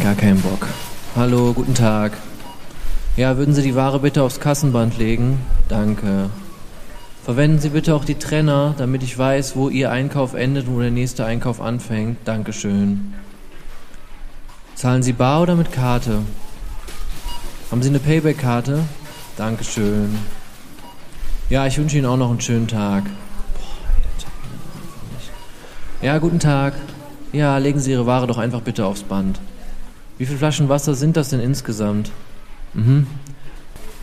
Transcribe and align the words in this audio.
gar 0.00 0.14
keinen 0.14 0.40
Bock. 0.40 0.66
Hallo, 1.14 1.52
guten 1.52 1.74
Tag. 1.74 2.12
Ja, 3.16 3.36
würden 3.36 3.54
Sie 3.54 3.62
die 3.62 3.74
Ware 3.74 4.00
bitte 4.00 4.22
aufs 4.22 4.40
Kassenband 4.40 4.96
legen? 4.96 5.40
Danke. 5.68 6.30
Verwenden 7.24 7.58
Sie 7.58 7.68
bitte 7.68 7.94
auch 7.94 8.04
die 8.04 8.14
Trenner, 8.14 8.74
damit 8.78 9.02
ich 9.02 9.18
weiß, 9.18 9.56
wo 9.56 9.68
Ihr 9.68 9.90
Einkauf 9.90 10.32
endet 10.34 10.68
und 10.68 10.76
wo 10.76 10.80
der 10.80 10.90
nächste 10.90 11.26
Einkauf 11.26 11.60
anfängt. 11.60 12.16
Dankeschön. 12.24 13.12
Zahlen 14.74 15.02
Sie 15.02 15.12
bar 15.12 15.42
oder 15.42 15.54
mit 15.54 15.70
Karte? 15.70 16.20
Haben 17.70 17.82
Sie 17.82 17.90
eine 17.90 17.98
Payback-Karte? 17.98 18.84
Dankeschön. 19.36 20.16
Ja, 21.50 21.66
ich 21.66 21.76
wünsche 21.76 21.98
Ihnen 21.98 22.06
auch 22.06 22.16
noch 22.16 22.30
einen 22.30 22.40
schönen 22.40 22.68
Tag. 22.68 23.04
Ja, 26.00 26.16
guten 26.18 26.38
Tag. 26.38 26.72
Ja, 27.32 27.58
legen 27.58 27.80
Sie 27.80 27.90
Ihre 27.90 28.06
Ware 28.06 28.26
doch 28.26 28.38
einfach 28.38 28.62
bitte 28.62 28.86
aufs 28.86 29.02
Band. 29.02 29.38
Wie 30.20 30.26
viele 30.26 30.36
Flaschen 30.36 30.68
Wasser 30.68 30.94
sind 30.94 31.16
das 31.16 31.30
denn 31.30 31.40
insgesamt? 31.40 32.10
Mhm. 32.74 33.06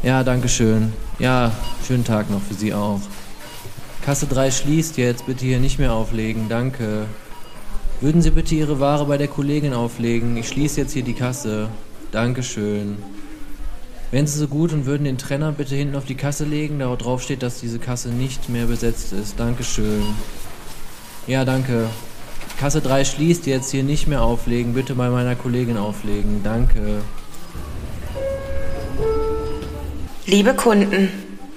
Ja, 0.02 0.24
danke 0.24 0.50
schön. 0.50 0.92
Ja, 1.20 1.52
schönen 1.86 2.06
Tag 2.06 2.32
noch 2.32 2.42
für 2.42 2.56
Sie 2.56 2.74
auch. 2.74 3.02
Kasse 4.02 4.26
3 4.26 4.50
schließt 4.50 4.98
jetzt. 4.98 5.28
Bitte 5.28 5.46
hier 5.46 5.60
nicht 5.60 5.78
mehr 5.78 5.94
auflegen. 5.94 6.50
Danke. 6.50 7.06
Würden 8.02 8.24
Sie 8.24 8.32
bitte 8.32 8.56
Ihre 8.56 8.80
Ware 8.80 9.06
bei 9.06 9.20
der 9.20 9.28
Kollegin 9.28 9.76
auflegen? 9.76 10.36
Ich 10.38 10.48
schließe 10.48 10.82
jetzt 10.82 10.94
hier 10.94 11.04
die 11.04 11.14
Kasse. 11.14 11.70
Dankeschön. 12.12 12.98
Wären 14.10 14.26
Sie 14.26 14.40
so 14.40 14.48
gut 14.48 14.74
und 14.74 14.88
würden 14.88 15.04
den 15.04 15.20
Trenner 15.20 15.52
bitte 15.52 15.76
hinten 15.76 15.96
auf 15.96 16.06
die 16.06 16.16
Kasse 16.16 16.46
legen, 16.46 16.80
da 16.80 16.96
drauf 16.96 17.22
steht, 17.22 17.44
dass 17.44 17.60
diese 17.60 17.78
Kasse 17.78 18.10
nicht 18.10 18.50
mehr 18.50 18.66
besetzt 18.66 19.14
ist. 19.14 19.40
Dankeschön. 19.40 20.02
Ja, 21.28 21.46
danke. 21.46 21.90
Kasse 22.58 22.82
3 22.82 23.06
schließt 23.06 23.46
jetzt 23.46 23.70
hier 23.70 23.84
nicht 23.84 24.08
mehr 24.08 24.24
auflegen. 24.24 24.74
Bitte 24.74 24.96
bei 24.96 25.10
meiner 25.10 25.36
Kollegin 25.36 25.78
auflegen. 25.78 26.42
Danke. 26.44 27.04
Liebe 30.26 30.56
Kunden, 30.56 31.09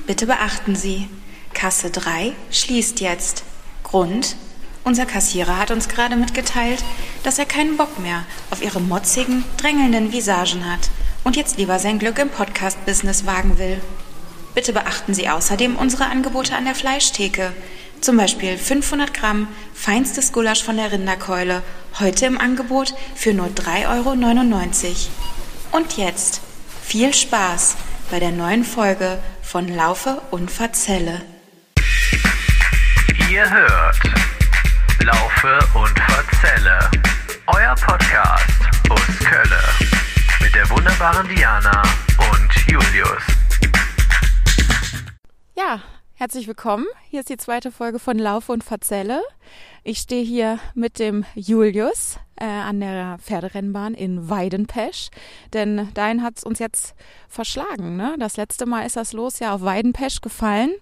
bitte 0.06 0.26
beachten 0.26 0.76
Sie, 0.76 1.08
Kasse 1.54 1.90
3 1.90 2.32
schließt 2.50 3.00
jetzt. 3.00 3.44
Grund? 3.82 4.36
Unser 4.84 5.06
Kassierer 5.06 5.58
hat 5.58 5.70
uns 5.70 5.88
gerade 5.88 6.16
mitgeteilt, 6.16 6.84
dass 7.22 7.38
er 7.38 7.46
keinen 7.46 7.76
Bock 7.76 7.98
mehr 7.98 8.24
auf 8.50 8.62
Ihre 8.62 8.80
motzigen, 8.80 9.44
drängelnden 9.56 10.12
Visagen 10.12 10.70
hat 10.70 10.90
und 11.24 11.36
jetzt 11.36 11.58
lieber 11.58 11.78
sein 11.78 11.98
Glück 11.98 12.18
im 12.18 12.28
Podcast-Business 12.28 13.26
wagen 13.26 13.58
will. 13.58 13.80
Bitte 14.54 14.72
beachten 14.72 15.14
Sie 15.14 15.28
außerdem 15.28 15.76
unsere 15.76 16.06
Angebote 16.06 16.54
an 16.54 16.64
der 16.64 16.74
Fleischtheke. 16.74 17.52
Zum 18.00 18.16
Beispiel 18.16 18.56
500 18.56 19.12
Gramm 19.12 19.46
feinstes 19.74 20.32
Gulasch 20.32 20.64
von 20.64 20.76
der 20.76 20.90
Rinderkeule, 20.90 21.62
heute 22.00 22.24
im 22.26 22.40
Angebot 22.40 22.94
für 23.14 23.34
nur 23.34 23.48
3,99 23.48 24.86
Euro. 24.86 24.96
Und 25.72 25.96
jetzt 25.98 26.40
viel 26.82 27.12
Spaß 27.12 27.76
bei 28.10 28.18
der 28.18 28.30
neuen 28.30 28.64
Folge 28.64 29.18
von 29.42 29.68
Laufe 29.68 30.22
und 30.30 30.50
Verzelle. 30.50 31.20
Ihr 33.30 33.48
hört 33.48 34.00
Laufe 35.04 35.58
und 35.74 35.98
Verzelle, 35.98 36.90
euer 37.48 37.74
Podcast 37.74 38.60
aus 38.88 39.18
Kölle 39.18 39.62
mit 40.40 40.54
der 40.54 40.68
wunderbaren 40.70 41.28
Diana 41.28 41.82
und 42.32 42.50
Julius. 42.66 43.22
Ja, 45.54 45.80
herzlich 46.20 46.46
willkommen. 46.46 46.84
Hier 47.08 47.20
ist 47.20 47.30
die 47.30 47.38
zweite 47.38 47.72
Folge 47.72 47.98
von 47.98 48.18
Laufe 48.18 48.52
und 48.52 48.62
Verzelle. 48.62 49.22
Ich 49.84 50.00
stehe 50.00 50.22
hier 50.22 50.58
mit 50.74 50.98
dem 50.98 51.24
Julius 51.34 52.18
äh, 52.36 52.44
an 52.44 52.80
der 52.80 53.16
Pferderennbahn 53.22 53.94
in 53.94 54.28
Weidenpesch, 54.28 55.08
denn 55.54 55.88
dahin 55.94 56.22
hat 56.22 56.36
es 56.36 56.44
uns 56.44 56.58
jetzt 56.58 56.94
verschlagen. 57.26 57.96
Ne? 57.96 58.16
Das 58.18 58.36
letzte 58.36 58.66
Mal 58.66 58.84
ist 58.84 58.96
das 58.96 59.14
Los 59.14 59.38
ja 59.38 59.54
auf 59.54 59.62
Weidenpesch 59.62 60.20
gefallen 60.20 60.74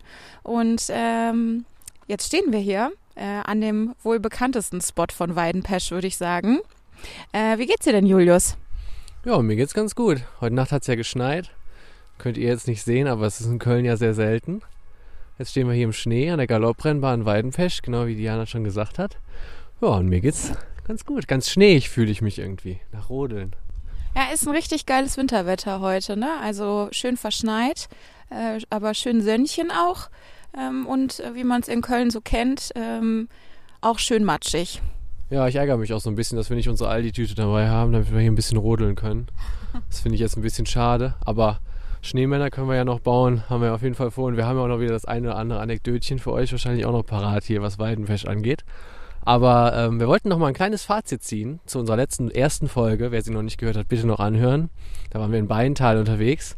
und 0.42 0.86
ähm, 0.88 1.66
jetzt 2.08 2.26
stehen 2.26 2.52
wir 2.52 2.58
hier 2.58 2.90
äh, 3.14 3.22
an 3.22 3.60
dem 3.60 3.94
wohl 4.02 4.18
bekanntesten 4.18 4.80
Spot 4.80 5.06
von 5.14 5.36
Weidenpesch, 5.36 5.92
würde 5.92 6.08
ich 6.08 6.16
sagen. 6.16 6.58
Äh, 7.30 7.58
wie 7.58 7.66
geht's 7.66 7.84
dir 7.84 7.92
denn, 7.92 8.06
Julius? 8.06 8.56
Ja, 9.24 9.40
mir 9.40 9.54
geht's 9.54 9.74
ganz 9.74 9.94
gut. 9.94 10.18
Heute 10.40 10.56
Nacht 10.56 10.72
hat's 10.72 10.88
ja 10.88 10.96
geschneit. 10.96 11.52
Könnt 12.18 12.38
ihr 12.38 12.48
jetzt 12.48 12.66
nicht 12.66 12.82
sehen, 12.82 13.06
aber 13.06 13.26
es 13.26 13.40
ist 13.40 13.46
in 13.46 13.60
Köln 13.60 13.84
ja 13.84 13.96
sehr 13.96 14.14
selten. 14.14 14.62
Jetzt 15.38 15.52
stehen 15.52 15.68
wir 15.68 15.74
hier 15.74 15.84
im 15.84 15.92
Schnee 15.92 16.30
an 16.30 16.38
der 16.38 16.48
Galopprennbahn 16.48 17.24
Weidenpesch, 17.24 17.82
genau 17.82 18.08
wie 18.08 18.16
Diana 18.16 18.44
schon 18.46 18.64
gesagt 18.64 18.98
hat. 18.98 19.18
Ja, 19.80 19.88
und 19.88 20.08
mir 20.08 20.20
geht's 20.20 20.52
ganz 20.84 21.04
gut. 21.04 21.28
Ganz 21.28 21.48
schneeig 21.48 21.88
fühle 21.88 22.10
ich 22.10 22.20
mich 22.20 22.40
irgendwie. 22.40 22.80
Nach 22.90 23.08
Rodeln. 23.08 23.54
Ja, 24.16 24.32
ist 24.34 24.48
ein 24.48 24.54
richtig 24.54 24.84
geiles 24.84 25.16
Winterwetter 25.16 25.80
heute, 25.80 26.16
ne? 26.16 26.28
Also 26.42 26.88
schön 26.90 27.16
verschneit, 27.16 27.88
äh, 28.30 28.58
aber 28.68 28.94
schön 28.94 29.22
Sönnchen 29.22 29.70
auch. 29.70 30.10
Ähm, 30.58 30.86
und 30.86 31.20
äh, 31.20 31.36
wie 31.36 31.44
man 31.44 31.60
es 31.60 31.68
in 31.68 31.82
Köln 31.82 32.10
so 32.10 32.20
kennt, 32.20 32.72
ähm, 32.74 33.28
auch 33.80 34.00
schön 34.00 34.24
matschig. 34.24 34.82
Ja, 35.30 35.46
ich 35.46 35.54
ärgere 35.54 35.76
mich 35.76 35.92
auch 35.92 36.00
so 36.00 36.10
ein 36.10 36.16
bisschen, 36.16 36.36
dass 36.36 36.48
wir 36.48 36.56
nicht 36.56 36.68
unsere 36.68 36.90
Aldi-Tüte 36.90 37.36
dabei 37.36 37.68
haben, 37.68 37.92
damit 37.92 38.10
wir 38.10 38.18
hier 38.18 38.32
ein 38.32 38.34
bisschen 38.34 38.58
rodeln 38.58 38.96
können. 38.96 39.28
Das 39.88 40.00
finde 40.00 40.16
ich 40.16 40.20
jetzt 40.20 40.36
ein 40.36 40.42
bisschen 40.42 40.66
schade, 40.66 41.14
aber 41.20 41.60
Schneemänner 42.00 42.50
können 42.50 42.68
wir 42.68 42.76
ja 42.76 42.84
noch 42.84 43.00
bauen, 43.00 43.48
haben 43.48 43.62
wir 43.62 43.74
auf 43.74 43.82
jeden 43.82 43.94
Fall 43.94 44.10
vor. 44.10 44.26
Und 44.26 44.36
wir 44.36 44.46
haben 44.46 44.56
ja 44.56 44.64
auch 44.64 44.68
noch 44.68 44.80
wieder 44.80 44.92
das 44.92 45.04
eine 45.04 45.28
oder 45.28 45.36
andere 45.36 45.60
Anekdötchen 45.60 46.18
für 46.18 46.32
euch 46.32 46.52
wahrscheinlich 46.52 46.86
auch 46.86 46.92
noch 46.92 47.04
parat 47.04 47.44
hier, 47.44 47.62
was 47.62 47.78
Weidenfest 47.78 48.26
angeht. 48.26 48.64
Aber 49.22 49.74
ähm, 49.74 50.00
wir 50.00 50.08
wollten 50.08 50.28
noch 50.28 50.38
mal 50.38 50.46
ein 50.46 50.54
kleines 50.54 50.84
Fazit 50.84 51.22
ziehen 51.22 51.60
zu 51.66 51.78
unserer 51.78 51.96
letzten 51.96 52.30
ersten 52.30 52.68
Folge. 52.68 53.10
Wer 53.10 53.22
sie 53.22 53.32
noch 53.32 53.42
nicht 53.42 53.58
gehört 53.58 53.76
hat, 53.76 53.88
bitte 53.88 54.06
noch 54.06 54.20
anhören. 54.20 54.70
Da 55.10 55.20
waren 55.20 55.32
wir 55.32 55.38
in 55.38 55.48
Beintal 55.48 55.98
unterwegs. 55.98 56.56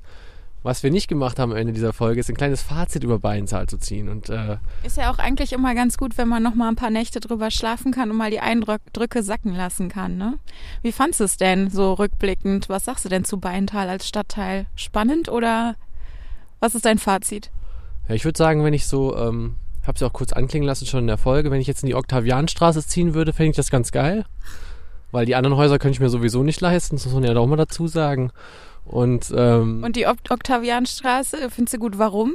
Was 0.62 0.82
wir 0.82 0.90
nicht 0.90 1.08
gemacht 1.08 1.38
haben 1.38 1.52
am 1.52 1.56
Ende 1.56 1.72
dieser 1.72 1.94
Folge, 1.94 2.20
ist 2.20 2.28
ein 2.28 2.36
kleines 2.36 2.60
Fazit 2.60 3.02
über 3.02 3.18
Beintal 3.18 3.66
zu 3.66 3.78
ziehen. 3.78 4.10
Und, 4.10 4.28
äh, 4.28 4.58
ist 4.84 4.98
ja 4.98 5.10
auch 5.10 5.18
eigentlich 5.18 5.52
immer 5.54 5.74
ganz 5.74 5.96
gut, 5.96 6.18
wenn 6.18 6.28
man 6.28 6.42
noch 6.42 6.54
mal 6.54 6.68
ein 6.68 6.76
paar 6.76 6.90
Nächte 6.90 7.18
drüber 7.20 7.50
schlafen 7.50 7.92
kann 7.92 8.10
und 8.10 8.18
mal 8.18 8.30
die 8.30 8.40
Eindrücke 8.40 9.22
sacken 9.22 9.54
lassen 9.54 9.88
kann. 9.88 10.18
Ne? 10.18 10.34
Wie 10.82 10.92
fandest 10.92 11.20
du 11.20 11.24
es 11.24 11.36
denn 11.38 11.70
so 11.70 11.94
rückblickend? 11.94 12.68
Was 12.68 12.84
sagst 12.84 13.06
du 13.06 13.08
denn 13.08 13.24
zu 13.24 13.40
Beintal 13.40 13.88
als 13.88 14.06
Stadtteil? 14.06 14.66
Spannend 14.74 15.30
oder 15.30 15.76
was 16.60 16.74
ist 16.74 16.84
dein 16.84 16.98
Fazit? 16.98 17.50
Ja, 18.08 18.14
ich 18.14 18.26
würde 18.26 18.36
sagen, 18.36 18.62
wenn 18.62 18.74
ich 18.74 18.86
so, 18.86 19.16
ähm, 19.16 19.54
habe 19.86 19.94
es 19.94 20.00
ja 20.02 20.08
auch 20.08 20.12
kurz 20.12 20.34
anklingen 20.34 20.66
lassen 20.66 20.84
schon 20.84 21.00
in 21.00 21.06
der 21.06 21.16
Folge, 21.16 21.50
wenn 21.50 21.60
ich 21.60 21.66
jetzt 21.66 21.82
in 21.82 21.86
die 21.86 21.94
Oktavianstraße 21.94 22.86
ziehen 22.86 23.14
würde, 23.14 23.32
fände 23.32 23.50
ich 23.50 23.56
das 23.56 23.70
ganz 23.70 23.92
geil. 23.92 24.26
Weil 25.10 25.26
die 25.26 25.34
anderen 25.34 25.56
Häuser 25.56 25.78
könnte 25.78 25.94
ich 25.94 26.00
mir 26.00 26.10
sowieso 26.10 26.42
nicht 26.42 26.60
leisten, 26.60 26.96
das 26.96 27.06
muss 27.06 27.14
man 27.14 27.24
ja 27.24 27.34
auch 27.34 27.46
mal 27.46 27.56
dazu 27.56 27.88
sagen. 27.88 28.30
Und, 28.84 29.32
ähm, 29.36 29.82
und 29.84 29.96
die 29.96 30.06
Oktavianstraße, 30.06 31.50
findest 31.50 31.74
du 31.74 31.78
gut, 31.78 31.98
warum? 31.98 32.34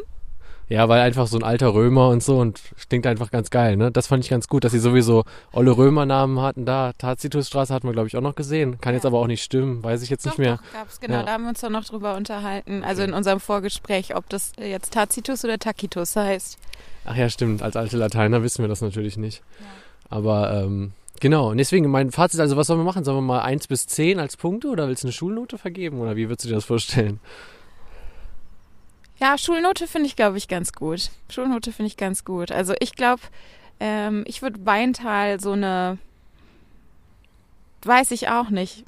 Ja, 0.68 0.90
weil 0.90 1.02
einfach 1.02 1.28
so 1.28 1.38
ein 1.38 1.44
alter 1.44 1.76
Römer 1.76 2.10
und 2.10 2.24
so 2.24 2.40
und 2.40 2.60
klingt 2.90 3.06
einfach 3.06 3.30
ganz 3.30 3.52
geil, 3.52 3.78
ne? 3.78 3.92
Das 3.92 4.08
fand 4.08 4.24
ich 4.24 4.32
ganz 4.32 4.48
gut, 4.48 4.64
dass 4.64 4.72
sie 4.72 4.80
sowieso 4.80 5.24
olle 5.54 5.78
Römernamen 5.78 6.42
hatten 6.42 6.66
da. 6.66 6.94
Tacitusstraße 6.98 7.72
hatten 7.72 7.88
wir, 7.88 7.94
glaube 7.94 8.08
ich, 8.08 8.18
auch 8.18 8.22
noch 8.22 8.34
gesehen. 8.34 8.82
Kann 8.82 8.94
ja. 8.94 8.98
jetzt 8.98 9.06
aber 9.06 9.20
auch 9.20 9.28
nicht 9.28 9.44
stimmen, 9.44 9.84
weiß 9.84 10.02
ich 10.02 10.10
jetzt 10.10 10.26
doch, 10.26 10.32
nicht 10.32 10.40
mehr. 10.40 10.58
Doch, 10.58 10.80
gab's, 10.80 11.00
genau, 11.00 11.18
ja. 11.18 11.24
da 11.24 11.34
haben 11.34 11.44
wir 11.44 11.50
uns 11.50 11.62
doch 11.62 11.70
noch 11.70 11.86
drüber 11.86 12.16
unterhalten. 12.16 12.84
Also 12.84 13.04
in 13.04 13.14
unserem 13.14 13.40
Vorgespräch, 13.40 14.16
ob 14.16 14.28
das 14.30 14.54
jetzt 14.60 14.94
Tacitus 14.94 15.46
oder 15.46 15.60
Tacitus 15.60 16.16
heißt. 16.16 16.58
Ach 17.06 17.16
ja, 17.16 17.30
stimmt. 17.30 17.62
Als 17.62 17.76
alte 17.76 17.98
Lateiner 17.98 18.42
wissen 18.42 18.64
wir 18.64 18.68
das 18.68 18.82
natürlich 18.82 19.18
nicht. 19.18 19.44
Ja. 19.60 19.66
Aber 20.10 20.64
ähm, 20.64 20.94
Genau, 21.22 21.52
und 21.52 21.58
deswegen 21.58 21.90
mein 21.90 22.12
Fazit, 22.12 22.40
also 22.40 22.58
was 22.58 22.68
sollen 22.68 22.80
wir 22.80 22.84
machen? 22.84 23.04
Sollen 23.04 23.18
wir 23.18 23.22
mal 23.22 23.42
1 23.42 23.68
bis 23.68 23.88
10 23.88 24.20
als 24.20 24.36
Punkte 24.36 24.68
oder 24.68 24.88
willst 24.88 25.04
du 25.04 25.08
eine 25.08 25.14
Schulnote 25.14 25.58
vergeben 25.58 26.00
oder 26.00 26.16
wie 26.16 26.28
würdest 26.28 26.46
du 26.46 26.50
dir 26.50 26.56
das 26.56 26.66
vorstellen? 26.66 27.20
Ja, 29.18 29.38
Schulnote 29.38 29.88
finde 29.88 30.08
ich, 30.08 30.18
glaube 30.18 30.38
ich, 30.38 30.50
ganz 30.50 30.74
gut. 30.74 31.10
Schulnote 31.30 31.72
finde 31.72 31.88
ich 31.88 31.96
ganz 31.98 32.26
gut. 32.26 32.52
Also 32.52 32.74
ich 32.80 32.96
glaube, 32.96 33.22
ähm, 33.80 34.26
ich 34.28 34.42
würde 34.42 34.66
Weintal 34.66 35.40
so 35.40 35.54
eine, 35.54 35.98
weiß 37.84 38.12
ich 38.12 38.28
auch 38.28 38.50
nicht. 38.50 38.84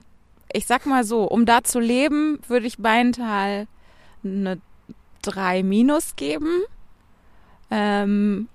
Ich 0.52 0.66
sag 0.66 0.86
mal 0.86 1.06
so, 1.06 1.24
um 1.24 1.46
da 1.46 1.64
zu 1.64 1.80
leben, 1.80 2.40
würde 2.48 2.68
ich 2.68 2.84
Weintal 2.84 3.68
eine 4.24 4.60
3 5.22 5.64
minus 5.64 6.18
geben. 6.18 6.62
Ähm, 7.72 8.50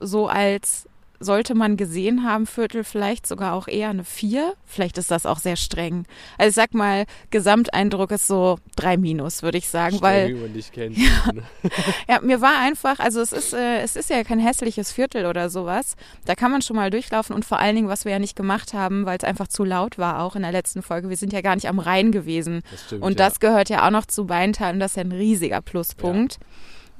so 0.00 0.28
als 0.28 0.88
sollte 1.22 1.54
man 1.54 1.76
gesehen 1.76 2.24
haben, 2.24 2.46
Viertel 2.46 2.82
vielleicht 2.82 3.26
sogar 3.26 3.52
auch 3.52 3.68
eher 3.68 3.90
eine 3.90 4.04
vier. 4.04 4.54
Vielleicht 4.64 4.96
ist 4.96 5.10
das 5.10 5.26
auch 5.26 5.38
sehr 5.38 5.56
streng. 5.56 6.06
Also 6.38 6.48
ich 6.48 6.54
sag 6.54 6.72
mal, 6.72 7.04
Gesamteindruck 7.30 8.10
ist 8.10 8.26
so 8.26 8.58
drei 8.74 8.96
minus, 8.96 9.42
würde 9.42 9.58
ich 9.58 9.68
sagen, 9.68 9.96
streng, 9.96 10.02
weil 10.02 10.28
wie 10.30 10.34
man 10.34 10.54
dich 10.54 10.72
kennt. 10.72 10.96
Ja, 10.96 11.32
ja, 12.08 12.20
mir 12.22 12.40
war 12.40 12.58
einfach, 12.58 12.98
also 12.98 13.20
es 13.20 13.32
ist, 13.32 13.52
äh, 13.52 13.82
es 13.82 13.96
ist 13.96 14.08
ja 14.08 14.24
kein 14.24 14.38
hässliches 14.38 14.92
Viertel 14.92 15.26
oder 15.26 15.50
sowas. 15.50 15.94
Da 16.24 16.34
kann 16.34 16.50
man 16.50 16.62
schon 16.62 16.76
mal 16.76 16.90
durchlaufen 16.90 17.36
und 17.36 17.44
vor 17.44 17.58
allen 17.58 17.76
Dingen, 17.76 17.88
was 17.88 18.06
wir 18.06 18.12
ja 18.12 18.18
nicht 18.18 18.34
gemacht 18.34 18.72
haben, 18.72 19.04
weil 19.04 19.18
es 19.18 19.24
einfach 19.24 19.48
zu 19.48 19.62
laut 19.62 19.98
war, 19.98 20.22
auch 20.22 20.36
in 20.36 20.42
der 20.42 20.52
letzten 20.52 20.80
Folge. 20.80 21.10
Wir 21.10 21.18
sind 21.18 21.34
ja 21.34 21.42
gar 21.42 21.54
nicht 21.54 21.68
am 21.68 21.78
Rhein 21.78 22.12
gewesen. 22.12 22.62
Das 22.70 22.84
stimmt, 22.86 23.02
und 23.02 23.18
ja. 23.18 23.26
das 23.26 23.40
gehört 23.40 23.68
ja 23.68 23.86
auch 23.86 23.90
noch 23.90 24.06
zu 24.06 24.26
Beintal 24.26 24.72
und 24.72 24.80
das 24.80 24.92
ist 24.92 24.96
ja 24.96 25.02
ein 25.02 25.12
riesiger 25.12 25.60
Pluspunkt. 25.60 26.38
Ja. 26.40 26.46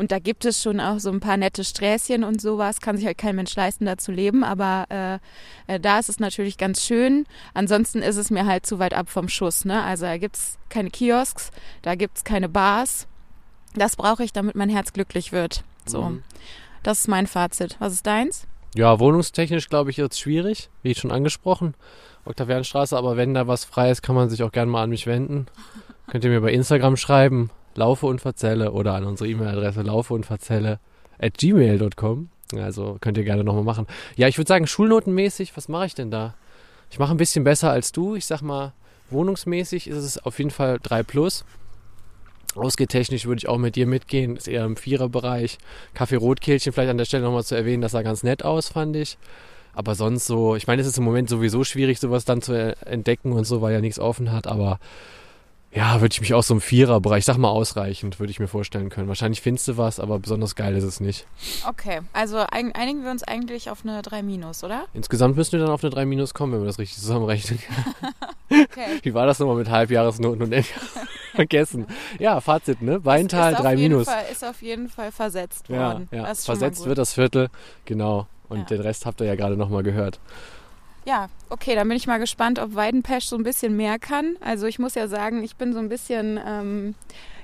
Und 0.00 0.12
da 0.12 0.18
gibt 0.18 0.46
es 0.46 0.62
schon 0.62 0.80
auch 0.80 0.98
so 0.98 1.10
ein 1.10 1.20
paar 1.20 1.36
nette 1.36 1.62
Sträßchen 1.62 2.24
und 2.24 2.40
sowas. 2.40 2.80
Kann 2.80 2.96
sich 2.96 3.04
halt 3.04 3.18
kein 3.18 3.36
Mensch 3.36 3.54
leisten, 3.54 3.84
da 3.84 3.98
zu 3.98 4.12
leben. 4.12 4.44
Aber 4.44 4.86
äh, 4.88 5.74
äh, 5.74 5.78
da 5.78 5.98
ist 5.98 6.08
es 6.08 6.18
natürlich 6.18 6.56
ganz 6.56 6.82
schön. 6.82 7.26
Ansonsten 7.52 8.00
ist 8.00 8.16
es 8.16 8.30
mir 8.30 8.46
halt 8.46 8.64
zu 8.64 8.78
weit 8.78 8.94
ab 8.94 9.10
vom 9.10 9.28
Schuss. 9.28 9.66
Ne? 9.66 9.82
Also 9.82 10.06
da 10.06 10.16
gibt 10.16 10.36
es 10.36 10.56
keine 10.70 10.88
Kiosks, 10.88 11.50
da 11.82 11.96
gibt 11.96 12.16
es 12.16 12.24
keine 12.24 12.48
Bars. 12.48 13.08
Das 13.74 13.94
brauche 13.94 14.24
ich, 14.24 14.32
damit 14.32 14.54
mein 14.54 14.70
Herz 14.70 14.94
glücklich 14.94 15.32
wird. 15.32 15.64
So, 15.84 16.04
mhm. 16.04 16.22
das 16.82 17.00
ist 17.00 17.08
mein 17.08 17.26
Fazit. 17.26 17.76
Was 17.78 17.92
ist 17.92 18.06
deins? 18.06 18.46
Ja, 18.74 19.00
wohnungstechnisch 19.00 19.68
glaube 19.68 19.90
ich 19.90 19.98
jetzt 19.98 20.18
schwierig, 20.18 20.70
wie 20.82 20.94
schon 20.94 21.12
angesprochen. 21.12 21.74
Octavianstraße, 22.24 22.96
aber 22.96 23.18
wenn 23.18 23.34
da 23.34 23.46
was 23.48 23.66
frei 23.66 23.90
ist, 23.90 24.00
kann 24.00 24.14
man 24.14 24.30
sich 24.30 24.42
auch 24.44 24.52
gerne 24.52 24.72
mal 24.72 24.82
an 24.82 24.88
mich 24.88 25.06
wenden. 25.06 25.44
Könnt 26.06 26.24
ihr 26.24 26.30
mir 26.30 26.40
bei 26.40 26.52
Instagram 26.52 26.96
schreiben, 26.96 27.50
laufe 27.80 28.06
und 28.06 28.20
verzelle 28.20 28.72
oder 28.72 28.94
an 28.94 29.04
unsere 29.04 29.28
E-Mail-Adresse 29.28 29.82
laufe 29.82 30.14
und 30.14 30.26
verzelle 30.26 30.78
at 31.18 31.38
gmail.com. 31.38 32.28
Also 32.56 32.98
könnt 33.00 33.16
ihr 33.16 33.24
gerne 33.24 33.42
nochmal 33.42 33.64
machen. 33.64 33.86
Ja, 34.16 34.28
ich 34.28 34.38
würde 34.38 34.48
sagen, 34.48 34.66
schulnotenmäßig, 34.66 35.56
was 35.56 35.68
mache 35.68 35.86
ich 35.86 35.94
denn 35.94 36.10
da? 36.10 36.34
Ich 36.90 36.98
mache 36.98 37.12
ein 37.12 37.16
bisschen 37.16 37.44
besser 37.44 37.70
als 37.70 37.92
du. 37.92 38.16
Ich 38.16 38.26
sag 38.26 38.42
mal, 38.42 38.74
wohnungsmäßig 39.10 39.88
ist 39.88 39.96
es 39.96 40.18
auf 40.18 40.38
jeden 40.38 40.50
Fall 40.50 40.78
3 40.82 41.02
plus. 41.02 41.44
Ausgehtechnisch 42.54 43.26
würde 43.26 43.38
ich 43.38 43.48
auch 43.48 43.58
mit 43.58 43.76
dir 43.76 43.86
mitgehen, 43.86 44.36
ist 44.36 44.48
eher 44.48 44.64
im 44.64 44.76
Viererbereich. 44.76 45.58
Kaffee 45.94 46.16
Rotkehlchen 46.16 46.72
vielleicht 46.72 46.90
an 46.90 46.98
der 46.98 47.04
Stelle 47.04 47.22
nochmal 47.22 47.44
zu 47.44 47.54
erwähnen, 47.54 47.80
das 47.80 47.92
sah 47.92 48.02
ganz 48.02 48.24
nett 48.24 48.44
aus, 48.44 48.68
fand 48.68 48.96
ich. 48.96 49.18
Aber 49.72 49.94
sonst 49.94 50.26
so, 50.26 50.56
ich 50.56 50.66
meine, 50.66 50.82
es 50.82 50.88
ist 50.88 50.98
im 50.98 51.04
Moment 51.04 51.28
sowieso 51.28 51.62
schwierig, 51.62 52.00
sowas 52.00 52.24
dann 52.24 52.42
zu 52.42 52.52
entdecken 52.84 53.32
und 53.32 53.44
so, 53.44 53.62
weil 53.62 53.72
ja 53.72 53.80
nichts 53.80 54.00
offen 54.00 54.32
hat, 54.32 54.48
aber 54.48 54.80
ja, 55.72 56.00
würde 56.00 56.12
ich 56.12 56.20
mich 56.20 56.34
auch 56.34 56.42
so 56.42 56.54
im 56.54 56.60
Viererbereich, 56.60 57.24
sag 57.24 57.36
mal 57.36 57.48
ausreichend, 57.48 58.18
würde 58.18 58.32
ich 58.32 58.40
mir 58.40 58.48
vorstellen 58.48 58.88
können. 58.88 59.06
Wahrscheinlich 59.06 59.40
findest 59.40 59.68
du 59.68 59.76
was, 59.76 60.00
aber 60.00 60.18
besonders 60.18 60.56
geil 60.56 60.74
ist 60.74 60.82
es 60.82 60.98
nicht. 60.98 61.28
Okay, 61.68 62.00
also 62.12 62.38
einigen 62.50 63.04
wir 63.04 63.10
uns 63.12 63.22
eigentlich 63.22 63.70
auf 63.70 63.84
eine 63.84 64.02
3 64.02 64.22
minus, 64.22 64.64
oder? 64.64 64.86
Insgesamt 64.94 65.36
müssen 65.36 65.52
wir 65.52 65.60
dann 65.60 65.70
auf 65.70 65.84
eine 65.84 65.90
3 65.90 66.06
minus 66.06 66.34
kommen, 66.34 66.52
wenn 66.54 66.60
wir 66.62 66.66
das 66.66 66.80
richtig 66.80 66.98
zusammenrechnen. 66.98 67.60
okay. 68.50 68.98
Wie 69.02 69.14
war 69.14 69.26
das 69.26 69.38
nochmal 69.38 69.56
mit 69.56 69.70
Halbjahresnoten 69.70 70.42
und 70.42 70.66
vergessen? 71.34 71.86
Ja, 72.18 72.40
Fazit, 72.40 72.82
ne? 72.82 73.04
Weintal 73.04 73.54
3 73.54 73.76
minus. 73.76 74.08
Fall, 74.08 74.24
ist 74.32 74.44
auf 74.44 74.62
jeden 74.62 74.88
Fall 74.88 75.12
versetzt 75.12 75.70
worden. 75.70 76.08
Ja, 76.10 76.26
ja. 76.26 76.34
versetzt 76.34 76.84
wird 76.84 76.98
das 76.98 77.14
Viertel, 77.14 77.48
genau. 77.84 78.26
Und 78.48 78.58
ja. 78.58 78.64
den 78.64 78.80
Rest 78.80 79.06
habt 79.06 79.20
ihr 79.20 79.28
ja 79.28 79.36
gerade 79.36 79.56
nochmal 79.56 79.84
gehört. 79.84 80.18
Ja, 81.04 81.28
okay, 81.48 81.74
dann 81.74 81.88
bin 81.88 81.96
ich 81.96 82.06
mal 82.06 82.18
gespannt, 82.18 82.58
ob 82.58 82.74
Weidenpesch 82.74 83.24
so 83.26 83.36
ein 83.36 83.42
bisschen 83.42 83.76
mehr 83.76 83.98
kann. 83.98 84.36
Also 84.40 84.66
ich 84.66 84.78
muss 84.78 84.94
ja 84.94 85.08
sagen, 85.08 85.42
ich 85.42 85.56
bin 85.56 85.72
so 85.72 85.78
ein 85.78 85.88
bisschen, 85.88 86.38
ähm, 86.46 86.94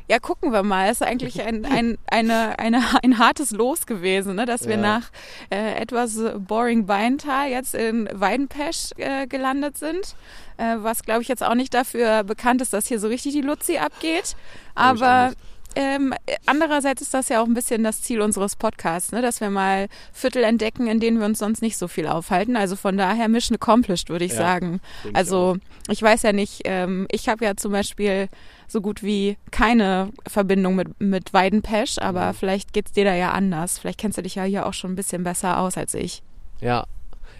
ja, 0.08 0.18
gucken 0.18 0.52
wir 0.52 0.62
mal. 0.62 0.86
Es 0.86 1.00
ist 1.00 1.06
eigentlich 1.06 1.42
ein, 1.42 1.64
ein, 1.70 1.98
eine, 2.06 2.58
eine, 2.58 2.82
ein 3.02 3.18
hartes 3.18 3.50
Los 3.50 3.86
gewesen, 3.86 4.36
ne? 4.36 4.44
dass 4.44 4.62
ja. 4.62 4.70
wir 4.70 4.76
nach 4.76 5.10
äh, 5.50 5.80
etwas 5.80 6.18
boring 6.38 6.86
Beintal 6.86 7.48
jetzt 7.48 7.74
in 7.74 8.08
Weidenpesch 8.12 8.90
äh, 8.98 9.26
gelandet 9.26 9.78
sind. 9.78 10.14
Äh, 10.58 10.76
was, 10.78 11.02
glaube 11.02 11.22
ich, 11.22 11.28
jetzt 11.28 11.42
auch 11.42 11.54
nicht 11.54 11.72
dafür 11.72 12.24
bekannt 12.24 12.60
ist, 12.60 12.72
dass 12.72 12.86
hier 12.86 13.00
so 13.00 13.08
richtig 13.08 13.32
die 13.32 13.40
Luzi 13.40 13.78
abgeht. 13.78 14.36
Aber 14.74 15.32
ähm, 15.76 16.14
andererseits 16.46 17.02
ist 17.02 17.12
das 17.12 17.28
ja 17.28 17.43
auch 17.43 17.46
ein 17.46 17.52
bisschen 17.52 17.84
das 17.84 18.00
Ziel 18.00 18.23
unseres 18.23 18.56
Podcasts, 18.56 19.12
ne? 19.12 19.20
dass 19.20 19.43
wir 19.43 19.50
mal 19.50 19.88
Viertel 20.11 20.43
entdecken, 20.43 20.87
in 20.87 21.00
denen 21.00 21.19
wir 21.19 21.26
uns 21.26 21.38
sonst 21.38 21.61
nicht 21.61 21.76
so 21.76 21.87
viel 21.87 22.06
aufhalten. 22.06 22.56
Also 22.56 22.76
von 22.76 22.96
daher 22.96 23.28
Mission 23.28 23.56
accomplished, 23.56 24.08
würde 24.08 24.25
ich 24.25 24.32
ja, 24.32 24.38
sagen. 24.38 24.81
Also 25.12 25.58
ich, 25.87 25.99
ich 25.99 26.02
weiß 26.02 26.23
ja 26.23 26.32
nicht, 26.32 26.62
ähm, 26.64 27.06
ich 27.11 27.28
habe 27.28 27.44
ja 27.44 27.56
zum 27.56 27.73
Beispiel 27.73 28.28
so 28.67 28.81
gut 28.81 29.02
wie 29.02 29.37
keine 29.50 30.11
Verbindung 30.26 30.76
mit, 30.76 30.99
mit 30.99 31.34
Weidenpesch, 31.34 31.99
aber 31.99 32.28
mhm. 32.28 32.34
vielleicht 32.34 32.73
geht's 32.73 32.93
dir 32.93 33.05
da 33.05 33.14
ja 33.14 33.32
anders. 33.32 33.78
Vielleicht 33.78 34.00
kennst 34.00 34.17
du 34.17 34.23
dich 34.23 34.37
ja 34.37 34.44
hier 34.44 34.64
auch 34.64 34.75
schon 34.75 34.93
ein 34.93 34.96
bisschen 34.96 35.25
besser 35.25 35.61
aus 35.61 35.76
als 35.76 35.93
ich. 35.93 36.23
Ja, 36.61 36.87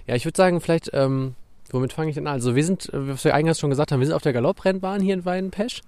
ja, 0.07 0.15
ich 0.15 0.27
würde 0.27 0.37
sagen, 0.37 0.61
vielleicht, 0.61 0.91
ähm, 0.93 1.35
womit 1.71 1.95
fange 1.95 2.11
ich 2.11 2.15
denn 2.17 2.27
an? 2.27 2.35
Also 2.35 2.55
wir 2.55 2.65
sind, 2.65 2.91
was 2.93 3.25
wir 3.25 3.35
eingangs 3.35 3.59
schon 3.59 3.71
gesagt 3.71 3.93
haben, 3.93 4.01
wir 4.01 4.07
sind 4.07 4.15
auf 4.15 4.23
der 4.23 4.35
Galopprennbahn 4.35 5.01
hier 5.01 5.15
in 5.15 5.25
Weidenpesch. 5.25 5.81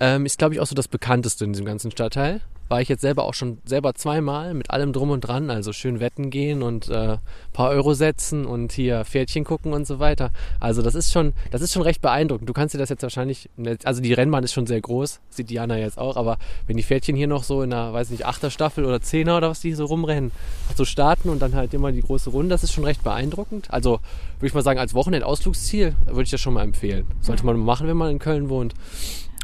Ähm, 0.00 0.24
ist, 0.24 0.38
glaube 0.38 0.54
ich, 0.54 0.60
auch 0.60 0.66
so 0.66 0.74
das 0.74 0.88
bekannteste 0.88 1.44
in 1.44 1.52
diesem 1.52 1.66
ganzen 1.66 1.90
Stadtteil. 1.90 2.40
War 2.70 2.80
ich 2.80 2.88
jetzt 2.88 3.00
selber 3.00 3.24
auch 3.24 3.34
schon 3.34 3.58
selber 3.64 3.94
zweimal 3.94 4.54
mit 4.54 4.70
allem 4.70 4.92
drum 4.92 5.10
und 5.10 5.22
dran, 5.22 5.50
also 5.50 5.72
schön 5.72 5.98
wetten 5.98 6.30
gehen 6.30 6.62
und 6.62 6.88
äh, 6.88 7.18
paar 7.52 7.68
Euro 7.70 7.94
setzen 7.94 8.46
und 8.46 8.70
hier 8.70 9.04
Pferdchen 9.04 9.42
gucken 9.42 9.72
und 9.72 9.88
so 9.88 9.98
weiter. 9.98 10.30
Also 10.60 10.80
das 10.80 10.94
ist 10.94 11.12
schon, 11.12 11.34
das 11.50 11.62
ist 11.62 11.72
schon 11.72 11.82
recht 11.82 12.00
beeindruckend. 12.00 12.48
Du 12.48 12.52
kannst 12.52 12.72
dir 12.72 12.78
das 12.78 12.88
jetzt 12.88 13.02
wahrscheinlich, 13.02 13.50
also 13.84 14.00
die 14.00 14.12
Rennbahn 14.12 14.44
ist 14.44 14.52
schon 14.52 14.68
sehr 14.68 14.80
groß, 14.80 15.20
sieht 15.30 15.50
Diana 15.50 15.78
jetzt 15.78 15.98
auch, 15.98 16.16
aber 16.16 16.38
wenn 16.68 16.76
die 16.76 16.84
Pferdchen 16.84 17.16
hier 17.16 17.26
noch 17.26 17.42
so 17.42 17.62
in 17.62 17.72
einer, 17.72 17.92
weiß 17.92 18.10
nicht, 18.10 18.24
achter 18.24 18.50
Staffel 18.50 18.84
oder 18.84 19.00
Zehner 19.02 19.36
oder 19.36 19.50
was 19.50 19.60
die 19.60 19.74
so 19.74 19.86
rumrennen, 19.86 20.30
so 20.76 20.84
starten 20.84 21.28
und 21.28 21.42
dann 21.42 21.56
halt 21.56 21.74
immer 21.74 21.90
die 21.90 22.02
große 22.02 22.30
Runde, 22.30 22.50
das 22.50 22.62
ist 22.62 22.72
schon 22.72 22.84
recht 22.84 23.02
beeindruckend. 23.02 23.68
Also 23.72 23.98
würde 24.38 24.46
ich 24.46 24.54
mal 24.54 24.62
sagen, 24.62 24.78
als 24.78 24.94
Wochenendausflugsziel 24.94 25.96
würde 26.06 26.22
ich 26.22 26.30
das 26.30 26.40
schon 26.40 26.54
mal 26.54 26.62
empfehlen. 26.62 27.06
Sollte 27.20 27.44
man 27.44 27.58
machen, 27.58 27.88
wenn 27.88 27.96
man 27.96 28.12
in 28.12 28.20
Köln 28.20 28.48
wohnt. 28.48 28.74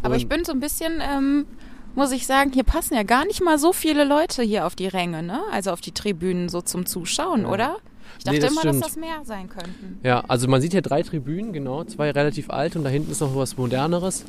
Aber 0.02 0.14
und 0.14 0.20
ich 0.20 0.28
bin 0.28 0.44
so 0.44 0.52
ein 0.52 0.60
bisschen, 0.60 1.00
ähm, 1.00 1.46
muss 1.94 2.12
ich 2.12 2.26
sagen, 2.26 2.52
hier 2.52 2.64
passen 2.64 2.94
ja 2.94 3.02
gar 3.02 3.24
nicht 3.24 3.42
mal 3.42 3.58
so 3.58 3.72
viele 3.72 4.04
Leute 4.04 4.42
hier 4.42 4.66
auf 4.66 4.76
die 4.76 4.88
Ränge, 4.88 5.22
ne? 5.22 5.42
Also 5.50 5.70
auf 5.70 5.80
die 5.80 5.92
Tribünen 5.92 6.48
so 6.48 6.60
zum 6.60 6.86
Zuschauen, 6.86 7.42
ja. 7.42 7.48
oder? 7.48 7.76
Ich 8.18 8.24
dachte 8.24 8.36
nee, 8.36 8.42
das 8.42 8.52
immer, 8.52 8.60
stimmt. 8.60 8.74
dass 8.76 8.88
das 8.92 8.96
mehr 8.96 9.24
sein 9.24 9.48
könnten. 9.48 10.00
Ja, 10.02 10.24
also 10.28 10.48
man 10.48 10.60
sieht 10.60 10.72
hier 10.72 10.82
drei 10.82 11.02
Tribünen, 11.02 11.52
genau, 11.52 11.84
zwei 11.84 12.10
relativ 12.10 12.50
alt 12.50 12.76
und 12.76 12.84
da 12.84 12.90
hinten 12.90 13.10
ist 13.12 13.20
noch 13.20 13.34
was 13.36 13.56
Moderneres. 13.56 14.24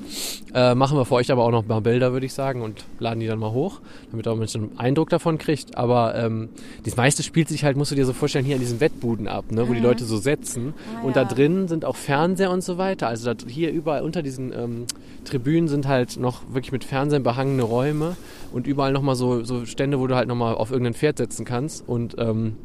Äh, 0.53 0.75
machen 0.75 0.97
wir 0.97 1.05
für 1.05 1.15
euch 1.15 1.31
aber 1.31 1.43
auch 1.43 1.51
noch 1.51 1.65
mal 1.65 1.81
Bilder, 1.81 2.13
würde 2.13 2.25
ich 2.25 2.33
sagen, 2.33 2.61
und 2.61 2.85
laden 2.99 3.19
die 3.19 3.27
dann 3.27 3.39
mal 3.39 3.51
hoch, 3.51 3.81
damit 4.11 4.27
ihr 4.27 4.31
auch 4.31 4.35
ein 4.35 4.39
bisschen 4.39 4.69
einen 4.69 4.79
Eindruck 4.79 5.09
davon 5.09 5.37
kriegt. 5.37 5.77
Aber 5.77 6.15
ähm, 6.15 6.49
das 6.83 6.95
meiste 6.95 7.23
spielt 7.23 7.47
sich 7.49 7.63
halt, 7.63 7.77
musst 7.77 7.91
du 7.91 7.95
dir 7.95 8.05
so 8.05 8.13
vorstellen, 8.13 8.45
hier 8.45 8.55
an 8.55 8.61
diesen 8.61 8.79
Wettbuden 8.79 9.27
ab, 9.27 9.51
ne, 9.51 9.67
wo 9.67 9.71
mhm. 9.71 9.75
die 9.75 9.81
Leute 9.81 10.05
so 10.05 10.17
setzen. 10.17 10.73
Ah, 10.95 11.05
und 11.05 11.15
ja. 11.15 11.23
da 11.23 11.33
drin 11.33 11.67
sind 11.67 11.85
auch 11.85 11.95
Fernseher 11.95 12.51
und 12.51 12.63
so 12.63 12.77
weiter. 12.77 13.07
Also 13.07 13.31
hier 13.47 13.71
überall 13.71 14.03
unter 14.03 14.21
diesen 14.21 14.53
ähm, 14.53 14.85
Tribünen 15.25 15.67
sind 15.67 15.87
halt 15.87 16.17
noch 16.17 16.41
wirklich 16.53 16.71
mit 16.71 16.83
Fernsehen 16.83 17.23
behangene 17.23 17.63
Räume 17.63 18.15
und 18.51 18.67
überall 18.67 18.91
nochmal 18.91 19.15
so, 19.15 19.43
so 19.43 19.65
Stände, 19.65 19.99
wo 19.99 20.07
du 20.07 20.15
halt 20.15 20.27
nochmal 20.27 20.55
auf 20.55 20.71
irgendein 20.71 20.93
Pferd 20.93 21.17
setzen 21.17 21.45
kannst. 21.45 21.87
Und 21.87 22.15
ähm, 22.17 22.55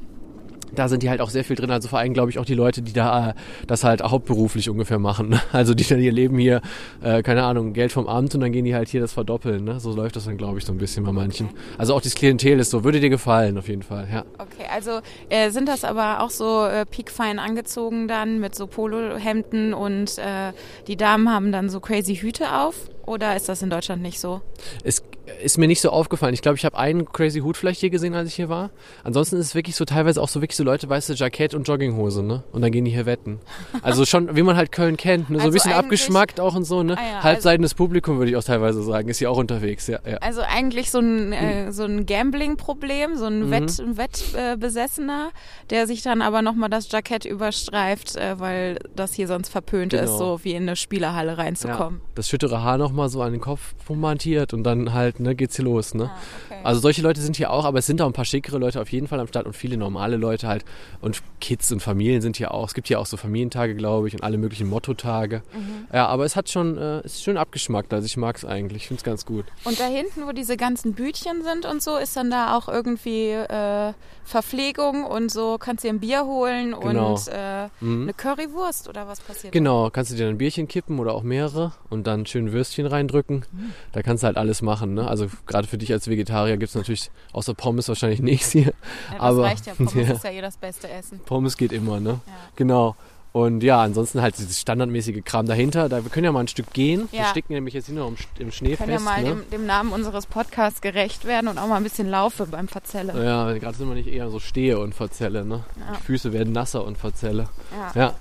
da 0.74 0.88
sind 0.88 1.02
die 1.02 1.10
halt 1.10 1.20
auch 1.20 1.30
sehr 1.30 1.44
viel 1.44 1.56
drin. 1.56 1.70
Also 1.70 1.88
vor 1.88 1.98
allem, 1.98 2.14
glaube 2.14 2.30
ich, 2.30 2.38
auch 2.38 2.44
die 2.44 2.54
Leute, 2.54 2.82
die 2.82 2.92
da 2.92 3.30
äh, 3.30 3.34
das 3.66 3.84
halt 3.84 4.02
hauptberuflich 4.02 4.68
ungefähr 4.70 4.98
machen. 4.98 5.30
Ne? 5.30 5.40
Also 5.52 5.74
die 5.74 5.84
dann 5.84 6.00
ihr 6.00 6.12
Leben 6.12 6.38
hier, 6.38 6.60
äh, 7.02 7.22
keine 7.22 7.44
Ahnung, 7.44 7.72
Geld 7.72 7.92
vom 7.92 8.08
Amt 8.08 8.34
und 8.34 8.40
dann 8.40 8.52
gehen 8.52 8.64
die 8.64 8.74
halt 8.74 8.88
hier 8.88 9.00
das 9.00 9.12
verdoppeln. 9.12 9.64
Ne? 9.64 9.80
So 9.80 9.94
läuft 9.94 10.16
das 10.16 10.24
dann, 10.24 10.38
glaube 10.38 10.58
ich, 10.58 10.64
so 10.64 10.72
ein 10.72 10.78
bisschen 10.78 11.04
bei 11.04 11.12
manchen. 11.12 11.50
Also 11.78 11.94
auch 11.94 12.00
das 12.00 12.14
Klientel 12.14 12.58
ist 12.58 12.70
so, 12.70 12.84
würde 12.84 13.00
dir 13.00 13.10
gefallen 13.10 13.58
auf 13.58 13.68
jeden 13.68 13.82
Fall, 13.82 14.08
ja. 14.10 14.24
Okay, 14.38 14.66
also 14.72 15.00
äh, 15.28 15.50
sind 15.50 15.68
das 15.68 15.84
aber 15.84 16.20
auch 16.20 16.30
so 16.30 16.64
äh, 16.64 16.86
piekfein 16.86 17.38
angezogen 17.38 18.08
dann 18.08 18.40
mit 18.40 18.54
so 18.54 18.66
Polohemden 18.66 19.74
und 19.74 20.18
äh, 20.18 20.52
die 20.86 20.96
Damen 20.96 21.30
haben 21.30 21.52
dann 21.52 21.68
so 21.68 21.80
crazy 21.80 22.16
Hüte 22.16 22.52
auf? 22.54 22.74
Oder 23.04 23.36
ist 23.36 23.48
das 23.48 23.62
in 23.62 23.70
Deutschland 23.70 24.02
nicht 24.02 24.20
so? 24.20 24.40
Es 24.84 25.02
ist 25.42 25.58
mir 25.58 25.66
nicht 25.66 25.80
so 25.80 25.90
aufgefallen. 25.90 26.34
Ich 26.34 26.42
glaube, 26.42 26.56
ich 26.56 26.64
habe 26.64 26.76
einen 26.78 27.10
Crazy 27.10 27.40
Hut 27.40 27.56
vielleicht 27.56 27.80
hier 27.80 27.90
gesehen, 27.90 28.14
als 28.14 28.28
ich 28.28 28.34
hier 28.34 28.48
war. 28.48 28.70
Ansonsten 29.04 29.36
ist 29.36 29.46
es 29.46 29.54
wirklich 29.54 29.76
so 29.76 29.84
teilweise 29.84 30.20
auch 30.20 30.28
so 30.28 30.40
wirklich 30.40 30.56
so 30.56 30.64
Leute, 30.64 30.88
weißt 30.88 31.08
du, 31.08 31.14
Jackett 31.14 31.54
und 31.54 31.66
Jogginghose, 31.66 32.22
ne? 32.22 32.42
Und 32.52 32.62
dann 32.62 32.72
gehen 32.72 32.84
die 32.84 32.90
hier 32.90 33.06
wetten. 33.06 33.40
Also 33.82 34.04
schon, 34.04 34.36
wie 34.36 34.42
man 34.42 34.56
halt 34.56 34.72
Köln 34.72 34.96
kennt, 34.96 35.30
ne? 35.30 35.36
So 35.36 35.44
also 35.44 35.50
ein 35.50 35.52
bisschen 35.54 35.72
abgeschmackt 35.72 36.40
auch 36.40 36.54
und 36.54 36.64
so, 36.64 36.82
ne? 36.82 36.96
Ah 36.98 37.02
ja, 37.02 37.22
Halbseitendes 37.22 37.72
also 37.72 37.84
Publikum 37.84 38.18
würde 38.18 38.30
ich 38.30 38.36
auch 38.36 38.44
teilweise 38.44 38.82
sagen, 38.82 39.08
ist 39.08 39.18
hier 39.18 39.30
auch 39.30 39.38
unterwegs, 39.38 39.86
ja. 39.86 39.98
ja. 40.08 40.18
Also 40.18 40.42
eigentlich 40.42 40.90
so 40.90 40.98
ein, 40.98 41.32
äh, 41.32 41.72
so 41.72 41.84
ein 41.84 42.06
Gambling-Problem, 42.06 43.16
so 43.16 43.26
ein 43.26 43.46
mhm. 43.46 43.50
Wett, 43.50 43.82
Wettbesessener, 43.96 45.30
äh, 45.30 45.68
der 45.70 45.86
sich 45.86 46.02
dann 46.02 46.22
aber 46.22 46.42
nochmal 46.42 46.70
das 46.70 46.90
Jackett 46.90 47.24
überstreift, 47.24 48.16
äh, 48.16 48.38
weil 48.38 48.78
das 48.94 49.14
hier 49.14 49.26
sonst 49.26 49.48
verpönt 49.48 49.92
genau. 49.92 50.04
ist, 50.04 50.18
so 50.18 50.40
wie 50.42 50.52
in 50.52 50.62
eine 50.62 50.76
Spielerhalle 50.76 51.38
reinzukommen. 51.38 52.00
Ja, 52.00 52.10
das 52.14 52.28
schüttere 52.28 52.62
Haar 52.62 52.78
nochmal 52.78 53.08
so 53.08 53.22
an 53.22 53.32
den 53.32 53.40
Kopf 53.40 53.74
montiert 53.88 54.54
und 54.54 54.64
dann 54.64 54.92
halt, 54.92 55.20
ne, 55.22 55.34
geht's 55.34 55.56
hier 55.56 55.64
los, 55.64 55.94
ne? 55.94 56.10
Ah, 56.12 56.18
okay. 56.46 56.60
Also 56.64 56.80
solche 56.80 57.02
Leute 57.02 57.20
sind 57.20 57.36
hier 57.36 57.50
auch, 57.50 57.64
aber 57.64 57.78
es 57.78 57.86
sind 57.86 58.00
auch 58.02 58.06
ein 58.06 58.12
paar 58.12 58.24
schickere 58.24 58.58
Leute 58.58 58.80
auf 58.80 58.90
jeden 58.90 59.08
Fall 59.08 59.20
am 59.20 59.26
Start 59.26 59.46
und 59.46 59.54
viele 59.54 59.76
normale 59.76 60.16
Leute 60.16 60.48
halt 60.48 60.64
und 61.00 61.22
Kids 61.40 61.72
und 61.72 61.80
Familien 61.80 62.20
sind 62.22 62.36
hier 62.36 62.52
auch. 62.52 62.68
Es 62.68 62.74
gibt 62.74 62.88
hier 62.88 63.00
auch 63.00 63.06
so 63.06 63.16
Familientage, 63.16 63.74
glaube 63.74 64.08
ich, 64.08 64.14
und 64.14 64.22
alle 64.22 64.38
möglichen 64.38 64.68
Mottotage. 64.68 65.42
Mhm. 65.52 65.86
Ja, 65.92 66.06
aber 66.06 66.24
es 66.24 66.36
hat 66.36 66.48
schon, 66.48 66.78
äh, 66.78 67.00
ist 67.04 67.22
schön 67.22 67.36
abgeschmackt, 67.36 67.92
also 67.92 68.06
ich 68.06 68.16
mag 68.16 68.36
es 68.36 68.44
eigentlich, 68.44 68.82
ich 68.82 68.88
finde 68.88 69.00
es 69.00 69.04
ganz 69.04 69.26
gut. 69.26 69.46
Und 69.64 69.80
da 69.80 69.86
hinten, 69.86 70.26
wo 70.26 70.32
diese 70.32 70.56
ganzen 70.56 70.94
Bütchen 70.94 71.42
sind 71.42 71.66
und 71.66 71.82
so, 71.82 71.96
ist 71.96 72.16
dann 72.16 72.30
da 72.30 72.56
auch 72.56 72.68
irgendwie 72.68 73.30
äh, 73.30 73.92
Verpflegung 74.24 75.04
und 75.04 75.30
so, 75.30 75.58
kannst 75.58 75.84
dir 75.84 75.90
ein 75.90 76.00
Bier 76.00 76.24
holen 76.24 76.74
genau. 76.80 77.14
und 77.14 77.28
äh, 77.28 77.68
mhm. 77.80 78.02
eine 78.02 78.12
Currywurst 78.14 78.88
oder 78.88 79.08
was 79.08 79.20
passiert? 79.20 79.52
Genau, 79.52 79.90
kannst 79.90 80.12
du 80.12 80.16
dir 80.16 80.28
ein 80.28 80.38
Bierchen 80.38 80.68
kippen 80.68 80.98
oder 80.98 81.14
auch 81.14 81.22
mehrere 81.22 81.72
und 81.90 82.06
dann 82.06 82.26
schön 82.26 82.52
Würstchen 82.52 82.86
reindrücken. 82.86 83.44
Mhm. 83.50 83.72
Da 83.92 84.02
kannst 84.02 84.22
du 84.22 84.26
halt 84.26 84.36
alles 84.36 84.62
machen, 84.62 84.94
ne? 84.94 85.06
Also 85.06 85.26
gerade 85.46 85.66
für 85.66 85.78
dich 85.78 85.92
als 85.92 86.08
Vegetarier 86.08 86.56
gibt 86.56 86.70
es 86.70 86.74
natürlich 86.74 87.10
außer 87.32 87.54
Pommes 87.54 87.88
wahrscheinlich 87.88 88.20
nichts 88.22 88.50
hier. 88.50 88.62
Ja, 88.62 88.72
das 89.12 89.20
Aber, 89.20 89.42
reicht 89.42 89.66
ja, 89.66 89.74
Pommes 89.76 89.94
ja. 89.94 90.14
ist 90.14 90.24
ja 90.24 90.30
eh 90.30 90.40
das 90.40 90.56
beste 90.56 90.88
Essen. 90.88 91.20
Pommes 91.26 91.56
geht 91.56 91.72
immer, 91.72 92.00
ne? 92.00 92.20
Ja. 92.26 92.32
Genau. 92.56 92.96
Und 93.32 93.62
ja, 93.62 93.80
ansonsten 93.80 94.20
halt 94.20 94.36
dieses 94.36 94.60
standardmäßige 94.60 95.22
Kram 95.24 95.46
dahinter. 95.46 95.88
Da, 95.88 96.04
wir 96.04 96.10
können 96.10 96.24
ja 96.26 96.32
mal 96.32 96.40
ein 96.40 96.48
Stück 96.48 96.70
gehen. 96.74 97.08
Wir 97.12 97.20
Ja. 97.20 97.24
stecken 97.30 97.54
nämlich 97.54 97.72
jetzt 97.72 97.86
hier 97.86 97.94
noch 97.94 98.08
im, 98.08 98.16
im 98.38 98.52
Schnee 98.52 98.70
Wir 98.70 98.76
können 98.76 98.90
ja 98.90 98.96
fest. 98.98 99.04
mal 99.06 99.22
ne? 99.22 99.28
dem, 99.30 99.50
dem 99.50 99.64
Namen 99.66 99.90
unseres 99.92 100.26
Podcasts 100.26 100.82
gerecht 100.82 101.24
werden 101.24 101.48
und 101.48 101.56
auch 101.58 101.66
mal 101.66 101.76
ein 101.76 101.82
bisschen 101.82 102.08
laufe 102.10 102.44
beim 102.46 102.68
Verzelle. 102.68 103.14
Ja, 103.24 103.50
gerade 103.54 103.74
sind 103.76 103.88
wir 103.88 103.94
nicht 103.94 104.08
eher 104.08 104.28
so 104.28 104.38
stehe 104.38 104.78
und 104.78 104.94
verzelle, 104.94 105.46
ne? 105.46 105.64
Ja. 105.80 105.96
Die 105.98 106.02
Füße 106.04 106.34
werden 106.34 106.52
nasser 106.52 106.84
und 106.84 106.98
verzelle. 106.98 107.48
Ja. 107.94 108.02
Ja. 108.02 108.14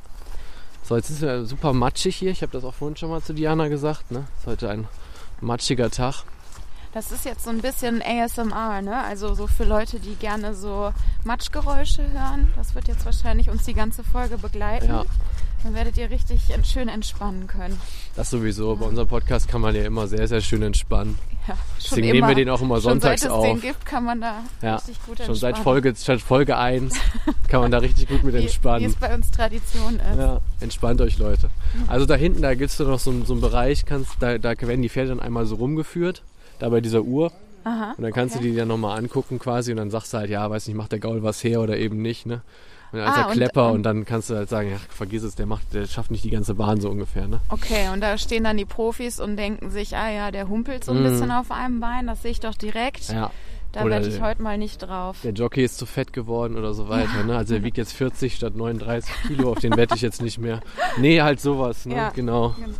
So, 0.83 0.95
jetzt 0.95 1.09
ist 1.09 1.21
es 1.21 1.49
super 1.49 1.73
matschig 1.73 2.15
hier. 2.15 2.31
Ich 2.31 2.41
habe 2.41 2.53
das 2.53 2.63
auch 2.63 2.73
vorhin 2.73 2.95
schon 2.95 3.09
mal 3.09 3.21
zu 3.21 3.33
Diana 3.33 3.67
gesagt, 3.67 4.11
ne? 4.11 4.23
Ist 4.39 4.47
heute 4.47 4.69
ein 4.69 4.87
matschiger 5.41 5.91
Tag. 5.91 6.23
Das 6.93 7.11
ist 7.11 7.23
jetzt 7.25 7.43
so 7.45 7.49
ein 7.49 7.59
bisschen 7.61 8.01
ASMR, 8.01 8.81
ne? 8.81 9.01
Also 9.03 9.33
so 9.33 9.47
für 9.47 9.63
Leute, 9.63 9.99
die 9.99 10.15
gerne 10.15 10.53
so 10.53 10.91
Matschgeräusche 11.23 12.03
hören. 12.11 12.51
Das 12.57 12.75
wird 12.75 12.87
jetzt 12.89 13.05
wahrscheinlich 13.05 13.49
uns 13.49 13.63
die 13.63 13.73
ganze 13.73 14.03
Folge 14.03 14.37
begleiten. 14.37 14.87
Ja. 14.89 15.05
Dann 15.63 15.73
werdet 15.75 15.95
ihr 15.97 16.09
richtig 16.09 16.41
schön 16.63 16.87
entspannen 16.89 17.45
können. 17.47 17.79
Das 18.15 18.29
sowieso. 18.31 18.75
Bei 18.75 18.87
unserem 18.87 19.07
Podcast 19.07 19.47
kann 19.47 19.61
man 19.61 19.75
ja 19.75 19.83
immer 19.85 20.07
sehr, 20.07 20.27
sehr 20.27 20.41
schön 20.41 20.63
entspannen. 20.63 21.17
Ja, 21.47 21.55
Deswegen 21.77 22.07
nehmen 22.11 22.27
wir 22.27 22.35
den 22.35 22.49
auch 22.49 22.61
immer 22.61 22.81
sonntags 22.81 23.21
schon 23.21 23.29
seit 23.29 23.37
auf. 23.37 23.45
es 23.45 23.51
den 23.51 23.61
gibt, 23.61 23.85
kann 23.85 24.03
man 24.03 24.21
da 24.21 24.43
Ja, 24.61 24.75
richtig 24.75 24.97
gut 25.05 25.17
Schon 25.17 25.27
entspannen. 25.27 25.35
seit 25.55 25.57
Folge, 25.59 25.93
seit 25.95 26.21
Folge 26.21 26.57
1 26.57 26.93
kann 27.47 27.61
man 27.61 27.71
da 27.71 27.77
richtig 27.77 28.09
gut 28.09 28.23
mit 28.23 28.33
wie, 28.33 28.39
wie 28.39 28.43
entspannen. 28.43 28.85
es 28.85 28.95
bei 28.95 29.13
uns 29.13 29.31
Tradition 29.31 29.95
ist. 29.99 30.17
Ja, 30.19 30.41
entspannt 30.59 30.99
euch 31.01 31.17
Leute. 31.19 31.49
Also 31.87 32.05
da 32.05 32.15
hinten, 32.15 32.41
da 32.41 32.53
gibt 32.55 32.71
es 32.71 32.79
noch 32.79 32.99
so, 32.99 33.11
einen- 33.11 33.25
so 33.25 33.33
einen 33.33 33.41
Bereich, 33.41 33.85
kannst, 33.85 34.11
da, 34.19 34.37
da 34.39 34.59
werden 34.59 34.81
die 34.81 34.89
Pferde 34.89 35.09
dann 35.09 35.19
einmal 35.19 35.45
so 35.45 35.55
rumgeführt, 35.55 36.21
da 36.61 36.69
bei 36.69 36.81
dieser 36.81 37.01
Uhr. 37.01 37.31
Aha, 37.63 37.93
Und 37.95 38.03
dann 38.03 38.11
kannst 38.11 38.35
okay. 38.35 38.45
du 38.45 38.51
die 38.51 38.57
dann 38.57 38.67
nochmal 38.69 38.97
angucken 38.97 39.37
quasi 39.37 39.69
und 39.71 39.77
dann 39.77 39.91
sagst 39.91 40.13
du 40.13 40.17
halt, 40.17 40.29
ja, 40.31 40.49
weiß 40.49 40.65
nicht, 40.67 40.75
macht 40.75 40.91
der 40.93 40.99
Gaul 40.99 41.21
was 41.21 41.43
her 41.43 41.61
oder 41.61 41.77
eben 41.77 42.01
nicht, 42.01 42.25
ne? 42.25 42.41
Und 42.91 42.99
ist 42.99 43.05
Ah, 43.07 43.21
er 43.27 43.31
Klepper 43.31 43.67
und, 43.67 43.75
und- 43.75 43.83
dann 43.83 44.03
kannst 44.03 44.29
du 44.31 44.35
halt 44.35 44.49
sagen, 44.49 44.71
ja, 44.71 44.77
vergiss 44.89 45.23
es, 45.23 45.35
der 45.35 45.45
macht, 45.45 45.73
der 45.73 45.85
schafft 45.85 46.09
nicht 46.11 46.23
die 46.23 46.29
ganze 46.31 46.55
Bahn 46.55 46.81
so 46.81 46.89
ungefähr, 46.89 47.27
ne? 47.27 47.39
Okay, 47.49 47.87
und 47.93 48.01
da 48.01 48.17
stehen 48.17 48.43
dann 48.43 48.57
die 48.57 48.65
Profis 48.65 49.19
und 49.19 49.37
denken 49.37 49.69
sich, 49.69 49.95
ah 49.95 50.09
ja, 50.09 50.31
der 50.31 50.49
humpelt 50.49 50.83
so 50.83 50.91
ein 50.91 50.99
Mhm. 50.99 51.03
bisschen 51.03 51.31
auf 51.31 51.51
einem 51.51 51.79
Bein, 51.79 52.07
das 52.07 52.23
sehe 52.23 52.31
ich 52.31 52.39
doch 52.39 52.55
direkt. 52.55 53.09
Ja. 53.09 53.29
da 53.73 53.85
werde 53.85 54.07
ich 54.09 54.19
heute 54.21 54.41
mal 54.41 54.57
nicht 54.57 54.79
drauf. 54.79 55.19
Der 55.23 55.31
Jockey 55.31 55.63
ist 55.63 55.77
zu 55.77 55.85
fett 55.85 56.11
geworden 56.11 56.57
oder 56.57 56.73
so 56.73 56.89
weiter, 56.89 57.23
ne? 57.25 57.37
Also 57.37 57.53
er 57.53 57.63
wiegt 57.63 57.77
jetzt 57.77 57.93
40 57.93 58.35
statt 58.35 58.55
39 58.57 59.09
Kilo, 59.27 59.51
auf 59.51 59.59
den 59.59 59.77
wette 59.77 59.95
ich 59.95 60.01
jetzt 60.01 60.21
nicht 60.21 60.39
mehr. 60.39 60.59
Nee, 60.97 61.21
halt 61.21 61.39
sowas, 61.39 61.85
ne? 61.85 61.95
Ja. 61.95 62.09
Genau. 62.09 62.55
Genau. 62.59 62.73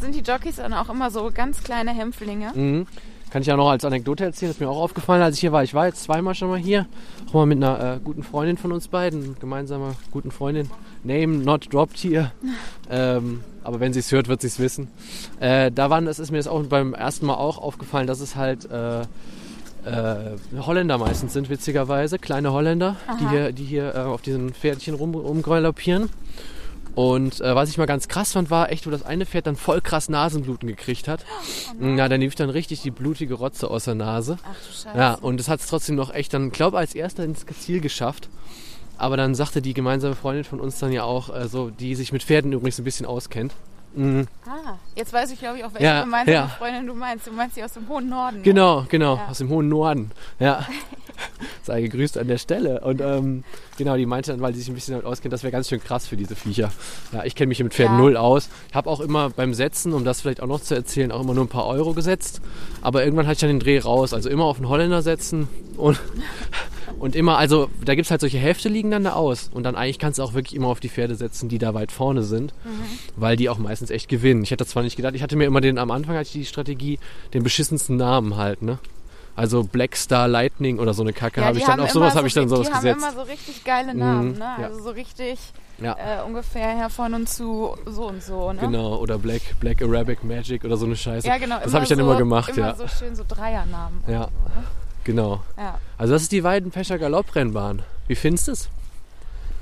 Sind 0.00 0.14
die 0.14 0.20
Jockeys 0.20 0.56
dann 0.56 0.72
auch 0.72 0.88
immer 0.88 1.10
so 1.10 1.30
ganz 1.32 1.62
kleine 1.62 1.92
Hämpflinge? 1.92 2.52
Mhm. 2.54 2.86
Kann 3.30 3.42
ich 3.42 3.48
ja 3.48 3.56
noch 3.56 3.68
als 3.68 3.84
Anekdote 3.84 4.24
erzählen, 4.24 4.50
ist 4.50 4.60
mir 4.60 4.70
auch 4.70 4.80
aufgefallen, 4.80 5.20
als 5.20 5.34
ich 5.34 5.40
hier 5.42 5.52
war. 5.52 5.62
Ich 5.62 5.74
war 5.74 5.86
jetzt 5.86 6.02
zweimal 6.02 6.34
schon 6.34 6.48
mal 6.48 6.58
hier, 6.58 6.86
auch 7.28 7.34
mal 7.34 7.46
mit 7.46 7.58
einer 7.58 7.96
äh, 7.96 8.00
guten 8.02 8.22
Freundin 8.22 8.56
von 8.56 8.72
uns 8.72 8.88
beiden, 8.88 9.38
gemeinsamer 9.38 9.94
guten 10.10 10.30
Freundin. 10.30 10.70
Name 11.04 11.38
not 11.38 11.72
dropped 11.72 11.98
hier. 11.98 12.32
ähm, 12.90 13.44
aber 13.62 13.80
wenn 13.80 13.92
sie 13.92 14.00
es 14.00 14.10
hört, 14.12 14.28
wird 14.28 14.40
sie 14.40 14.46
es 14.46 14.58
wissen. 14.58 14.88
Äh, 15.40 15.70
da 15.70 15.90
waren, 15.90 16.06
das 16.06 16.18
ist 16.18 16.30
mir 16.30 16.38
jetzt 16.38 16.48
auch 16.48 16.62
beim 16.64 16.94
ersten 16.94 17.26
Mal 17.26 17.34
auch 17.34 17.58
aufgefallen, 17.58 18.06
dass 18.06 18.20
es 18.20 18.34
halt 18.34 18.70
äh, 18.70 19.02
äh, 19.02 20.36
Holländer 20.58 20.96
meistens 20.96 21.34
sind, 21.34 21.50
witzigerweise. 21.50 22.18
Kleine 22.18 22.52
Holländer, 22.52 22.96
die 23.20 23.24
Aha. 23.24 23.30
hier, 23.30 23.52
die 23.52 23.64
hier 23.64 23.94
äh, 23.94 23.98
auf 23.98 24.22
diesen 24.22 24.54
Pferdchen 24.54 24.94
rum, 24.94 25.14
rumgaloppieren. 25.14 26.08
Und 26.98 27.40
äh, 27.42 27.54
was 27.54 27.70
ich 27.70 27.78
mal 27.78 27.86
ganz 27.86 28.08
krass 28.08 28.32
fand, 28.32 28.50
war 28.50 28.72
echt, 28.72 28.84
wo 28.84 28.90
das 28.90 29.04
eine 29.04 29.24
Pferd 29.24 29.46
dann 29.46 29.54
voll 29.54 29.80
krass 29.80 30.08
Nasenbluten 30.08 30.66
gekriegt 30.66 31.06
hat. 31.06 31.24
Ja, 31.80 32.08
dann 32.08 32.20
lief 32.20 32.34
dann 32.34 32.50
richtig 32.50 32.82
die 32.82 32.90
blutige 32.90 33.34
Rotze 33.34 33.70
aus 33.70 33.84
der 33.84 33.94
Nase. 33.94 34.36
Ach 34.42 34.56
du 34.66 34.72
Scheiße. 34.72 34.98
Ja, 34.98 35.14
und 35.14 35.38
es 35.38 35.48
hat 35.48 35.60
es 35.60 35.68
trotzdem 35.68 35.94
noch 35.94 36.12
echt 36.12 36.34
dann, 36.34 36.50
glaube 36.50 36.76
als 36.76 36.96
erster 36.96 37.22
ins 37.22 37.46
Ziel 37.60 37.80
geschafft. 37.80 38.28
Aber 38.96 39.16
dann 39.16 39.36
sagte 39.36 39.62
die 39.62 39.74
gemeinsame 39.74 40.16
Freundin 40.16 40.42
von 40.42 40.58
uns 40.58 40.80
dann 40.80 40.90
ja 40.90 41.04
auch, 41.04 41.32
äh, 41.32 41.46
so, 41.46 41.70
die 41.70 41.94
sich 41.94 42.10
mit 42.10 42.24
Pferden 42.24 42.52
übrigens 42.52 42.80
ein 42.80 42.84
bisschen 42.84 43.06
auskennt. 43.06 43.54
Mhm. 43.94 44.26
Ah, 44.46 44.74
jetzt 44.94 45.12
weiß 45.12 45.30
ich, 45.32 45.38
glaube 45.38 45.58
ich, 45.58 45.64
auch 45.64 45.72
welche 45.72 45.84
Ja, 45.84 46.02
gemeinsame 46.04 46.36
ja. 46.36 46.46
Freundin 46.48 46.86
du 46.86 46.94
meinst. 46.94 47.26
Du 47.26 47.32
meinst 47.32 47.54
sie 47.56 47.64
aus 47.64 47.72
dem 47.72 47.88
hohen 47.88 48.08
Norden. 48.08 48.36
ne? 48.38 48.42
Genau, 48.42 48.84
genau, 48.88 49.16
Ja. 49.16 49.26
aus 49.28 49.38
dem 49.38 49.48
hohen 49.48 49.68
Norden. 49.68 50.10
Ja. 50.38 50.64
Sei 51.64 51.80
gegrüßt 51.82 52.16
an 52.16 52.28
der 52.28 52.38
Stelle. 52.38 52.80
Und 52.80 53.00
ähm, 53.00 53.42
genau, 53.76 53.96
die 53.96 54.06
meinte 54.06 54.30
dann, 54.30 54.40
weil 54.40 54.54
sie 54.54 54.60
sich 54.60 54.68
ein 54.68 54.74
bisschen 54.74 54.92
damit 54.92 55.04
auskennt, 55.06 55.32
das 55.32 55.42
wäre 55.42 55.50
ganz 55.50 55.68
schön 55.68 55.82
krass 55.82 56.06
für 56.06 56.16
diese 56.16 56.36
Viecher. 56.36 56.70
Ja, 57.12 57.24
ich 57.24 57.34
kenne 57.34 57.48
mich 57.48 57.62
mit 57.62 57.74
Pferden 57.74 57.96
Ja. 57.96 58.02
null 58.02 58.16
aus. 58.16 58.48
Ich 58.68 58.74
habe 58.76 58.88
auch 58.88 59.00
immer 59.00 59.30
beim 59.30 59.52
Setzen, 59.52 59.92
um 59.94 60.04
das 60.04 60.20
vielleicht 60.20 60.40
auch 60.42 60.46
noch 60.46 60.60
zu 60.60 60.74
erzählen, 60.76 61.10
auch 61.10 61.20
immer 61.20 61.34
nur 61.34 61.44
ein 61.44 61.48
paar 61.48 61.66
Euro 61.66 61.92
gesetzt. 61.92 62.40
Aber 62.82 63.02
irgendwann 63.04 63.26
hatte 63.26 63.34
ich 63.34 63.40
dann 63.40 63.48
den 63.50 63.60
Dreh 63.60 63.78
raus. 63.80 64.14
Also 64.14 64.28
immer 64.30 64.44
auf 64.44 64.58
den 64.58 64.68
Holländer 64.68 65.02
setzen 65.02 65.48
und, 65.76 65.98
und 66.98 67.14
immer, 67.16 67.38
also 67.38 67.68
da 67.84 67.94
gibt 67.94 68.06
es 68.06 68.10
halt 68.10 68.20
solche 68.20 68.38
Hälfte 68.38 68.68
liegen 68.68 68.90
dann 68.90 69.04
da 69.04 69.12
aus. 69.12 69.50
Und 69.52 69.62
dann 69.64 69.76
eigentlich 69.76 69.98
kannst 69.98 70.18
du 70.18 70.22
auch 70.22 70.34
wirklich 70.34 70.54
immer 70.54 70.68
auf 70.68 70.80
die 70.80 70.88
Pferde 70.88 71.14
setzen, 71.14 71.48
die 71.48 71.58
da 71.58 71.74
weit 71.74 71.92
vorne 71.92 72.22
sind, 72.22 72.52
weil 73.16 73.36
die 73.36 73.48
auch 73.48 73.58
meistens 73.58 73.90
echt 73.90 74.08
gewinnen. 74.08 74.42
Ich 74.42 74.50
hätte 74.50 74.64
das 74.64 74.68
zwar 74.72 74.82
nicht 74.82 74.96
gedacht, 74.96 75.14
ich 75.14 75.22
hatte 75.22 75.36
mir 75.36 75.44
immer 75.44 75.60
den, 75.60 75.78
am 75.78 75.90
Anfang 75.90 76.14
hatte 76.16 76.26
ich 76.26 76.32
die 76.32 76.44
Strategie, 76.44 76.98
den 77.34 77.42
beschissensten 77.42 77.96
Namen 77.96 78.36
halt, 78.36 78.62
ne? 78.62 78.78
Also 79.36 79.62
Black 79.62 79.94
Star 79.94 80.26
Lightning 80.26 80.80
oder 80.80 80.92
so 80.94 81.02
eine 81.02 81.12
Kacke 81.12 81.40
Ja, 81.40 81.46
habe 81.46 81.54
die 81.54 81.60
ich 81.60 81.66
dann, 81.66 81.78
auf 81.78 81.90
sowas 81.92 82.10
immer 82.12 82.18
habe 82.18 82.26
ich 82.26 82.34
dann 82.34 82.48
so, 82.48 82.56
sowas 82.56 82.66
Die 82.68 82.74
gesetzt. 82.74 83.04
haben 83.06 83.14
immer 83.14 83.24
so 83.24 83.30
richtig 83.30 83.62
geile 83.62 83.94
Namen, 83.94 84.32
Mhm, 84.32 84.38
ne? 84.38 84.44
ja. 84.58 84.66
Also 84.66 84.82
so 84.82 84.90
richtig 84.90 85.38
Ja. 85.80 85.92
äh, 85.92 86.26
ungefähr 86.26 86.74
her 86.76 86.90
von 86.90 87.14
und 87.14 87.28
zu 87.28 87.76
so 87.86 88.08
und 88.08 88.20
so, 88.20 88.52
ne? 88.52 88.58
Genau, 88.58 88.96
oder 88.96 89.16
Black, 89.16 89.42
Black 89.60 89.80
Arabic 89.80 90.24
Magic 90.24 90.64
oder 90.64 90.76
so 90.76 90.86
eine 90.86 90.96
Scheiße. 90.96 91.24
Ja, 91.28 91.38
genau. 91.38 91.60
Das 91.62 91.72
habe 91.72 91.84
ich 91.84 91.88
dann 91.88 91.98
so, 91.98 92.04
immer 92.04 92.16
gemacht, 92.16 92.50
immer 92.56 92.66
ja. 92.66 92.74
so 92.74 92.88
schön 92.88 93.14
so 93.14 93.22
Dreiernamen. 93.28 94.02
Ja. 94.08 94.24
So, 94.24 94.26
ne? 94.60 94.66
Genau. 95.08 95.42
ja. 95.56 95.80
Also 95.96 96.12
das 96.12 96.24
ist 96.24 96.32
die 96.32 96.44
Weidenpescher 96.44 96.98
Galopprennbahn. 96.98 97.82
Wie 98.08 98.14
findest 98.14 98.48
du 98.48 98.52
es? 98.52 98.68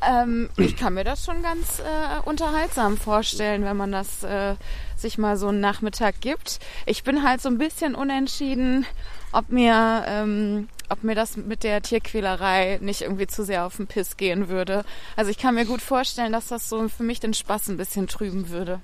Ähm, 0.03 0.51
ich 0.57 0.77
kann 0.77 0.95
mir 0.95 1.05
das 1.05 1.25
schon 1.25 1.41
ganz 1.41 1.79
äh, 1.79 2.29
unterhaltsam 2.29 2.97
vorstellen, 2.97 3.65
wenn 3.65 3.77
man 3.77 3.93
das 3.93 4.25
äh, 4.25 4.57
sich 4.97 5.19
mal 5.19 5.37
so 5.37 5.47
einen 5.47 5.61
Nachmittag 5.61 6.21
gibt. 6.21 6.59
Ich 6.85 7.05
bin 7.05 7.23
halt 7.23 7.41
so 7.41 7.49
ein 7.49 7.59
bisschen 7.59 7.95
unentschieden, 7.95 8.87
ob 9.31 9.49
mir, 9.51 10.05
ähm, 10.09 10.69
ob 10.89 11.05
mir 11.05 11.15
das 11.15 11.37
mit 11.37 11.63
der 11.63 11.81
Tierquälerei 11.81 12.81
nicht 12.83 13.03
irgendwie 13.03 13.29
zu 13.29 13.45
sehr 13.45 13.67
auf 13.67 13.77
den 13.77 13.87
Piss 13.87 14.17
gehen 14.17 14.49
würde. 14.49 14.85
Also 15.15 15.31
ich 15.31 15.39
kann 15.39 15.55
mir 15.55 15.65
gut 15.65 15.81
vorstellen, 15.81 16.33
dass 16.33 16.49
das 16.49 16.69
so 16.69 16.89
für 16.89 17.05
mich 17.05 17.21
den 17.21 17.35
Spaß 17.35 17.69
ein 17.69 17.77
bisschen 17.77 18.09
trüben 18.09 18.49
würde. 18.49 18.81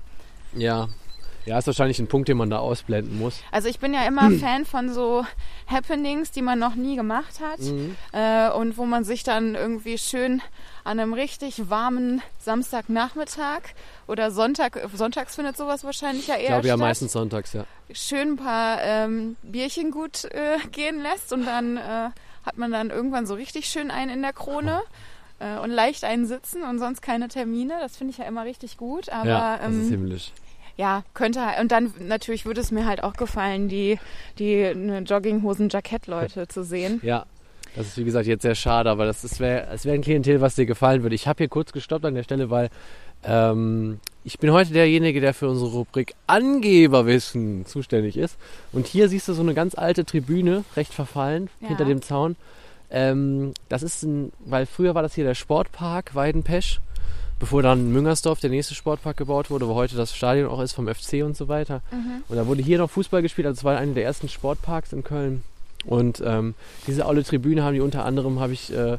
Ja. 0.55 0.87
Ja, 1.45 1.57
ist 1.59 1.67
wahrscheinlich 1.67 1.99
ein 1.99 2.07
Punkt, 2.07 2.29
den 2.29 2.37
man 2.37 2.49
da 2.49 2.59
ausblenden 2.59 3.19
muss. 3.19 3.41
Also 3.51 3.67
ich 3.67 3.79
bin 3.79 3.93
ja 3.93 4.05
immer 4.07 4.31
Fan 4.39 4.65
von 4.65 4.93
so 4.93 5.25
Happenings, 5.67 6.31
die 6.31 6.41
man 6.41 6.59
noch 6.59 6.75
nie 6.75 6.95
gemacht 6.95 7.39
hat 7.41 7.59
Mhm. 7.59 7.95
äh, 8.13 8.49
und 8.51 8.77
wo 8.77 8.85
man 8.85 9.03
sich 9.03 9.23
dann 9.23 9.55
irgendwie 9.55 9.97
schön 9.97 10.41
an 10.85 10.99
einem 10.99 11.13
richtig 11.13 11.69
warmen 11.69 12.21
Samstagnachmittag 12.39 13.61
oder 14.07 14.31
Sonntag, 14.31 14.79
sonntags 14.93 15.35
findet 15.35 15.57
sowas 15.57 15.83
wahrscheinlich 15.83 16.27
ja 16.27 16.35
eher 16.35 16.41
Ich 16.41 16.47
glaube 16.47 16.67
ja 16.67 16.73
statt, 16.75 16.87
meistens 16.87 17.11
sonntags, 17.13 17.53
ja. 17.53 17.65
schön 17.93 18.31
ein 18.33 18.35
paar 18.37 18.81
ähm, 18.81 19.35
Bierchen 19.43 19.91
gut 19.91 20.25
äh, 20.25 20.57
gehen 20.71 21.01
lässt 21.01 21.31
und 21.33 21.45
dann 21.45 21.77
äh, 21.77 22.09
hat 22.45 22.57
man 22.57 22.71
dann 22.71 22.89
irgendwann 22.89 23.25
so 23.25 23.35
richtig 23.35 23.67
schön 23.67 23.91
einen 23.91 24.11
in 24.11 24.21
der 24.21 24.33
Krone. 24.33 24.81
äh, 25.39 25.57
Und 25.59 25.71
leicht 25.71 26.03
einen 26.03 26.25
sitzen 26.25 26.63
und 26.63 26.79
sonst 26.79 27.01
keine 27.01 27.27
Termine. 27.27 27.75
Das 27.79 27.95
finde 27.97 28.11
ich 28.11 28.17
ja 28.17 28.25
immer 28.25 28.43
richtig 28.43 28.77
gut. 28.77 29.09
Aber 29.09 29.27
ja, 29.29 29.57
das 29.57 29.71
ist 29.73 29.83
ähm, 29.85 29.89
himmlisch. 29.89 30.31
Ja, 30.77 31.03
könnte 31.13 31.45
halt- 31.45 31.59
und 31.59 31.71
dann 31.71 31.93
natürlich 31.99 32.45
würde 32.45 32.61
es 32.61 32.71
mir 32.71 32.85
halt 32.85 33.03
auch 33.03 33.13
gefallen, 33.13 33.69
die, 33.69 33.99
die 34.39 34.73
ne, 34.75 34.99
Jogginghosen-Jackett-Leute 34.99 36.47
zu 36.47 36.63
sehen. 36.63 36.99
Ja, 37.03 37.25
das 37.75 37.87
ist 37.87 37.97
wie 37.97 38.03
gesagt 38.03 38.27
jetzt 38.27 38.41
sehr 38.43 38.55
schade, 38.55 38.89
aber 38.89 39.05
das 39.05 39.23
ist 39.23 39.39
wär, 39.39 39.71
es 39.71 39.85
wäre 39.85 39.95
ein 39.95 40.01
Klientel, 40.01 40.41
was 40.41 40.55
dir 40.55 40.65
gefallen 40.65 41.03
würde. 41.03 41.15
Ich 41.15 41.27
habe 41.27 41.37
hier 41.37 41.47
kurz 41.49 41.71
gestoppt 41.71 42.05
an 42.05 42.15
der 42.15 42.23
Stelle, 42.23 42.49
weil 42.49 42.69
ähm, 43.23 43.99
ich 44.23 44.39
bin 44.39 44.51
heute 44.51 44.73
derjenige, 44.73 45.21
der 45.21 45.33
für 45.33 45.49
unsere 45.49 45.71
Rubrik 45.71 46.13
Angeberwissen 46.27 47.65
zuständig 47.65 48.17
ist. 48.17 48.37
Und 48.71 48.87
hier 48.87 49.09
siehst 49.09 49.27
du 49.27 49.33
so 49.33 49.41
eine 49.41 49.53
ganz 49.53 49.75
alte 49.75 50.05
Tribüne, 50.05 50.63
recht 50.75 50.93
verfallen, 50.93 51.49
Ja. 51.61 51.69
hinter 51.69 51.85
dem 51.85 52.01
Zaun. 52.01 52.35
Ähm, 52.89 53.53
das 53.69 53.81
ist 53.83 54.03
ein, 54.03 54.31
weil 54.45 54.65
früher 54.65 54.93
war 54.95 55.01
das 55.01 55.15
hier 55.15 55.23
der 55.23 55.35
Sportpark 55.35 56.13
Weidenpesch, 56.15 56.79
bevor 57.43 57.61
dann 57.61 57.91
Müngersdorf, 57.91 58.39
der 58.39 58.49
nächste 58.49 58.73
Sportpark 58.73 59.17
gebaut 59.17 59.49
wurde, 59.49 59.67
wo 59.67 59.75
heute 59.75 59.97
das 59.97 60.15
Stadion 60.15 60.47
auch 60.49 60.61
ist 60.61 60.71
vom 60.71 60.87
FC 60.87 61.25
und 61.25 61.35
so 61.35 61.49
weiter. 61.49 61.81
Und 62.29 62.37
da 62.37 62.47
wurde 62.47 62.63
hier 62.63 62.77
noch 62.77 62.89
Fußball 62.89 63.21
gespielt, 63.21 63.45
also 63.45 63.59
es 63.59 63.63
war 63.65 63.77
einer 63.77 63.93
der 63.93 64.05
ersten 64.05 64.29
Sportparks 64.29 64.93
in 64.93 65.03
Köln. 65.03 65.43
Und 65.83 66.23
ähm, 66.25 66.55
diese 66.87 67.05
aule 67.05 67.21
Tribüne 67.21 67.61
haben 67.61 67.73
die 67.73 67.81
unter 67.81 68.05
anderem, 68.05 68.39
habe 68.39 68.53
ich 68.53 68.73
äh, 68.73 68.97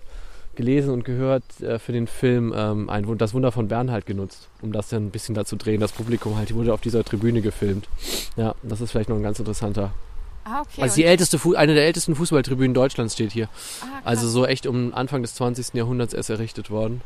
gelesen 0.56 0.90
und 0.90 1.06
gehört, 1.06 1.42
äh, 1.62 1.78
für 1.78 1.92
den 1.92 2.06
Film 2.06 2.52
ähm, 2.54 2.90
ein, 2.90 3.16
das 3.16 3.32
Wunder 3.32 3.50
von 3.50 3.68
Bern 3.68 3.90
halt 3.90 4.04
genutzt, 4.04 4.48
um 4.60 4.72
das 4.72 4.90
dann 4.90 5.06
ein 5.06 5.10
bisschen 5.10 5.34
da 5.34 5.46
zu 5.46 5.56
drehen. 5.56 5.80
Das 5.80 5.92
Publikum 5.92 6.36
halt, 6.36 6.50
die 6.50 6.54
wurde 6.54 6.74
auf 6.74 6.82
dieser 6.82 7.02
Tribüne 7.02 7.40
gefilmt. 7.40 7.88
Ja, 8.36 8.54
das 8.62 8.82
ist 8.82 8.90
vielleicht 8.90 9.08
noch 9.08 9.16
ein 9.16 9.22
ganz 9.22 9.38
interessanter. 9.38 9.94
Ah, 10.44 10.60
okay. 10.60 10.82
Also 10.82 10.96
die 10.96 11.04
älteste, 11.04 11.38
Fu 11.38 11.54
eine 11.54 11.72
der 11.72 11.86
ältesten 11.86 12.14
Fußballtribünen 12.14 12.74
Deutschlands 12.74 13.14
steht 13.14 13.32
hier. 13.32 13.48
ah. 13.80 13.86
Also 14.04 14.28
so 14.28 14.44
echt 14.44 14.66
um 14.66 14.92
Anfang 14.92 15.22
des 15.22 15.34
20. 15.36 15.72
Jahrhunderts 15.72 16.12
erst 16.12 16.28
errichtet 16.28 16.70
worden. 16.70 17.00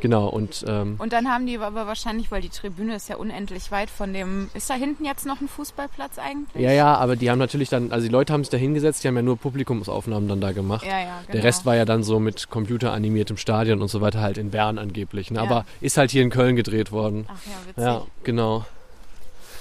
Genau, 0.00 0.28
und 0.28 0.64
ähm, 0.68 0.96
Und 0.98 1.12
dann 1.12 1.28
haben 1.28 1.46
die 1.46 1.58
aber 1.58 1.86
wahrscheinlich, 1.86 2.30
weil 2.30 2.42
die 2.42 2.50
Tribüne 2.50 2.94
ist 2.94 3.08
ja 3.08 3.16
unendlich 3.16 3.70
weit 3.70 3.88
von 3.88 4.12
dem. 4.12 4.50
Ist 4.52 4.68
da 4.68 4.74
hinten 4.74 5.04
jetzt 5.04 5.24
noch 5.24 5.40
ein 5.40 5.48
Fußballplatz 5.48 6.18
eigentlich? 6.18 6.62
ja, 6.62 6.72
ja, 6.72 6.94
aber 6.96 7.16
die 7.16 7.30
haben 7.30 7.38
natürlich 7.38 7.70
dann, 7.70 7.90
also 7.90 8.06
die 8.06 8.12
Leute 8.12 8.32
haben 8.32 8.44
sich 8.44 8.50
da 8.50 8.58
hingesetzt, 8.58 9.02
die 9.02 9.08
haben 9.08 9.16
ja 9.16 9.22
nur 9.22 9.38
Publikumsaufnahmen 9.38 10.28
dann 10.28 10.40
da 10.40 10.52
gemacht. 10.52 10.84
Ja, 10.84 10.98
ja, 11.00 11.20
genau. 11.20 11.32
Der 11.32 11.44
Rest 11.44 11.64
war 11.64 11.76
ja 11.76 11.84
dann 11.84 12.02
so 12.02 12.20
mit 12.20 12.50
computeranimiertem 12.50 13.36
Stadion 13.36 13.80
und 13.80 13.88
so 13.88 14.00
weiter 14.00 14.20
halt 14.20 14.36
in 14.36 14.50
Bern 14.50 14.78
angeblich. 14.78 15.30
Ne? 15.30 15.38
Ja. 15.38 15.44
Aber 15.44 15.64
ist 15.80 15.96
halt 15.96 16.10
hier 16.10 16.22
in 16.22 16.30
Köln 16.30 16.56
gedreht 16.56 16.92
worden. 16.92 17.26
Ach 17.28 17.46
ja, 17.46 17.68
witzig. 17.68 17.84
Ja, 17.84 18.02
genau. 18.24 18.66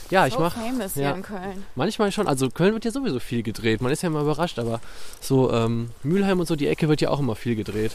Ja, 0.10 0.28
ich 0.28 0.34
so 0.34 0.40
mach 0.42 0.54
famous 0.54 0.96
ja. 0.96 1.08
hier 1.08 1.16
in 1.16 1.24
Köln. 1.24 1.66
manchmal 1.76 2.12
schon. 2.12 2.28
Also 2.28 2.50
Köln 2.50 2.74
wird 2.74 2.86
ja 2.86 2.92
sowieso 2.92 3.20
viel 3.20 3.44
gedreht. 3.44 3.82
Man 3.82 3.92
ist 3.92 4.04
ja 4.04 4.10
immer 4.10 4.22
überrascht, 4.22 4.60
aber 4.60 4.82
so 5.22 5.52
ähm, 5.52 5.92
Mülheim 6.04 6.40
und 6.40 6.46
so 6.46 6.56
die 6.56 6.68
Ecke 6.68 6.90
wird 6.90 7.02
ja 7.02 7.10
auch 7.10 7.20
immer 7.20 7.36
viel 7.36 7.56
gedreht. 7.56 7.94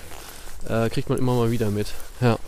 Äh, 0.67 0.88
kriegt 0.91 1.09
man 1.09 1.19
immer 1.19 1.35
mal 1.35 1.50
wieder 1.50 1.71
mit. 1.71 1.88
Ja, 2.21 2.38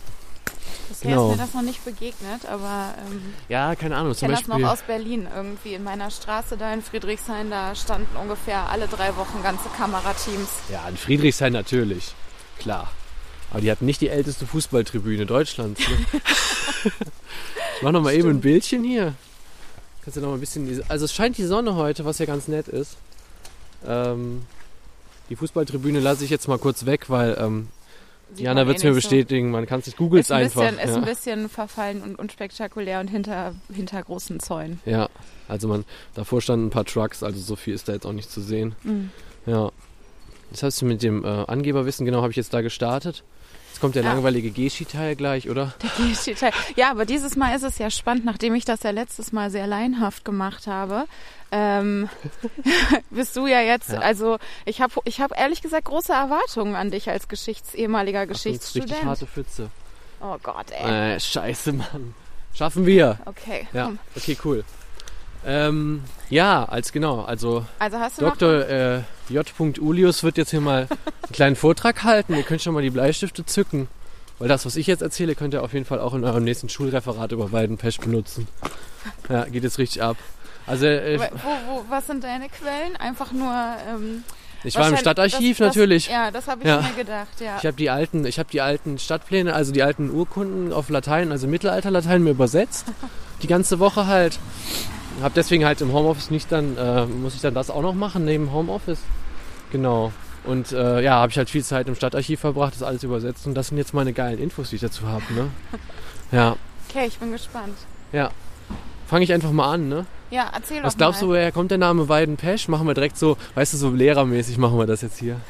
Bisher 0.91 1.11
Genau. 1.11 1.31
ist 1.31 1.37
mir 1.39 1.45
das 1.45 1.55
noch 1.55 1.63
nicht 1.63 1.85
begegnet, 1.85 2.47
aber 2.47 2.95
ähm, 3.09 3.35
ja 3.49 3.77
keine 3.77 3.97
Ahnung. 3.97 4.11
ich 4.13 4.19
kenne 4.19 4.35
das 4.35 4.49
noch 4.49 4.61
aus 4.63 4.83
Berlin 4.83 5.29
irgendwie. 5.35 5.75
In 5.75 5.85
meiner 5.85 6.11
Straße 6.11 6.57
da 6.57 6.75
in 6.75 6.83
Friedrichshain, 6.83 7.49
da 7.49 7.77
standen 7.77 8.17
ungefähr 8.17 8.69
alle 8.69 8.89
drei 8.89 9.17
Wochen 9.17 9.41
ganze 9.43 9.69
Kamerateams. 9.77 10.49
Ja, 10.69 10.89
in 10.89 10.97
Friedrichshain 10.97 11.53
natürlich. 11.53 12.13
Klar. 12.59 12.91
Aber 13.53 13.61
die 13.61 13.71
hatten 13.71 13.87
nicht 13.87 14.01
die 14.01 14.09
älteste 14.09 14.47
Fußballtribüne 14.47 15.27
Deutschlands. 15.27 15.81
Ne? 15.81 15.97
ich 16.85 17.83
mach 17.83 17.93
noch 17.93 18.03
mal 18.03 18.15
eben 18.15 18.29
ein 18.29 18.41
Bildchen 18.41 18.83
hier. 18.83 19.15
Kannst 20.03 20.17
du 20.17 20.21
noch 20.21 20.29
mal 20.29 20.35
ein 20.35 20.41
bisschen. 20.41 20.83
Also 20.89 21.05
es 21.05 21.15
scheint 21.15 21.39
die 21.39 21.45
Sonne 21.45 21.77
heute, 21.77 22.05
was 22.05 22.19
ja 22.19 22.27
ganz 22.27 22.49
nett 22.49 22.67
ist. 22.67 22.97
Ähm, 23.87 24.43
die 25.29 25.37
Fußballtribüne 25.37 26.01
lasse 26.01 26.25
ich 26.25 26.31
jetzt 26.31 26.49
mal 26.49 26.59
kurz 26.59 26.85
weg, 26.85 27.09
weil 27.09 27.37
ähm, 27.41 27.69
Man 28.39 28.67
wird 28.67 28.79
es 28.79 28.85
mir 28.85 28.91
nicht 28.91 29.03
so. 29.03 29.09
bestätigen. 29.09 29.51
Man 29.51 29.67
kann 29.67 29.81
es 29.81 29.87
nicht 29.87 29.99
googelt 29.99 30.23
Ist 30.23 30.33
ein, 30.33 30.45
einfach. 30.45 30.61
bisschen, 30.63 30.79
ist 30.79 30.91
ja. 30.91 30.97
ein 30.97 31.05
bisschen 31.05 31.49
verfallen 31.49 32.03
und 32.03 32.19
unspektakulär 32.19 33.01
und 33.01 33.09
hinter, 33.09 33.55
hinter 33.73 34.03
großen 34.03 34.41
Zäunen. 34.41 34.81
ja, 34.85 35.09
also 35.49 35.67
man 35.69 35.85
davor 36.15 36.41
standen 36.41 36.67
ein 36.67 36.71
paar 36.71 36.85
Trucks, 36.85 37.23
also 37.23 37.41
so 37.41 37.57
viel 37.57 37.75
ist 37.75 37.89
da 37.89 37.93
jetzt 37.93 38.07
auch 38.07 38.13
nicht 38.13 38.31
zu 38.31 38.41
sehen. 38.41 38.75
Mhm. 38.85 39.11
Ja. 39.47 39.71
Das 40.51 40.63
heißt, 40.63 40.83
mit 40.83 41.03
dem 41.03 41.25
äh, 41.25 41.29
Angeberwissen, 41.29 42.05
genau, 42.07 42.23
habe 42.23 42.31
ich 42.31 42.37
jetzt 42.37 42.53
da 42.53 42.61
gestartet. 42.61 43.23
Jetzt 43.81 43.83
kommt 43.83 43.95
der 43.95 44.03
Ja. 44.05 44.13
langweilige 44.13 44.51
Geschi-Teil 44.51 45.17
gleich, 45.17 45.49
oder? 45.49 45.73
Detail. 46.27 46.53
Ja, 46.77 46.91
aber 46.91 47.07
dieses 47.07 47.35
Mal 47.35 47.57
ist 47.57 47.63
es 47.63 47.79
ja 47.79 47.91
spannend, 47.91 48.27
nachdem 48.27 48.55
ich 48.55 48.67
das 48.67 48.83
ja 48.83 48.91
letztes 48.91 49.33
Mal 49.33 49.51
sehr 49.51 49.67
laienhaft 49.67 50.23
gemacht 50.23 50.67
habe. 50.67 51.07
Ähm, 51.51 52.11
bist 53.11 53.35
du 53.37 53.47
ja 53.47 53.63
jetzt, 53.63 53.89
Ja. 53.89 54.01
also 54.01 54.37
ich 54.67 54.83
habe 54.83 54.93
ich 55.07 55.23
hab 55.23 55.35
ehrlich 55.35 55.63
gesagt 55.63 55.87
große 55.87 56.13
Erwartungen 56.13 56.75
an 56.75 56.91
dich 56.91 57.09
als 57.09 57.27
Geschichts 57.29 57.73
ehemaliger 57.73 58.19
Achtung, 58.21 58.33
das 58.35 58.41
ist 58.41 58.47
richtig 58.47 58.73
Geschichtsstudent. 58.75 59.09
harte 59.09 59.27
Pfütze. 59.27 59.71
Oh 60.21 60.37
Gott, 60.43 60.67
ey. 60.73 61.15
Äh, 61.15 61.19
scheiße, 61.21 61.73
Mann. 61.73 62.15
Schaffen 62.53 62.85
wir. 62.85 63.19
Okay, 63.25 63.67
Ja, 63.73 63.87
komm. 63.87 63.99
okay, 64.15 64.37
cool. 64.45 64.63
Ähm, 65.47 66.03
ja, 66.29 66.65
als 66.65 66.93
genau, 66.93 67.23
also 67.23 67.65
Also 67.79 67.99
hast 67.99 68.21
du 68.21 68.27
noch 68.27 68.37
Dr. 68.37 68.69
Äh, 68.69 69.01
J. 69.29 69.47
Ulius 69.81 70.23
wird 70.23 70.37
jetzt 70.37 70.51
hier 70.51 70.61
mal 70.61 70.87
einen 70.91 71.33
kleinen 71.33 71.57
Vortrag 71.57 72.03
halten. 72.05 72.35
Ihr 72.35 72.43
könnt 72.43 72.63
schon 72.63 72.75
mal 72.75 72.83
die 72.83 72.91
Bleistifte 72.91 73.45
zücken. 73.47 73.89
Weil 74.39 74.49
das, 74.49 74.65
was 74.65 74.77
ich 74.77 74.87
jetzt 74.87 75.03
erzähle, 75.03 75.35
könnt 75.35 75.53
ihr 75.53 75.63
auf 75.63 75.75
jeden 75.75 75.85
Fall 75.85 76.01
auch 76.01 76.15
in 76.15 76.25
eurem 76.25 76.45
nächsten 76.45 76.69
Schulreferat 76.71 77.33
über 77.33 77.53
Weidenpesch 77.53 77.99
benutzen. 77.99 78.49
Ja, 79.29 79.45
geht 79.45 79.63
jetzt 79.65 79.79
richtig 79.79 80.03
ab. 80.03 80.17
Also, 80.67 80.87
äh, 80.87 81.19
wo, 81.19 81.49
wo, 81.69 81.85
was 81.89 82.07
sind 82.07 82.25
deine 82.25 82.49
Quellen? 82.49 82.97
Einfach 82.97 83.33
nur. 83.33 83.53
Ähm, 83.89 84.25
ich 84.65 84.77
war 84.77 84.89
im 84.89 84.97
Stadtarchiv 84.97 85.59
das, 85.59 85.69
das, 85.69 85.77
natürlich. 85.77 86.09
Ja, 86.09 86.31
das 86.31 86.47
habe 86.49 86.63
ich 86.63 86.69
Ja. 86.69 86.81
mir 86.81 86.93
gedacht, 87.05 87.41
ja. 87.41 87.57
Ich 87.59 87.67
habe 87.67 87.77
die 87.77 87.91
alten, 87.91 88.25
ich 88.25 88.39
habe 88.39 88.51
die 88.51 88.61
alten 88.61 88.99
Stadtpläne, 88.99 89.55
also 89.55 89.73
die 89.73 89.83
alten 89.83 90.11
Urkunden 90.11 90.73
auf 90.73 90.89
Latein, 90.91 91.33
also 91.33 91.47
Mittelalterlatein 91.47 92.23
mir 92.23 92.31
übersetzt. 92.31 92.87
Die 93.43 93.47
ganze 93.47 93.79
Woche 93.79 94.07
halt. 94.07 94.39
Habe 95.23 95.33
deswegen 95.35 95.65
halt 95.65 95.81
im 95.81 95.93
Homeoffice 95.93 96.31
nicht 96.31 96.51
dann, 96.51 96.77
äh, 96.77 97.07
muss 97.07 97.35
ich 97.35 97.41
dann 97.41 97.55
das 97.55 97.71
auch 97.71 97.83
noch 97.83 97.95
machen 97.95 98.25
neben 98.25 98.53
Homeoffice. 98.53 99.01
Genau. 99.73 100.13
Und 100.45 100.73
äh, 100.73 101.03
ja, 101.03 101.17
habe 101.17 101.31
ich 101.31 101.37
halt 101.39 101.51
viel 101.51 101.63
Zeit 101.63 101.87
im 101.89 101.95
Stadtarchiv 101.95 102.41
verbracht, 102.41 102.75
das 102.75 102.83
alles 102.83 103.03
übersetzt. 103.03 103.47
Und 103.47 103.55
das 103.55 103.69
sind 103.69 103.77
jetzt 103.79 103.93
meine 103.93 104.13
geilen 104.13 104.39
Infos, 104.39 104.71
die 104.71 104.77
ich 104.77 104.83
dazu 104.83 105.07
habe. 105.07 105.23
Ne? 105.35 105.49
Ja, 106.33 106.57
Okay, 106.89 107.07
ich 107.09 107.19
bin 107.19 107.33
gespannt. 107.33 107.77
ja. 108.13 108.31
Fange 109.09 109.25
ich 109.25 109.33
einfach 109.33 109.51
mal 109.51 109.73
an, 109.73 109.89
ne? 109.89 110.07
Ja, 110.31 110.49
erzähl 110.55 110.81
Was 110.85 110.95
doch 110.95 110.99
glaubst 110.99 111.21
du, 111.23 111.27
mal. 111.27 111.33
woher 111.33 111.51
kommt 111.51 111.73
der 111.73 111.79
Name 111.79 112.09
Weidenpesch? 112.09 112.69
Machen 112.69 112.87
wir 112.87 112.95
direkt 112.95 113.19
so, 113.19 113.37
weißt 113.57 113.73
du, 113.73 113.77
so 113.77 113.91
lehrermäßig 113.91 114.57
machen 114.59 114.79
wir 114.79 114.87
das 114.87 115.01
jetzt 115.03 115.19
hier. 115.19 115.41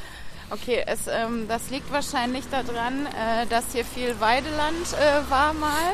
Okay, 0.49 0.83
es, 0.87 1.01
ähm, 1.05 1.45
das 1.47 1.69
liegt 1.69 1.91
wahrscheinlich 1.93 2.43
daran, 2.49 3.05
äh, 3.05 3.45
dass 3.51 3.65
hier 3.73 3.85
viel 3.85 4.15
Weideland 4.19 4.87
äh, 4.99 5.29
war 5.29 5.53
mal 5.53 5.93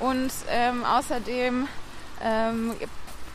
und 0.00 0.30
ähm, 0.50 0.84
außerdem 0.84 1.66
ähm, 2.22 2.72
äh, 2.78 2.86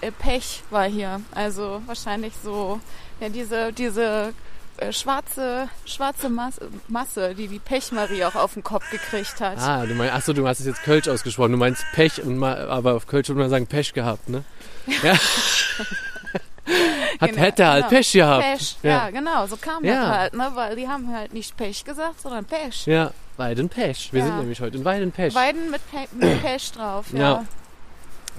Pech 0.09 0.63
war 0.71 0.85
hier. 0.87 1.21
Also 1.35 1.81
wahrscheinlich 1.85 2.33
so 2.43 2.79
ja, 3.19 3.29
diese, 3.29 3.71
diese 3.71 4.33
äh, 4.77 4.91
schwarze, 4.91 5.69
schwarze 5.85 6.29
Masse, 6.29 6.69
Masse, 6.87 7.35
die 7.35 7.47
die 7.47 7.59
Pechmarie 7.59 8.25
auch 8.25 8.33
auf 8.35 8.53
den 8.55 8.63
Kopf 8.63 8.89
gekriegt 8.89 9.39
hat. 9.39 9.59
Ah, 9.59 9.85
du 9.85 9.93
meinst, 9.93 10.15
achso, 10.15 10.33
du 10.33 10.47
hast 10.47 10.59
es 10.61 10.65
jetzt 10.65 10.81
Kölsch 10.83 11.07
ausgesprochen. 11.07 11.51
Du 11.51 11.57
meinst 11.57 11.83
Pech, 11.93 12.23
und 12.23 12.37
mal, 12.37 12.67
aber 12.69 12.95
auf 12.95 13.05
Kölsch 13.05 13.27
würde 13.29 13.41
man 13.41 13.49
sagen 13.51 13.67
Pech 13.67 13.93
gehabt, 13.93 14.27
ne? 14.29 14.43
Ja. 15.03 15.13
Hat, 17.19 17.29
Genau, 17.31 17.41
hätte 17.41 17.67
halt 17.67 17.83
genau. 17.89 17.89
Pech 17.97 18.11
gehabt. 18.13 18.43
Pech, 18.43 18.75
ja. 18.83 19.09
genau, 19.09 19.45
so 19.47 19.57
kam 19.57 19.83
Ja. 19.83 19.95
das 20.07 20.17
halt, 20.17 20.33
ne? 20.33 20.51
Weil 20.53 20.75
die 20.75 20.87
haben 20.87 21.13
halt 21.13 21.33
nicht 21.33 21.55
Pech 21.57 21.83
gesagt, 21.83 22.21
sondern 22.21 22.45
Pech. 22.45 22.85
Ja, 22.85 23.11
Weidenpesch. 23.37 24.13
Wir 24.13 24.19
Ja. 24.21 24.27
sind 24.27 24.37
nämlich 24.39 24.61
heute 24.61 24.77
in 24.77 24.85
Weidenpesch. 24.85 25.33
Weiden 25.35 25.69
mit, 25.69 25.81
Pe 25.91 26.07
mit 26.15 26.41
Pech 26.41 26.71
drauf, 26.71 27.05
ja. 27.13 27.45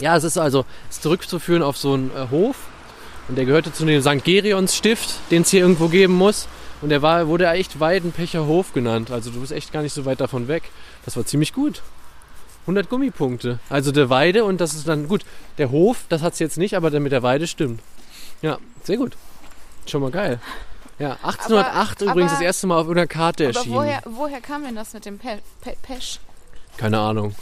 Ja. 0.02 0.16
Es 0.16 0.24
ist 0.24 0.36
also 0.38 0.64
es 0.90 0.96
ist 0.96 1.02
zurückzuführen 1.02 1.62
auf 1.62 1.76
so 1.78 1.94
einen 1.94 2.10
äh, 2.10 2.26
Hof. 2.30 2.56
Und 3.28 3.36
der 3.38 3.44
gehörte 3.44 3.72
zu 3.72 3.84
dem 3.86 4.02
St. 4.02 4.24
Gerions 4.24 4.76
Stift, 4.76 5.14
den 5.30 5.42
es 5.42 5.50
hier 5.50 5.60
irgendwo 5.60 5.88
geben 5.88 6.14
muss. 6.14 6.48
Und 6.82 6.88
der 6.88 7.00
war, 7.02 7.28
wurde 7.28 7.46
echt 7.48 7.78
Weidenpecher 7.78 8.46
Hof 8.46 8.72
genannt. 8.72 9.10
Also 9.12 9.30
du 9.30 9.40
bist 9.40 9.52
echt 9.52 9.72
gar 9.72 9.82
nicht 9.82 9.92
so 9.94 10.04
weit 10.04 10.20
davon 10.20 10.48
weg. 10.48 10.64
Das 11.04 11.16
war 11.16 11.24
ziemlich 11.24 11.52
gut. 11.52 11.82
100 12.62 12.88
Gummipunkte. 12.90 13.60
Also 13.68 13.92
der 13.92 14.10
Weide 14.10 14.44
und 14.44 14.60
das 14.60 14.74
ist 14.74 14.88
dann 14.88 15.06
gut. 15.08 15.24
Der 15.58 15.70
Hof, 15.70 15.98
das 16.08 16.22
hat 16.22 16.32
es 16.34 16.38
jetzt 16.40 16.58
nicht, 16.58 16.76
aber 16.76 16.90
der 16.90 16.98
mit 17.00 17.12
der 17.12 17.22
Weide 17.22 17.46
stimmt. 17.46 17.80
Ja, 18.40 18.58
sehr 18.82 18.96
gut. 18.96 19.16
Schon 19.86 20.02
mal 20.02 20.10
geil. 20.10 20.40
Ja, 20.98 21.16
1808 21.22 22.02
Aber- 22.02 22.10
übrigens 22.12 22.32
aber- 22.32 22.38
das 22.40 22.44
erste 22.46 22.66
Mal 22.66 22.80
auf 22.80 22.88
einer 22.88 23.06
Karte 23.06 23.44
Aber 23.48 23.56
erschienen. 23.56 23.74
woher, 23.76 24.02
woher 24.06 24.40
kam 24.40 24.64
denn 24.64 24.74
das 24.76 24.92
mit 24.94 25.06
dem 25.06 25.18
Pe 25.18 25.38
Pe 25.60 25.74
Pesch? 25.82 26.18
Keine 26.76 26.98
Ahnung. 26.98 27.34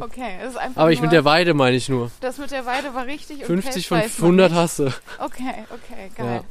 Okay, 0.00 0.36
es 0.42 0.50
ist 0.50 0.56
einfach 0.58 0.82
Aber 0.82 0.92
ich 0.92 1.00
mit 1.00 1.12
der 1.12 1.24
Weide 1.24 1.54
meine 1.54 1.76
ich 1.76 1.88
nur. 1.88 2.10
das 2.20 2.38
mit 2.38 2.50
der 2.50 2.66
Weide 2.66 2.94
war 2.94 3.06
richtig 3.06 3.40
und 3.40 3.46
50 3.46 3.72
Pesch 3.74 3.86
von 3.88 3.98
weiß 3.98 4.18
man 4.18 4.26
100 4.30 4.50
nicht. 4.50 4.60
hast 4.60 4.78
du. 4.78 4.84
Okay, 5.18 5.54
okay, 5.70 6.10
geil. 6.16 6.42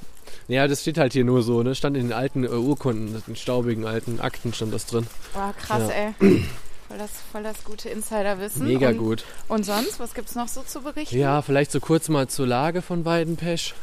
Ja, 0.48 0.68
das 0.68 0.82
steht 0.82 0.98
halt 0.98 1.14
hier 1.14 1.26
nur 1.26 1.42
so, 1.44 1.64
ne? 1.64 1.76
Stand 1.76 1.96
in 1.98 2.08
den 2.10 2.14
alten 2.14 2.44
äh, 2.44 2.48
Urkunden, 2.50 3.16
in 3.16 3.22
den 3.28 3.36
staubigen 3.36 3.86
alten 3.86 4.20
Akten 4.20 4.54
stand 4.54 4.74
das 4.74 4.86
drin. 4.86 5.08
Wow, 5.34 5.56
krass, 5.58 5.84
Ja. 5.90 6.14
ey. 6.20 6.46
Voll 6.88 6.98
das, 7.00 7.10
voll 7.32 7.44
das 7.44 7.64
gute 7.64 7.90
Insiderwissen. 7.90 8.66
Mega 8.68 8.90
und, 8.90 8.98
gut. 8.98 9.24
Und 9.48 9.66
sonst, 9.66 10.00
was 10.00 10.14
gibt's 10.14 10.36
noch 10.36 10.48
so 10.48 10.62
zu 10.62 10.82
berichten? 10.82 11.18
Ja, 11.18 11.42
vielleicht 11.42 11.72
so 11.72 11.80
kurz 11.80 12.10
mal 12.10 12.28
zur 12.28 12.46
Lage 12.48 12.82
von 12.84 13.06
Weidenpesch. 13.06 13.74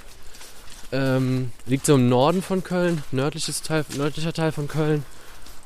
Ähm, 0.92 1.50
liegt 1.66 1.86
so 1.86 1.94
im 1.96 2.08
Norden 2.08 2.42
von 2.42 2.62
Köln, 2.62 3.02
nördliches 3.10 3.62
Teil, 3.62 3.84
nördlicher 3.96 4.32
Teil 4.32 4.52
von 4.52 4.68
Köln. 4.68 5.04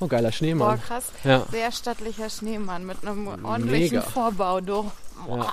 Oh, 0.01 0.07
geiler 0.07 0.29
Boah, 0.29 0.33
Schneemann. 0.33 0.83
krass. 0.83 1.13
Ja, 1.25 1.45
Sehr 1.51 1.73
stattlicher 1.73 2.29
Schneemann 2.29 2.85
mit 2.85 3.03
einem 3.03 3.29
ordentlichen 3.45 3.99
Mega. 3.99 4.03
Vorbau, 4.03 4.61
du. 4.61 4.91
ja. 5.29 5.35
Boah, 5.37 5.53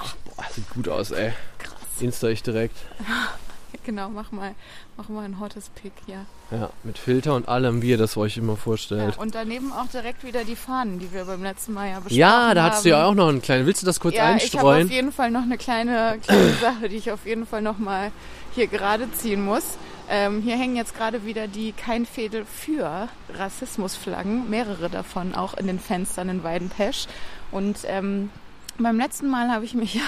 sieht 0.52 0.70
gut 0.72 0.90
aus, 0.90 1.12
ey. 1.12 1.34
Krass. 1.58 1.74
Insta 2.00 2.28
ich 2.28 2.44
direkt. 2.44 2.76
Genau, 3.86 4.08
mach 4.10 4.32
mal, 4.32 4.56
mach 4.96 5.10
mal 5.10 5.26
ein 5.26 5.40
hottes 5.40 5.70
Pick, 5.70 5.92
ja. 6.08 6.26
Ja, 6.52 6.70
mit 6.84 6.98
Filter 6.98 7.36
und 7.36 7.50
allem, 7.50 7.82
wie 7.82 7.90
ihr 7.90 7.98
das 7.98 8.16
euch 8.16 8.38
immer 8.38 8.54
ja. 8.54 8.60
vorstellt. 8.60 9.18
Und 9.18 9.36
daneben 9.36 9.74
auch 9.74 9.88
direkt 9.88 10.24
wieder 10.24 10.46
die 10.46 10.56
Fahnen, 10.56 11.00
die 11.00 11.12
wir 11.12 11.26
beim 11.26 11.44
letzten 11.44 11.74
Mal 11.74 11.90
ja 11.90 11.96
besprochen 11.96 12.16
Ja, 12.16 12.54
da 12.54 12.64
hattest 12.64 12.86
du 12.86 12.90
ja 12.90 13.00
haben. 13.00 13.10
auch 13.12 13.16
noch 13.16 13.28
einen 13.30 13.42
kleinen. 13.42 13.66
Willst 13.66 13.82
du 13.82 13.86
das 13.86 14.00
kurz 14.00 14.16
ja, 14.16 14.36
ich 14.36 14.56
habe 14.56 14.70
einstreuen? 14.70 14.88
auf 14.88 14.94
jeden 14.94 15.12
Fall 15.12 15.32
noch 15.32 15.42
eine 15.42 15.58
kleine, 15.58 16.20
kleine 16.24 16.54
Sache, 16.62 16.88
die 16.88 16.96
ich 16.96 17.12
auf 17.12 17.26
jeden 17.26 17.46
Fall 17.46 17.62
noch 17.62 17.78
mal 17.78 18.12
hier 18.56 18.68
gerade 18.68 19.12
ziehen 19.12 19.44
muss. 19.44 19.64
Ähm, 20.10 20.42
hier 20.42 20.58
hängen 20.58 20.76
jetzt 20.76 20.96
gerade 20.96 21.26
wieder 21.26 21.48
die 21.48 21.72
Kein 21.72 22.06
Fädel 22.06 22.46
für 22.46 23.08
Rassismusflaggen, 23.34 24.50
mehrere 24.50 24.90
davon 24.90 25.36
auch 25.36 25.54
in 25.54 25.68
den 25.68 25.80
Fenstern 25.80 26.30
in 26.30 26.44
Weidenpesch. 26.44 27.08
Und 27.52 27.80
ähm, 27.86 28.30
beim 28.78 28.98
letzten 28.98 29.30
Mal 29.30 29.50
habe 29.52 29.66
ich 29.66 29.74
mich 29.74 29.94
ja 29.96 30.02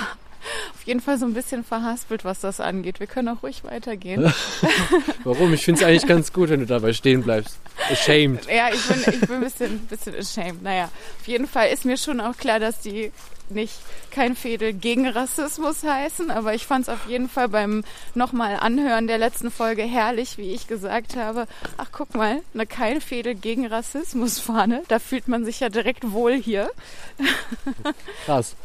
auf 0.74 0.84
jeden 0.86 1.00
Fall 1.00 1.18
so 1.18 1.26
ein 1.26 1.34
bisschen 1.34 1.64
verhaspelt, 1.64 2.24
was 2.24 2.40
das 2.40 2.60
angeht. 2.60 3.00
Wir 3.00 3.08
können 3.08 3.30
auch 3.30 3.42
ruhig 3.42 3.64
weitergehen. 3.64 4.32
Warum? 5.24 5.54
Ich 5.54 5.66
finde 5.66 5.82
es 5.82 5.88
eigentlich 5.88 6.06
ganz 6.06 6.32
gut, 6.34 6.50
wenn 6.50 6.60
du 6.60 6.68
dabei 6.68 6.94
stehen 6.94 7.24
bleibst. 7.24 7.58
ashamed. 7.90 8.46
Ja, 8.46 8.70
ich 8.72 8.86
bin, 8.88 9.14
ich 9.14 9.20
bin 9.22 9.36
ein 9.38 9.42
bisschen, 9.42 9.80
bisschen 9.88 10.16
ashamed. 10.16 10.62
Naja, 10.62 10.92
auf 11.20 11.28
jeden 11.28 11.48
Fall 11.48 11.70
ist 11.70 11.86
mir 11.86 11.98
schon 11.98 12.20
auch 12.22 12.38
klar, 12.38 12.60
dass 12.60 12.80
die 12.80 13.12
nicht 13.50 13.74
kein 14.12 14.36
Fädel 14.36 14.74
gegen 14.74 15.08
Rassismus 15.08 15.84
heißen, 15.84 16.32
aber 16.32 16.54
ich 16.54 16.66
fand 16.66 16.84
es 16.84 16.90
auf 16.90 17.08
jeden 17.08 17.30
Fall 17.30 17.50
beim 17.50 17.84
nochmal 18.14 18.58
Anhören 18.58 19.08
der 19.08 19.18
letzten 19.18 19.52
Folge 19.52 19.84
herrlich, 19.84 20.38
wie 20.38 20.54
ich 20.54 20.68
gesagt 20.68 21.16
habe, 21.16 21.48
ach 21.78 21.90
guck 21.92 22.16
mal, 22.16 22.42
eine 22.54 22.66
kein 22.66 23.02
Fädel 23.02 23.36
gegen 23.36 23.68
Rassismus 23.68 24.40
Fahne, 24.40 24.84
da 24.88 25.00
fühlt 25.00 25.28
man 25.28 25.46
sich 25.46 25.60
ja 25.60 25.70
direkt 25.70 26.12
wohl 26.12 26.34
hier. 26.34 26.70
Krass. 28.26 28.56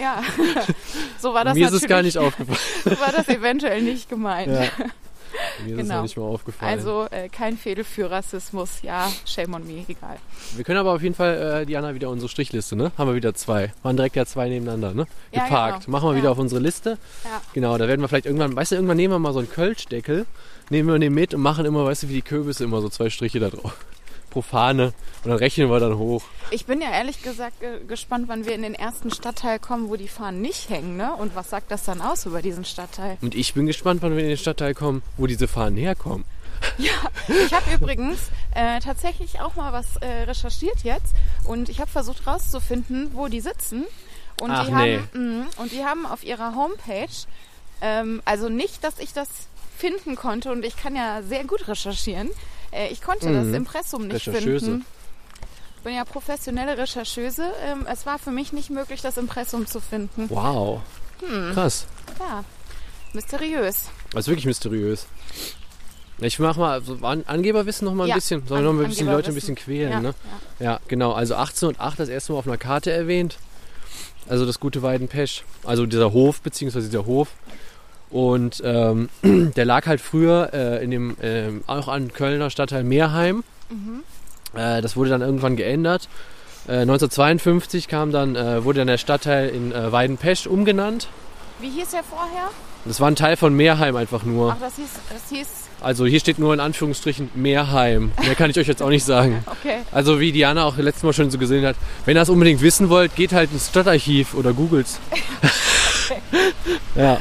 Ja, 0.00 0.22
so 1.18 1.34
war 1.34 1.44
das 1.44 1.54
Mir 1.54 1.68
ist 1.68 1.74
es 1.74 1.86
gar 1.86 2.02
nicht 2.02 2.18
aufgefallen. 2.18 2.58
so 2.84 3.00
war 3.00 3.12
das 3.12 3.28
eventuell 3.28 3.82
nicht 3.82 4.08
gemeint. 4.08 4.52
Ja. 4.52 4.86
Mir 5.64 5.72
ist 5.74 5.76
Genau. 5.82 5.94
noch 5.96 6.02
nicht 6.02 6.16
mal 6.16 6.24
aufgefallen. 6.24 6.70
Also 6.78 7.06
äh, 7.10 7.28
kein 7.28 7.56
Fädel 7.56 7.84
für 7.84 8.10
Rassismus, 8.10 8.82
ja, 8.82 9.10
shame 9.26 9.54
on 9.54 9.66
me, 9.66 9.84
egal. 9.88 10.16
wir 10.56 10.64
können 10.64 10.78
aber 10.78 10.92
auf 10.94 11.02
jeden 11.02 11.14
Fall, 11.14 11.60
äh, 11.62 11.66
Diana, 11.66 11.94
wieder 11.94 12.10
unsere 12.10 12.28
Strichliste, 12.28 12.76
ne? 12.76 12.92
Haben 12.98 13.08
wir 13.10 13.14
wieder 13.14 13.34
zwei. 13.34 13.72
Waren 13.82 13.96
direkt 13.96 14.16
ja 14.16 14.26
zwei 14.26 14.48
nebeneinander, 14.48 14.94
ne? 14.94 15.06
Ja, 15.32 15.44
Geparkt. 15.44 15.86
genau. 15.86 15.96
Machen 15.96 16.08
wir 16.08 16.12
Ja. 16.12 16.18
wieder 16.18 16.30
auf 16.32 16.38
unsere 16.38 16.60
Liste. 16.60 16.98
Ja. 17.24 17.40
Genau, 17.52 17.76
da 17.78 17.86
werden 17.88 18.00
wir 18.00 18.08
vielleicht 18.08 18.26
irgendwann, 18.26 18.54
weißt 18.56 18.72
du, 18.72 18.76
irgendwann 18.76 18.96
nehmen 18.96 19.14
wir 19.14 19.18
mal 19.18 19.32
so 19.32 19.38
einen 19.40 19.50
Kölschdeckel, 19.50 20.26
nehmen 20.70 20.88
wir 20.88 20.98
den 20.98 21.14
mit 21.14 21.34
und 21.34 21.40
machen 21.40 21.64
immer, 21.64 21.84
weißt 21.84 22.04
du, 22.04 22.08
wie 22.08 22.14
die 22.14 22.22
Kürbisse 22.22 22.64
immer 22.64 22.80
so 22.80 22.88
zwei 22.88 23.10
Striche 23.10 23.40
da 23.40 23.50
drauf. 23.50 23.74
Pro 24.30 24.42
Fahne. 24.42 24.92
Und 25.24 25.30
dann 25.30 25.38
rechnen 25.38 25.68
wir 25.68 25.80
dann 25.80 25.98
hoch. 25.98 26.22
Ich 26.50 26.66
bin 26.66 26.80
ja 26.80 26.90
ehrlich 26.90 27.22
gesagt 27.22 27.56
gespannt, 27.86 28.28
wann 28.28 28.46
wir 28.46 28.54
in 28.54 28.62
den 28.62 28.74
ersten 28.74 29.10
Stadtteil 29.10 29.58
kommen, 29.58 29.88
wo 29.88 29.96
die 29.96 30.08
Fahnen 30.08 30.40
nicht 30.40 30.70
hängen, 30.70 30.96
ne? 30.96 31.12
Und 31.14 31.36
was 31.36 31.50
sagt 31.50 31.70
das 31.70 31.84
dann 31.84 32.00
aus 32.00 32.26
über 32.26 32.40
diesen 32.42 32.64
Stadtteil? 32.64 33.18
Und 33.20 33.34
ich 33.34 33.54
bin 33.54 33.66
gespannt, 33.66 34.02
wann 34.02 34.16
wir 34.16 34.22
in 34.22 34.30
den 34.30 34.38
Stadtteil 34.38 34.74
kommen, 34.74 35.02
wo 35.16 35.26
diese 35.26 35.46
Fahnen 35.48 35.76
herkommen. 35.76 36.24
Ich 36.78 37.52
habe 37.52 37.74
übrigens 37.74 38.30
äh, 38.54 38.80
tatsächlich 38.80 39.40
auch 39.40 39.56
mal 39.56 39.72
was 39.72 39.96
äh, 39.96 40.24
recherchiert 40.24 40.82
jetzt 40.82 41.14
und 41.44 41.68
ich 41.68 41.80
habe 41.80 41.90
versucht 41.90 42.26
rauszufinden, 42.26 43.10
wo 43.14 43.28
die 43.28 43.40
sitzen. 43.40 43.84
Und 44.40 44.50
Ach, 44.50 44.66
die 44.66 44.72
nee. 44.72 44.98
haben 44.98 45.40
mh, 45.40 45.46
und 45.56 45.72
die 45.72 45.84
haben 45.84 46.06
auf 46.06 46.24
ihrer 46.24 46.54
Homepage, 46.54 47.08
ähm, 47.80 48.22
also 48.24 48.48
nicht, 48.48 48.84
dass 48.84 48.98
ich 48.98 49.12
das 49.12 49.28
finden 49.76 50.16
konnte 50.16 50.50
und 50.52 50.64
ich 50.64 50.76
kann 50.76 50.96
ja 50.96 51.22
sehr 51.22 51.44
gut 51.44 51.68
recherchieren. 51.68 52.28
Äh, 52.72 52.88
ich 52.88 53.02
konnte 53.02 53.32
das 53.32 53.46
Mhm. 53.46 53.54
Impressum 53.54 54.06
nicht 54.08 54.24
finden. 54.24 54.84
Ich 55.76 55.82
bin 55.84 55.94
ja 55.94 56.04
professionelle 56.04 56.76
Rechercheuse. 56.76 57.44
Ähm, 57.64 57.86
es 57.90 58.04
war 58.06 58.18
für 58.18 58.30
mich 58.30 58.52
nicht 58.52 58.70
möglich, 58.70 59.00
das 59.00 59.16
Impressum 59.16 59.66
zu 59.66 59.80
finden. 59.80 60.26
Wow. 60.28 60.80
Hm. 61.26 61.52
Krass. 61.54 61.86
Ja, 62.18 62.44
mysteriös. 63.12 63.84
Das 64.12 64.20
ist 64.20 64.28
wirklich 64.28 64.46
mysteriös. 64.46 65.06
Ich 66.18 66.38
mach 66.38 66.56
mal 66.58 66.82
so 66.82 66.98
An 67.02 67.24
Angeberwissen 67.26 67.86
noch 67.86 67.94
mal 67.94 68.04
ein 68.04 68.08
Ja, 68.10 68.14
bisschen. 68.16 68.46
Sollen 68.46 68.62
wir 68.62 68.68
noch 68.68 68.74
mal 68.74 68.82
ein 68.84 68.90
bisschen 68.90 69.06
die 69.06 69.12
Leute 69.12 69.30
ein 69.30 69.34
bisschen 69.34 69.54
quälen, 69.54 69.90
ja, 69.90 70.00
ne? 70.00 70.14
ja. 70.58 70.72
Ja, 70.72 70.80
genau. 70.86 71.12
Also 71.12 71.34
1808 71.34 71.98
das 71.98 72.08
erste 72.10 72.32
Mal 72.32 72.38
auf 72.40 72.46
einer 72.46 72.58
Karte 72.58 72.90
erwähnt. 72.92 73.38
Also 74.28 74.44
das 74.44 74.60
gute 74.60 74.82
Weidenpesch. 74.82 75.44
Also 75.64 75.86
dieser 75.86 76.12
Hof, 76.12 76.42
beziehungsweise 76.42 76.88
dieser 76.90 77.06
Hof. 77.06 77.28
Und 78.10 78.62
ähm, 78.64 79.08
der 79.22 79.64
lag 79.64 79.86
halt 79.86 80.00
früher 80.00 80.50
äh, 80.52 80.84
in 80.84 80.90
dem 80.90 81.16
ähm, 81.22 81.62
auch 81.66 81.88
an 81.88 82.12
Kölner 82.12 82.50
Stadtteil 82.50 82.84
Meerheim. 82.84 83.44
Äh, 84.54 84.82
das 84.82 84.96
wurde 84.96 85.10
dann 85.10 85.20
irgendwann 85.20 85.56
geändert. 85.56 86.08
Äh, 86.66 86.82
1952 86.82 87.88
kam 87.88 88.12
dann, 88.12 88.36
äh, 88.36 88.64
wurde 88.64 88.80
dann 88.80 88.88
der 88.88 88.98
Stadtteil 88.98 89.48
in 89.48 89.72
äh, 89.72 89.92
Weidenpesch 89.92 90.46
umgenannt. 90.46 91.08
Wie 91.60 91.68
hieß 91.68 91.90
der 91.90 92.02
vorher? 92.02 92.50
Das 92.84 93.00
war 93.00 93.10
ein 93.10 93.16
Teil 93.16 93.36
von 93.36 93.54
Meerheim 93.54 93.94
einfach 93.96 94.24
nur. 94.24 94.52
Ach, 94.52 94.60
das 94.60 94.76
hieß, 94.76 94.88
das 95.12 95.28
hieß, 95.28 95.48
Also 95.82 96.06
hier 96.06 96.18
steht 96.18 96.38
nur 96.38 96.54
in 96.54 96.60
Anführungsstrichen 96.60 97.30
Meerheim. 97.34 98.12
Mehr 98.22 98.34
kann 98.34 98.50
ich 98.50 98.58
euch 98.58 98.66
jetzt 98.66 98.82
auch 98.82 98.88
nicht 98.88 99.04
sagen. 99.04 99.44
okay. 99.46 99.80
Also 99.92 100.18
wie 100.18 100.32
Diana 100.32 100.64
auch 100.64 100.78
letztes 100.78 101.02
Mal 101.02 101.12
schon 101.12 101.30
so 101.30 101.38
gesehen 101.38 101.66
hat, 101.66 101.76
wenn 102.06 102.16
ihr 102.16 102.20
das 102.20 102.30
unbedingt 102.30 102.62
wissen 102.62 102.88
wollt, 102.88 103.14
geht 103.16 103.32
halt 103.32 103.52
ins 103.52 103.68
Stadtarchiv 103.68 104.34
oder 104.34 104.54
googles. 104.54 104.98
ja. 106.94 107.18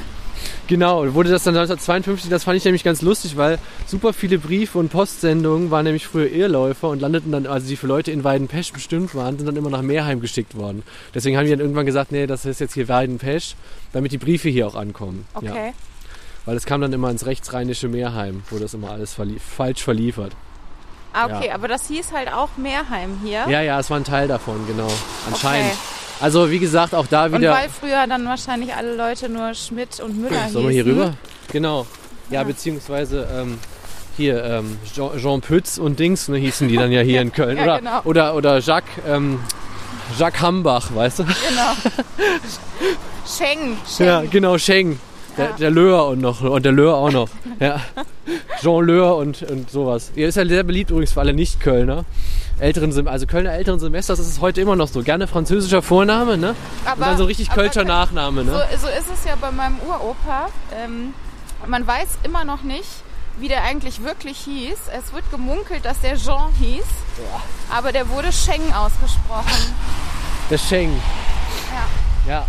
Genau, 0.69 1.15
wurde 1.15 1.31
das 1.31 1.43
dann 1.43 1.55
1952, 1.55 2.29
das 2.29 2.43
fand 2.43 2.55
ich 2.55 2.63
nämlich 2.63 2.83
ganz 2.83 3.01
lustig, 3.01 3.35
weil 3.37 3.57
super 3.87 4.13
viele 4.13 4.37
Briefe 4.37 4.77
und 4.77 4.89
Postsendungen 4.89 5.71
waren 5.71 5.83
nämlich 5.83 6.05
früher 6.05 6.29
Irrläufer 6.29 6.89
und 6.89 7.01
landeten 7.01 7.31
dann, 7.31 7.47
also 7.47 7.67
die 7.67 7.75
für 7.75 7.87
Leute 7.87 8.11
in 8.11 8.23
Weidenpesch 8.23 8.71
bestimmt 8.71 9.15
waren, 9.15 9.35
sind 9.37 9.47
dann 9.47 9.55
immer 9.55 9.71
nach 9.71 9.81
Meerheim 9.81 10.21
geschickt 10.21 10.55
worden. 10.55 10.83
Deswegen 11.15 11.37
haben 11.37 11.45
die 11.45 11.49
dann 11.49 11.59
irgendwann 11.59 11.87
gesagt, 11.87 12.11
nee, 12.11 12.27
das 12.27 12.45
ist 12.45 12.59
jetzt 12.59 12.75
hier 12.75 12.87
Weidenpesch, 12.87 13.55
damit 13.93 14.11
die 14.11 14.19
Briefe 14.19 14.49
hier 14.49 14.67
auch 14.67 14.75
ankommen. 14.75 15.25
Ja. 15.41 15.51
Okay. 15.51 15.73
Weil 16.45 16.55
es 16.55 16.67
kam 16.67 16.81
dann 16.81 16.93
immer 16.93 17.09
ins 17.09 17.25
rechtsrheinische 17.25 17.87
Meerheim, 17.87 18.43
wo 18.51 18.59
das 18.59 18.75
immer 18.75 18.91
alles 18.91 19.15
verlie 19.15 19.39
falsch 19.39 19.81
verliefert. 19.83 20.33
Ah, 21.13 21.25
okay, 21.25 21.47
Ja. 21.47 21.55
aber 21.55 21.67
das 21.67 21.87
hieß 21.87 22.11
halt 22.13 22.31
auch 22.31 22.49
Meerheim 22.57 23.17
hier. 23.23 23.45
Ja, 23.49 23.61
ja, 23.61 23.79
es 23.79 23.89
war 23.89 23.97
ein 23.97 24.03
Teil 24.03 24.27
davon, 24.27 24.67
genau. 24.67 24.91
Anscheinend. 25.25 25.71
Okay. 25.71 25.79
Also 26.21 26.51
wie 26.51 26.59
gesagt, 26.59 26.93
auch 26.93 27.07
da 27.07 27.25
Und 27.25 27.37
wieder. 27.39 27.51
weil 27.53 27.69
früher 27.69 28.05
dann 28.07 28.25
wahrscheinlich 28.25 28.73
alle 28.75 28.95
Leute 28.95 29.29
nur 29.29 29.53
Schmidt 29.53 29.99
und 29.99 30.17
Müller 30.19 30.35
hießen. 30.37 30.51
Sollen 30.53 30.65
wir 30.67 30.73
hier 30.73 30.85
rüber? 30.85 31.13
Genau. 31.51 31.85
Ja, 32.29 32.41
Ja. 32.41 32.43
beziehungsweise 32.43 33.27
ähm, 33.33 33.57
hier 34.17 34.43
ähm, 34.43 34.77
Jean, 34.93 35.17
Jean 35.17 35.41
Pütz 35.41 35.77
und 35.77 35.97
Dings, 35.99 36.27
ne, 36.27 36.37
hießen 36.37 36.67
die 36.67 36.75
dann 36.75 36.91
ja 36.91 37.01
hier 37.01 37.21
in 37.21 37.31
Köln. 37.31 37.57
Ja, 37.57 37.63
oder, 37.63 37.77
genau. 37.79 38.01
oder, 38.03 38.35
oder 38.35 38.59
Jacques, 38.59 38.89
ähm, 39.07 39.39
Jacques 40.17 40.41
Hambach, 40.41 40.93
weißt 40.93 41.19
du? 41.19 41.23
Genau. 41.23 41.95
Scheng, 43.25 43.77
Scheng. 43.87 44.05
Ja, 44.07 44.21
genau, 44.29 44.57
Scheng. 44.57 44.99
Der, 45.37 45.45
Ja. 45.45 45.51
der 45.57 45.71
Löhr 45.71 46.07
und 46.07 46.19
noch 46.21 46.41
und 46.41 46.65
der 46.65 46.71
Löhr 46.71 46.95
auch 46.97 47.11
noch. 47.11 47.29
Ja. 47.59 47.79
Jean 48.61 48.83
Löhr 48.85 49.15
und, 49.15 49.41
und 49.43 49.69
sowas. 49.69 50.11
Er 50.15 50.27
ist 50.27 50.35
ja 50.35 50.45
sehr 50.45 50.63
beliebt 50.63 50.91
übrigens 50.91 51.13
für 51.13 51.21
alle 51.21 51.33
Nicht-Kölner. 51.33 52.03
Älteren, 52.59 52.91
Sem- 52.91 53.07
also 53.07 53.25
Kölner 53.25 53.53
älteren 53.53 53.79
Semesters 53.79 54.19
ist 54.19 54.27
es 54.27 54.41
heute 54.41 54.59
immer 54.61 54.75
noch 54.75 54.87
so. 54.89 55.01
Gerne 55.01 55.27
französischer 55.27 55.81
Vorname, 55.81 56.37
ne? 56.37 56.55
Aber, 56.85 56.95
Und 56.95 57.01
dann 57.01 57.17
so 57.17 57.23
richtig 57.25 57.49
Kölscher 57.51 57.85
Nachname, 57.85 58.43
ne? 58.43 58.51
So, 58.51 58.77
so 58.79 58.87
ist 58.87 59.07
es 59.13 59.23
ja 59.25 59.35
bei 59.39 59.51
meinem 59.51 59.79
Uropa. 59.79 60.47
Ähm, 60.75 61.13
man 61.67 61.87
weiß 61.87 62.19
immer 62.23 62.43
noch 62.43 62.63
nicht, 62.63 62.87
wie 63.39 63.47
der 63.47 63.63
eigentlich 63.63 64.03
wirklich 64.03 64.37
hieß. 64.39 64.77
Es 64.97 65.13
wird 65.13 65.29
gemunkelt, 65.31 65.85
dass 65.85 66.01
der 66.01 66.17
Jean 66.17 66.51
hieß, 66.59 66.83
aber 67.73 67.91
der 67.93 68.09
wurde 68.09 68.31
Scheng 68.33 68.73
ausgesprochen. 68.73 69.73
Der 70.49 70.57
Scheng. 70.57 70.91
Ja. 72.27 72.31
Ja. 72.33 72.45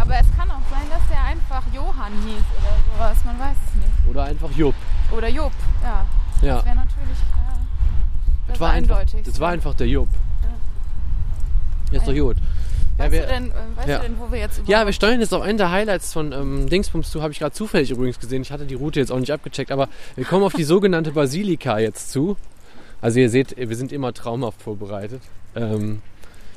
Aber 0.00 0.14
es 0.14 0.26
kann 0.36 0.50
auch 0.50 0.60
sein, 0.70 0.86
dass 0.90 1.00
der 1.10 1.22
einfach 1.24 1.62
Johann 1.72 2.12
hieß 2.26 2.44
oder 2.58 2.76
sowas. 3.08 3.16
Man 3.24 3.38
weiß 3.40 3.56
es 3.68 3.74
nicht. 3.76 4.08
Oder 4.10 4.24
einfach 4.24 4.50
Jupp. 4.56 4.74
Oder 5.10 5.28
Job. 5.28 5.52
Ja, 5.82 6.04
Ja. 6.42 6.56
das 6.56 6.64
wäre 6.66 6.76
natürlich 6.76 7.18
äh, 7.18 7.37
das 8.48 8.60
war, 8.60 8.70
einfach, 8.70 8.98
eindeutig. 8.98 9.24
das 9.24 9.40
war 9.40 9.50
einfach 9.50 9.74
der 9.74 9.86
Jupp. 9.86 10.08
Ja, 11.92 11.98
ist 11.98 12.08
doch 12.08 12.14
gut. 12.14 12.36
Ja, 12.36 13.04
Weißt, 13.04 13.12
wir, 13.12 13.22
du, 13.22 13.26
denn, 13.28 13.50
äh, 13.50 13.54
weißt 13.76 13.88
ja. 13.88 13.96
du 13.98 14.02
denn, 14.02 14.18
wo 14.18 14.32
wir 14.32 14.40
jetzt 14.40 14.60
ja, 14.66 14.84
wir 14.84 14.92
steuern 14.92 15.20
jetzt 15.20 15.32
auf 15.32 15.42
einen 15.42 15.56
der 15.56 15.70
Highlights 15.70 16.12
von 16.12 16.32
ähm, 16.32 16.68
Dingsbums 16.68 17.10
zu, 17.10 17.22
habe 17.22 17.32
ich 17.32 17.38
gerade 17.38 17.54
zufällig 17.54 17.92
übrigens 17.92 18.18
gesehen. 18.18 18.42
Ich 18.42 18.50
hatte 18.50 18.66
die 18.66 18.74
Route 18.74 18.98
jetzt 18.98 19.12
auch 19.12 19.20
nicht 19.20 19.32
abgecheckt, 19.32 19.70
aber 19.70 19.88
wir 20.16 20.24
kommen 20.24 20.42
auf 20.42 20.52
die 20.52 20.64
sogenannte 20.64 21.12
Basilika 21.12 21.78
jetzt 21.78 22.10
zu. 22.10 22.36
Also 23.00 23.20
ihr 23.20 23.30
seht, 23.30 23.56
wir 23.56 23.76
sind 23.76 23.92
immer 23.92 24.12
traumhaft 24.12 24.60
vorbereitet. 24.60 25.22
Ähm, 25.54 26.02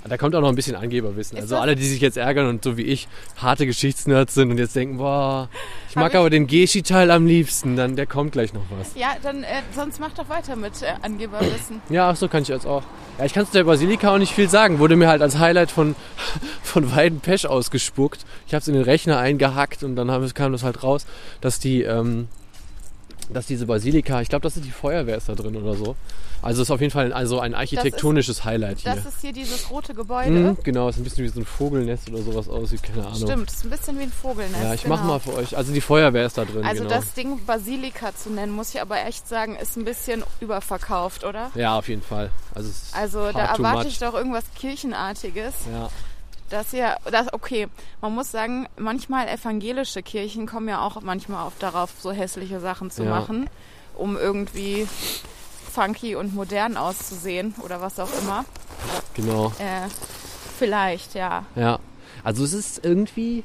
da 0.10 0.18
kommt 0.18 0.36
auch 0.36 0.42
noch 0.42 0.50
ein 0.50 0.56
bisschen 0.56 0.76
Angeberwissen. 0.76 1.38
Ist 1.38 1.44
Also 1.44 1.58
alle, 1.58 1.76
die 1.76 1.86
sich 1.88 2.02
jetzt 2.02 2.18
ärgern 2.18 2.48
und 2.48 2.64
so 2.64 2.76
wie 2.78 2.84
ich 2.84 3.08
harte 3.38 3.66
Geschichtsnerds 3.66 4.34
sind 4.34 4.52
und 4.52 4.58
jetzt 4.58 4.76
denken, 4.76 4.98
boah, 4.98 5.50
ich 5.90 5.96
mag 5.96 6.12
ich- 6.12 6.18
aber 6.18 6.30
den 6.30 6.48
Geschi-Teil 6.48 7.12
am 7.12 7.26
liebsten, 7.26 7.76
dann 7.76 7.96
der 7.96 8.08
kommt 8.08 8.32
gleich 8.32 8.54
noch 8.54 8.64
was. 8.78 8.96
Ja, 8.96 9.10
dann 9.22 9.44
äh, 9.44 9.48
sonst 9.76 10.00
mach 10.00 10.12
doch 10.14 10.28
weiter 10.30 10.56
mit 10.56 10.82
äh, 10.82 10.88
Angeberwissen. 11.02 11.82
Ja, 11.90 12.10
ach 12.10 12.16
so 12.16 12.28
kann 12.28 12.42
ich 12.44 12.48
jetzt 12.50 12.66
auch. 12.66 12.84
Ja, 13.20 13.26
ich 13.26 13.34
kann 13.34 13.46
zu 13.46 13.52
der 13.52 13.64
Basilika 13.66 14.14
auch 14.14 14.18
nicht 14.18 14.34
viel 14.34 14.50
sagen. 14.50 14.80
Wurde 14.80 14.96
mir 14.96 15.08
halt 15.08 15.22
als 15.22 15.38
Highlight 15.38 15.70
von, 15.72 15.96
von 16.64 16.96
Weidenpesch 16.96 17.46
ausgespuckt. 17.46 18.26
Ich 18.48 18.54
habe 18.54 18.62
es 18.62 18.68
in 18.68 18.74
den 18.74 18.84
Rechner 18.84 19.18
eingehackt 19.20 19.84
und 19.84 19.96
dann 19.96 20.08
kam 20.34 20.52
das 20.52 20.64
halt 20.64 20.84
raus, 20.84 21.06
dass 21.42 21.60
die, 21.60 21.84
ähm, 21.84 22.28
dass 23.34 23.46
diese 23.46 23.66
Basilika, 23.66 24.22
ich 24.22 24.30
glaube, 24.30 24.44
das 24.44 24.58
ist 24.58 24.66
die 24.66 24.72
Feuerwehr 24.72 25.18
ist 25.18 25.30
da 25.30 25.36
drin 25.36 25.56
oder 25.56 25.76
so. 25.76 25.96
Also 26.42 26.64
ist 26.64 26.72
auf 26.72 26.82
jeden 26.82 26.92
Fall 26.92 27.06
ein, 27.06 27.14
also 27.14 27.40
ein 27.40 27.54
architektonisches 27.54 28.44
Highlight 28.44 28.80
hier. 28.80 28.96
Das 28.96 29.06
ist 29.06 29.22
hier 29.22 29.32
dieses 29.32 29.70
rote 29.70 29.94
Gebäude. 29.94 30.32
Mhm, 30.32 30.58
genau, 30.64 30.90
ist 30.90 30.98
ein 30.98 31.04
bisschen 31.04 31.24
wie 31.24 31.28
so 31.30 31.40
ein 31.40 31.46
Vogelnest 31.46 32.10
oder 32.10 32.24
sowas 32.24 32.50
aussieht, 32.50 32.82
keine 32.82 33.06
Ahnung. 33.06 33.16
Stimmt, 33.16 33.52
ist 33.52 33.64
ein 33.64 33.70
bisschen 33.70 34.00
wie 34.00 34.04
ein 34.04 34.12
Vogelnest. 34.12 34.64
Ja, 34.64 34.74
ich 34.74 34.84
genau. 34.84 34.96
mach 34.96 35.04
mal 35.04 35.20
für 35.20 35.36
euch. 35.36 35.56
Also 35.56 35.72
die 35.72 35.82
Feuerwehr 35.82 36.26
ist 36.26 36.38
da 36.38 36.46
drin, 36.46 36.66
Also 36.66 36.84
genau. 36.84 36.96
das 36.96 37.14
Ding 37.14 37.46
Basilika 37.46 38.16
zu 38.16 38.32
nennen, 38.32 38.52
muss 38.52 38.74
ich 38.74 38.82
aber 38.82 39.06
echt 39.06 39.28
sagen, 39.28 39.56
ist 39.56 39.78
ein 39.78 39.86
bisschen 39.86 40.24
überverkauft, 40.40 41.24
oder? 41.24 41.52
ja, 41.54 41.78
auf 41.78 41.88
jeden 41.88 42.02
Fall. 42.02 42.32
Also, 42.56 42.70
es 42.70 42.84
ist 42.84 42.96
Also 42.96 43.32
da 43.32 43.46
erwarte 43.54 43.88
ich 43.88 44.00
doch 44.00 44.16
irgendwas 44.16 44.46
Kirchenartiges. 44.56 45.54
Ja, 45.72 45.90
Das 46.52 46.72
ja, 46.74 46.98
das 47.10 47.34
okay. 47.34 47.68
Man 48.02 48.14
muss 48.14 48.30
sagen, 48.32 48.68
manchmal 48.78 49.28
evangelische 49.30 50.04
Kirchen 50.04 50.46
kommen 50.46 50.68
ja 50.70 50.82
auch 50.86 51.02
manchmal 51.02 51.48
auf 51.48 51.54
darauf, 51.60 51.92
so 52.00 52.12
hässliche 52.12 52.60
Sachen 52.60 52.92
zu 52.92 53.04
Ja. 53.04 53.10
machen, 53.10 53.50
um 53.96 54.18
irgendwie 54.18 54.88
funky 55.72 56.16
und 56.16 56.36
modern 56.36 56.76
auszusehen 56.78 57.56
oder 57.64 57.82
was 57.82 58.00
auch 58.00 58.10
immer. 58.22 58.46
genau. 59.14 59.48
Äh, 59.60 59.88
vielleicht, 60.60 61.16
ja. 61.16 61.46
Ja, 61.56 61.80
also 62.24 62.44
es 62.44 62.52
ist 62.54 62.84
irgendwie, 62.86 63.44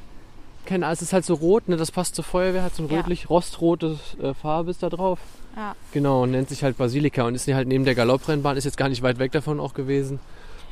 keine 0.65 0.85
Ahnung, 0.85 0.93
es 0.95 1.01
ist 1.01 1.13
halt 1.13 1.23
so 1.25 1.35
rot, 1.35 1.69
ne? 1.69 1.77
Das 1.77 1.91
passt 1.91 2.15
zur 2.15 2.25
Feuerwehr, 2.25 2.63
hat 2.63 2.75
so 2.75 2.83
ein 2.83 2.89
Ja. 2.89 2.97
rötlich 2.99 3.29
rostrotes 3.29 3.99
äh, 4.21 4.33
Farbe 4.33 4.71
ist 4.71 4.83
da 4.83 4.89
drauf. 4.89 5.19
Ja. 5.55 5.75
Genau, 5.93 6.23
und 6.23 6.31
nennt 6.31 6.49
sich 6.49 6.63
halt 6.63 6.77
Basilika 6.77 7.23
und 7.23 7.35
ist 7.35 7.47
halt 7.47 7.67
neben 7.69 7.85
der 7.85 7.95
Galopprennbahn, 7.95 8.57
ist 8.57 8.65
jetzt 8.65 8.77
gar 8.77 8.89
nicht 8.89 9.01
weit 9.01 9.17
weg 9.17 9.31
davon 9.31 9.59
auch 9.61 9.73
gewesen. 9.73 10.19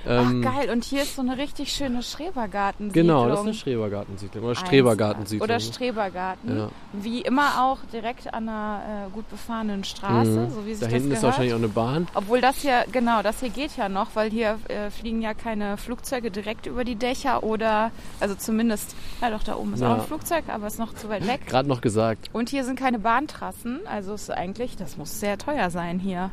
Ähm, 0.08 0.44
Ach 0.46 0.54
geil, 0.56 0.70
und 0.70 0.84
hier 0.84 1.02
ist 1.04 1.15
so 1.15 1.22
eine 1.22 1.38
richtig 1.38 1.72
schöne 1.72 2.02
Schrebergartensiedlung. 2.04 3.08
Genau, 3.08 3.28
das 3.28 3.39
ist 3.39 3.46
eine 3.46 3.54
Schrebergartensiedlung 3.54 4.44
oder 4.46 4.56
Strebergartensiedlung. 4.56 5.44
Oder 5.44 5.60
Strebergarten. 5.60 6.58
Ja. 6.58 6.70
Wie 6.94 7.22
immer 7.22 7.63
auch 7.63 7.80
direkt 7.91 8.34
an 8.34 8.50
einer 8.50 9.08
äh, 9.08 9.12
gut 9.12 9.30
befahrenen 9.30 9.84
Straße, 9.84 10.30
Mhm. 10.32 10.50
so 10.52 10.65
wie 10.65 10.74
sich 10.76 10.88
Da 10.88 10.94
hinten 10.94 11.12
ist 11.12 11.24
wahrscheinlich 11.24 11.54
auch 11.54 11.58
eine 11.60 11.68
Bahn. 11.68 12.08
Obwohl 12.13 12.41
das 12.41 12.58
hier, 12.58 12.86
genau, 12.91 13.22
das 13.22 13.39
hier 13.39 13.50
geht 13.50 13.76
ja 13.78 13.89
noch, 13.89 14.10
weil 14.15 14.30
hier 14.30 14.60
äh, 14.68 14.89
fliegen 14.91 15.22
ja 15.22 15.34
keine 15.34 15.78
Flugzeuge 15.78 16.32
direkt 16.32 16.65
über 16.65 16.84
die 16.84 16.96
Dächer 16.96 17.44
oder, 17.44 17.91
also 18.20 18.36
zumindest, 18.36 18.96
ja 19.22 19.30
doch, 19.30 19.44
da 19.44 19.56
oben 19.56 19.74
ist 19.74 19.82
Ja. 19.82 19.94
auch 19.96 20.00
ein 20.02 20.06
Flugzeug, 20.08 20.44
aber 20.48 20.68
ist 20.68 20.80
noch 20.80 20.94
zu 20.94 21.10
weit 21.10 21.28
weg. 21.28 21.48
Gerade 21.48 21.68
noch 21.68 21.82
gesagt. 21.82 22.30
Und 22.34 22.50
hier 22.50 22.63
sind 22.63 22.78
keine 22.80 23.00
Bahntrassen, 23.00 23.80
also 23.88 24.13
ist 24.13 24.30
eigentlich, 24.32 24.76
das 24.78 24.98
muss 24.98 25.20
sehr 25.20 25.38
teuer 25.38 25.70
sein 25.70 26.00
hier. 26.00 26.32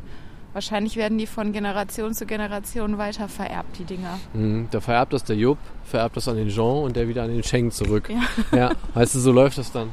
Wahrscheinlich 0.53 0.97
werden 0.97 1.17
die 1.17 1.27
von 1.27 1.53
Generation 1.53 2.13
zu 2.15 2.27
Generation 2.27 2.99
weiter 2.99 3.29
vererbt, 3.29 3.79
die 3.79 3.85
Dinger. 3.85 4.19
Mhm, 4.35 4.69
da 4.71 4.81
vererbt 4.81 5.13
das 5.15 5.25
der 5.25 5.37
Jupp, 5.37 5.59
vererbt 5.85 6.17
das 6.17 6.29
an 6.29 6.37
den 6.37 6.49
Jean 6.51 6.85
und 6.85 6.95
der 6.95 7.09
wieder 7.09 7.23
an 7.23 7.31
den 7.33 7.43
Schenk 7.43 7.73
zurück. 7.73 8.11
Ja. 8.11 8.57
Ja, 8.57 8.71
weißt 8.95 9.15
du, 9.15 9.19
so 9.21 9.33
läuft 9.33 9.57
das 9.59 9.73
dann. 9.73 9.91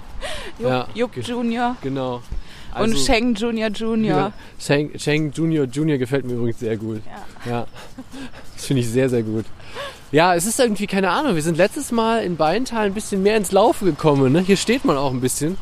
Jupp, 0.60 0.70
Ja, 0.70 0.88
Jupp 0.94 1.16
Junior 1.18 1.76
Genau. 1.82 2.22
Und 2.78 2.98
Sheng 2.98 3.36
Junior 3.36 3.70
Junior. 3.70 4.34
Sheng, 4.60 4.98
Sheng 4.98 5.32
Junior 5.32 5.66
Junior 5.66 5.98
gefällt 5.98 6.26
mir 6.26 6.34
übrigens 6.34 6.60
sehr 6.60 6.78
gut. 6.78 7.02
Ja. 7.46 7.52
Ja. 7.52 7.68
Das 8.56 8.66
finde 8.66 8.82
ich 8.82 8.90
sehr, 8.90 9.10
sehr 9.10 9.24
gut. 9.24 9.46
Ja, 10.12 10.34
es 10.34 10.48
ist 10.48 10.60
irgendwie, 10.60 10.88
keine 10.88 11.12
Ahnung, 11.12 11.36
wir 11.36 11.42
sind 11.44 11.58
letztes 11.58 11.92
Mal 11.92 12.24
in 12.24 12.36
Beintal 12.36 12.88
ein 12.88 12.94
bisschen 12.96 13.22
mehr 13.22 13.38
ins 13.38 13.52
Laufen 13.52 13.86
gekommen. 13.86 14.34
Ne? 14.34 14.40
Hier 14.42 14.58
steht 14.58 14.84
man 14.84 14.98
auch 14.98 15.12
ein 15.12 15.22
bisschen, 15.22 15.56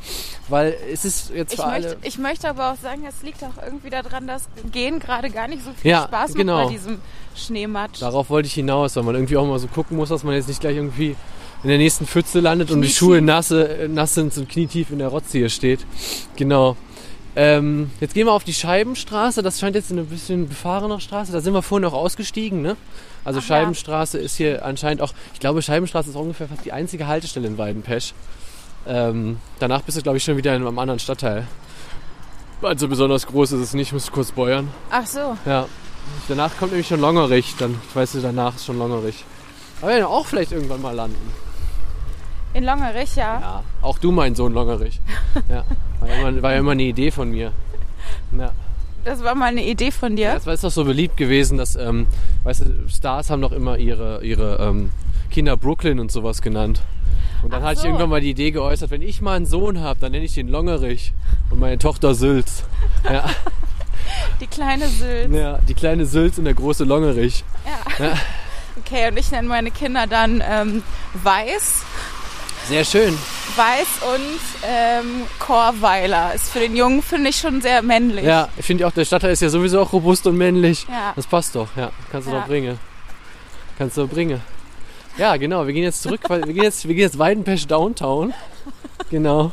weil 0.48 0.74
es 0.92 1.04
ist 1.04 1.32
jetzt 1.36 1.54
Ich 1.54 1.60
für 1.60 1.68
möchte, 1.68 1.88
alle... 1.90 1.98
ich 2.04 2.18
möchte 2.18 2.50
aber 2.50 2.72
auch 2.72 2.78
sagen, 2.78 3.04
es 3.08 3.22
liegt 3.24 3.44
auch 3.44 3.62
irgendwie 3.62 3.90
daran, 3.90 4.26
dass 4.26 4.48
Gehen 4.72 5.00
gerade 5.00 5.30
gar 5.30 5.50
nicht 5.50 5.64
so 5.66 5.72
viel 5.74 5.92
Ja, 5.92 6.04
Spaß 6.04 6.30
macht 6.30 6.38
genau. 6.38 6.66
bei 6.66 6.72
diesem 6.72 7.00
Schneematsch. 7.36 8.02
Darauf 8.02 8.30
wollte 8.30 8.48
ich 8.48 8.54
hinaus, 8.54 8.96
weil 8.96 9.04
man 9.04 9.16
irgendwie 9.16 9.36
auch 9.36 9.46
mal 9.46 9.60
so 9.60 9.68
gucken 9.68 9.98
muss, 9.98 10.10
dass 10.10 10.24
man 10.24 10.34
jetzt 10.34 10.48
nicht 10.48 10.62
gleich 10.62 10.78
irgendwie 10.78 11.18
in 11.64 11.70
der 11.70 11.78
nächsten 11.78 12.08
Pfütze 12.08 12.40
landet 12.40 12.72
und 12.72 12.78
die 12.78 12.88
Knietief. 12.88 12.98
Schuhe 12.98 13.22
nasse, 13.22 13.68
äh, 13.68 13.88
nass 13.90 14.14
sind 14.14 14.36
und 14.38 14.48
knietief 14.48 14.92
in 14.92 15.00
der 15.00 15.10
Rotze 15.10 15.40
hier 15.40 15.50
steht. 15.50 15.86
Genau. 16.38 16.78
Ähm, 17.40 17.92
jetzt 18.00 18.16
gehen 18.16 18.26
wir 18.26 18.34
auf 18.34 18.44
die 18.44 18.54
Scheibenstraße. 18.54 19.44
Das 19.44 19.60
scheint 19.60 19.76
jetzt 19.76 19.92
eine 19.92 20.02
bisschen 20.04 20.50
befahrene 20.50 21.00
Straße. 21.00 21.32
Da 21.32 21.40
sind 21.40 21.54
wir 21.54 21.62
vorhin 21.62 21.86
auch 21.86 21.94
ausgestiegen, 21.94 22.64
ne? 22.64 22.76
Also 23.24 23.40
Ach 23.40 23.44
ja. 23.44 23.48
Scheibenstraße 23.48 24.18
ist 24.18 24.38
hier 24.38 24.66
anscheinend 24.66 25.04
auch, 25.04 25.14
ich 25.36 25.40
glaube, 25.40 25.62
Scheibenstraße 25.62 26.10
ist 26.10 26.16
ungefähr 26.16 26.48
fast 26.48 26.66
die 26.66 26.72
einzige 26.74 27.06
Haltestelle 27.06 27.46
in 27.46 27.60
Weidenpesch. 27.60 28.16
Ähm, 28.88 29.38
danach 29.60 29.84
bist 29.84 30.00
du, 30.00 30.02
glaube 30.02 30.18
ich, 30.18 30.24
schon 30.24 30.36
wieder 30.36 30.56
in 30.56 30.66
einem 30.66 30.80
anderen 30.80 31.00
Stadtteil. 31.00 31.48
Also 32.64 32.88
besonders 32.88 33.28
groß 33.28 33.52
ist 33.52 33.62
es 33.62 33.74
nicht, 33.76 33.94
muss 33.94 34.12
kurz 34.12 34.32
beuern. 34.32 34.70
Ach 34.90 35.06
so, 35.06 35.38
Ja. 35.46 35.68
Danach 36.28 36.58
kommt 36.58 36.72
nämlich 36.72 36.88
schon 36.88 37.02
Longerich. 37.02 37.54
Dann, 37.60 37.80
ich 37.88 37.96
weiß, 37.96 38.18
danach 38.24 38.56
ist 38.56 38.66
schon 38.66 38.80
Longerich. 38.80 39.26
Aber 39.82 39.90
wir 39.92 39.96
werden 39.98 40.08
auch 40.08 40.26
vielleicht 40.26 40.54
irgendwann 40.54 40.82
mal 40.82 40.96
landen. 40.96 41.34
In 42.58 42.64
Longerich, 42.64 43.16
ja. 43.16 43.40
Ja. 43.40 43.64
Auch 43.82 43.98
du, 44.00 44.12
mein 44.12 44.36
Sohn 44.36 44.54
Longerich. 44.54 45.00
Ja. 45.50 45.64
War 46.00 46.10
ja 46.10 46.16
immer, 46.28 46.42
war 46.42 46.52
ja 46.54 46.60
immer 46.60 46.72
eine 46.72 46.84
Idee 46.84 47.12
von 47.12 47.32
mir. 47.32 47.52
Ja. 48.38 48.52
Das 49.06 49.24
war 49.24 49.36
mal 49.36 49.46
eine 49.46 49.64
Idee 49.66 49.92
von 49.92 50.16
dir. 50.16 50.34
Das 50.34 50.46
war 50.46 50.54
jetzt 50.54 50.64
doch 50.64 50.72
so 50.72 50.84
beliebt 50.84 51.16
gewesen, 51.18 51.58
dass, 51.58 51.76
ähm, 51.76 52.08
weißt 52.44 52.62
du, 52.62 52.90
Stars 52.90 53.30
haben 53.30 53.42
doch 53.42 53.52
immer 53.52 53.78
ihre, 53.78 54.24
ihre 54.24 54.58
ähm, 54.58 54.92
Kinder 55.32 55.56
Brooklyn 55.56 56.00
und 56.00 56.12
sowas 56.12 56.42
genannt. 56.42 56.82
Und 57.44 57.54
dann 57.54 57.62
Ach 57.64 57.68
hatte 57.68 57.80
ich 57.80 57.86
irgendwann 57.86 58.10
mal 58.10 58.20
die 58.22 58.32
Idee 58.32 58.52
geäußert, 58.52 58.90
wenn 58.92 59.02
ich 59.02 59.22
mal 59.22 59.36
einen 59.36 59.46
Sohn 59.46 59.80
habe, 59.80 60.00
dann 60.00 60.12
nenne 60.12 60.26
ich 60.26 60.34
den 60.34 60.48
Longerich 60.50 61.14
und 61.52 61.60
meine 61.60 61.78
Tochter 61.78 62.16
Sülz. 62.16 62.64
Ja, 63.10 63.26
Die 64.42 64.48
kleine 64.48 64.88
Sylt. 64.88 65.32
ja, 65.34 65.60
die 65.60 65.74
kleine 65.74 66.06
Sülz 66.06 66.38
und 66.38 66.46
der 66.46 66.54
große 66.56 66.84
Longerich. 66.84 67.44
Ja. 68.00 68.14
Okay, 68.80 69.08
und 69.10 69.18
ich 69.18 69.32
nenne 69.32 69.48
meine 69.48 69.72
Kinder 69.72 70.08
dann 70.08 70.44
ähm, 70.48 70.84
Weiß. 71.24 71.84
Sehr 72.68 72.84
schön. 72.84 73.18
Weiß 73.56 73.88
und 74.14 74.40
ähm, 74.68 75.24
Chorweiler. 75.40 76.34
Ist 76.34 76.50
für 76.50 76.60
den 76.60 76.76
Jungen, 76.76 77.02
finde 77.02 77.30
ich, 77.30 77.38
schon 77.38 77.62
sehr 77.62 77.82
männlich. 77.82 78.26
Ja, 78.26 78.50
ich 78.58 78.66
finde 78.66 78.86
auch, 78.86 78.92
der 78.92 79.06
Stadtteil 79.06 79.32
ist 79.32 79.42
ja 79.42 79.50
sowieso 79.50 79.80
auch 79.82 79.94
robust 79.94 80.28
und 80.28 80.38
männlich. 80.38 80.86
Ja. 80.90 81.14
Das 81.16 81.26
passt 81.28 81.56
doch, 81.56 81.70
ja. 81.78 81.92
Kannst 82.12 82.28
du 82.28 82.34
Ja. 82.34 82.40
doch 82.42 82.48
bringen. 82.48 82.78
Kannst 83.78 83.96
du 83.98 84.02
doch 84.02 84.10
bringen. 84.10 84.42
Ja, 85.18 85.38
genau. 85.38 85.66
Wir 85.66 85.74
gehen 85.74 85.84
jetzt 85.84 86.02
zurück, 86.04 86.22
weil 86.28 86.44
wir 86.46 86.54
gehen 86.54 86.64
jetzt, 86.64 86.88
wir 86.88 86.94
gehen 86.94 87.04
jetzt 87.04 87.18
Weidenpesch 87.18 87.68
Downtown. 87.68 88.34
Genau. 89.10 89.52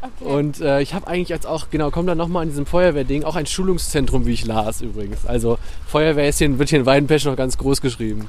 Okay. 0.00 0.24
Und 0.24 0.60
äh, 0.60 0.80
ich 0.82 0.94
habe 0.94 1.06
eigentlich 1.06 1.28
jetzt 1.28 1.46
auch, 1.46 1.66
genau, 1.70 1.90
komm 1.92 2.06
dann 2.06 2.18
nochmal 2.18 2.42
an 2.42 2.48
diesem 2.48 2.66
Feuerwehrding, 2.66 3.22
auch 3.22 3.36
ein 3.36 3.46
Schulungszentrum, 3.46 4.26
wie 4.26 4.32
ich 4.32 4.44
las 4.44 4.80
übrigens. 4.80 5.24
Also 5.26 5.58
Feuerwehr 5.86 6.28
ist 6.28 6.38
hier, 6.38 6.58
wird 6.58 6.70
hier 6.70 6.80
in 6.80 6.86
Weidenpesch 6.86 7.24
noch 7.24 7.36
ganz 7.36 7.56
groß 7.56 7.80
geschrieben. 7.80 8.28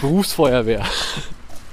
Berufsfeuerwehr. 0.00 0.84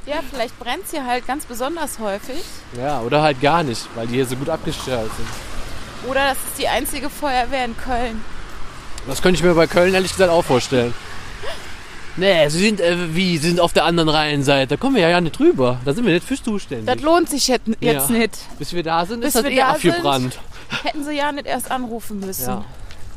Ja, 0.05 0.15
vielleicht 0.29 0.57
brennt 0.59 0.87
sie 0.87 1.01
halt 1.01 1.27
ganz 1.27 1.45
besonders 1.45 1.99
häufig. 1.99 2.41
Ja, 2.77 3.01
oder 3.01 3.21
halt 3.21 3.41
gar 3.41 3.63
nicht, 3.63 3.87
weil 3.95 4.07
die 4.07 4.15
hier 4.15 4.25
so 4.25 4.35
gut 4.35 4.49
abgestellt 4.49 5.11
sind. 5.15 6.09
Oder 6.09 6.29
das 6.29 6.37
ist 6.37 6.59
die 6.59 6.67
einzige 6.67 7.09
Feuerwehr 7.09 7.65
in 7.65 7.77
Köln. 7.77 8.23
Das 9.07 9.21
könnte 9.21 9.37
ich 9.39 9.43
mir 9.43 9.53
bei 9.53 9.67
Köln 9.67 9.93
ehrlich 9.93 10.11
gesagt 10.11 10.31
auch 10.31 10.43
vorstellen. 10.45 10.93
Nee, 12.17 12.49
sie 12.49 12.59
sind, 12.59 12.81
äh, 12.81 13.15
wie, 13.15 13.37
sie 13.37 13.47
sind 13.47 13.61
auf 13.61 13.71
der 13.71 13.85
anderen 13.85 14.09
Rheinseite. 14.09 14.67
Da 14.67 14.75
kommen 14.77 14.95
wir 14.95 15.03
ja, 15.03 15.09
ja 15.09 15.21
nicht 15.21 15.39
drüber. 15.39 15.79
Da 15.85 15.93
sind 15.93 16.05
wir 16.05 16.13
nicht 16.13 16.27
fürs 16.27 16.43
zuständig. 16.43 16.85
Das 16.85 17.01
lohnt 17.01 17.29
sich 17.29 17.47
jetzt, 17.47 17.67
jetzt 17.79 18.09
Ja. 18.09 18.17
nicht. 18.17 18.37
Bis 18.59 18.73
wir 18.73 18.83
da 18.83 19.05
sind, 19.05 19.21
Bis 19.21 19.29
ist 19.29 19.35
das 19.35 19.43
wir 19.45 19.51
eh 19.51 19.55
da 19.55 19.69
abgebrannt. 19.69 20.37
Hätten 20.83 21.05
sie 21.05 21.13
ja 21.13 21.31
nicht 21.31 21.47
erst 21.47 21.71
anrufen 21.71 22.19
müssen. 22.19 22.49
Ja. 22.49 22.65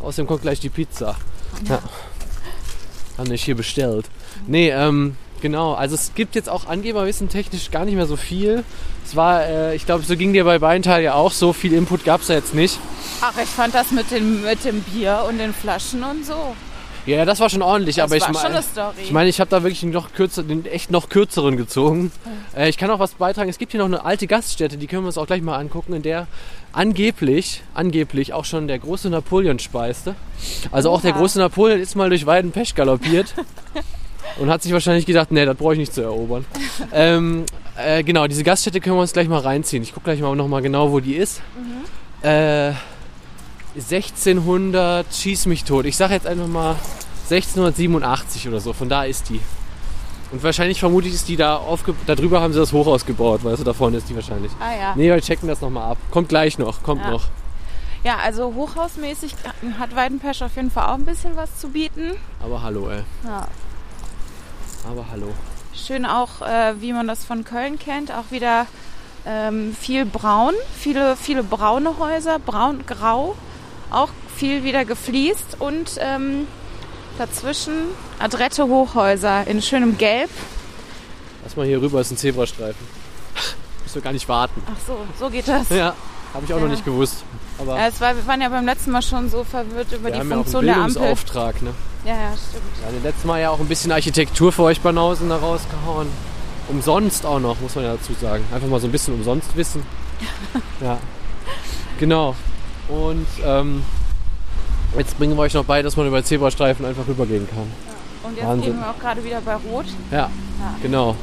Außerdem 0.00 0.28
kommt 0.28 0.42
gleich 0.42 0.60
die 0.60 0.68
Pizza. 0.68 1.16
Ja. 1.68 1.82
Haben 3.18 3.30
nicht 3.30 3.42
hier 3.42 3.56
bestellt. 3.56 4.06
Nee, 4.46 4.70
ähm, 4.70 5.16
genau. 5.44 5.74
Also 5.74 5.94
es 5.94 6.12
gibt 6.14 6.34
jetzt 6.34 6.48
auch 6.48 6.66
Angeberwissen 6.66 7.28
technisch 7.28 7.70
gar 7.70 7.84
nicht 7.84 7.94
mehr 7.96 8.06
so 8.06 8.16
viel. 8.16 8.64
Es 9.04 9.14
war, 9.14 9.44
äh, 9.44 9.76
ich 9.76 9.84
glaube, 9.84 10.02
so 10.02 10.16
ging 10.16 10.32
dir 10.32 10.44
bei 10.44 10.58
Beintal 10.58 11.02
ja 11.02 11.12
auch 11.14 11.30
so. 11.32 11.52
Viel 11.52 11.74
Input 11.74 12.02
gab 12.04 12.22
es 12.22 12.28
ja 12.28 12.36
jetzt 12.36 12.54
nicht. 12.54 12.78
Ach, 13.20 13.34
ich 13.40 13.48
fand 13.50 13.74
das 13.74 13.90
mit 13.90 14.10
dem, 14.10 14.42
mit 14.42 14.64
dem 14.64 14.80
Bier 14.80 15.26
und 15.28 15.36
den 15.38 15.52
Flaschen 15.52 16.02
und 16.02 16.24
so. 16.24 16.56
Ja, 17.04 17.18
ja, 17.18 17.24
das 17.26 17.38
war 17.40 17.50
schon 17.50 17.60
ordentlich. 17.60 17.96
Das 17.96 18.04
aber 18.04 18.16
ich 18.16 18.22
war 18.22 18.30
mein- 18.32 18.42
schon 18.42 18.52
eine 18.52 18.62
Story. 18.62 18.94
Ich 19.02 19.12
meine, 19.12 19.28
ich 19.28 19.38
habe 19.38 19.50
da 19.50 19.62
wirklich 19.62 19.82
noch 19.82 20.14
kürzer, 20.14 20.42
den 20.42 20.64
echt 20.64 20.90
noch 20.90 21.10
kürzeren 21.10 21.58
gezogen. 21.58 22.10
Äh, 22.56 22.70
ich 22.70 22.78
kann 22.78 22.90
auch 22.90 22.98
was 22.98 23.12
beitragen. 23.12 23.50
Es 23.50 23.58
gibt 23.58 23.72
hier 23.72 23.80
noch 23.80 23.86
eine 23.88 24.06
alte 24.06 24.26
Gaststätte, 24.26 24.78
die 24.78 24.86
können 24.86 25.02
wir 25.02 25.08
uns 25.08 25.18
auch 25.18 25.26
gleich 25.26 25.42
mal 25.42 25.58
angucken, 25.58 25.92
in 25.92 26.00
der 26.02 26.26
angeblich, 26.72 27.62
angeblich 27.74 28.32
auch 28.32 28.46
schon 28.46 28.68
der 28.68 28.78
große 28.78 29.10
Napoleon 29.10 29.58
speiste. 29.58 30.14
Also 30.72 30.90
auch 30.90 31.02
der 31.02 31.10
Oha. 31.12 31.18
große 31.18 31.38
Napoleon 31.38 31.78
ist 31.78 31.94
mal 31.94 32.08
durch 32.08 32.24
Weidenpech 32.24 32.74
galoppiert 32.74 33.34
und 34.38 34.50
hat 34.50 34.62
sich 34.62 34.72
wahrscheinlich 34.72 35.06
gedacht, 35.06 35.30
nee, 35.32 35.44
das 35.44 35.56
brauche 35.56 35.74
ich 35.74 35.78
nicht 35.78 35.94
zu 35.94 36.02
erobern. 36.02 36.44
ähm, 36.92 37.44
äh, 37.76 38.02
genau, 38.02 38.26
diese 38.26 38.44
Gaststätte 38.44 38.80
können 38.80 38.96
wir 38.96 39.00
uns 39.02 39.12
gleich 39.12 39.28
mal 39.28 39.40
reinziehen. 39.40 39.82
Ich 39.82 39.92
gucke 39.94 40.04
gleich 40.04 40.20
mal 40.20 40.34
noch 40.36 40.48
mal 40.48 40.62
genau, 40.62 40.90
wo 40.92 41.00
die 41.00 41.14
ist. 41.16 41.40
Äh, 42.22 42.72
1600, 43.76 45.06
schieß 45.12 45.46
mich 45.46 45.64
tot. 45.64 45.84
Ich 45.86 45.96
sage 45.96 46.14
jetzt 46.14 46.26
einfach 46.26 46.46
mal 46.46 46.76
1687 47.30 48.48
oder 48.48 48.60
so. 48.60 48.72
Von 48.72 48.88
da 48.88 49.04
ist 49.04 49.28
die. 49.30 49.40
Und 50.32 50.42
wahrscheinlich 50.42 50.80
vermute 50.80 51.06
ich, 51.08 51.14
ist 51.14 51.28
die 51.28 51.36
da 51.36 51.56
aufge... 51.56 51.94
Da 52.06 52.14
drüber 52.14 52.40
haben 52.40 52.52
sie 52.52 52.58
das 52.58 52.72
Hochhaus 52.72 53.04
gebaut, 53.06 53.44
weißt 53.44 53.60
du, 53.60 53.64
da 53.64 53.72
vorne 53.72 53.98
ist 53.98 54.08
die 54.08 54.14
wahrscheinlich. 54.16 54.50
ah 54.60 54.74
ja. 54.78 54.92
Nee, 54.96 55.08
wir 55.08 55.20
checken 55.20 55.48
das 55.48 55.60
nochmal 55.60 55.92
ab. 55.92 55.98
Kommt 56.10 56.28
gleich 56.28 56.58
noch, 56.58 56.82
kommt 56.82 57.02
Ja. 57.02 57.10
noch. 57.10 57.24
Ja, 58.02 58.16
also 58.22 58.52
hochhausmäßig 58.54 59.34
hat 59.78 59.94
Weidenpesch 59.96 60.42
auf 60.42 60.56
jeden 60.56 60.70
Fall 60.70 60.86
auch 60.88 60.94
ein 60.94 61.04
bisschen 61.06 61.36
was 61.36 61.58
zu 61.58 61.68
bieten. 61.68 62.12
Aber 62.42 62.62
hallo, 62.62 62.88
ey. 62.90 63.00
Ja. 63.24 63.46
Aber 64.90 65.06
hallo. 65.10 65.32
Schön 65.74 66.06
auch, 66.06 66.40
äh, 66.42 66.74
wie 66.80 66.92
man 66.92 67.06
das 67.06 67.24
von 67.24 67.44
Köln 67.44 67.78
kennt, 67.78 68.12
auch 68.12 68.30
wieder 68.30 68.66
ähm, 69.26 69.74
viel 69.78 70.04
braun, 70.04 70.54
viele, 70.78 71.16
viele 71.16 71.42
braune 71.42 71.98
Häuser, 71.98 72.38
braun-grau, 72.38 73.34
auch 73.90 74.08
viel 74.36 74.62
wieder 74.64 74.84
gefliest 74.84 75.56
und 75.58 75.96
ähm, 75.98 76.46
dazwischen 77.18 77.72
adrette 78.18 78.66
Hochhäuser 78.66 79.46
in 79.46 79.62
schönem 79.62 79.96
Gelb. 79.98 80.30
Lass 81.42 81.56
mal 81.56 81.66
hier 81.66 81.80
rüber, 81.80 82.00
ist 82.00 82.10
ein 82.10 82.16
Zebrastreifen. 82.16 82.86
Müssen 83.82 83.94
wir 83.96 84.02
gar 84.02 84.12
nicht 84.12 84.28
warten. 84.28 84.62
Ach 84.66 84.78
so, 84.86 84.98
so 85.18 85.30
geht 85.30 85.48
das. 85.48 85.68
Ja, 85.70 85.94
habe 86.32 86.44
ich 86.44 86.52
auch 86.52 86.58
noch 86.58 86.64
Ja. 86.66 86.70
nicht 86.72 86.84
gewusst. 86.84 87.24
Aber 87.58 87.76
Ja, 87.78 87.86
es 87.88 88.00
war, 88.00 88.14
wir 88.16 88.26
waren 88.26 88.40
ja 88.40 88.48
beim 88.48 88.64
letzten 88.66 88.90
Mal 88.90 89.02
schon 89.02 89.30
so 89.30 89.44
verwirrt 89.44 89.92
über 89.92 90.10
die 90.10 90.18
haben 90.18 90.28
ja 90.30 90.36
auch 90.36 90.38
einen 90.38 90.44
Funktion 90.44 90.64
der 90.66 90.76
Ampel. 90.76 90.94
Bildungsauftrag, 90.94 91.62
ne? 91.62 91.70
Ja, 92.04 92.12
ja, 92.14 92.32
stimmt. 92.36 92.62
Wir 92.80 92.86
haben 92.86 93.02
letztes 93.02 93.24
Mal 93.24 93.40
ja 93.40 93.50
auch 93.50 93.60
ein 93.60 93.68
bisschen 93.68 93.92
Architektur 93.92 94.52
für 94.52 94.62
euch 94.64 94.80
Banausen 94.80 95.28
da 95.28 95.36
rausgehauen. 95.36 96.08
Umsonst 96.68 97.24
auch 97.26 97.40
noch, 97.40 97.60
muss 97.60 97.74
man 97.74 97.84
ja 97.84 97.92
dazu 97.92 98.12
sagen. 98.20 98.44
Einfach 98.52 98.68
mal 98.68 98.80
so 98.80 98.88
ein 98.88 98.92
bisschen 98.92 99.14
umsonst 99.14 99.54
wissen. 99.56 99.82
ja. 100.80 100.98
Genau. 102.00 102.34
Und 102.88 103.26
ähm, 103.44 103.82
jetzt 104.98 105.16
bringen 105.18 105.36
wir 105.36 105.42
euch 105.42 105.54
noch 105.54 105.64
bei, 105.64 105.82
dass 105.82 105.96
man 105.96 106.06
über 106.06 106.22
Zebrastreifen 106.24 106.84
einfach 106.84 107.06
rübergehen 107.06 107.46
kann. 107.48 107.70
Und 108.24 108.36
jetzt 108.36 108.46
Wahnsinn. 108.46 108.72
gehen 108.72 108.80
wir 108.80 108.90
auch 108.90 108.98
gerade 108.98 109.22
wieder 109.24 109.40
bei 109.42 109.54
Rot. 109.54 109.86
Ja, 110.10 110.18
Ja. 110.18 110.30
genau. 110.82 111.16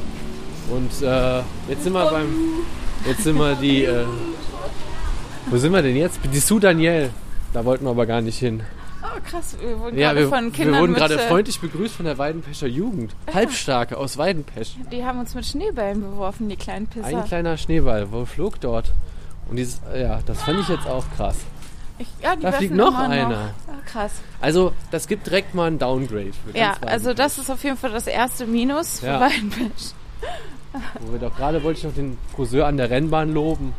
Und 0.70 1.02
äh, 1.06 1.40
jetzt 1.68 1.84
sind 1.84 1.94
wir 1.94 2.06
beim. 2.10 2.34
Jetzt 3.06 3.24
sind 3.24 3.36
wir 3.38 3.56
die. 3.56 3.84
Äh, 3.86 4.06
wo 5.48 5.58
sind 5.58 5.72
wir 5.72 5.82
denn 5.82 5.96
jetzt? 5.96 6.20
Die 6.34 6.40
Sue 6.40 6.60
Daniel. 6.60 7.10
Da 7.54 7.66
wollten 7.66 7.86
wir 7.86 7.92
aber 7.92 8.06
gar 8.06 8.22
nicht 8.22 8.38
hin. 8.38 8.62
Oh, 9.04 9.20
krass. 9.30 9.58
Wir 9.60 9.78
wurden 9.80 9.98
Ja, 9.98 10.10
gerade 10.14 10.22
wir, 10.22 10.30
von 10.30 10.46
wir 10.46 10.52
Kindern 10.52 10.80
wurden 10.82 10.92
mit, 10.92 11.00
gerade 11.02 11.16
äh, 11.16 11.28
freundlich 11.28 11.60
begrüßt 11.60 11.96
von 11.96 12.06
der 12.06 12.18
Weidenpescher 12.18 12.68
Jugend. 12.68 13.14
Halbstarke 13.34 13.98
aus 13.98 14.18
Weidenpesch. 14.18 14.76
Die 14.92 15.04
haben 15.04 15.20
uns 15.20 15.36
mit 15.36 15.46
Schneebällen 15.46 16.02
beworfen, 16.02 16.48
die 16.48 16.56
kleinen 16.56 16.88
Pisser. 16.88 17.08
Ein 17.08 17.26
kleiner 17.26 17.58
Schneeball, 17.58 18.12
wo 18.12 18.26
flog 18.26 18.60
dort? 18.62 18.94
Und 19.50 19.58
dieses, 19.58 19.82
ja, 19.94 20.20
das 20.26 20.44
fand 20.44 20.62
ich 20.62 20.70
jetzt 20.70 20.88
auch 20.88 21.04
krass. 21.18 21.36
Ich, 21.98 22.08
ja, 22.24 22.36
Da 22.36 22.52
fliegt 22.54 22.74
noch 22.74 22.98
einer. 22.98 23.54
Ah, 23.68 23.74
krass. 23.86 24.14
Also, 24.40 24.72
das 24.92 25.08
gibt 25.08 25.28
direkt 25.28 25.54
mal 25.54 25.68
ein 25.68 25.78
Downgrade. 25.78 26.32
Für 26.46 26.58
Ja, 26.58 26.76
also 26.86 27.14
das 27.14 27.38
ist 27.38 27.50
auf 27.50 27.64
jeden 27.64 27.78
Fall 27.78 27.92
das 27.92 28.08
erste 28.08 28.48
Minus 28.48 29.02
für 29.02 29.08
Ja. 29.08 29.20
Weidenpesch. 29.20 29.92
Wo 31.02 31.12
wir 31.12 31.20
doch 31.20 31.36
gerade 31.36 31.62
wollte 31.64 31.80
ich 31.80 31.84
noch 31.84 31.94
den 31.94 32.18
Friseur 32.36 32.66
an 32.66 32.78
der 32.78 32.90
Rennbahn 32.90 33.34
loben. 33.34 33.74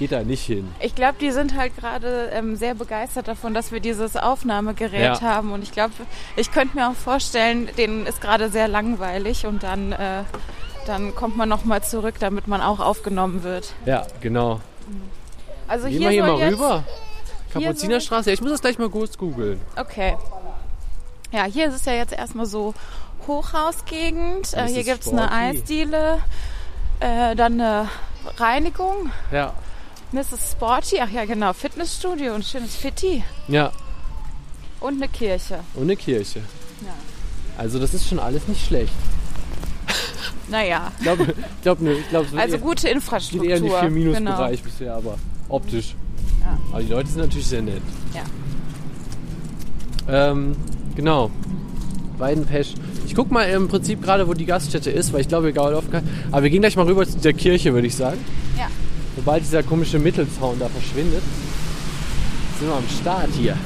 Geht 0.00 0.10
da 0.12 0.22
nicht 0.24 0.44
hin. 0.44 0.66
Ich 0.80 0.94
glaube, 0.96 1.16
die 1.20 1.30
sind 1.30 1.56
halt 1.56 1.76
gerade 1.76 2.30
ähm, 2.32 2.56
sehr 2.56 2.74
begeistert 2.74 3.28
davon, 3.28 3.54
dass 3.54 3.70
wir 3.70 3.78
dieses 3.80 4.16
Aufnahmegerät 4.16 5.00
Ja. 5.00 5.20
haben. 5.20 5.52
Und 5.52 5.62
ich 5.62 5.70
glaube, 5.72 5.92
ich 6.36 6.50
könnte 6.50 6.76
mir 6.76 6.88
auch 6.88 6.94
vorstellen, 6.94 7.68
denen 7.76 8.06
ist 8.06 8.20
gerade 8.22 8.48
sehr 8.48 8.66
langweilig 8.66 9.44
und 9.46 9.62
dann, 9.62 9.92
äh, 9.92 10.22
dann 10.86 11.14
kommt 11.14 11.36
man 11.36 11.48
nochmal 11.48 11.84
zurück, 11.84 12.14
damit 12.18 12.48
man 12.48 12.62
auch 12.62 12.80
aufgenommen 12.80 13.42
wird. 13.44 13.74
Ja, 13.84 14.06
genau. 14.22 14.60
Also 15.68 15.86
Gehen 15.86 15.98
hier 15.98 16.08
wir 16.08 16.10
hier 16.10 16.22
mal 16.24 16.38
jetzt, 16.40 16.54
rüber. 16.54 16.84
Kapuzinerstraße. 17.52 18.30
Ja, 18.30 18.34
ich 18.34 18.40
muss 18.40 18.50
das 18.52 18.60
gleich 18.62 18.78
mal 18.78 18.88
kurz 18.88 19.18
googeln. 19.18 19.60
Okay. 19.76 20.16
Ja, 21.30 21.44
hier 21.44 21.68
ist 21.68 21.74
es 21.74 21.84
ja 21.84 21.92
jetzt 21.92 22.12
erstmal 22.12 22.46
so 22.46 22.74
Hochhausgegend. 23.26 24.54
Äh, 24.54 24.66
hier 24.66 24.84
gibt 24.84 25.02
es 25.06 25.12
eine. 25.12 25.30
Eisdiele, 25.30 26.18
äh, 27.00 27.36
dann 27.36 27.60
eine 27.60 27.88
Reinigung, 28.38 29.10
Ja. 29.30 29.52
Mrs. 30.12 30.52
Sporty, 30.52 30.96
ach 31.00 31.10
ja 31.10 31.24
genau, 31.24 31.52
Fitnessstudio, 31.52 32.34
ein 32.34 32.42
schönes 32.42 32.74
Fitti 32.74 33.22
Ja, 33.48 33.70
und 34.80 34.94
eine 34.96 35.08
Kirche. 35.08 35.60
und 35.74 35.82
eine 35.84 35.96
Kirche. 35.96 36.40
Ja. 36.84 36.94
Also 37.58 37.78
das 37.78 37.94
ist 37.94 38.08
schon 38.08 38.18
alles 38.18 38.48
nicht 38.48 38.64
schlecht. 38.66 38.92
Naja, 40.48 40.90
Ich 40.98 41.02
glaube, 41.04 41.22
ich 41.24 41.62
glaub, 41.62 41.80
ne, 41.80 41.92
ich 41.92 42.08
glaub, 42.08 42.26
also 42.36 42.56
eher, 42.56 42.60
gute 42.60 42.86
geht 42.86 42.96
Infrastruktur. 42.96 43.48
eher 43.48 43.58
in 43.58 43.64
die 43.64 43.70
4 43.70 43.90
minus 43.90 44.16
genau. 44.16 44.32
bereich 44.32 44.62
bisher, 44.62 44.94
aber 44.96 45.16
optisch. 45.48 45.94
Ja. 46.40 46.58
Aber 46.72 46.82
die 46.82 46.88
Leute 46.90 47.08
sind 47.08 47.20
natürlich 47.20 47.46
sehr 47.46 47.62
nett. 47.62 47.82
Ja. 48.14 48.22
Ähm, 50.30 50.56
genau. 50.96 51.30
Weidenpesch. 52.18 52.74
Ich 53.06 53.14
guck 53.14 53.30
mal 53.30 53.44
im 53.44 53.68
Prinzip 53.68 54.02
gerade, 54.02 54.26
wo 54.26 54.34
die 54.34 54.44
Gaststätte 54.46 54.90
ist, 54.90 55.12
weil 55.12 55.20
ich 55.20 55.28
glaube, 55.28 55.48
egal 55.50 55.74
auf 55.74 55.84
Aber 56.32 56.42
wir 56.42 56.50
gehen 56.50 56.62
gleich 56.62 56.76
mal 56.76 56.86
rüber 56.86 57.06
zu 57.06 57.18
der 57.18 57.32
Kirche, 57.32 57.72
würde 57.72 57.86
ich 57.86 57.94
sagen. 57.94 58.18
Ja. 58.58 58.66
Sobald 59.16 59.42
dieser 59.42 59.62
komische 59.62 59.98
Mittelzaun 59.98 60.58
da 60.58 60.68
verschwindet, 60.68 61.22
sind 62.58 62.68
wir 62.68 62.76
am 62.76 62.88
Start 63.00 63.28
hier. 63.36 63.52
Ja. 63.52 63.56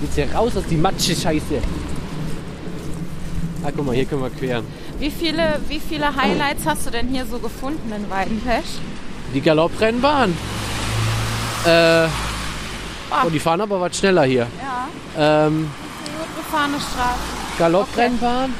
Geht's 0.00 0.14
hier 0.14 0.32
raus 0.34 0.56
aus 0.56 0.64
die 0.68 0.76
Matsche-Scheiße. 0.76 1.60
Ah, 3.64 3.70
guck 3.74 3.86
mal, 3.86 3.94
hier 3.94 4.04
können 4.04 4.22
wir 4.22 4.30
queren. 4.30 4.64
Wie 4.98 5.10
viele, 5.10 5.58
wie 5.68 5.80
viele 5.80 6.14
Highlights 6.14 6.64
hast 6.66 6.86
du 6.86 6.90
denn 6.90 7.08
hier 7.08 7.26
so 7.26 7.38
gefunden 7.38 7.92
in 7.92 8.08
Weidenpesch? 8.10 8.78
Die 9.34 9.40
Galopprennbahn. 9.40 10.36
Äh, 11.66 12.06
Ah. 13.08 13.22
oh, 13.24 13.30
die 13.30 13.38
fahren 13.38 13.60
aber 13.60 13.80
was 13.80 13.96
schneller 13.96 14.24
hier. 14.24 14.48
Ja, 14.60 15.46
Ähm, 15.46 15.70
gut 16.18 16.44
befahrene 16.44 16.76
Straße. 16.78 17.20
Galopprennbahn. 17.58 18.52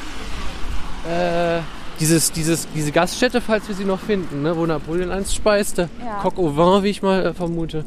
Äh, 1.05 1.59
dieses, 1.99 2.31
dieses, 2.31 2.67
diese 2.75 2.91
Gaststätte, 2.91 3.41
falls 3.41 3.67
wir 3.67 3.75
sie 3.75 3.85
noch 3.85 3.99
finden, 3.99 4.43
ne, 4.43 4.55
wo 4.55 4.65
Napoleon 4.65 5.11
einst 5.11 5.35
speiste. 5.35 5.89
Ja. 6.03 6.19
Coq 6.21 6.37
au 6.37 6.55
vin, 6.55 6.83
wie 6.83 6.89
ich 6.89 7.01
mal 7.01 7.25
äh, 7.27 7.33
vermute. 7.33 7.85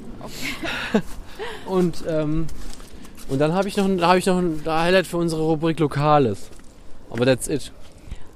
und, 1.66 2.04
ähm, 2.08 2.46
und 3.28 3.38
dann 3.38 3.52
habe 3.54 3.68
ich 3.68 3.76
noch, 3.76 3.84
ein- 3.84 4.00
hab 4.04 4.16
ich 4.16 4.26
noch 4.26 4.38
ein 4.38 4.62
Highlight 4.66 5.06
für 5.06 5.16
unsere 5.16 5.42
Rubrik 5.42 5.78
Lokales. 5.78 6.48
Aber 7.10 7.24
that's 7.24 7.48
it. 7.48 7.72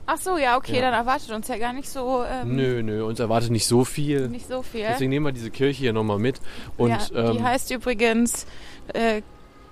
Ach 0.06 0.18
so, 0.18 0.36
ja, 0.36 0.56
okay, 0.58 0.76
Ja. 0.76 0.82
dann 0.82 0.94
erwartet 0.94 1.30
uns 1.30 1.48
ja 1.48 1.56
gar 1.56 1.72
nicht 1.72 1.88
so, 1.88 2.22
ähm, 2.30 2.54
Nö, 2.56 2.82
nö, 2.82 3.04
uns 3.04 3.20
erwartet 3.20 3.50
nicht 3.50 3.66
so 3.66 3.84
viel. 3.84 4.28
nicht 4.28 4.46
so 4.46 4.60
viel. 4.62 4.84
Deswegen 4.88 5.08
nehmen 5.10 5.24
wir 5.26 5.32
diese 5.32 5.50
Kirche 5.50 5.78
hier 5.80 5.92
nochmal 5.94 6.18
mit. 6.18 6.40
Und 6.76 6.90
ja, 6.90 6.98
die 7.32 7.38
ähm, 7.38 7.42
heißt 7.42 7.70
übrigens 7.70 8.46
äh, 8.92 9.22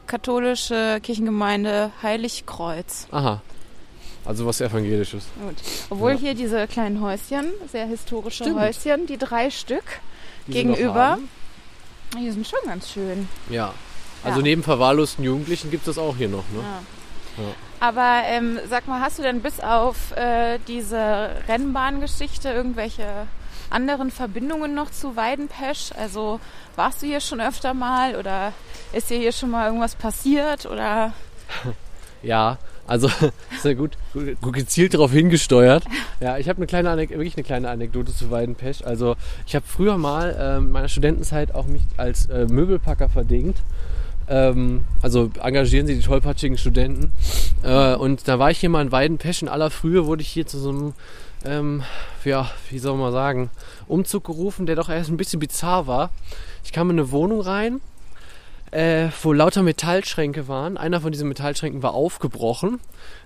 katholische 0.07 1.01
Kirchengemeinde 1.03 1.91
Heiligkreuz. 2.03 3.09
aha. 3.11 3.43
Also 4.25 4.47
was 4.47 4.61
Evangelisches. 4.61 5.25
Gut. 5.41 5.57
Obwohl 5.91 6.13
Ja. 6.13 6.19
hier 6.19 6.35
diese 6.35 6.67
kleinen 6.69 7.01
Häuschen, 7.01 7.47
sehr 7.71 7.87
historische 7.87 8.45
Stimmt. 8.45 8.61
Häuschen, 8.61 9.07
die 9.07 9.19
drei 9.19 9.51
Stück 9.51 9.85
Die 10.47 10.53
gegenüber, 10.53 11.19
die 12.17 12.31
sind 12.31 12.47
schon 12.47 12.61
ganz 12.67 12.91
schön. 12.91 13.29
Ja. 13.51 13.75
Also 14.25 14.39
Ja. 14.39 14.43
neben 14.45 14.63
verwahrlosten 14.63 15.25
Jugendlichen 15.25 15.71
gibt 15.71 15.89
es 15.89 15.97
das 15.97 16.05
auch 16.05 16.17
hier 16.17 16.29
noch, 16.29 16.45
ne? 16.53 16.61
Ja. 17.39 17.43
Ja. 17.45 17.51
Aber 17.81 18.23
ähm, 18.27 18.61
sag 18.69 18.87
mal, 18.87 19.01
hast 19.01 19.19
du 19.19 19.23
denn 19.23 19.41
bis 19.43 19.59
auf 19.59 20.13
äh, 20.17 20.59
diese 20.69 21.31
Rennbahngeschichte 21.49 22.49
irgendwelche 22.51 23.27
anderen 23.71 24.13
Verbindungen 24.13 24.75
noch 24.75 24.91
zu 24.93 25.17
Weidenpesch? 25.17 25.91
Also 25.99 26.39
warst 26.77 27.03
du 27.03 27.07
hier 27.07 27.21
schon 27.21 27.41
öfter 27.41 27.75
mal 27.75 28.15
oder 28.15 28.53
ist 28.93 29.11
dir 29.11 29.19
hier 29.19 29.33
schon 29.33 29.51
mal 29.51 29.67
irgendwas 29.67 29.97
passiert 29.97 30.67
oder? 30.67 31.13
Ja, 32.23 32.59
also 32.93 33.09
sehr 33.63 33.75
gut, 33.75 33.93
gut, 34.13 34.39
gut 34.43 34.53
gezielt 34.53 34.93
darauf 34.93 35.13
hingesteuert. 35.13 35.85
Ja, 36.21 36.37
ich 36.37 36.47
habe 36.51 36.59
eine 36.59 36.67
kleine 36.67 36.91
Anek 36.91 37.09
wirklich 37.09 37.37
eine 37.39 37.45
kleine 37.45 37.71
Anekdote 37.71 38.15
zu 38.15 38.31
Weidenpesch. 38.31 38.83
Also 38.83 39.17
ich 39.47 39.55
habe 39.55 39.65
früher 39.67 39.97
mal 39.97 40.37
ähm, 40.39 40.67
in 40.67 40.73
meiner 40.73 40.89
Studentenzeit 40.89 41.55
auch 41.55 41.65
mich 41.65 41.81
als 41.97 42.27
äh, 42.27 42.45
Möbelpacker 42.45 43.09
verdingt. 43.09 43.57
Ähm, 44.29 44.85
also 45.01 45.31
engagieren 45.43 45.87
Sie 45.87 45.95
die 45.95 46.03
tollpatschigen 46.03 46.59
Studenten. 46.59 47.13
Äh, 47.63 47.95
und 47.95 48.29
da 48.29 48.39
war 48.39 48.51
ich 48.51 48.59
hier 48.59 48.69
mal 48.69 48.83
in 48.83 48.93
Weidenpesch. 48.93 49.41
In 49.41 49.49
aller 49.49 49.71
Frühe 49.71 50.05
wurde 50.05 50.21
ich 50.21 50.29
hier 50.29 50.47
zu 50.47 50.59
so 50.59 50.69
einem, 50.69 50.93
ähm, 51.47 51.83
ja, 52.27 52.51
wie 52.69 52.79
soll 52.79 52.99
man 52.99 53.11
sagen, 53.11 53.49
Umzug 53.89 54.25
gerufen, 54.25 54.67
der 54.67 54.77
doch 54.77 54.91
erst 54.91 55.09
ein 55.09 55.17
bisschen 55.17 55.41
bizarr 55.41 55.87
war. 55.87 56.11
Ich 56.63 56.73
kam 56.73 56.91
in 56.91 56.99
eine 56.99 57.11
Wohnung 57.11 57.41
rein 57.41 57.81
äh, 58.73 59.09
wo 59.23 59.33
lauter 59.33 59.63
Metallschränke 59.63 60.49
waren. 60.49 60.77
Einer 60.77 61.01
von 61.01 61.13
diesen 61.13 61.29
Metallschränken 61.29 61.83
war 61.83 61.95
aufgebrochen. 61.95 62.81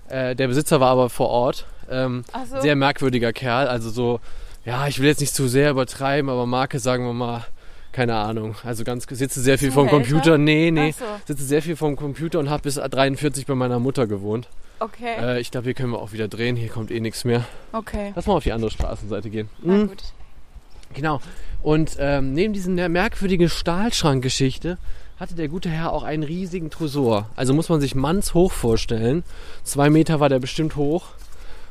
Äh, 0.09 0.35
der 0.35 0.47
Besitzer 0.47 0.79
war 0.79 0.89
aber 0.91 1.09
vor 1.09 1.29
Ort. 1.29 1.65
Ähm, 1.89 2.23
so. 2.49 2.61
Sehr 2.61 2.75
merkwürdiger 2.75 3.33
Kerl. 3.33 3.67
Also 3.67 3.89
so, 3.89 4.19
ja, 4.65 4.87
ich 4.87 4.99
will 4.99 5.07
jetzt 5.07 5.21
nicht 5.21 5.33
zu 5.33 5.47
sehr 5.47 5.71
übertreiben, 5.71 6.29
aber 6.29 6.45
Marke, 6.45 6.79
sagen 6.79 7.05
wir 7.05 7.13
mal, 7.13 7.45
keine 7.93 8.15
Ahnung. 8.15 8.55
Also 8.63 8.83
ganz 8.83 9.05
sitze 9.09 9.41
sehr 9.41 9.57
viel 9.57 9.71
vom? 9.71 9.87
Computer. 9.87 10.37
Nee, 10.37 10.69
nee. 10.71 10.91
So. 10.91 11.05
Sitze 11.25 11.43
sehr 11.43 11.61
viel 11.63 11.75
vom 11.75 11.95
Computer 11.95 12.39
und 12.39 12.49
habe 12.49 12.63
bis 12.63 12.75
43 12.75 13.45
bei 13.47 13.55
meiner 13.55 13.79
Mutter 13.79 14.05
gewohnt. 14.05 14.47
Okay, 14.79 15.15
Äh, 15.19 15.39
ich 15.39 15.49
glaube, 15.49 15.63
hier 15.65 15.73
können 15.73 15.91
wir 15.91 15.99
auch 15.99 16.11
wieder 16.11 16.27
drehen. 16.27 16.55
Hier 16.55 16.69
kommt 16.69 16.91
eh 16.91 16.99
nichts 16.99 17.23
mehr. 17.25 17.45
okay. 17.71 18.11
Lass 18.15 18.27
mal 18.27 18.35
auf 18.35 18.43
die 18.43 18.51
andere 18.51 18.69
Straßenseite 18.69 19.29
gehen. 19.31 19.49
Na 19.63 19.73
Mhm. 19.73 19.87
gut. 19.87 20.03
Genau. 20.93 21.19
Und 21.63 21.97
ähm, 21.99 22.33
neben 22.33 22.53
diesen 22.53 22.75
merkwürdigen 22.75 23.49
Stahlschrankgeschichte 23.49 24.77
hatte 25.19 25.35
der 25.35 25.47
gute 25.47 25.69
Herr 25.69 25.93
auch 25.93 26.03
einen 26.03 26.23
riesigen 26.23 26.69
Tresor. 26.69 27.27
Also 27.35 27.53
muss 27.53 27.69
man 27.69 27.81
sich 27.81 27.95
mannshoch 27.95 28.51
vorstellen. 28.51 29.23
Zwei 29.63 29.89
Meter 29.89 30.19
war 30.19 30.29
der 30.29 30.39
bestimmt 30.39 30.75
hoch. 30.75 31.05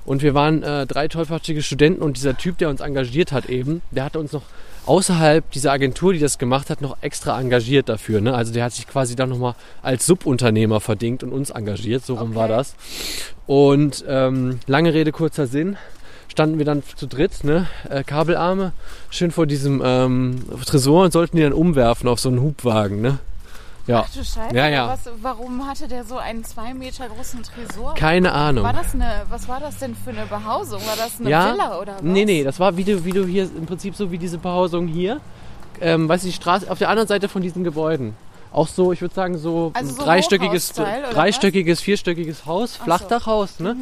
Und 0.04 0.22
wir 0.22 0.34
waren 0.34 0.62
äh, 0.62 0.86
drei 0.86 1.08
tollpatschige 1.08 1.62
Studenten 1.62 2.00
und 2.02 2.16
dieser 2.16 2.36
Typ, 2.36 2.58
der 2.58 2.68
uns 2.68 2.80
engagiert 2.80 3.32
hat 3.32 3.46
eben, 3.46 3.82
der 3.90 4.04
hatte 4.04 4.20
uns 4.20 4.32
noch 4.32 4.42
außerhalb 4.86 5.50
dieser 5.50 5.72
Agentur, 5.72 6.12
die 6.12 6.20
das 6.20 6.38
gemacht 6.38 6.70
hat, 6.70 6.80
noch 6.80 6.96
extra 7.00 7.40
engagiert 7.40 7.88
dafür. 7.88 8.20
Ne? 8.20 8.32
Also 8.32 8.52
der 8.52 8.64
hat 8.64 8.72
sich 8.72 8.86
quasi 8.86 9.16
dann 9.16 9.30
nochmal 9.30 9.56
als 9.82 10.06
Subunternehmer 10.06 10.80
verdingt 10.80 11.24
und 11.24 11.32
uns 11.32 11.50
engagiert. 11.50 12.06
So 12.06 12.14
rum 12.14 12.30
Okay. 12.30 12.36
war 12.36 12.48
das. 12.48 12.76
Und 13.46 14.04
ähm, 14.08 14.60
lange 14.68 14.94
Rede, 14.94 15.10
kurzer 15.10 15.48
Sinn 15.48 15.76
standen 16.28 16.58
wir 16.58 16.64
dann 16.66 16.82
zu 16.96 17.06
dritt, 17.06 17.42
ne, 17.44 17.66
äh, 17.88 18.04
Kabelarme, 18.04 18.72
schön 19.10 19.30
vor 19.30 19.46
diesem 19.46 19.82
ähm, 19.84 20.44
Tresor 20.66 21.04
und 21.04 21.12
sollten 21.12 21.36
die 21.36 21.42
dann 21.42 21.52
umwerfen 21.52 22.08
auf 22.08 22.20
so 22.20 22.28
einen 22.28 22.42
Hubwagen, 22.42 23.00
ne? 23.00 23.18
Ja, 23.86 24.04
Ach 24.04 24.12
du 24.12 24.24
Scheiße. 24.24 24.54
Ja, 24.54 24.68
ja. 24.68 24.88
Was, 24.88 25.08
warum 25.22 25.66
hatte 25.66 25.86
der 25.86 26.04
so 26.04 26.18
einen 26.18 26.44
zwei 26.44 26.74
Meter 26.74 27.08
großen 27.08 27.42
Tresor? 27.42 27.94
keine 27.94 28.32
Ahnung. 28.32 28.64
War 28.64 28.72
das 28.72 28.94
eine, 28.94 29.22
was 29.30 29.46
war 29.48 29.60
das 29.60 29.78
denn 29.78 29.94
für 29.94 30.10
eine 30.10 30.26
Behausung? 30.26 30.80
War 30.86 30.96
das 30.96 31.20
eine 31.20 31.30
ja, 31.30 31.52
Villa 31.52 31.80
oder 31.80 31.94
was? 31.94 32.02
nee, 32.02 32.24
nee, 32.24 32.42
das 32.42 32.58
war 32.58 32.76
wie 32.76 32.84
du, 32.84 33.04
wie 33.04 33.12
du 33.12 33.24
hier 33.24 33.44
im 33.44 33.66
Prinzip 33.66 33.94
so 33.94 34.10
wie 34.10 34.18
diese 34.18 34.38
Behausung 34.38 34.88
hier, 34.88 35.20
ähm, 35.80 36.08
weißt 36.08 36.24
du, 36.24 36.28
die 36.28 36.34
Straße 36.34 36.70
auf 36.70 36.78
der 36.78 36.88
anderen 36.88 37.06
Seite 37.06 37.28
von 37.28 37.42
diesen 37.42 37.62
Gebäuden. 37.62 38.16
Auch 38.56 38.68
so, 38.68 38.90
ich 38.90 39.02
würde 39.02 39.14
sagen, 39.14 39.36
so 39.36 39.70
Also 39.74 39.90
ein 39.90 39.94
so 39.96 40.02
dreistöckiges, 40.02 40.72
dreistöckiges, 40.72 41.82
vierstöckiges 41.82 42.46
Haus, 42.46 42.74
so. 42.74 42.84
Flachdachhaus, 42.84 43.60
ne? 43.60 43.76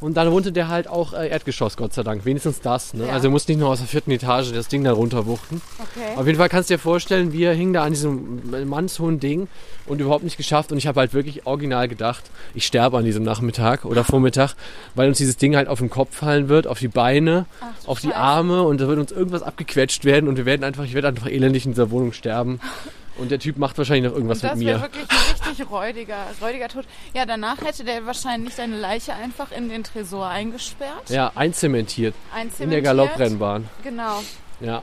Und 0.00 0.16
dann 0.16 0.30
wohnte 0.32 0.50
der 0.50 0.68
halt 0.68 0.88
auch 0.88 1.12
äh, 1.12 1.28
Erdgeschoss, 1.28 1.76
Gott 1.76 1.92
sei 1.92 2.02
Dank. 2.02 2.24
Wenigstens 2.24 2.60
das, 2.60 2.94
ne? 2.94 3.06
Ja. 3.06 3.12
Also 3.12 3.28
er 3.28 3.30
musste 3.30 3.52
nicht 3.52 3.60
nur 3.60 3.68
aus 3.68 3.78
der 3.78 3.86
vierten 3.86 4.10
Etage 4.10 4.52
das 4.52 4.68
Ding 4.68 4.82
da 4.82 4.92
runterwuchten. 4.92 5.60
Okay. 5.78 6.18
Auf 6.18 6.26
jeden 6.26 6.38
Fall 6.38 6.48
kannst 6.48 6.70
du 6.70 6.74
dir 6.74 6.78
vorstellen, 6.78 7.34
wir 7.34 7.52
hingen 7.52 7.74
da 7.74 7.84
an 7.84 7.92
diesem 7.92 8.68
mannshohen 8.68 9.20
Ding 9.20 9.48
und 9.84 10.00
überhaupt 10.00 10.24
nicht 10.24 10.38
geschafft. 10.38 10.72
Und 10.72 10.78
ich 10.78 10.86
habe 10.86 11.00
halt 11.00 11.12
wirklich 11.12 11.46
original 11.46 11.86
gedacht, 11.86 12.24
ich 12.54 12.64
sterbe 12.64 12.96
an 12.96 13.04
diesem 13.04 13.24
Nachmittag 13.24 13.84
oder 13.84 14.04
Vormittag, 14.04 14.54
weil 14.94 15.08
uns 15.08 15.18
dieses 15.18 15.36
Ding 15.36 15.54
halt 15.54 15.68
auf 15.68 15.80
den 15.80 15.90
Kopf 15.90 16.16
fallen 16.16 16.48
wird, 16.48 16.66
auf 16.66 16.78
die 16.78 16.88
Beine, 16.88 17.44
du 17.84 17.90
auf 17.90 18.00
die. 18.00 18.14
Arme 18.14 18.62
und 18.62 18.80
da 18.80 18.88
wird 18.88 18.98
uns 18.98 19.12
irgendwas 19.12 19.42
abgequetscht 19.42 20.04
werden 20.06 20.28
und 20.28 20.36
wir 20.36 20.46
werden 20.46 20.64
einfach, 20.64 20.84
ich 20.84 20.94
werde 20.94 21.08
einfach 21.08 21.26
elendig 21.26 21.66
in 21.66 21.72
dieser 21.72 21.90
Wohnung 21.90 22.12
sterben. 22.12 22.60
Und 23.16 23.30
der 23.30 23.38
Typ 23.38 23.58
macht 23.58 23.78
wahrscheinlich 23.78 24.10
noch 24.10 24.16
irgendwas 24.16 24.42
Und 24.42 24.50
das 24.50 24.58
mit 24.58 24.66
wäre 24.66 24.78
mir. 24.78 24.82
wirklich 24.82 25.06
ein 25.08 25.48
richtig 25.48 25.70
räudiger, 25.70 26.16
räudiger 26.40 26.68
Tod. 26.68 26.84
Ja, 27.14 27.24
danach 27.26 27.60
hätte 27.62 27.84
der 27.84 28.04
wahrscheinlich 28.06 28.54
seine 28.54 28.76
Leiche 28.76 29.14
einfach 29.14 29.52
in 29.52 29.68
den 29.68 29.84
Tresor 29.84 30.26
eingesperrt. 30.26 31.10
Ja, 31.10 31.30
einzementiert 31.34 32.14
in 32.14 32.20
der 32.32 32.40
einzementiert. 32.42 32.84
Galopprennbahn. 32.84 33.68
Genau. 33.84 34.22
Ja, 34.60 34.82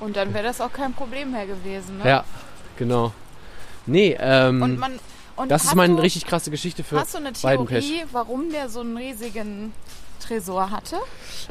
Und 0.00 0.16
dann 0.16 0.32
wäre 0.34 0.44
das 0.44 0.60
auch 0.60 0.72
kein 0.72 0.92
Problem 0.94 1.30
mehr 1.32 1.46
gewesen. 1.46 1.98
Ne? 1.98 2.08
ja, 2.08 2.24
genau. 2.76 3.12
Nee, 3.86 4.16
ähm, 4.20 4.62
Und 4.62 4.78
man, 4.78 4.98
und 5.36 5.50
das 5.50 5.64
ist 5.64 5.74
meine 5.74 5.96
du, 5.96 6.02
richtig 6.02 6.26
krasse 6.26 6.50
Geschichte 6.50 6.82
für 6.84 6.98
Hast 7.00 7.14
du 7.14 7.18
eine. 7.18 7.32
Theorie, 7.32 8.04
warum 8.12 8.50
der 8.50 8.68
so 8.68 8.80
einen 8.80 8.96
riesigen 8.96 9.72
Tresor 10.20 10.70
hatte? 10.70 10.96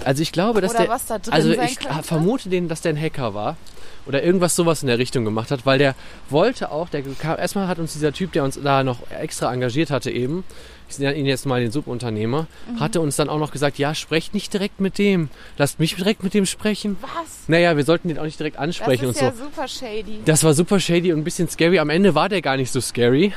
Also 0.05 0.21
ich 0.21 0.31
glaube, 0.31 0.61
dass 0.61 0.71
Oder 0.71 0.81
der, 0.83 0.89
was 0.89 1.05
da 1.05 1.19
drin 1.19 1.33
also 1.33 1.49
ich 1.51 1.79
könnte? 1.79 2.03
vermute 2.03 2.49
den, 2.49 2.67
dass 2.69 2.81
der 2.81 2.93
ein 2.93 3.01
Hacker 3.01 3.33
war 3.33 3.57
oder 4.05 4.23
irgendwas 4.23 4.55
sowas 4.55 4.81
in 4.81 4.87
der 4.87 4.97
Richtung 4.97 5.25
gemacht 5.25 5.51
hat, 5.51 5.65
weil 5.65 5.77
der 5.77 5.93
wollte 6.29 6.71
auch, 6.71 6.89
der 6.89 7.03
kam, 7.03 7.37
erstmal 7.37 7.67
hat 7.67 7.79
uns 7.79 7.93
dieser 7.93 8.13
Typ, 8.13 8.31
der 8.31 8.43
uns 8.43 8.59
da 8.63 8.83
noch 8.83 8.99
extra 9.11 9.53
engagiert 9.53 9.91
hatte 9.91 10.09
eben, 10.09 10.43
ich 10.89 10.97
nenne 10.97 11.13
ihn 11.15 11.27
jetzt 11.27 11.45
mal 11.45 11.61
den 11.61 11.71
Subunternehmer, 11.71 12.47
Mhm. 12.71 12.79
hatte 12.79 13.01
uns 13.01 13.15
dann 13.17 13.29
auch 13.29 13.37
noch 13.37 13.51
gesagt, 13.51 13.77
ja, 13.77 13.93
sprecht 13.93 14.33
nicht 14.33 14.51
direkt 14.53 14.79
mit 14.79 14.97
dem, 14.97 15.29
lasst 15.57 15.79
mich 15.79 15.95
direkt 15.95 16.23
mit 16.23 16.33
dem 16.33 16.47
sprechen. 16.47 16.97
Was? 17.01 17.11
Naja, 17.47 17.77
wir 17.77 17.83
sollten 17.83 18.07
den 18.07 18.17
auch 18.17 18.23
nicht 18.23 18.39
direkt 18.39 18.55
Das 18.55 18.63
ansprechen 18.63 19.09
ist 19.09 19.17
und 19.17 19.21
ja 19.21 19.31
so. 19.31 19.43
super 19.43 19.67
shady. 19.67 20.19
Das 20.25 20.43
war 20.43 20.55
super 20.55 20.79
shady 20.79 21.13
und 21.13 21.19
ein 21.19 21.23
bisschen 21.23 21.47
scary. 21.49 21.77
Am 21.77 21.91
Ende 21.91 22.15
war 22.15 22.29
der 22.29 22.41
gar 22.41 22.57
nicht 22.57 22.71
so 22.71 22.81
scary. 22.81 23.33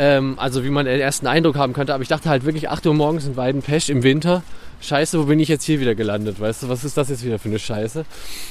Ähm, 0.00 0.38
also 0.38 0.64
wie 0.64 0.70
man 0.70 0.86
den 0.86 0.98
ersten 0.98 1.26
Eindruck 1.26 1.56
haben 1.56 1.74
könnte. 1.74 1.92
Aber 1.92 2.02
ich 2.02 2.08
dachte 2.08 2.30
halt 2.30 2.46
wirklich, 2.46 2.70
8 2.70 2.86
Uhr 2.86 2.94
morgens 2.94 3.26
in 3.26 3.36
Weidenpesch 3.36 3.90
im 3.90 4.02
Winter. 4.02 4.42
Scheiße, 4.80 5.18
wo 5.18 5.24
bin 5.24 5.38
ich 5.40 5.48
jetzt 5.48 5.64
hier 5.64 5.78
wieder 5.78 5.94
gelandet? 5.94 6.40
Weißt 6.40 6.62
du, 6.62 6.70
was 6.70 6.84
ist 6.84 6.96
das 6.96 7.10
jetzt 7.10 7.22
wieder 7.22 7.38
für 7.38 7.50
eine 7.50 7.58
Scheiße? 7.58 8.06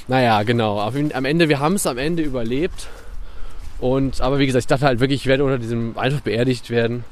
Naja, 0.08 0.44
genau. 0.44 0.80
Am 0.80 1.26
Ende, 1.26 1.50
wir 1.50 1.60
haben 1.60 1.74
es 1.74 1.88
am 1.88 1.98
Ende 1.98 2.22
überlebt. 2.22 2.88
Und, 3.80 4.22
aber 4.22 4.38
wie 4.38 4.46
gesagt, 4.46 4.66
ich 4.66 4.68
dachte 4.68 4.86
halt 4.86 5.00
wirklich, 5.00 5.22
ich 5.22 5.26
werde 5.26 5.44
unter 5.44 5.58
diesem, 5.58 5.98
einfach 5.98 6.22
beerdigt 6.22 6.70
werden. 6.70 7.04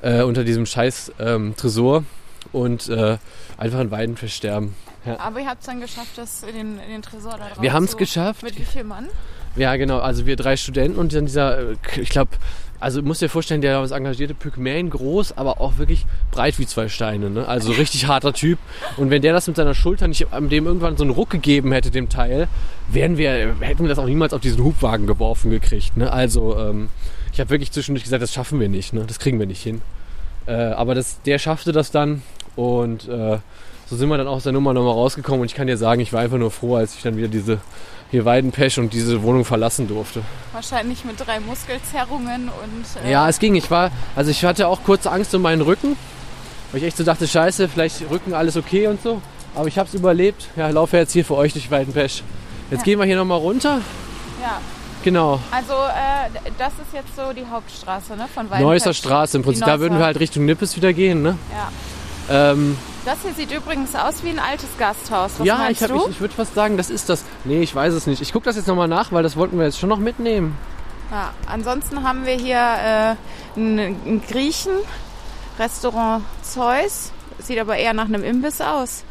Äh, 0.00 0.22
unter 0.22 0.42
diesem 0.42 0.64
scheiß 0.64 1.12
ähm, 1.20 1.54
Tresor. 1.58 2.04
Und 2.50 2.88
äh, 2.88 3.18
einfach 3.58 3.80
in 3.80 3.90
Weidenpesch 3.90 4.34
sterben. 4.34 4.74
Aber 5.18 5.40
ihr 5.40 5.46
habt 5.46 5.60
es 5.60 5.66
dann 5.66 5.80
geschafft, 5.80 6.16
das 6.16 6.44
in 6.44 6.54
den, 6.54 6.78
den 6.88 7.02
Tresor 7.02 7.32
da 7.32 7.48
drauf 7.48 7.60
Wir 7.60 7.74
haben 7.74 7.84
es 7.84 7.98
geschafft. 7.98 8.42
Mit 8.42 8.58
wie 8.58 8.64
viel 8.64 8.84
Mann? 8.84 9.08
Ja, 9.54 9.76
genau. 9.76 9.98
Also 9.98 10.24
wir 10.24 10.36
drei 10.36 10.56
Studenten 10.56 10.98
und 10.98 11.14
dann 11.14 11.26
dieser, 11.26 11.72
äh, 11.72 11.76
ich 12.00 12.08
glaube, 12.08 12.30
also 12.82 13.00
du 13.00 13.06
musst 13.06 13.22
dir 13.22 13.28
vorstellen, 13.28 13.60
der 13.60 13.80
uns 13.80 13.92
engagierte 13.92 14.34
Pygmäen 14.34 14.90
groß, 14.90 15.38
aber 15.38 15.60
auch 15.60 15.78
wirklich 15.78 16.04
breit 16.32 16.58
wie 16.58 16.66
zwei 16.66 16.88
Steine. 16.88 17.30
Ne? 17.30 17.46
Also 17.46 17.72
richtig 17.72 18.08
harter 18.08 18.32
Typ. 18.32 18.58
Und 18.96 19.10
wenn 19.10 19.22
der 19.22 19.32
das 19.32 19.46
mit 19.46 19.56
seiner 19.56 19.74
Schulter 19.74 20.08
nicht, 20.08 20.26
ähm, 20.34 20.48
dem 20.48 20.66
irgendwann 20.66 20.96
so 20.96 21.04
einen 21.04 21.12
Ruck 21.12 21.30
gegeben 21.30 21.72
hätte, 21.72 21.92
dem 21.92 22.08
Teil, 22.08 22.48
wären 22.88 23.16
wir, 23.16 23.54
hätten 23.60 23.82
wir 23.82 23.88
das 23.88 23.98
auch 23.98 24.06
niemals 24.06 24.32
auf 24.32 24.40
diesen 24.40 24.64
Hubwagen 24.64 25.06
geworfen 25.06 25.50
gekriegt. 25.50 25.96
Ne? 25.96 26.12
Also 26.12 26.58
ähm, 26.58 26.88
ich 27.32 27.38
habe 27.38 27.50
wirklich 27.50 27.70
zwischendurch 27.70 28.02
gesagt, 28.02 28.22
das 28.22 28.32
schaffen 28.32 28.58
wir 28.58 28.68
nicht. 28.68 28.92
Ne? 28.92 29.04
Das 29.06 29.20
kriegen 29.20 29.38
wir 29.38 29.46
nicht 29.46 29.62
hin. 29.62 29.80
Äh, 30.46 30.52
aber 30.52 30.96
das, 30.96 31.22
der 31.22 31.38
schaffte 31.38 31.70
das 31.70 31.92
dann 31.92 32.22
und 32.56 33.08
äh, 33.08 33.38
so 33.86 33.96
sind 33.96 34.08
wir 34.08 34.16
dann 34.16 34.26
auch 34.26 34.36
aus 34.36 34.42
der 34.42 34.52
Nummer 34.52 34.72
nochmal 34.72 34.94
rausgekommen 34.94 35.40
und 35.40 35.46
ich 35.46 35.54
kann 35.54 35.68
dir 35.68 35.76
sagen, 35.76 36.00
ich 36.00 36.12
war 36.12 36.20
einfach 36.20 36.38
nur 36.38 36.50
froh, 36.50 36.76
als 36.76 36.96
ich 36.96 37.02
dann 37.02 37.16
wieder 37.16 37.28
diese 37.28 37.60
hier 38.12 38.24
Weidenpech 38.24 38.78
und 38.78 38.92
diese 38.92 39.22
Wohnung 39.22 39.44
verlassen 39.44 39.88
durfte. 39.88 40.22
Wahrscheinlich 40.52 41.04
mit 41.04 41.18
drei 41.18 41.40
Muskelzerrungen 41.40 42.48
und. 42.62 43.04
Äh, 43.04 43.10
Ja, 43.10 43.28
es 43.28 43.40
ging. 43.40 43.56
Ich 43.56 43.70
war, 43.70 43.90
also 44.14 44.30
ich 44.30 44.44
hatte 44.44 44.68
auch 44.68 44.84
kurze 44.84 45.10
Angst 45.10 45.34
um 45.34 45.42
meinen 45.42 45.62
Rücken, 45.62 45.96
weil 46.70 46.80
ich 46.82 46.86
echt 46.86 46.96
so 46.98 47.02
dachte, 47.04 47.26
scheiße, 47.26 47.68
vielleicht 47.68 48.08
Rücken 48.10 48.34
alles 48.34 48.56
okay 48.56 48.86
und 48.86 49.02
so. 49.02 49.20
Aber 49.54 49.66
ich 49.66 49.76
habe 49.78 49.88
es 49.88 49.94
überlebt. 49.94 50.48
Ja, 50.56 50.68
laufe 50.68 50.96
jetzt 50.96 51.12
hier 51.12 51.24
für 51.24 51.34
euch 51.34 51.52
durch 51.54 51.70
Weidenpech. 51.70 52.22
Jetzt 52.70 52.80
Ja. 52.80 52.84
gehen 52.84 52.98
wir 53.00 53.06
hier 53.06 53.16
nochmal 53.16 53.38
runter. 53.38 53.80
ja. 54.40 54.60
Genau. 55.04 55.40
Also, 55.50 55.72
äh, 55.72 56.40
das 56.58 56.68
ist 56.74 56.92
jetzt 56.94 57.16
so 57.16 57.32
die 57.32 57.44
Hauptstraße, 57.50 58.12
ne? 58.14 58.28
Von 58.32 58.44
Weidenpesch. 58.44 58.60
Neusser 58.60 58.94
Straße. 58.94 59.36
Im 59.36 59.42
Prinzip, 59.42 59.64
da 59.64 59.80
würden 59.80 59.98
wir 59.98 60.04
halt 60.04 60.20
Richtung 60.20 60.44
Nippes 60.44 60.76
wieder 60.76 60.92
gehen, 60.92 61.22
ne? 61.22 61.36
Ja. 61.50 61.72
Ähm, 62.30 62.76
Das 63.04 63.18
hier 63.22 63.32
sieht 63.34 63.50
übrigens 63.52 63.94
aus 63.94 64.22
wie 64.22 64.30
ein 64.30 64.38
altes 64.38 64.68
Gasthaus. 64.78 65.32
Was 65.38 65.46
ja, 65.46 65.56
meinst 65.58 65.82
ich, 65.82 65.90
hab- 65.90 65.96
ich, 65.96 66.08
ich 66.08 66.20
würde 66.20 66.34
fast 66.34 66.54
sagen, 66.54 66.76
das 66.76 66.88
ist 66.90 67.08
das. 67.08 67.24
Nee, 67.44 67.62
ich 67.62 67.74
weiß 67.74 67.92
es 67.94 68.06
nicht. 68.06 68.22
Ich 68.22 68.32
gucke 68.32 68.44
das 68.44 68.56
jetzt 68.56 68.68
nochmal 68.68 68.88
nach, 68.88 69.12
weil 69.12 69.22
das 69.22 69.36
wollten 69.36 69.58
wir 69.58 69.64
jetzt 69.66 69.78
schon 69.78 69.88
noch 69.88 69.98
mitnehmen. 69.98 70.56
Ja, 71.10 71.30
ansonsten 71.46 72.02
haben 72.04 72.24
wir 72.24 72.34
hier 72.34 72.56
äh, 72.56 73.58
einen 73.58 74.22
Griechen, 74.28 74.72
Restaurant 75.58 76.24
Zeus. 76.42 77.12
Sieht 77.38 77.58
aber 77.58 77.76
eher 77.76 77.92
nach 77.92 78.06
einem 78.06 78.22
Imbiss 78.24 78.60
aus. 78.60 79.04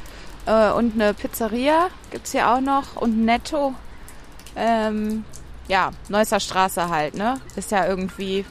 Äh, 0.45 0.71
und 0.71 0.95
eine 0.95 1.13
Pizzeria 1.13 1.87
gibt 2.09 2.25
es 2.25 2.31
hier 2.31 2.49
auch 2.49 2.61
noch. 2.61 2.95
Und 2.95 3.23
Netto. 3.25 3.75
Ähm, 4.55 5.23
ja, 5.67 5.91
Neusser 6.09 6.39
Straße 6.39 6.89
halt, 6.89 7.13
ne? 7.15 7.39
Ist 7.55 7.71
ja 7.71 7.85
irgendwie. 7.85 8.45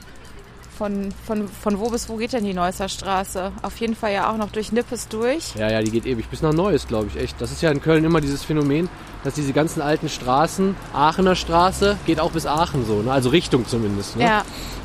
Von, 0.81 1.13
von, 1.27 1.47
von 1.47 1.79
wo 1.79 1.91
bis 1.91 2.09
wo 2.09 2.17
geht 2.17 2.33
denn 2.33 2.43
die 2.43 2.55
Neusser 2.55 2.89
Straße? 2.89 3.53
Auf 3.61 3.77
jeden 3.81 3.95
Fall 3.95 4.15
ja 4.15 4.33
auch 4.33 4.39
noch 4.39 4.51
durch 4.51 4.73
Nippes 4.73 5.09
durch. 5.09 5.55
Ja, 5.55 5.71
ja, 5.71 5.83
die 5.83 5.91
geht 5.91 6.07
ewig 6.07 6.27
bis 6.29 6.41
nach 6.41 6.55
Neues, 6.55 6.87
glaube 6.87 7.09
ich, 7.09 7.23
echt. 7.23 7.39
Das 7.39 7.53
ist 7.53 7.61
ja 7.61 7.71
in 7.71 7.83
Köln 7.83 8.03
immer 8.03 8.23
dieses 8.23 8.45
Phänomen, 8.45 8.89
dass 9.23 9.35
diese 9.35 9.53
ganzen 9.53 9.83
alten 9.83 10.09
Straßen, 10.09 10.75
Aachener 10.95 11.35
Straße, 11.35 11.99
geht 12.07 12.19
auch 12.19 12.31
bis 12.31 12.47
Aachen 12.47 12.87
so, 12.87 13.03
ne? 13.03 13.13
also 13.13 13.29
Richtung 13.29 13.67
zumindest. 13.67 14.17
Ne? 14.17 14.25
Ja, 14.25 14.43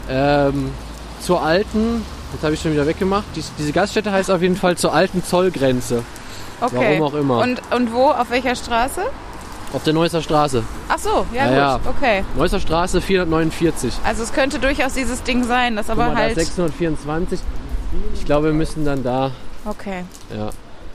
Ähm, 0.09 0.71
zur 1.21 1.41
alten, 1.41 2.03
jetzt 2.33 2.43
habe 2.43 2.53
ich 2.53 2.59
schon 2.61 2.73
wieder 2.73 2.85
weggemacht, 2.85 3.23
dies, 3.37 3.53
diese 3.57 3.71
Gaststätte 3.71 4.11
heißt 4.11 4.29
auf 4.29 4.41
jeden 4.41 4.57
Fall 4.57 4.77
zur 4.77 4.93
alten 4.93 5.23
Zollgrenze. 5.23 6.03
okay. 6.59 6.75
Warum 6.75 7.03
auch 7.03 7.13
immer. 7.13 7.37
Und, 7.39 7.61
und 7.73 7.93
wo? 7.93 8.09
Auf 8.09 8.31
welcher 8.31 8.57
Straße? 8.57 8.99
Auf 9.75 9.83
der 9.83 9.93
Neusser 9.93 10.21
Straße. 10.21 10.63
Ach 10.87 10.97
so, 10.97 11.25
ja, 11.33 11.51
Ja, 11.51 11.77
gut, 11.77 11.85
ja. 11.85 11.91
okay. 11.91 12.23
Neusser 12.37 12.59
Straße 12.59 13.01
449. 13.01 13.93
Also 14.05 14.23
es 14.23 14.31
könnte 14.33 14.57
durchaus 14.59 14.93
dieses 14.93 15.21
Ding 15.23 15.43
sein, 15.43 15.75
das 15.75 15.89
aber 15.89 16.05
mal, 16.07 16.11
da 16.13 16.17
halt. 16.21 16.37
ist 16.37 16.45
624. 16.55 17.39
Ich 18.13 18.25
glaube, 18.25 18.47
wir 18.47 18.53
müssen 18.53 18.85
dann 18.85 19.03
da, 19.03 19.31
Okay. 19.65 20.03
ja. 20.35 20.49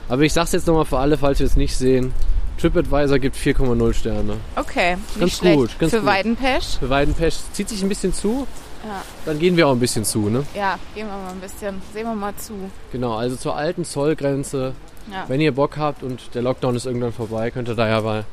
Aber 0.09 0.23
ich 0.23 0.33
sag's 0.33 0.51
jetzt 0.51 0.67
nochmal 0.67 0.85
für 0.85 0.97
alle, 0.99 1.17
falls 1.17 1.39
wir 1.39 1.45
es 1.45 1.55
nicht 1.55 1.75
sehen. 1.77 2.13
TripAdvisor 2.59 3.17
gibt 3.19 3.35
4,0 3.35 3.93
Sterne. 3.93 4.33
Okay, 4.55 4.97
Ganz 5.19 5.37
schlecht. 5.37 5.57
gut, 5.57 5.79
ganz 5.79 5.91
Für 5.91 5.99
gut. 5.99 6.07
Weidenpesch? 6.07 6.77
Für 6.79 6.89
Weidenpesch 6.89 7.35
zieht 7.53 7.69
sich 7.69 7.81
ein 7.81 7.89
bisschen 7.89 8.13
zu, 8.13 8.45
Ja. 8.83 9.01
dann 9.25 9.39
gehen 9.39 9.57
wir 9.57 9.67
auch 9.67 9.71
ein 9.71 9.79
bisschen 9.79 10.05
zu, 10.05 10.29
ne? 10.29 10.43
Ja, 10.53 10.77
gehen 10.95 11.07
wir 11.07 11.13
mal 11.17 11.31
ein 11.31 11.39
bisschen, 11.39 11.81
sehen 11.93 12.05
wir 12.07 12.13
mal 12.15 12.35
zu. 12.35 12.53
Genau, 12.91 13.15
also 13.15 13.35
zur 13.35 13.55
alten 13.55 13.83
Zollgrenze. 13.85 14.73
Ja. 15.11 15.25
Wenn 15.27 15.41
ihr 15.41 15.53
Bock 15.53 15.77
habt 15.77 16.03
und 16.03 16.35
der 16.35 16.41
Lockdown 16.43 16.75
ist 16.75 16.85
irgendwann 16.85 17.13
vorbei, 17.13 17.49
könnt 17.51 17.67
ihr 17.67 17.75
da 17.75 17.87
ja 17.87 18.01
mal 18.01 18.25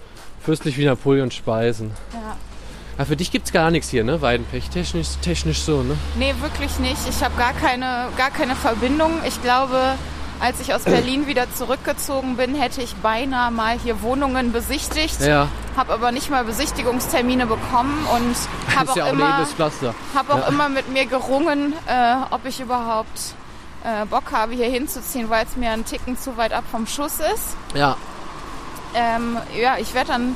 fürstlich 0.43 0.77
wie 0.79 0.85
Napoleon 0.85 1.31
speisen. 1.31 1.91
ja. 2.13 2.37
Ja, 2.99 3.05
für 3.05 3.15
dich 3.15 3.31
gibt's 3.31 3.53
gar 3.53 3.71
nichts 3.71 3.91
hier, 3.91 4.03
ne? 4.03 4.21
Weidenpech, 4.23 4.71
technisch, 4.71 5.07
technisch 5.23 5.61
so, 5.61 5.85
ne? 5.85 5.97
Nee, 6.17 6.35
wirklich 6.41 6.81
nicht. 6.81 6.99
Ich 7.09 7.23
habe 7.23 7.37
gar 7.37 7.53
keine, 7.53 8.09
gar 8.17 8.31
keine 8.33 8.57
Verbindung. 8.57 9.13
Ich 9.25 9.41
glaube, 9.41 9.95
als 10.41 10.61
ich 10.61 10.75
aus 10.75 10.83
Berlin 10.83 11.29
wieder 11.29 11.47
zurückgezogen 11.55 12.37
bin, 12.37 12.57
hätte 12.57 12.83
ich 12.83 12.97
beinahe 12.97 13.53
mal 13.53 13.79
hier 13.79 14.03
Wohnungen 14.03 14.51
besichtigt, 14.51 15.21
Ja, 15.21 15.47
habe 15.77 15.93
aber 15.93 16.11
nicht 16.11 16.29
mal 16.29 16.43
Besichtigungstermine 16.45 17.47
bekommen 17.47 18.05
und 18.17 18.35
habe 18.77 18.91
auch, 18.91 18.97
ja 18.97 19.05
auch 19.05 19.13
immer, 19.13 19.47
hab 20.17 20.31
auch 20.31 20.39
Ja. 20.39 20.49
immer 20.49 20.69
mit 20.69 20.93
mir 20.93 21.07
gerungen, 21.07 21.75
äh, 21.87 22.15
ob 22.31 22.47
ich 22.47 22.59
überhaupt 22.59 23.35
äh, 23.85 24.07
Bock 24.07 24.33
habe, 24.33 24.55
hier 24.55 24.69
hinzuziehen, 24.69 25.31
weil 25.31 25.45
es 25.47 25.57
mir 25.57 25.71
ein 25.71 25.85
Ticken 25.85 26.19
zu 26.19 26.37
weit 26.37 26.53
ab 26.53 26.65
vom 26.69 26.89
Schuss 26.89 27.21
ist. 27.21 27.57
Ja, 27.75 27.97
Ähm, 28.95 29.39
ja, 29.61 29.77
ich 29.79 29.95
werde 29.95 30.09
dann 30.09 30.35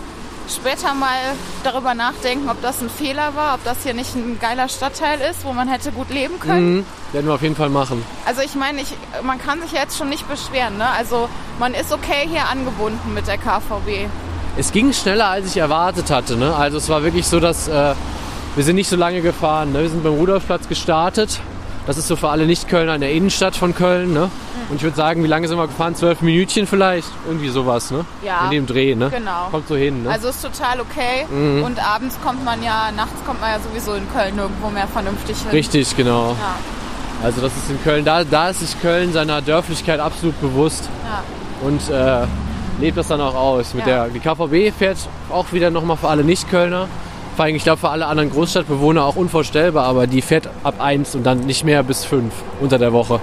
später 0.49 0.95
mal 0.95 1.17
darüber 1.65 1.95
nachdenken, 1.95 2.49
ob 2.49 2.61
das 2.63 2.81
ein 2.81 2.91
Fehler 2.91 3.35
war, 3.35 3.55
ob 3.55 3.65
das 3.65 3.83
hier 3.83 3.95
nicht 3.95 4.15
ein 4.15 4.39
geiler 4.41 4.69
Stadtteil 4.69 5.21
ist, 5.31 5.45
wo 5.45 5.53
man 5.53 5.69
hätte 5.69 5.93
gut 5.93 6.11
leben 6.11 6.39
können. 6.41 6.77
mhm. 6.77 6.87
werden 7.13 7.27
wir 7.27 7.35
auf 7.35 7.43
jeden 7.43 7.57
Fall 7.57 7.69
machen. 7.69 8.05
Also 8.27 8.43
ich 8.43 8.55
meine, 8.55 8.81
ich, 8.81 8.95
man 9.23 9.39
kann 9.39 9.61
sich 9.63 9.73
jetzt 9.73 9.97
schon 9.97 10.09
nicht 10.09 10.29
beschweren. 10.29 10.79
Ne? 10.79 10.87
Also 10.89 11.29
man 11.59 11.75
ist 11.75 11.93
okay 11.93 12.27
hier 12.29 12.49
angebunden 12.49 13.15
mit 13.15 13.27
der 13.27 13.39
KVB. 13.39 14.09
Es 14.57 14.73
ging 14.73 14.93
schneller, 14.93 15.29
als 15.29 15.47
ich 15.47 15.57
erwartet 15.57 16.11
hatte, 16.11 16.37
ne? 16.37 16.55
Also 16.55 16.77
es 16.77 16.91
war 16.91 17.03
wirklich 17.03 17.27
so, 17.27 17.41
dass 17.41 17.69
äh, 17.69 17.95
wir 18.55 18.65
sind 18.65 18.77
nicht 18.77 18.91
so 18.91 18.97
lange 18.97 19.23
gefahren. 19.23 19.73
Ne? 19.73 19.81
Wir 19.81 19.89
sind 19.89 20.03
beim 20.05 20.13
Rudolfplatz 20.13 20.69
gestartet. 20.69 21.41
Das 21.87 21.97
ist 21.97 22.07
so 22.07 22.17
für 22.17 22.29
alle 22.29 22.45
Nicht-Kölner 22.47 22.95
in 22.95 23.01
der 23.01 23.13
Innenstadt 23.13 23.57
von 23.57 23.75
Köln. 23.75 24.13
Ne? 24.13 24.31
Und 24.73 24.77
ich 24.77 24.85
würde 24.85 24.97
sagen, 24.97 25.23
wie 25.23 25.27
lange 25.29 25.47
sind 25.49 25.59
wir 25.59 25.67
gefahren? 25.67 25.95
Zwölf 25.95 26.23
Minütchen 26.23 26.67
vielleicht? 26.67 27.07
Irgendwie 27.27 27.51
sowas, 27.51 27.91
ne? 27.91 28.07
Ja. 28.25 28.47
In 28.47 28.53
dem 28.53 28.67
Dreh, 28.67 28.95
ne? 28.95 29.11
Genau. 29.11 29.49
Kommt 29.51 29.69
so 29.69 29.77
hin, 29.77 30.03
ne? 30.03 30.09
Also 30.09 30.29
ist 30.29 30.41
total 30.41 30.81
okay. 30.81 31.27
Mhm. 31.31 31.63
Und 31.63 31.79
abends 31.87 32.17
kommt 32.25 32.43
man 32.43 32.63
ja, 32.63 32.91
nachts 32.97 33.23
kommt 33.27 33.43
man 33.43 33.51
ja 33.51 33.59
sowieso 33.61 33.93
in 33.93 34.11
Köln 34.11 34.35
nirgendwo 34.35 34.71
mehr 34.71 34.87
vernünftig 34.87 35.37
hin. 35.43 35.51
Richtig, 35.51 35.95
genau. 35.95 36.31
Ja, 36.41 36.57
Also 37.23 37.43
das 37.43 37.53
ist 37.55 37.69
in 37.69 37.83
Köln, 37.85 38.03
da, 38.07 38.25
da 38.25 38.49
ist 38.49 38.61
sich 38.61 38.81
Köln 38.81 39.13
seiner 39.13 39.43
Dörflichkeit 39.43 40.01
absolut 40.01 40.41
bewusst 40.41 40.89
ja. 41.05 41.69
und 41.69 41.91
äh, 41.91 42.27
lebt 42.81 42.97
das 42.97 43.09
dann 43.09 43.21
auch 43.21 43.35
aus. 43.35 43.75
Mit 43.75 43.87
Ja. 43.87 44.07
der, 44.07 44.09
die 44.09 44.21
KVB 44.21 44.75
fährt 44.75 44.97
auch 45.29 45.53
wieder 45.53 45.71
nochmal 45.71 45.99
für 45.99 46.09
alle 46.09 46.25
Nicht-Kölner. 46.25 46.89
Vor 47.37 47.45
allem, 47.45 47.57
ich 47.57 47.65
glaube, 47.65 47.79
für 47.79 47.91
alle 47.91 48.07
anderen 48.07 48.31
Großstadtbewohner 48.31 49.05
auch 49.05 49.17
unvorstellbar, 49.17 49.85
aber 49.85 50.07
die 50.07 50.23
fährt 50.23 50.49
ab 50.65 50.77
1 50.79 51.15
und 51.15 51.25
dann 51.25 51.41
nicht 51.41 51.63
mehr 51.63 51.83
bis 51.83 52.07
5 52.07 52.33
unter 52.63 52.79
der 52.79 52.95
Woche. 52.95 53.21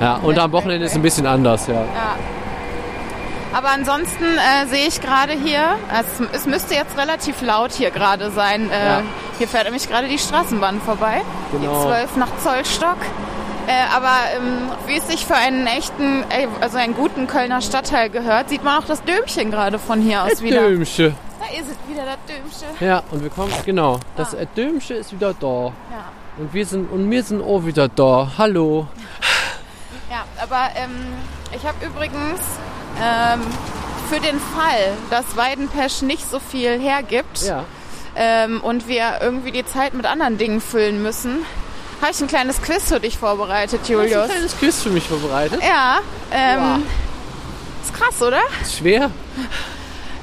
Ja, 0.00 0.16
und 0.16 0.38
am 0.38 0.52
Wochenende 0.52 0.84
ist 0.86 0.92
es 0.92 0.96
ein 0.96 1.02
bisschen 1.02 1.26
anders, 1.26 1.66
ja. 1.66 1.74
Ja. 1.74 2.16
Aber 3.52 3.68
ansonsten 3.70 4.24
äh, 4.24 4.66
sehe 4.68 4.88
ich 4.88 5.00
gerade 5.00 5.32
hier, 5.32 5.60
es, 6.00 6.26
es 6.40 6.46
müsste 6.46 6.74
jetzt 6.74 6.98
relativ 6.98 7.40
laut 7.40 7.70
hier 7.72 7.90
gerade 7.92 8.30
sein. 8.32 8.68
Äh, 8.70 8.86
Ja. 8.86 9.02
Hier 9.38 9.48
fährt 9.48 9.64
nämlich 9.64 9.88
gerade 9.88 10.06
die 10.08 10.18
Straßenbahn 10.18 10.80
vorbei. 10.80 11.22
Genau. 11.52 11.82
Die 11.82 11.88
12 11.88 12.16
nach 12.16 12.28
Zollstock. 12.42 12.96
Äh, 13.66 13.72
aber 13.96 14.10
ähm, 14.36 14.68
wie 14.86 14.96
es 14.98 15.06
sich 15.08 15.24
für 15.24 15.34
einen 15.36 15.66
echten, 15.66 16.22
äh, 16.30 16.46
also 16.60 16.78
einen 16.78 16.94
guten 16.94 17.26
Kölner 17.26 17.60
Stadtteil 17.62 18.10
gehört, 18.10 18.48
sieht 18.50 18.62
man 18.62 18.82
auch 18.82 18.86
das 18.86 19.02
Dömchen 19.04 19.50
gerade 19.50 19.78
von 19.78 20.00
hier 20.02 20.22
aus 20.24 20.42
wieder. 20.42 20.60
Dömsche. 20.68 21.14
Da 21.40 21.46
ist 21.58 21.66
es 21.70 21.90
wieder, 21.90 22.02
das 22.04 22.18
Dömchen. 22.28 22.68
Ja, 22.86 23.02
und 23.10 23.22
wir 23.22 23.30
kommen, 23.30 23.52
genau, 23.64 23.98
das 24.16 24.34
Ah. 24.34 24.44
Dömsche 24.56 24.94
ist 24.94 25.12
wieder 25.12 25.32
da. 25.38 25.46
Ja. 25.66 25.72
Und 26.38 26.52
wir 26.52 26.66
sind, 26.66 26.90
und 26.92 27.10
wir 27.10 27.22
sind 27.22 27.40
auch 27.42 27.64
wieder 27.64 27.88
da. 27.88 28.28
Hallo. 28.36 28.86
Ja, 30.14 30.24
aber 30.40 30.68
ähm, 30.76 30.92
ich 31.56 31.66
habe 31.66 31.84
übrigens 31.84 32.38
ähm, 33.02 33.40
für 34.08 34.20
den 34.20 34.38
Fall, 34.38 34.92
dass 35.10 35.36
Weidenpesch 35.36 36.02
nicht 36.02 36.30
so 36.30 36.38
viel 36.38 36.78
hergibt 36.78 37.42
Ja. 37.42 37.64
ähm, 38.14 38.60
und 38.60 38.86
wir 38.86 39.18
irgendwie 39.20 39.50
die 39.50 39.66
Zeit 39.66 39.92
mit 39.94 40.06
anderen 40.06 40.38
Dingen 40.38 40.60
füllen 40.60 41.02
müssen, 41.02 41.44
habe 42.00 42.12
ich 42.12 42.20
ein 42.20 42.28
kleines 42.28 42.62
Quiz 42.62 42.84
für 42.84 43.00
dich 43.00 43.18
vorbereitet, 43.18 43.80
Du 43.88 43.94
hast 43.94 44.04
ein 44.04 44.08
Julius. 44.08 44.28
kleines 44.30 44.56
Quiz 44.56 44.82
für 44.84 44.90
mich 44.90 45.08
vorbereitet. 45.08 45.60
Ja, 45.66 45.98
ähm, 46.30 46.60
Wow. 46.60 46.80
ist 47.82 47.94
krass, 47.94 48.22
oder? 48.22 48.40
Ist 48.62 48.76
schwer? 48.78 49.10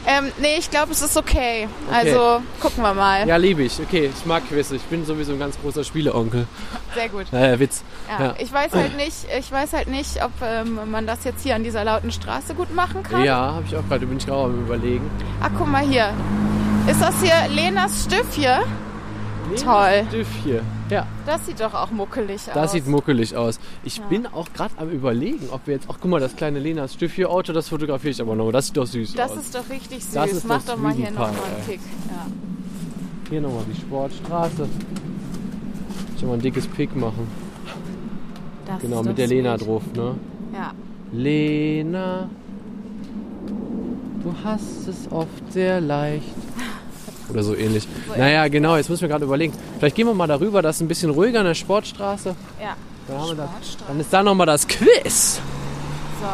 Ähm, 0.08 0.32
nee, 0.40 0.56
ich 0.58 0.70
glaube, 0.70 0.92
es 0.92 1.02
ist 1.02 1.16
okay. 1.16 1.68
Also 1.92 2.42
gucken 2.60 2.84
wir 2.84 2.94
mal. 2.94 3.28
Ja, 3.28 3.38
liebe 3.38 3.64
ich. 3.64 3.80
Okay, 3.80 4.10
ich 4.16 4.26
mag 4.26 4.48
Quizze. 4.50 4.76
Ich 4.76 4.82
bin 4.84 5.06
sowieso 5.06 5.34
ein 5.34 5.40
ganz 5.40 5.60
großer 5.62 5.84
Spieleonkel. 5.84 6.48
Sehr 6.96 7.10
gut. 7.10 7.28
Naja, 7.32 7.60
Witz. 7.60 7.84
Ja, 8.10 8.26
Ja. 8.26 8.34
Ich 8.40 8.52
weiß 8.52 8.72
halt 8.74 8.98
nicht, 8.98 9.16
ich 9.38 9.52
weiß 9.52 9.74
halt 9.74 9.88
nicht, 9.88 10.24
ob 10.24 10.32
ähm, 10.44 10.80
man 10.90 11.06
das 11.06 11.24
jetzt 11.24 11.44
hier 11.44 11.56
an 11.56 11.64
dieser 11.64 11.84
lauten 11.84 12.12
Straße 12.12 12.56
gut 12.56 12.74
machen 12.74 13.04
kann. 13.04 13.24
Ja, 13.24 13.54
habe 13.54 13.64
ich 13.68 13.76
auch 13.76 13.88
gerade. 13.88 14.06
Bin 14.08 14.18
ich 14.18 14.26
gerade 14.26 14.46
am 14.46 14.60
überlegen. 14.66 15.10
Ah, 15.42 15.50
guck 15.58 15.68
mal 15.68 15.84
hier. 15.84 16.12
Ist 16.88 17.02
das 17.02 17.14
hier 17.22 17.34
Lenas 17.54 18.06
Stift 18.06 18.34
hier? 18.34 18.64
Toll. 19.64 20.06
Stift 20.10 20.32
hier. 20.44 20.62
Ja, 20.92 21.08
Das 21.26 21.46
sieht 21.46 21.60
doch 21.62 21.74
auch 21.74 21.90
muckelig 21.92 22.42
aus. 22.50 22.54
das 22.54 22.72
sieht 22.74 22.86
muckelig 22.88 23.36
aus. 23.36 23.60
Ich 23.84 23.98
Ja. 23.98 24.04
bin 24.08 24.28
auch 24.28 24.52
gerade 24.54 24.74
am 24.78 24.90
überlegen, 24.90 25.48
ob 25.52 25.66
wir 25.66 25.76
jetzt. 25.76 25.88
Ach, 25.90 25.96
guck 26.02 26.12
mal, 26.12 26.20
das 26.20 26.36
kleine 26.36 26.60
Lenas 26.60 26.94
Stift 26.94 27.16
hier 27.16 27.30
Auto, 27.30 27.54
das 27.54 27.70
fotografiere 27.70 28.12
ich 28.12 28.22
aber 28.22 28.36
noch. 28.36 28.52
Das 28.52 28.68
sieht 28.68 28.78
doch 28.78 28.86
süß 28.86 29.14
Das 29.14 29.32
aus. 29.32 29.38
ist 29.38 29.56
doch 29.56 29.70
richtig 29.70 30.04
süß. 30.04 30.14
Das 30.14 30.32
ist 30.32 30.46
Mach 30.48 30.62
doch 30.64 30.78
mal 30.78 30.94
hier 30.94 31.10
nochmal 31.12 31.30
einen 31.30 31.38
ey. 31.68 31.72
Pick. 31.78 31.80
Ja. 32.10 32.26
Hier 33.30 33.42
nochmal 33.42 33.64
die 33.74 33.80
Sportstraße. 33.80 34.68
Ich 36.18 36.24
mal 36.24 36.34
ein 36.34 36.42
dickes 36.42 36.68
Pick 36.68 36.96
machen. 36.96 37.28
Das 38.68 38.82
Genau, 38.82 39.02
mit 39.02 39.18
der 39.18 39.28
Lena 39.28 39.58
drauf, 39.58 39.82
ne? 39.96 40.16
Ja. 40.54 40.72
Lena, 41.14 42.30
du 44.24 44.34
hast 44.44 44.88
es 44.88 45.12
oft 45.12 45.52
sehr 45.52 45.82
leicht. 45.82 46.24
Oder 47.32 47.44
so 47.44 47.56
ähnlich. 47.56 47.88
naja, 48.18 48.48
genau, 48.48 48.76
jetzt 48.78 48.90
müssen 48.90 49.02
wir 49.02 49.10
gerade 49.10 49.26
überlegen. 49.26 49.54
Vielleicht 49.80 49.96
gehen 49.96 50.08
wir 50.08 50.14
mal 50.14 50.28
darüber, 50.28 50.62
das 50.62 50.78
ist 50.78 50.82
ein 50.82 50.88
bisschen 50.88 51.10
ruhiger 51.12 51.40
an 51.40 51.46
der 51.46 51.54
Sportstraße. 51.56 52.36
Ja. 52.62 52.76
Dann, 53.08 53.18
haben 53.18 53.28
wir 53.38 53.44
Sportstraße. 53.46 53.86
dann 53.88 54.00
ist 54.00 54.14
da 54.14 54.24
nochmal 54.24 54.48
das 54.48 54.68
Quiz. 54.68 55.40
So. 56.22 56.28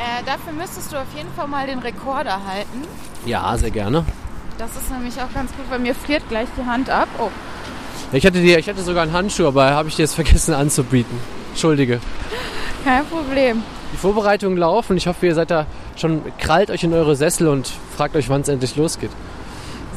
Äh, 0.00 0.22
dafür 0.24 0.52
müsstest 0.52 0.92
du 0.92 0.96
auf 0.96 1.06
jeden 1.16 1.30
Fall 1.34 1.48
mal 1.48 1.66
den 1.66 1.80
Rekorder 1.80 2.38
halten. 2.46 2.82
Ja, 3.26 3.56
sehr 3.58 3.70
gerne. 3.70 4.04
Das 4.56 4.70
ist 4.76 4.90
nämlich 4.90 5.14
auch 5.16 5.32
ganz 5.34 5.50
gut, 5.52 5.64
weil 5.70 5.80
mir 5.80 5.94
friert 5.94 6.22
gleich 6.28 6.48
die 6.56 6.64
Hand 6.64 6.88
ab. 6.90 7.08
Oh, 7.18 7.30
Ich 8.12 8.24
hatte, 8.24 8.40
die, 8.40 8.54
ich 8.54 8.68
hatte 8.68 8.82
sogar 8.82 9.02
einen 9.02 9.12
Handschuh, 9.12 9.46
aber 9.46 9.70
habe 9.70 9.88
ich 9.88 9.96
dir 9.96 10.02
jetzt 10.02 10.14
vergessen 10.16 10.54
anzubieten. 10.54 11.18
Entschuldige. 11.50 12.00
kein 12.84 13.04
Problem. 13.06 13.62
Die 13.92 13.96
Vorbereitungen 13.96 14.58
laufen. 14.58 14.96
Ich 14.96 15.06
hoffe, 15.06 15.26
ihr 15.26 15.34
seid 15.34 15.50
da 15.50 15.66
schon, 15.96 16.22
krallt 16.38 16.70
euch 16.70 16.84
in 16.84 16.92
eure 16.92 17.16
Sessel 17.16 17.48
und 17.48 17.70
fragt 17.96 18.14
euch, 18.16 18.28
wann 18.28 18.42
es 18.42 18.48
endlich 18.48 18.76
losgeht. 18.76 19.10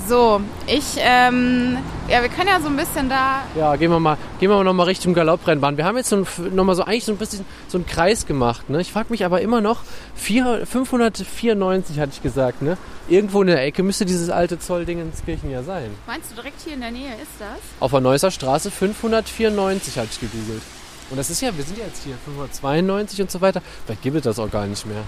So, 0.07 0.41
ich, 0.67 0.97
ähm, 0.97 1.77
ja, 2.09 2.21
wir 2.21 2.29
können 2.29 2.47
ja 2.47 2.59
so 2.59 2.67
ein 2.67 2.75
bisschen 2.75 3.07
da. 3.07 3.43
Ja, 3.55 3.75
gehen 3.75 3.91
wir 3.91 3.99
mal, 3.99 4.17
gehen 4.39 4.49
wir 4.49 4.63
noch 4.63 4.73
mal 4.73 4.83
Richtung 4.83 5.13
Galopprennbahn. 5.13 5.77
Wir 5.77 5.85
haben 5.85 5.95
jetzt 5.97 6.09
so 6.09 6.17
ein, 6.17 6.55
noch 6.55 6.65
mal 6.65 6.75
so 6.75 6.83
eigentlich 6.83 7.05
so 7.05 7.11
ein 7.11 7.17
bisschen 7.17 7.45
so 7.67 7.77
einen 7.77 7.85
Kreis 7.85 8.25
gemacht. 8.25 8.69
Ne? 8.69 8.81
Ich 8.81 8.91
frage 8.91 9.07
mich 9.09 9.23
aber 9.23 9.41
immer 9.41 9.61
noch, 9.61 9.83
vier, 10.15 10.65
594 10.65 11.99
hatte 11.99 12.11
ich 12.13 12.21
gesagt. 12.21 12.61
Ne? 12.61 12.77
Irgendwo 13.07 13.41
in 13.41 13.47
der 13.47 13.63
Ecke 13.63 13.83
müsste 13.83 14.05
dieses 14.05 14.29
alte 14.29 14.59
Zolldingenskirchen 14.59 15.49
ja 15.51 15.63
sein. 15.63 15.91
Meinst 16.07 16.31
du 16.31 16.35
direkt 16.35 16.61
hier 16.61 16.73
in 16.73 16.81
der 16.81 16.91
Nähe 16.91 17.13
ist 17.21 17.31
das? 17.39 17.59
Auf 17.79 17.91
der 17.91 18.01
Neusser 18.01 18.31
Straße 18.31 18.71
594 18.71 19.97
hatte 19.97 20.09
ich 20.11 20.19
gegoogelt. 20.19 20.61
Und 21.09 21.17
das 21.17 21.29
ist 21.29 21.41
ja, 21.41 21.55
wir 21.55 21.63
sind 21.63 21.77
ja 21.77 21.85
jetzt 21.85 22.03
hier 22.03 22.15
592 22.25 23.21
und 23.21 23.31
so 23.31 23.41
weiter. 23.41 23.61
Vielleicht 23.85 24.01
gibt 24.01 24.15
es 24.17 24.23
das 24.23 24.39
auch 24.39 24.49
gar 24.49 24.65
nicht 24.65 24.85
mehr. 24.85 25.03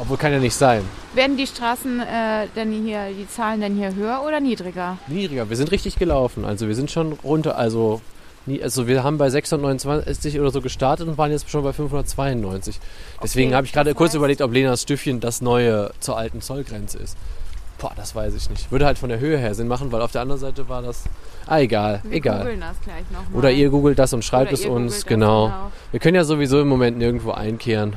Obwohl 0.00 0.16
kann 0.16 0.32
ja 0.32 0.38
nicht 0.38 0.54
sein. 0.54 0.82
Werden 1.14 1.36
die 1.36 1.46
Straßen 1.46 2.00
äh, 2.00 2.46
denn 2.54 2.72
hier, 2.84 3.08
die 3.10 3.28
Zahlen 3.28 3.60
denn 3.60 3.76
hier 3.76 3.94
höher 3.94 4.22
oder 4.26 4.40
niedriger? 4.40 4.96
Niedriger. 5.08 5.48
Wir 5.50 5.56
sind 5.56 5.70
richtig 5.72 5.96
gelaufen. 5.96 6.44
Also 6.44 6.68
wir 6.68 6.74
sind 6.74 6.90
schon 6.90 7.12
runter. 7.24 7.56
Also, 7.58 8.00
nie, 8.46 8.62
also 8.62 8.86
wir 8.86 9.02
haben 9.02 9.18
bei 9.18 9.28
629 9.28 10.38
oder 10.38 10.50
so 10.50 10.60
gestartet 10.60 11.08
und 11.08 11.18
waren 11.18 11.30
jetzt 11.32 11.50
schon 11.50 11.64
bei 11.64 11.72
592. 11.72 12.78
Deswegen 13.22 13.48
Okay, 13.48 13.56
habe 13.56 13.66
ich 13.66 13.72
gerade 13.72 13.94
kurz 13.94 14.12
heißt- 14.12 14.16
überlegt, 14.16 14.40
ob 14.42 14.52
Lenas 14.52 14.82
Stüffchen 14.82 15.18
das 15.20 15.40
neue 15.40 15.90
zur 16.00 16.16
alten 16.16 16.40
Zollgrenze 16.42 16.98
ist. 16.98 17.16
Boah, 17.78 17.92
das 17.96 18.14
weiß 18.14 18.34
ich 18.34 18.50
nicht. 18.50 18.70
Würde 18.72 18.86
halt 18.86 18.98
von 18.98 19.08
der 19.08 19.20
Höhe 19.20 19.38
her 19.38 19.54
Sinn 19.54 19.68
machen, 19.68 19.92
weil 19.92 20.02
auf 20.02 20.10
der 20.12 20.20
anderen 20.22 20.40
Seite 20.40 20.68
war 20.68 20.82
das. 20.82 21.04
Ah, 21.46 21.60
egal, 21.60 22.00
Wir 22.04 22.16
egal. 22.18 22.40
googeln 22.40 22.60
das 22.60 22.80
gleich 22.82 23.04
nochmal. 23.12 23.38
Oder 23.38 23.50
ihr 23.52 23.70
googelt 23.70 23.98
das 23.98 24.12
und 24.12 24.24
schreibt 24.24 24.52
Oder 24.52 24.60
es 24.60 24.66
uns. 24.66 25.06
Genau. 25.06 25.46
genau. 25.46 25.70
Wir 25.92 26.00
können 26.00 26.16
ja 26.16 26.24
sowieso 26.24 26.60
im 26.60 26.68
Moment 26.68 26.98
nirgendwo 26.98 27.30
einkehren. 27.32 27.96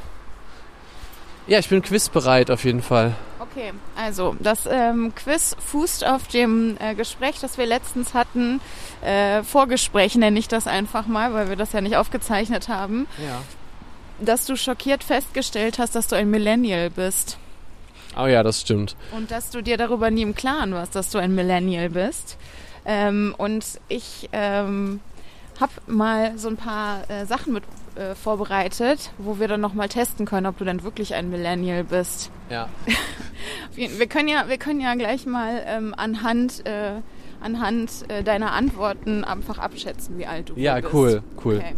Ja, 1.47 1.59
ich 1.59 1.69
bin 1.69 1.81
quizbereit 1.81 2.51
auf 2.51 2.63
jeden 2.63 2.81
Fall. 2.81 3.15
Okay, 3.39 3.73
also 3.97 4.35
das 4.39 4.61
ähm, 4.69 5.13
Quiz 5.15 5.55
fußt 5.59 6.05
auf 6.05 6.27
dem 6.27 6.77
äh, 6.79 6.95
Gespräch, 6.95 7.39
das 7.41 7.57
wir 7.57 7.65
letztens 7.65 8.13
hatten. 8.13 8.61
Äh, 9.01 9.43
Vorgespräch 9.43 10.15
nenne 10.15 10.39
ich 10.39 10.47
das 10.47 10.67
einfach 10.67 11.07
mal, 11.07 11.33
weil 11.33 11.49
wir 11.49 11.55
das 11.55 11.73
ja 11.73 11.81
nicht 11.81 11.97
aufgezeichnet 11.97 12.69
haben. 12.69 13.07
Ja. 13.17 13.41
Dass 14.19 14.45
du 14.45 14.55
schockiert 14.55 15.03
festgestellt 15.03 15.79
hast, 15.79 15.95
dass 15.95 16.07
du 16.07 16.15
ein 16.15 16.29
Millennial 16.29 16.89
bist. 16.91 17.37
Oh 18.17 18.27
ja, 18.27 18.43
das 18.43 18.61
stimmt. 18.61 18.95
Und 19.11 19.31
dass 19.31 19.49
du 19.49 19.61
dir 19.61 19.77
darüber 19.77 20.11
nie 20.11 20.21
im 20.21 20.35
Klaren 20.35 20.73
warst, 20.73 20.95
dass 20.95 21.09
du 21.09 21.17
ein 21.17 21.33
Millennial 21.33 21.89
bist. 21.89 22.37
Ähm, 22.85 23.33
und 23.37 23.65
ich 23.87 24.29
ähm, 24.31 24.99
habe 25.59 25.71
mal 25.87 26.37
so 26.37 26.49
ein 26.49 26.57
paar 26.57 27.09
äh, 27.09 27.25
Sachen 27.25 27.53
mit 27.53 27.63
äh, 27.95 28.15
vorbereitet, 28.15 29.11
wo 29.17 29.39
wir 29.39 29.47
dann 29.47 29.61
nochmal 29.61 29.89
testen 29.89 30.25
können, 30.25 30.45
ob 30.47 30.57
du 30.57 30.65
denn 30.65 30.83
wirklich 30.83 31.13
ein 31.15 31.29
Millennial 31.29 31.83
bist. 31.83 32.31
Ja. 32.49 32.69
Wir 33.75 34.05
können 34.07 34.27
ja, 34.27 34.47
wir 34.47 34.57
können 34.57 34.81
ja 34.81 34.93
gleich 34.93 35.25
mal 35.25 35.63
ähm, 35.65 35.95
anhand, 35.97 36.63
äh, 36.67 37.01
anhand 37.41 37.89
äh, 38.09 38.21
deiner 38.21 38.51
Antworten 38.51 39.23
einfach 39.23 39.57
abschätzen, 39.57 40.17
wie 40.19 40.27
alt 40.27 40.49
du 40.49 40.53
Ja, 40.59 40.75
bist. 40.79 40.93
cool, 40.93 41.23
cool. 41.43 41.55
Okay. 41.57 41.73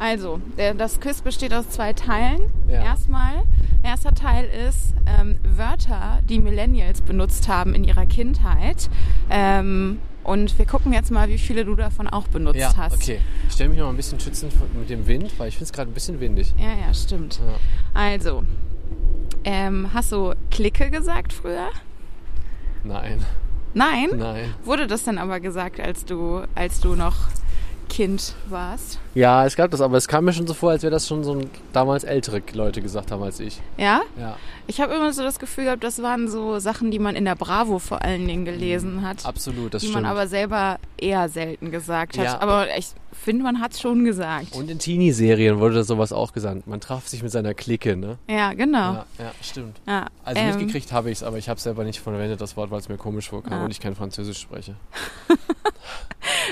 Also, 0.00 0.40
der, 0.56 0.74
das 0.74 0.98
Quiz 0.98 1.20
besteht 1.20 1.52
aus 1.52 1.68
zwei 1.68 1.92
Teilen. 1.92 2.40
Ja. 2.68 2.82
Erstmal, 2.82 3.42
erster 3.84 4.14
Teil 4.14 4.48
ist 4.66 4.94
ähm, 5.20 5.38
Wörter, 5.44 6.20
die 6.28 6.40
Millennials 6.40 7.02
benutzt 7.02 7.48
haben 7.48 7.74
in 7.74 7.84
ihrer 7.84 8.06
Kindheit. 8.06 8.88
Ähm, 9.28 10.00
und 10.24 10.58
wir 10.58 10.66
gucken 10.66 10.92
jetzt 10.92 11.10
mal, 11.10 11.28
wie 11.28 11.38
viele 11.38 11.64
du 11.64 11.74
davon 11.74 12.08
auch 12.08 12.28
benutzt 12.28 12.58
Ja, 12.58 12.76
hast. 12.76 12.94
okay. 12.94 13.20
Ich 13.48 13.54
stelle 13.54 13.70
mich 13.70 13.78
noch 13.78 13.86
mal 13.86 13.92
ein 13.92 13.96
bisschen 13.96 14.20
schützend 14.20 14.52
mit 14.78 14.90
dem 14.90 15.06
Wind, 15.06 15.32
weil 15.38 15.48
ich 15.48 15.54
finde 15.54 15.64
es 15.64 15.72
gerade 15.72 15.90
ein 15.90 15.94
bisschen 15.94 16.20
windig. 16.20 16.54
Ja, 16.58 16.72
ja, 16.86 16.92
stimmt. 16.94 17.40
Ja. 17.44 17.54
Also, 18.00 18.44
ähm, 19.44 19.88
hast 19.94 20.12
du 20.12 20.34
Clique 20.50 20.90
gesagt 20.90 21.32
früher? 21.32 21.68
Nein, 22.84 23.24
Nein? 23.74 24.08
nein. 24.16 24.54
Wurde 24.64 24.86
das 24.86 25.04
dann 25.04 25.18
aber 25.18 25.38
gesagt, 25.40 25.80
als 25.80 26.04
du, 26.04 26.42
als 26.54 26.80
du 26.80 26.96
noch 26.96 27.14
Kind 27.90 28.34
warst. 28.48 28.98
Ja, 29.14 29.44
es 29.44 29.56
gab 29.56 29.70
das, 29.70 29.80
aber 29.80 29.96
es 29.96 30.08
kam 30.08 30.24
mir 30.24 30.32
schon 30.32 30.46
so 30.46 30.54
vor, 30.54 30.70
als 30.70 30.82
wäre 30.82 30.90
das 30.92 31.06
schon 31.06 31.24
so 31.24 31.34
ein, 31.34 31.50
damals 31.72 32.04
ältere 32.04 32.40
Leute 32.54 32.80
gesagt 32.80 33.10
haben 33.10 33.22
als 33.22 33.40
ich. 33.40 33.60
Ja? 33.76 34.00
Ja, 34.18 34.36
Ich 34.66 34.80
habe 34.80 34.94
immer 34.94 35.12
so 35.12 35.22
das 35.22 35.38
Gefühl 35.38 35.64
gehabt, 35.64 35.84
das 35.84 36.00
waren 36.00 36.28
so 36.28 36.58
Sachen, 36.60 36.90
die 36.90 36.98
man 36.98 37.16
in 37.16 37.24
der 37.24 37.34
Bravo 37.34 37.78
vor 37.78 38.02
allen 38.02 38.26
Dingen 38.26 38.44
gelesen 38.44 39.02
hat. 39.06 39.26
absolut, 39.26 39.74
das 39.74 39.82
die 39.82 39.88
stimmt. 39.88 40.04
man 40.04 40.10
aber 40.10 40.26
selber 40.28 40.78
eher 40.96 41.28
selten 41.28 41.70
gesagt 41.70 42.16
hat. 42.16 42.24
Ja. 42.24 42.40
Aber 42.40 42.66
ich 42.76 42.86
finde, 43.20 43.42
man 43.44 43.60
hat 43.60 43.72
es 43.72 43.80
schon 43.80 44.04
gesagt. 44.04 44.54
Und 44.54 44.70
in 44.70 44.78
Teenie-Serien 44.78 45.58
wurde 45.60 45.76
das 45.76 45.86
sowas 45.86 46.12
auch 46.12 46.32
gesagt. 46.32 46.66
Man 46.66 46.80
traf 46.80 47.06
sich 47.08 47.22
mit 47.22 47.30
seiner 47.32 47.54
Clique, 47.54 47.96
ne? 47.96 48.18
ja, 48.28 48.52
genau. 48.54 48.92
Ja, 48.94 49.06
ja 49.18 49.32
stimmt. 49.42 49.80
Ja. 49.86 50.06
Also 50.24 50.40
ähm, 50.40 50.48
mitgekriegt 50.56 50.92
habe 50.92 51.10
ich 51.10 51.18
es, 51.18 51.22
aber 51.22 51.38
ich 51.38 51.48
habe 51.48 51.58
es 51.58 51.62
selber 51.64 51.84
nicht 51.84 52.00
verwendet, 52.00 52.40
das 52.40 52.56
Wort, 52.56 52.70
weil 52.70 52.80
es 52.80 52.88
mir 52.88 52.96
komisch 52.96 53.28
vorkam 53.28 53.52
Ah. 53.52 53.64
und 53.64 53.70
ich 53.70 53.80
kein 53.80 53.94
Französisch 53.94 54.38
spreche. 54.40 54.74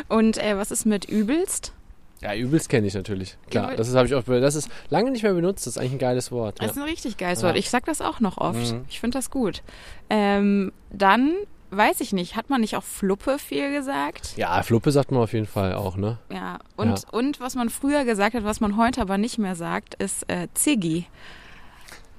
Und 0.09 0.39
äh, 0.39 0.57
was 0.57 0.71
ist 0.71 0.87
mit 0.87 1.05
übelst? 1.07 1.73
Ja, 2.21 2.35
übelst 2.35 2.69
kenne 2.69 2.87
ich 2.87 2.95
natürlich. 2.95 3.37
Klar, 3.51 3.67
Übel- 3.67 3.77
das 3.77 3.95
habe 3.95 4.07
ich 4.09 4.15
auch 4.15 4.23
das 4.25 4.55
ist 4.55 4.69
lange 4.91 5.11
nicht 5.11 5.23
mehr 5.23 5.35
benutzt, 5.35 5.67
das 5.67 5.75
ist 5.77 5.79
eigentlich 5.79 5.93
ein 5.93 5.99
geiles 5.99 6.33
Wort. 6.33 6.59
Das 6.59 6.67
Ja. 6.67 6.73
ist 6.73 6.79
ein 6.79 6.85
richtig 6.85 7.17
geiles 7.17 7.43
Ja. 7.43 7.49
Wort. 7.49 7.57
Ich 7.57 7.71
sag 7.71 7.85
das 7.85 8.01
auch 8.01 8.21
noch 8.21 8.39
oft. 8.39 8.73
Mhm. 8.73 8.85
Ich 8.89 8.99
finde 9.01 9.19
das 9.19 9.31
gut. 9.31 9.63
Ähm, 10.11 10.73
dann 10.91 11.35
weiß 11.71 12.01
ich 12.01 12.13
nicht, 12.13 12.37
hat 12.37 12.51
man 12.51 12.61
nicht 12.61 12.77
auch 12.77 12.83
Fluppe 12.85 13.39
viel 13.39 13.73
gesagt? 13.73 14.35
ja, 14.37 14.63
Fluppe 14.63 14.91
sagt 14.93 15.11
man 15.13 15.23
auf 15.23 15.33
jeden 15.33 15.47
Fall 15.47 15.75
auch, 15.75 15.97
ne? 15.97 16.19
Ja. 16.33 16.59
Und, 16.77 16.89
Ja. 16.91 17.09
und 17.13 17.41
was 17.41 17.55
man 17.55 17.69
früher 17.71 18.05
gesagt 18.05 18.35
hat, 18.35 18.45
was 18.45 18.61
man 18.61 18.77
heute 18.77 19.01
aber 19.01 19.19
nicht 19.19 19.39
mehr 19.39 19.55
sagt, 19.55 19.95
ist 20.03 20.29
äh, 20.31 20.49
Ziggy. 20.55 21.07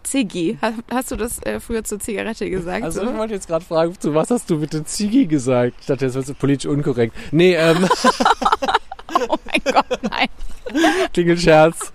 Ziggy. 0.04 0.58
Hast, 0.62 0.76
hast 0.92 1.12
du 1.12 1.16
das 1.16 1.42
äh, 1.44 1.60
früher 1.60 1.84
zur 1.84 2.00
Zigarette 2.00 2.50
gesagt? 2.50 2.84
Also 2.84 3.02
so? 3.04 3.10
ich 3.12 3.18
wollte 3.18 3.34
jetzt 3.34 3.48
gerade 3.48 3.64
fragen, 3.66 4.00
zu 4.00 4.14
was 4.16 4.32
hast 4.32 4.50
du 4.50 4.58
mit 4.58 4.74
dem 4.74 4.86
Ziggy 4.86 5.26
gesagt? 5.28 5.76
Ich 5.82 5.86
dachte, 5.88 6.06
das 6.06 6.16
wird 6.16 6.40
politisch 6.40 6.70
unkorrekt. 6.70 7.16
Nee, 7.32 7.56
ähm, 7.56 7.88
Oh 9.30 9.36
mein 9.46 9.74
Gott, 9.74 10.00
nein. 10.04 10.28
klingelt 11.14 11.42
Scherz. 11.42 11.92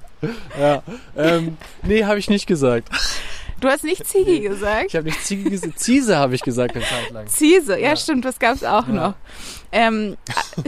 Ja, 0.61 0.83
ähm, 1.17 1.57
nee, 1.83 2.05
habe 2.05 2.19
ich 2.19 2.29
nicht 2.29 2.47
gesagt. 2.47 2.89
Du 3.65 3.71
hast 3.71 3.83
nicht 3.83 4.07
Ziggy 4.07 4.41
gesagt? 4.41 4.87
Ich 4.89 4.95
habe 4.97 5.07
nicht 5.07 5.25
Ziggy 5.25 5.49
gesagt. 5.49 5.79
Ziese 5.79 6.19
habe 6.19 6.35
ich 6.35 6.43
gesagt 6.43 6.77
eine 6.77 6.85
Zeit 6.85 7.11
lang. 7.13 7.27
Ziese, 7.29 7.81
ja, 7.81 7.89
Ja. 7.89 7.97
stimmt, 7.97 8.27
das 8.27 8.39
gab's 8.39 8.63
auch 8.63 8.87
Ja. 8.89 8.93
noch. 8.93 9.15
Ähm, 9.73 10.19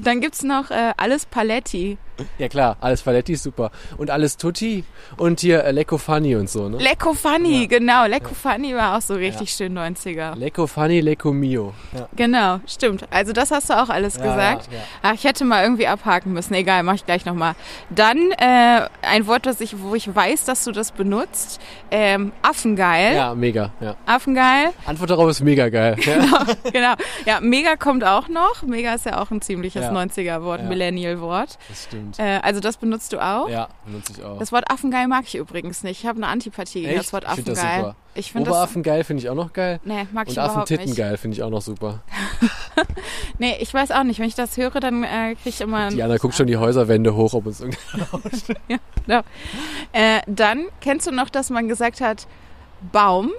dann 0.02 0.22
gibt's 0.22 0.42
noch 0.42 0.70
äh, 0.70 0.94
alles 0.96 1.26
Paletti. 1.26 1.98
Ja 2.38 2.48
klar, 2.48 2.76
alles 2.80 3.02
Paletti 3.02 3.34
ist 3.34 3.42
super. 3.42 3.70
Und 3.98 4.10
alles 4.10 4.36
Tutti 4.36 4.84
und 5.16 5.40
hier 5.40 5.64
äh, 5.64 5.70
Lecco 5.72 5.98
Funny 5.98 6.34
und 6.36 6.48
so, 6.48 6.68
ne? 6.68 6.78
Lecco 6.78 7.12
Funny, 7.14 7.62
Ja. 7.62 7.66
genau. 7.68 8.06
Lecco 8.06 8.34
Funny 8.34 8.74
war 8.74 8.96
auch 8.96 9.00
so 9.02 9.14
richtig 9.14 9.50
schön 9.50 9.76
90er. 9.78 10.34
Lecco 10.36 10.66
Funny, 10.66 11.00
Lecco 11.00 11.32
Mio. 11.32 11.74
Ja. 11.94 12.08
Genau, 12.16 12.60
stimmt. 12.66 13.04
Also 13.10 13.32
das 13.32 13.50
hast 13.50 13.70
du 13.70 13.74
auch 13.74 13.88
alles 13.88 14.14
gesagt. 14.16 14.68
Ja, 14.72 14.78
ja. 14.78 14.84
Ach, 15.02 15.12
ich 15.14 15.24
hätte 15.24 15.44
mal 15.44 15.62
irgendwie 15.62 15.86
abhaken 15.86 16.32
müssen. 16.32 16.54
Egal, 16.54 16.82
mache 16.82 16.96
ich 16.96 17.06
gleich 17.06 17.24
nochmal. 17.24 17.54
Dann 17.90 18.30
äh, 18.38 18.88
ein 19.02 19.26
Wort, 19.26 19.46
das 19.46 19.60
ich, 19.60 19.80
wo 19.80 19.94
ich 19.94 20.14
weiß, 20.14 20.44
dass 20.44 20.64
du 20.64 20.72
das 20.72 20.92
benutzt. 20.92 21.60
Ähm, 21.90 22.32
Affengeil. 22.42 23.14
ja, 23.16 23.34
mega. 23.34 23.72
Ja. 23.80 23.96
Affengeil. 24.06 24.70
Antwort 24.86 25.10
darauf 25.10 25.28
ist 25.30 25.42
mega 25.42 25.68
geil. 25.68 25.96
Ja. 26.00 26.46
genau. 26.72 26.94
Ja, 27.24 27.40
mega 27.40 27.76
kommt 27.76 28.04
auch 28.04 28.28
noch. 28.28 28.62
Mega 28.62 28.94
ist 28.94 29.06
ja 29.06 29.20
auch 29.20 29.30
ein 29.30 29.40
ziemliches 29.42 29.82
Ja. 29.82 29.92
90er-Wort, 29.92 30.60
Ja. 30.62 30.68
Millennial-Wort. 30.68 31.58
Das 31.68 31.84
stimmt. 31.84 32.05
Äh, 32.18 32.40
also 32.42 32.60
das 32.60 32.76
benutzt 32.76 33.12
du 33.12 33.18
auch. 33.18 33.48
Ja, 33.48 33.68
benutze 33.84 34.12
ich 34.16 34.22
auch. 34.24 34.38
Das 34.38 34.52
Wort 34.52 34.70
Affengeil 34.70 35.08
mag 35.08 35.24
ich 35.26 35.34
übrigens 35.36 35.82
nicht. 35.82 36.00
Ich 36.00 36.06
habe 36.06 36.16
eine 36.18 36.28
Antipathie 36.28 36.82
gegen 36.82 36.96
das 36.96 37.12
Wort 37.12 37.24
Ich 37.24 37.30
find 37.34 37.48
das 37.48 37.58
Affengeil. 37.58 37.80
super. 37.80 37.96
Ich 38.14 38.32
finde 38.32 38.48
das. 38.50 38.56
Oberaffen 38.56 38.82
geil 38.82 39.04
finde 39.04 39.22
ich 39.22 39.28
auch 39.28 39.34
noch 39.34 39.52
geil. 39.52 39.80
Nee, 39.84 40.06
mag 40.12 40.28
ich 40.28 40.38
Und 40.38 40.44
überhaupt 40.44 40.70
nicht. 40.70 40.96
geil 40.96 41.16
finde 41.18 41.36
ich 41.36 41.42
auch 41.42 41.50
noch 41.50 41.62
super. 41.62 42.02
Nee, 43.38 43.56
ich 43.60 43.72
weiß 43.72 43.90
auch 43.90 44.02
nicht. 44.02 44.18
Wenn 44.18 44.28
ich 44.28 44.34
das 44.34 44.56
höre, 44.56 44.80
dann 44.80 45.02
äh, 45.04 45.34
kriege 45.34 45.50
ich 45.50 45.60
immer. 45.60 45.88
Diana 45.90 46.16
guckt 46.16 46.34
schon 46.34 46.46
die 46.46 46.56
Häuserwände 46.56 47.14
hoch, 47.14 47.34
ob 47.34 47.46
uns 47.46 47.60
irgendwie. 47.60 47.78
Äh, 49.92 50.20
dann 50.26 50.66
kennst 50.80 51.06
du 51.06 51.12
noch, 51.12 51.30
dass 51.30 51.50
man 51.50 51.68
gesagt 51.68 52.00
hat, 52.00 52.26
Baum, 52.92 53.30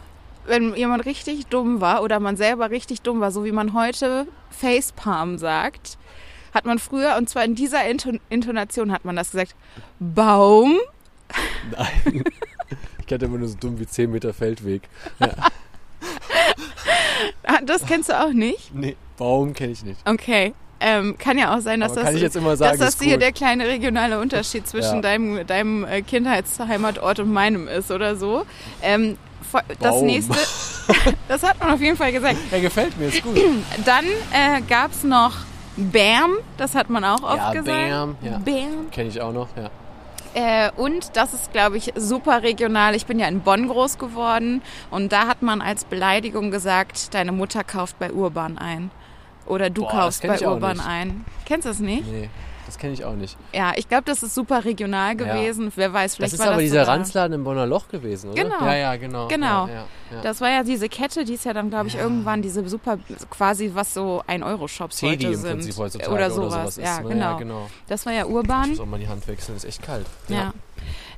wenn 0.45 0.73
jemand 0.75 1.05
richtig 1.05 1.47
dumm 1.47 1.81
war 1.81 2.01
oder 2.03 2.19
man 2.19 2.37
selber 2.37 2.69
richtig 2.71 3.01
dumm 3.01 3.19
war, 3.19 3.31
so 3.31 3.43
wie 3.43 3.51
man 3.51 3.73
heute 3.73 4.27
Facepalm 4.49 5.37
sagt, 5.37 5.97
hat 6.57 6.65
man 6.65 6.79
früher, 6.79 7.15
und 7.17 7.29
zwar 7.29 7.45
in 7.45 7.55
dieser 7.55 7.87
Inton 7.87 8.19
Intonation 8.29 8.91
hat 8.91 9.05
man 9.05 9.15
das 9.15 9.31
gesagt, 9.31 9.55
Baum. 9.99 10.77
Nein. 11.75 12.23
Ich 12.99 13.07
kenne 13.07 13.23
immer 13.23 13.37
nur 13.37 13.47
so 13.47 13.55
dumm 13.57 13.79
wie 13.79 13.87
10 13.87 14.11
Meter 14.11 14.33
Feldweg. 14.33 14.81
Ah, 17.43 17.59
Das 17.63 17.85
kennst 17.85 18.09
du 18.09 18.19
auch 18.19 18.33
nicht? 18.33 18.73
Nee, 18.75 18.95
Baum 19.17 19.53
kenne 19.53 19.71
ich 19.71 19.83
nicht. 19.83 19.99
Okay. 20.05 20.53
Ähm, 20.79 21.17
kann 21.17 21.37
ja 21.39 21.55
auch 21.55 21.61
sein, 21.61 21.79
dass 21.79 21.93
Aber 21.97 22.01
das, 22.11 22.33
sagen, 22.33 22.59
dass 22.59 22.77
das 22.77 23.01
hier 23.01 23.13
gut. 23.13 23.21
der 23.23 23.31
kleine 23.31 23.65
regionale 23.65 24.19
Unterschied 24.19 24.67
zwischen 24.67 24.95
Ja. 24.95 25.01
deinem, 25.01 25.47
deinem 25.47 25.85
äh, 25.85 26.01
Kindheitsheimatort 26.03 27.19
und 27.21 27.31
meinem 27.33 27.67
ist 27.67 27.89
oder 27.89 28.15
so. 28.15 28.45
Ähm, 28.83 29.17
das 29.79 29.95
Baum. 29.95 30.05
nächste, 30.05 30.35
das 31.29 31.41
hat 31.41 31.59
man 31.59 31.71
auf 31.71 31.79
jeden 31.81 31.95
Fall 31.97 32.11
gesagt. 32.11 32.35
Ja, 32.51 32.59
gefällt 32.59 32.97
mir, 32.99 33.07
ist 33.07 33.23
gut. 33.23 33.39
Dann 33.85 34.05
äh, 34.05 34.61
gab 34.67 34.91
es 34.91 35.03
noch 35.03 35.33
Bam, 35.77 36.37
das 36.57 36.75
hat 36.75 36.89
man 36.89 37.03
auch 37.03 37.23
oft 37.23 37.37
Ja, 37.37 37.53
gesagt. 37.53 37.89
Bam, 37.89 38.15
ja. 38.21 38.39
Bam. 38.39 38.91
Kenne 38.91 39.09
ich 39.09 39.21
auch 39.21 39.31
noch, 39.31 39.47
ja. 39.55 39.69
Äh, 40.33 40.71
und 40.75 41.15
das 41.15 41.33
ist, 41.33 41.51
glaube 41.51 41.77
ich, 41.77 41.93
super 41.95 42.43
regional. 42.43 42.95
Ich 42.95 43.05
bin 43.05 43.17
ja 43.19 43.27
in 43.27 43.41
Bonn 43.41 43.67
groß 43.67 43.97
geworden 43.97 44.61
und 44.91 45.11
da 45.11 45.27
hat 45.27 45.41
man 45.41 45.61
als 45.61 45.85
Beleidigung 45.85 46.51
gesagt, 46.51 47.13
deine 47.13 47.31
Mutter 47.31 47.63
kauft 47.63 47.97
bei 47.99 48.11
Urban 48.11 48.57
ein. 48.57 48.91
Oder 49.45 49.69
du 49.69 49.81
Boah, 49.83 49.91
kaufst 49.91 50.27
bei 50.27 50.45
Urban 50.45 50.79
ein. 50.79 51.25
Kennst 51.45 51.65
du 51.65 51.69
das 51.69 51.79
nicht? 51.79 52.05
Nee, 52.11 52.29
das 52.67 52.77
kenne 52.77 52.93
ich 52.93 53.03
auch 53.03 53.15
nicht. 53.15 53.35
Ja, 53.53 53.73
ich 53.75 53.89
glaube, 53.89 54.03
das 54.05 54.21
ist 54.21 54.35
super 54.35 54.63
regional 54.63 55.15
gewesen. 55.15 55.71
Wer 55.75 55.91
weiß, 55.93 56.15
vielleicht 56.17 56.33
Das 56.33 56.39
ist 56.39 56.45
war 56.45 56.53
aber 56.53 56.57
das 56.57 56.65
dieser 56.69 56.81
sogar- 56.81 56.95
Ranzladen 56.97 57.33
im 57.33 57.43
Bonner 57.43 57.65
Loch 57.65 57.87
gewesen, 57.87 58.29
oder? 58.31 58.43
Genau. 58.43 58.59
Ja, 58.65 58.75
ja, 58.75 58.95
genau. 58.97 59.27
Genau. 59.29 59.67
Ja, 59.67 59.73
ja, 59.73 59.85
ja. 60.11 60.21
Das 60.21 60.39
war 60.41 60.49
ja 60.51 60.63
diese 60.63 60.87
Kette, 60.89 61.25
die 61.25 61.33
ist 61.33 61.45
ja 61.45 61.53
dann, 61.53 61.69
glaube 61.71 61.87
ich, 61.87 61.95
irgendwann 61.95 62.41
diese 62.43 62.67
super, 62.69 62.99
quasi 63.31 63.71
was 63.73 63.93
so 63.95 64.21
1-Euro-Shops 64.27 64.97
Teddy 64.97 65.15
heute 65.23 65.27
im 65.27 65.35
sind. 65.39 65.51
Prinzip 65.53 65.77
heutzutage 65.77 66.11
oder 66.11 66.25
oder 66.27 66.29
sowas. 66.35 66.53
sowas 66.53 66.77
ist, 66.77 66.83
ja, 66.85 67.01
ne? 67.01 67.09
genau. 67.09 67.31
Ja, 67.31 67.37
genau. 67.37 67.69
Das 67.87 68.05
war 68.05 68.13
ja 68.13 68.23
Ich 68.25 68.29
urban. 68.29 68.69
muss 68.69 68.79
auch 68.79 68.85
mal 68.85 68.99
die 68.99 69.07
Hand 69.07 69.27
wechseln, 69.27 69.55
ist 69.55 69.65
echt 69.65 69.81
kalt. 69.81 70.05
Ja. 70.27 70.53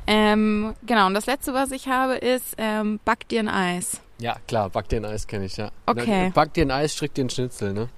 Ähm, 0.08 0.74
genau, 0.86 1.08
und 1.08 1.14
das 1.14 1.26
letzte, 1.26 1.54
was 1.54 1.72
ich 1.72 1.88
habe, 1.88 2.16
ist 2.16 2.56
ähm, 2.58 3.00
Back 3.06 3.28
dir 3.28 3.42
ein 3.42 3.50
Eis. 3.50 4.02
Ja, 4.20 4.36
klar, 4.48 4.70
back 4.70 4.90
dir 4.90 4.98
ein 4.98 5.06
Eis 5.06 5.28
kenne 5.28 5.46
ich, 5.46 5.58
ja. 5.58 5.70
Okay. 5.86 6.32
Back 6.34 6.54
dir 6.54 6.66
ein 6.66 6.72
Eis, 6.72 6.94
strick 6.94 7.14
dir 7.14 7.26
ein 7.26 7.30
Schnitzel, 7.30 7.74
ne? 7.74 7.90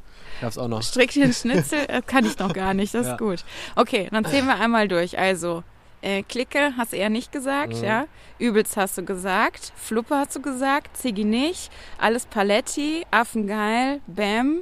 Gab's 0.42 0.58
auch 0.58 0.68
noch. 0.68 0.82
Strick 0.84 1.12
dir 1.12 1.24
ein 1.26 1.34
Schnitzel, 1.34 1.80
äh, 1.88 2.02
kann 2.06 2.26
ich 2.26 2.38
noch 2.40 2.54
gar 2.54 2.74
nicht, 2.74 2.94
das 2.94 3.06
Ja. 3.06 3.14
ist 3.14 3.20
gut. 3.20 3.44
Okay, 3.76 4.10
dann 4.12 4.26
zählen 4.26 4.46
wir 4.48 4.60
einmal 4.60 4.88
durch. 4.88 5.18
Also, 5.18 5.64
äh, 6.02 6.24
Clique 6.24 6.74
hast 6.78 6.92
du 6.94 6.98
eher 6.98 7.10
nicht 7.10 7.32
gesagt, 7.32 7.78
Mhm. 7.78 7.84
ja. 7.84 8.06
Übelst 8.40 8.76
hast 8.76 8.98
du 8.98 9.04
gesagt, 9.06 9.72
Fluppe 9.76 10.16
hast 10.16 10.36
du 10.36 10.42
gesagt, 10.42 10.98
Ziggy 10.98 11.24
nicht, 11.26 11.72
alles 12.00 12.26
Paletti, 12.26 13.06
Affengeil, 13.12 14.02
Bam 14.08 14.62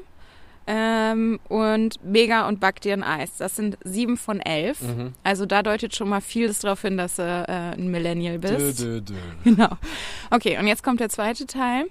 ähm, 0.68 1.40
und 1.48 2.04
Mega 2.04 2.48
und 2.48 2.60
Back 2.60 2.82
dir 2.82 2.94
ein 2.94 3.04
Eis. 3.04 3.38
Das 3.38 3.56
sind 3.56 3.78
sieben 3.84 4.18
von 4.18 4.40
elf. 4.42 4.82
Mhm. 4.82 5.14
Also 5.24 5.46
da 5.46 5.64
deutet 5.64 5.96
schon 5.96 6.10
mal 6.10 6.20
vieles 6.22 6.60
darauf 6.60 6.82
hin, 6.82 6.98
dass 6.98 7.16
du 7.16 7.24
äh, 7.24 7.52
ein 7.80 7.90
Millennial 7.90 8.38
bist. 8.38 8.80
Dö, 8.82 9.00
dö, 9.00 9.02
dö. 9.02 9.14
Genau. 9.46 9.70
Okay, 10.30 10.58
und 10.60 10.68
jetzt 10.68 10.84
kommt 10.84 11.00
der 11.00 11.10
zweite 11.10 11.48
Teil. 11.48 11.86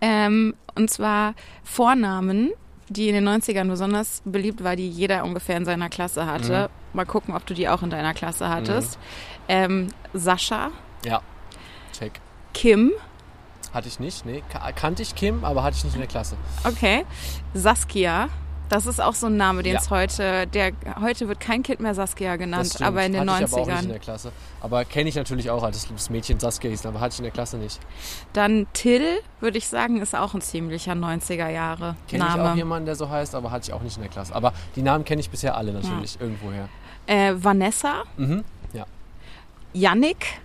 Ähm, 0.00 0.54
und 0.74 0.90
zwar 0.90 1.34
Vornamen, 1.62 2.50
die 2.88 3.08
in 3.08 3.14
den 3.14 3.28
90ern 3.28 3.68
besonders 3.68 4.22
beliebt 4.24 4.62
war, 4.62 4.76
die 4.76 4.88
jeder 4.88 5.24
ungefähr 5.24 5.56
in 5.56 5.64
seiner 5.64 5.88
Klasse 5.88 6.26
hatte. 6.26 6.70
Mal 6.92 7.04
gucken, 7.06 7.34
ob 7.34 7.44
du 7.46 7.52
die 7.54 7.68
auch 7.68 7.82
in 7.82 7.90
deiner 7.90 8.14
Klasse 8.14 8.48
hattest. 8.48 8.98
Ähm, 9.48 9.88
Sascha, 10.14 10.70
Ja, 11.04 11.20
check. 11.96 12.20
Kim, 12.54 12.92
Hatte 13.74 13.88
ich 13.88 14.00
nicht, 14.00 14.24
nee. 14.24 14.42
Ka 14.50 14.72
kannte 14.72 15.02
ich 15.02 15.14
Kim, 15.14 15.44
aber 15.44 15.62
hatte 15.62 15.76
ich 15.76 15.84
nicht 15.84 15.94
in 15.94 16.00
der 16.00 16.08
Klasse. 16.08 16.36
okay, 16.64 17.04
Saskia. 17.54 18.28
Das 18.68 18.86
ist 18.86 19.00
auch 19.00 19.14
so 19.14 19.26
ein 19.26 19.36
Name, 19.36 19.62
den 19.62 19.74
Ja. 19.74 19.80
es 19.80 19.90
heute, 19.90 20.46
der 20.48 20.72
heute 21.00 21.28
wird 21.28 21.38
kein 21.38 21.62
Kind 21.62 21.78
mehr 21.78 21.94
Saskia 21.94 22.34
genannt, 22.34 22.66
stimmt. 22.66 22.82
aber 22.88 23.04
in 23.04 23.12
den 23.12 23.30
hatte 23.30 23.44
ich 23.44 23.52
aber 23.52 23.62
auch 23.62 23.66
nicht 23.66 23.76
in 23.78 23.84
90ern. 23.84 23.88
der 23.92 23.98
Klasse. 24.00 24.32
Aber 24.60 24.84
kenne 24.84 25.08
ich 25.08 25.14
natürlich 25.14 25.50
auch, 25.50 25.62
als 25.62 25.86
das 25.88 26.10
Mädchen 26.10 26.40
Saskia 26.40 26.70
hieß, 26.70 26.84
aber 26.86 26.98
hatte 26.98 27.12
ich 27.14 27.18
in 27.20 27.22
der 27.24 27.32
Klasse 27.32 27.58
nicht. 27.58 27.78
Dann 28.32 28.66
Till, 28.72 29.20
würde 29.40 29.56
ich 29.58 29.68
sagen, 29.68 30.00
ist 30.02 30.16
auch 30.16 30.34
ein 30.34 30.40
ziemlicher 30.40 30.92
90er 30.94 31.48
Jahre 31.48 31.94
Kenne 32.08 32.26
ich 32.28 32.40
auch 32.40 32.56
jemanden, 32.56 32.86
der 32.86 32.96
so 32.96 33.08
heißt, 33.08 33.36
aber 33.36 33.52
hatte 33.52 33.68
ich 33.68 33.72
auch 33.72 33.82
nicht 33.82 33.96
in 33.98 34.02
der 34.02 34.10
Klasse. 34.10 34.34
Aber 34.34 34.52
die 34.74 34.82
Namen 34.82 35.04
kenne 35.04 35.20
ich 35.20 35.30
bisher 35.30 35.56
alle 35.56 35.72
natürlich, 35.72 36.20
irgendwoher. 36.20 36.68
Äh, 37.06 37.34
Vanessa, 37.36 38.02
Mhm. 38.16 38.42
Ja. 38.72 38.84
Yannick, 39.74 40.40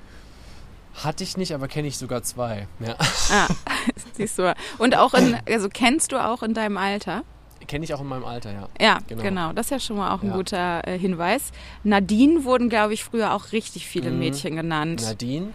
Hatte 1.03 1.23
ich 1.23 1.37
nicht, 1.37 1.53
aber 1.55 1.67
kenne 1.67 1.87
ich 1.87 1.97
sogar 1.97 2.21
zwei. 2.21 2.67
Ja. 2.79 2.95
Ah, 3.33 3.47
siehst 4.13 4.37
du. 4.37 4.53
Und 4.77 4.95
auch 4.95 5.13
in, 5.15 5.37
also 5.49 5.69
kennst 5.69 6.11
du 6.11 6.23
auch 6.23 6.43
in 6.43 6.53
deinem 6.53 6.77
Alter? 6.77 7.23
Kenne 7.67 7.85
ich 7.85 7.93
auch 7.93 8.01
in 8.01 8.07
meinem 8.07 8.25
Alter, 8.25 8.51
ja. 8.51 8.67
Ja, 8.79 8.99
genau. 9.07 9.21
Genau. 9.23 9.53
Das 9.53 9.67
ist 9.67 9.69
ja 9.71 9.79
schon 9.79 9.97
mal 9.97 10.13
auch 10.13 10.21
ein 10.23 10.29
Ja. 10.29 10.35
guter 10.35 10.87
äh, 10.87 10.97
Hinweis. 10.97 11.51
Nadine 11.83 12.43
wurden, 12.43 12.69
glaube 12.69 12.93
ich, 12.93 13.03
früher 13.03 13.33
auch 13.33 13.51
richtig 13.51 13.87
viele 13.87 14.11
Mhm. 14.11 14.19
Mädchen 14.19 14.55
genannt. 14.55 15.01
Nadine. 15.03 15.47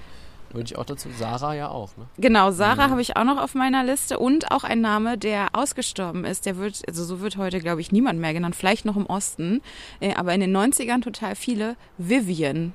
Würde 0.50 0.64
ich 0.64 0.78
auch 0.78 0.84
dazu. 0.84 1.08
Sarah 1.18 1.54
ja 1.54 1.68
auch, 1.68 1.90
ne? 1.98 2.06
Genau, 2.18 2.50
Sarah 2.52 2.88
habe 2.88 3.02
ich 3.02 3.16
auch 3.16 3.24
noch 3.24 3.36
auf 3.42 3.54
meiner 3.54 3.84
Liste 3.84 4.18
und 4.18 4.52
auch 4.52 4.64
ein 4.64 4.80
Name, 4.80 5.18
der 5.18 5.48
ausgestorben 5.52 6.24
ist. 6.24 6.46
Der 6.46 6.56
wird, 6.56 6.80
also 6.88 7.04
so 7.04 7.20
wird 7.20 7.36
heute, 7.36 7.58
glaube 7.58 7.80
ich, 7.80 7.90
niemand 7.92 8.20
mehr 8.20 8.32
genannt. 8.32 8.54
Vielleicht 8.56 8.84
noch 8.86 8.96
im 8.96 9.04
Osten, 9.06 9.60
äh, 10.00 10.14
aber 10.14 10.32
in 10.32 10.40
den 10.40 10.56
90ern 10.56 11.02
total 11.02 11.34
viele. 11.34 11.76
Vivian. 11.98 12.72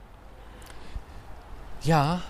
Ja. 1.84 2.22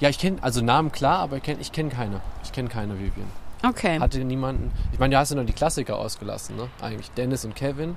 Ja, 0.00 0.08
ich 0.08 0.18
kenne, 0.18 0.38
also 0.42 0.60
Namen 0.62 0.92
klar, 0.92 1.20
aber 1.20 1.36
ich 1.38 1.42
kenne 1.42 1.60
ich 1.60 1.72
kenn 1.72 1.88
keine. 1.88 2.20
Ich 2.44 2.52
kenne 2.52 2.68
keine 2.68 2.94
Vivian. 2.98 3.28
Okay. 3.66 3.98
Hatte 3.98 4.18
niemanden. 4.20 4.70
Ich 4.92 4.98
meine, 4.98 5.12
da 5.12 5.20
hast 5.20 5.32
du 5.32 5.36
noch 5.36 5.44
die 5.46 5.52
Klassiker 5.52 5.96
ausgelassen, 5.98 6.56
ne? 6.56 6.68
Eigentlich 6.80 7.10
Dennis 7.12 7.44
und 7.44 7.54
Kevin. 7.56 7.96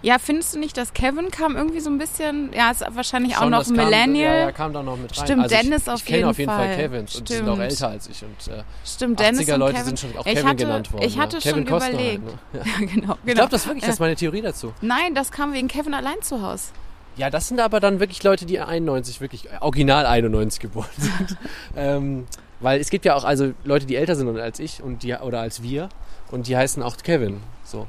Ja, 0.00 0.18
findest 0.20 0.54
du 0.54 0.60
nicht, 0.60 0.76
dass 0.76 0.92
Kevin 0.94 1.30
kam 1.32 1.56
irgendwie 1.56 1.80
so 1.80 1.90
ein 1.90 1.98
bisschen, 1.98 2.52
ja, 2.52 2.70
ist 2.70 2.84
wahrscheinlich 2.94 3.36
auch 3.36 3.40
Schon, 3.42 3.50
noch 3.50 3.58
das 3.58 3.68
kam- 3.68 3.76
Millennial. 3.76 4.32
Ja, 4.34 4.40
ja, 4.42 4.52
kam 4.52 4.72
da 4.72 4.80
noch 4.82 4.96
mit 4.96 5.16
rein. 5.18 5.24
Stimmt, 5.24 5.42
also 5.42 5.54
ich, 5.56 5.60
Dennis 5.60 5.88
auf 5.88 5.98
ich 6.00 6.04
kenne 6.04 6.16
jeden 6.18 6.28
auf 6.28 6.38
jeden 6.38 6.50
Fall. 6.52 6.68
Fall 6.68 6.76
Kevins 6.76 7.16
und 7.16 7.28
die 7.28 7.32
sind 7.32 7.48
auch 7.48 7.54
Stimmt. 7.54 7.70
älter 7.70 7.88
als 7.88 8.08
ich. 8.08 8.22
Und 8.22 8.52
äh, 8.52 8.62
Stimmt, 8.84 9.18
Dennis 9.20 9.40
80er 9.40 9.54
und 9.54 9.60
Leute 9.60 9.72
Kevin. 9.72 9.86
sind 9.86 9.98
schon 9.98 10.10
auch 10.16 10.26
ich 10.26 10.34
Kevin 10.34 10.48
hatte, 10.48 10.56
genannt 10.64 10.92
worden. 10.92 11.02
Ich 11.04 11.16
ja. 11.16 11.22
hatte 11.22 11.38
Kevin 11.38 11.54
schon 11.54 11.66
Costner 11.66 11.94
überlegt. 11.94 12.22
Halt, 12.52 12.64
ne? 12.66 12.72
Ja, 12.72 12.78
genau, 12.78 12.90
genau. 12.94 13.18
Ich 13.24 13.34
glaube, 13.34 13.50
das 13.50 13.66
wirklich, 13.66 13.84
das 13.84 13.94
ist 13.94 14.00
meine 14.00 14.14
Theorie 14.14 14.42
dazu. 14.42 14.72
Nein, 14.82 15.14
das 15.16 15.32
kam 15.32 15.52
wegen 15.52 15.66
Kevin 15.66 15.94
allein 15.94 16.22
zu 16.22 16.42
Hause. 16.42 16.70
Ja, 17.16 17.30
das 17.30 17.48
sind 17.48 17.58
aber 17.58 17.80
dann 17.80 17.98
wirklich 17.98 18.22
Leute, 18.22 18.46
die 18.46 18.60
91, 18.60 19.20
wirklich 19.20 19.48
original 19.60 20.06
91 20.06 20.60
geboren 20.60 20.86
sind. 20.96 21.36
ähm, 21.76 22.26
weil 22.60 22.80
es 22.80 22.90
gibt 22.90 23.04
ja 23.04 23.14
auch 23.14 23.24
also 23.24 23.52
Leute, 23.64 23.86
die 23.86 23.96
älter 23.96 24.16
sind 24.16 24.38
als 24.38 24.58
ich 24.58 24.82
und 24.82 25.02
die 25.02 25.14
oder 25.14 25.40
als 25.40 25.62
wir 25.62 25.88
und 26.30 26.46
die 26.46 26.56
heißen 26.56 26.82
auch 26.82 26.96
Kevin. 26.98 27.40
So. 27.64 27.86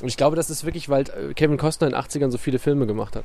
Und 0.00 0.08
ich 0.08 0.16
glaube, 0.16 0.36
das 0.36 0.50
ist 0.50 0.64
wirklich, 0.64 0.88
weil 0.88 1.02
äh, 1.02 1.34
Kevin 1.34 1.56
Costner 1.56 1.86
in 1.88 1.92
den 1.92 2.02
80ern 2.02 2.30
so 2.30 2.38
viele 2.38 2.58
Filme 2.58 2.86
gemacht 2.86 3.16
hat. 3.16 3.24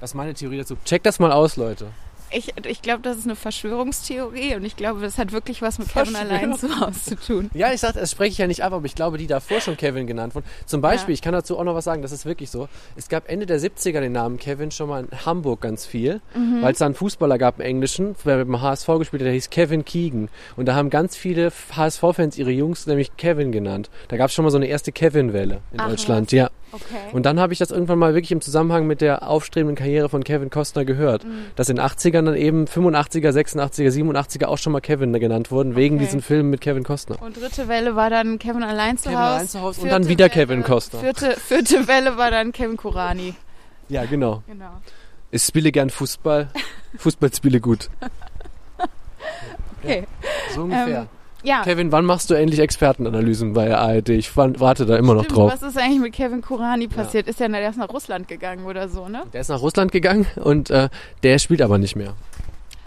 Das 0.00 0.10
ist 0.10 0.14
meine 0.14 0.34
Theorie 0.34 0.58
dazu. 0.58 0.76
Check 0.84 1.02
das 1.02 1.18
mal 1.18 1.32
aus, 1.32 1.56
Leute. 1.56 1.86
Ich, 2.34 2.52
ich 2.66 2.82
glaube, 2.82 3.02
das 3.02 3.16
ist 3.18 3.24
eine 3.26 3.36
Verschwörungstheorie 3.36 4.54
und 4.56 4.64
ich 4.64 4.76
glaube, 4.76 5.00
das 5.00 5.18
hat 5.18 5.32
wirklich 5.32 5.62
was 5.62 5.78
mit 5.78 5.88
Kevin 5.88 6.16
allein 6.16 6.54
zu 6.58 6.68
Hause 6.80 7.00
zu 7.00 7.16
tun. 7.16 7.50
Ja, 7.54 7.72
ich 7.72 7.80
sag, 7.80 7.94
das 7.94 8.10
spreche 8.10 8.30
ich 8.32 8.38
ja 8.38 8.46
nicht 8.46 8.62
ab, 8.64 8.72
aber 8.72 8.84
ich 8.86 8.94
glaube, 8.94 9.18
die 9.18 9.26
davor 9.26 9.60
schon 9.60 9.76
Kevin 9.76 10.06
genannt 10.06 10.34
wurden. 10.34 10.46
Zum 10.66 10.80
Beispiel, 10.80 11.12
Ja. 11.12 11.14
ich 11.14 11.22
kann 11.22 11.32
dazu 11.32 11.58
auch 11.58 11.64
noch 11.64 11.74
was 11.74 11.84
sagen, 11.84 12.02
das 12.02 12.12
ist 12.12 12.26
wirklich 12.26 12.50
so. 12.50 12.68
Es 12.96 13.08
gab 13.08 13.28
Ende 13.28 13.46
der 13.46 13.60
70er 13.60 14.00
den 14.00 14.12
Namen 14.12 14.38
Kevin 14.38 14.70
schon 14.70 14.88
mal 14.88 15.04
in 15.04 15.26
Hamburg 15.26 15.60
ganz 15.60 15.86
viel, 15.86 16.20
Mhm. 16.34 16.62
weil 16.62 16.72
es 16.72 16.78
da 16.78 16.86
einen 16.86 16.94
Fußballer 16.94 17.38
gab 17.38 17.58
im 17.60 17.64
Englischen, 17.66 18.16
der 18.24 18.44
beim 18.44 18.60
HSV 18.60 18.86
gespielt 18.98 19.22
hat, 19.22 19.26
der 19.26 19.32
hieß 19.34 19.50
Kevin 19.50 19.84
Keegan. 19.84 20.28
Und 20.56 20.66
da 20.66 20.74
haben 20.74 20.90
ganz 20.90 21.16
viele 21.16 21.52
HSV-Fans 21.76 22.38
ihre 22.38 22.50
Jungs 22.50 22.86
nämlich 22.86 23.16
Kevin 23.16 23.52
genannt. 23.52 23.90
Da 24.08 24.16
gab 24.16 24.28
es 24.28 24.34
schon 24.34 24.44
mal 24.44 24.50
so 24.50 24.56
eine 24.56 24.66
erste 24.66 24.92
Kevin-Welle 24.92 25.60
in 25.72 25.80
Ach, 25.80 25.88
Deutschland, 25.88 26.28
was? 26.28 26.32
ja. 26.32 26.50
Okay. 26.72 26.84
Und 27.12 27.24
dann 27.24 27.38
habe 27.38 27.52
ich 27.52 27.58
das 27.60 27.70
irgendwann 27.70 27.98
mal 28.00 28.14
wirklich 28.14 28.32
im 28.32 28.40
Zusammenhang 28.40 28.86
mit 28.86 29.00
der 29.00 29.28
aufstrebenden 29.28 29.76
Karriere 29.76 30.08
von 30.08 30.24
Kevin 30.24 30.50
Costner 30.50 30.84
gehört, 30.84 31.22
Mhm. 31.24 31.46
dass 31.54 31.68
in 31.68 31.78
80ern 31.78 32.24
dann 32.24 32.34
eben 32.36 32.66
85er, 32.66 33.30
86er, 33.30 33.90
87er 33.92 34.46
auch 34.46 34.58
schon 34.58 34.72
mal 34.72 34.80
Kevin 34.80 35.12
genannt 35.12 35.50
wurden, 35.52 35.76
wegen 35.76 35.96
Okay. 35.96 36.04
diesen 36.06 36.20
Filmen 36.22 36.50
mit 36.50 36.60
Kevin 36.60 36.82
Costner. 36.82 37.22
Und 37.22 37.40
dritte 37.40 37.68
Welle 37.68 37.94
war 37.94 38.10
dann 38.10 38.38
Kevin 38.40 38.64
allein 38.64 38.98
zu 38.98 39.04
Kevin 39.04 39.18
Hause. 39.18 39.34
allein 39.34 39.48
zu 39.48 39.60
Hause 39.60 39.80
und 39.82 39.88
dann 39.90 40.08
wieder 40.08 40.24
Welle- 40.24 40.30
Kevin 40.34 40.62
Costner. 40.64 40.98
Vierte, 41.00 41.36
vierte 41.38 41.86
Welle 41.86 42.16
war 42.16 42.30
dann 42.32 42.50
Kevin 42.52 42.76
Kurani. 42.76 43.34
Ja, 43.88 44.04
genau. 44.06 44.42
Genau. 44.48 44.80
Ich 45.30 45.42
spiele 45.42 45.70
gern 45.70 45.90
Fußball. 45.90 46.48
Fußball 46.98 47.32
spiele 47.34 47.60
gut. 47.60 47.88
Okay. 49.82 50.04
So 50.54 50.62
ungefähr. 50.62 51.00
Ähm, 51.00 51.08
Ja. 51.44 51.62
Kevin, 51.62 51.92
wann 51.92 52.04
machst 52.04 52.30
du 52.30 52.34
endlich 52.34 52.58
Expertenanalysen 52.60 53.52
bei 53.52 53.66
der 53.66 53.78
ARD? 53.80 54.08
Ich 54.10 54.34
wa- 54.36 54.50
warte 54.56 54.86
da 54.86 54.96
immer 54.96 55.14
noch 55.14 55.24
Stimmt, 55.24 55.38
drauf. 55.38 55.52
was 55.52 55.62
ist 55.62 55.76
eigentlich 55.78 56.00
mit 56.00 56.12
Kevin 56.14 56.40
Kurani 56.40 56.88
passiert? 56.88 57.28
Ist 57.28 57.38
ja, 57.38 57.48
der 57.48 57.68
ist 57.68 57.76
nach 57.76 57.90
Russland 57.90 58.28
gegangen 58.28 58.64
oder 58.64 58.88
so, 58.88 59.08
ne? 59.08 59.24
Der 59.32 59.42
ist 59.42 59.48
nach 59.48 59.60
Russland 59.60 59.92
gegangen 59.92 60.26
und 60.36 60.70
äh, 60.70 60.88
der 61.22 61.38
spielt 61.38 61.60
aber 61.62 61.78
nicht 61.78 61.96
mehr. 61.96 62.14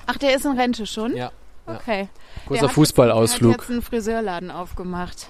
Ach, 0.07 0.17
der 0.17 0.35
ist 0.35 0.45
in 0.45 0.57
Rente 0.59 0.85
schon? 0.87 1.15
Ja. 1.15 1.31
ja. 1.67 1.75
Okay. 1.75 2.07
Kurzer 2.47 2.61
Der 2.61 2.69
Fußballausflug. 2.69 3.51
Der 3.51 3.53
hat 3.57 3.61
jetzt 3.61 3.71
einen 3.71 3.81
Friseurladen 3.81 4.51
aufgemacht. 4.51 5.27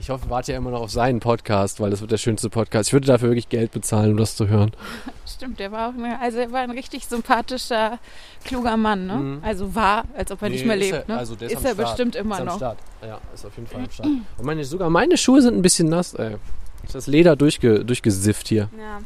Ich 0.00 0.08
hoffe, 0.08 0.30
warte 0.30 0.52
ja 0.52 0.58
immer 0.58 0.70
noch 0.70 0.80
auf 0.80 0.90
seinen 0.90 1.20
Podcast, 1.20 1.78
weil 1.78 1.90
das 1.90 2.00
wird 2.00 2.10
der 2.10 2.16
schönste 2.16 2.48
Podcast. 2.48 2.88
Ich 2.88 2.92
würde 2.94 3.06
dafür 3.06 3.28
wirklich 3.28 3.50
Geld 3.50 3.70
bezahlen, 3.70 4.12
um 4.12 4.16
das 4.16 4.34
zu 4.34 4.48
hören. 4.48 4.72
Stimmt, 5.26 5.60
der 5.60 5.70
war 5.72 5.90
auch 5.90 5.94
eine, 5.94 6.18
also 6.20 6.38
er 6.38 6.50
war 6.52 6.60
ein 6.60 6.70
richtig 6.70 7.06
sympathischer, 7.06 7.98
kluger 8.44 8.76
Mann, 8.78 9.06
ne? 9.06 9.14
Mhm. 9.14 9.38
Also 9.44 9.74
war, 9.74 10.04
als 10.16 10.32
ob 10.32 10.40
er 10.42 10.48
nicht 10.48 10.62
Nee, 10.62 10.68
mehr 10.68 10.76
ist 10.78 10.90
lebt, 10.90 11.08
er- 11.08 11.14
ne? 11.14 11.18
also 11.18 11.34
der 11.34 11.48
ist 11.50 11.58
ist 11.58 11.64
er 11.66 11.74
Start. 11.74 11.86
bestimmt 11.88 12.16
immer 12.16 12.34
ist 12.36 12.40
am 12.40 12.46
noch. 12.46 12.56
Start. 12.56 12.78
Ja, 13.02 13.18
ist 13.34 13.44
auf 13.44 13.54
jeden 13.56 13.68
Fall 13.68 13.80
am 13.84 13.90
Start. 13.90 14.08
Und 14.38 14.44
meine, 14.46 14.64
sogar 14.64 14.88
meine 14.90 15.18
Schuhe 15.18 15.42
sind 15.42 15.54
ein 15.56 15.62
bisschen 15.62 15.88
nass, 15.90 16.14
ey. 16.14 16.36
Ist 16.82 16.94
das 16.94 17.06
Leder 17.06 17.36
durchge, 17.36 17.84
durchgesifft 17.84 18.48
hier. 18.48 18.70
Ja. 18.78 19.00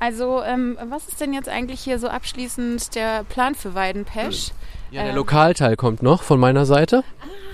Also, 0.00 0.42
ähm, 0.42 0.78
was 0.88 1.06
ist 1.08 1.20
denn 1.20 1.32
jetzt 1.32 1.48
eigentlich 1.48 1.80
hier 1.80 1.98
so 2.00 2.08
abschließend 2.08 2.94
der 2.96 3.24
Plan 3.24 3.54
für 3.54 3.74
Weidenpesch? 3.74 4.50
Ja, 4.90 5.02
der 5.02 5.10
Ähm. 5.10 5.16
Lokalteil 5.16 5.76
kommt 5.76 6.02
noch 6.02 6.22
von 6.22 6.38
meiner 6.40 6.66
Seite. 6.66 7.02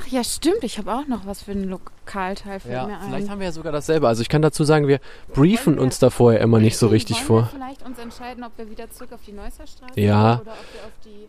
Ach 0.03 0.04
ja, 0.15 0.25
stimmt, 0.25 0.63
ich 0.63 0.79
habe 0.79 0.93
auch 0.95 1.07
noch 1.07 1.27
was 1.27 1.43
für 1.43 1.51
einen 1.51 1.69
Lokalteil 1.69 2.61
fällt 2.61 2.73
Ja, 2.75 2.87
mir 2.87 2.99
ein. 2.99 3.09
vielleicht 3.09 3.29
haben 3.29 3.39
wir 3.41 3.47
ja 3.47 3.53
sogar 3.53 3.73
dasselbe. 3.73 4.07
Also 4.09 4.23
ich 4.23 4.29
kann 4.29 4.43
dazu 4.43 4.65
sagen, 4.65 4.87
wir 4.89 5.01
briefen 5.35 5.77
wir- 5.77 5.83
uns 5.83 5.99
da 5.99 6.11
vorher 6.11 6.41
immer 6.41 6.59
nicht 6.61 6.77
so 6.79 6.87
richtig 6.89 7.23
vor. 7.23 7.43
Wir 7.43 7.49
vielleicht 7.53 7.83
uns 7.85 7.99
entscheiden, 7.99 8.45
ob 8.45 8.53
wir 8.57 8.71
wieder 8.71 8.91
zurück 8.91 9.11
auf 9.13 9.21
die 9.27 9.33
Neusser 9.33 9.67
Straße 9.67 10.01
Ja. 10.01 10.37
gehen 10.37 10.43
oder 10.43 10.53
ob 10.53 10.75
wir 10.75 10.85
auf 10.85 10.93
die 11.05 11.29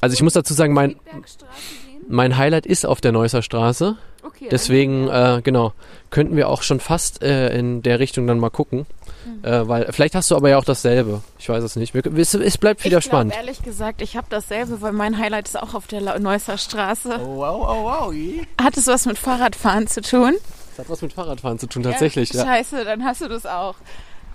Also 0.00 0.14
ich 0.14 0.22
muss 0.22 0.34
dazu 0.34 0.52
sagen, 0.54 0.72
mein, 0.74 0.96
mein 2.08 2.36
Highlight 2.36 2.66
ist 2.66 2.84
auf 2.86 3.00
der 3.00 3.12
Neusser 3.12 3.42
Straße. 3.42 3.96
Okay, 4.22 4.48
Deswegen, 4.50 5.08
äh, 5.08 5.40
genau, 5.42 5.72
könnten 6.10 6.36
wir 6.36 6.48
auch 6.48 6.62
schon 6.62 6.80
fast 6.80 7.22
äh, 7.22 7.56
in 7.58 7.82
der 7.82 7.98
Richtung 8.00 8.26
dann 8.26 8.38
mal 8.38 8.50
gucken. 8.50 8.86
Äh, 9.42 9.68
weil 9.68 9.92
vielleicht 9.92 10.14
hast 10.14 10.30
du 10.30 10.36
aber 10.36 10.50
ja 10.50 10.58
auch 10.58 10.64
dasselbe. 10.64 11.22
Ich 11.38 11.48
weiß 11.48 11.62
es 11.62 11.76
nicht. 11.76 11.94
Es, 11.94 12.34
es 12.34 12.58
bleibt 12.58 12.84
wieder 12.84 12.98
ich 12.98 13.04
spannend. 13.04 13.32
Glaub, 13.32 13.44
ehrlich 13.44 13.62
gesagt, 13.62 14.02
ich 14.02 14.16
habe 14.16 14.26
dasselbe, 14.30 14.80
weil 14.80 14.92
mein 14.92 15.18
Highlight 15.18 15.48
ist 15.48 15.60
auch 15.60 15.74
auf 15.74 15.86
der 15.86 16.18
Neusser 16.18 16.58
Straße. 16.58 17.20
Oh, 17.22 17.36
wow, 17.36 17.66
oh, 17.68 17.84
wow. 17.84 18.14
Hat 18.60 18.76
es 18.76 18.86
was 18.86 19.06
mit 19.06 19.18
Fahrradfahren 19.18 19.86
zu 19.86 20.00
tun? 20.00 20.34
Das 20.70 20.84
hat 20.84 20.90
was 20.90 21.02
mit 21.02 21.12
Fahrradfahren 21.12 21.58
zu 21.58 21.66
tun, 21.66 21.82
tatsächlich. 21.82 22.32
Ja, 22.32 22.40
Ja, 22.40 22.46
Scheiße, 22.46 22.84
dann 22.84 23.04
hast 23.04 23.22
du 23.22 23.28
das 23.28 23.46
auch. 23.46 23.76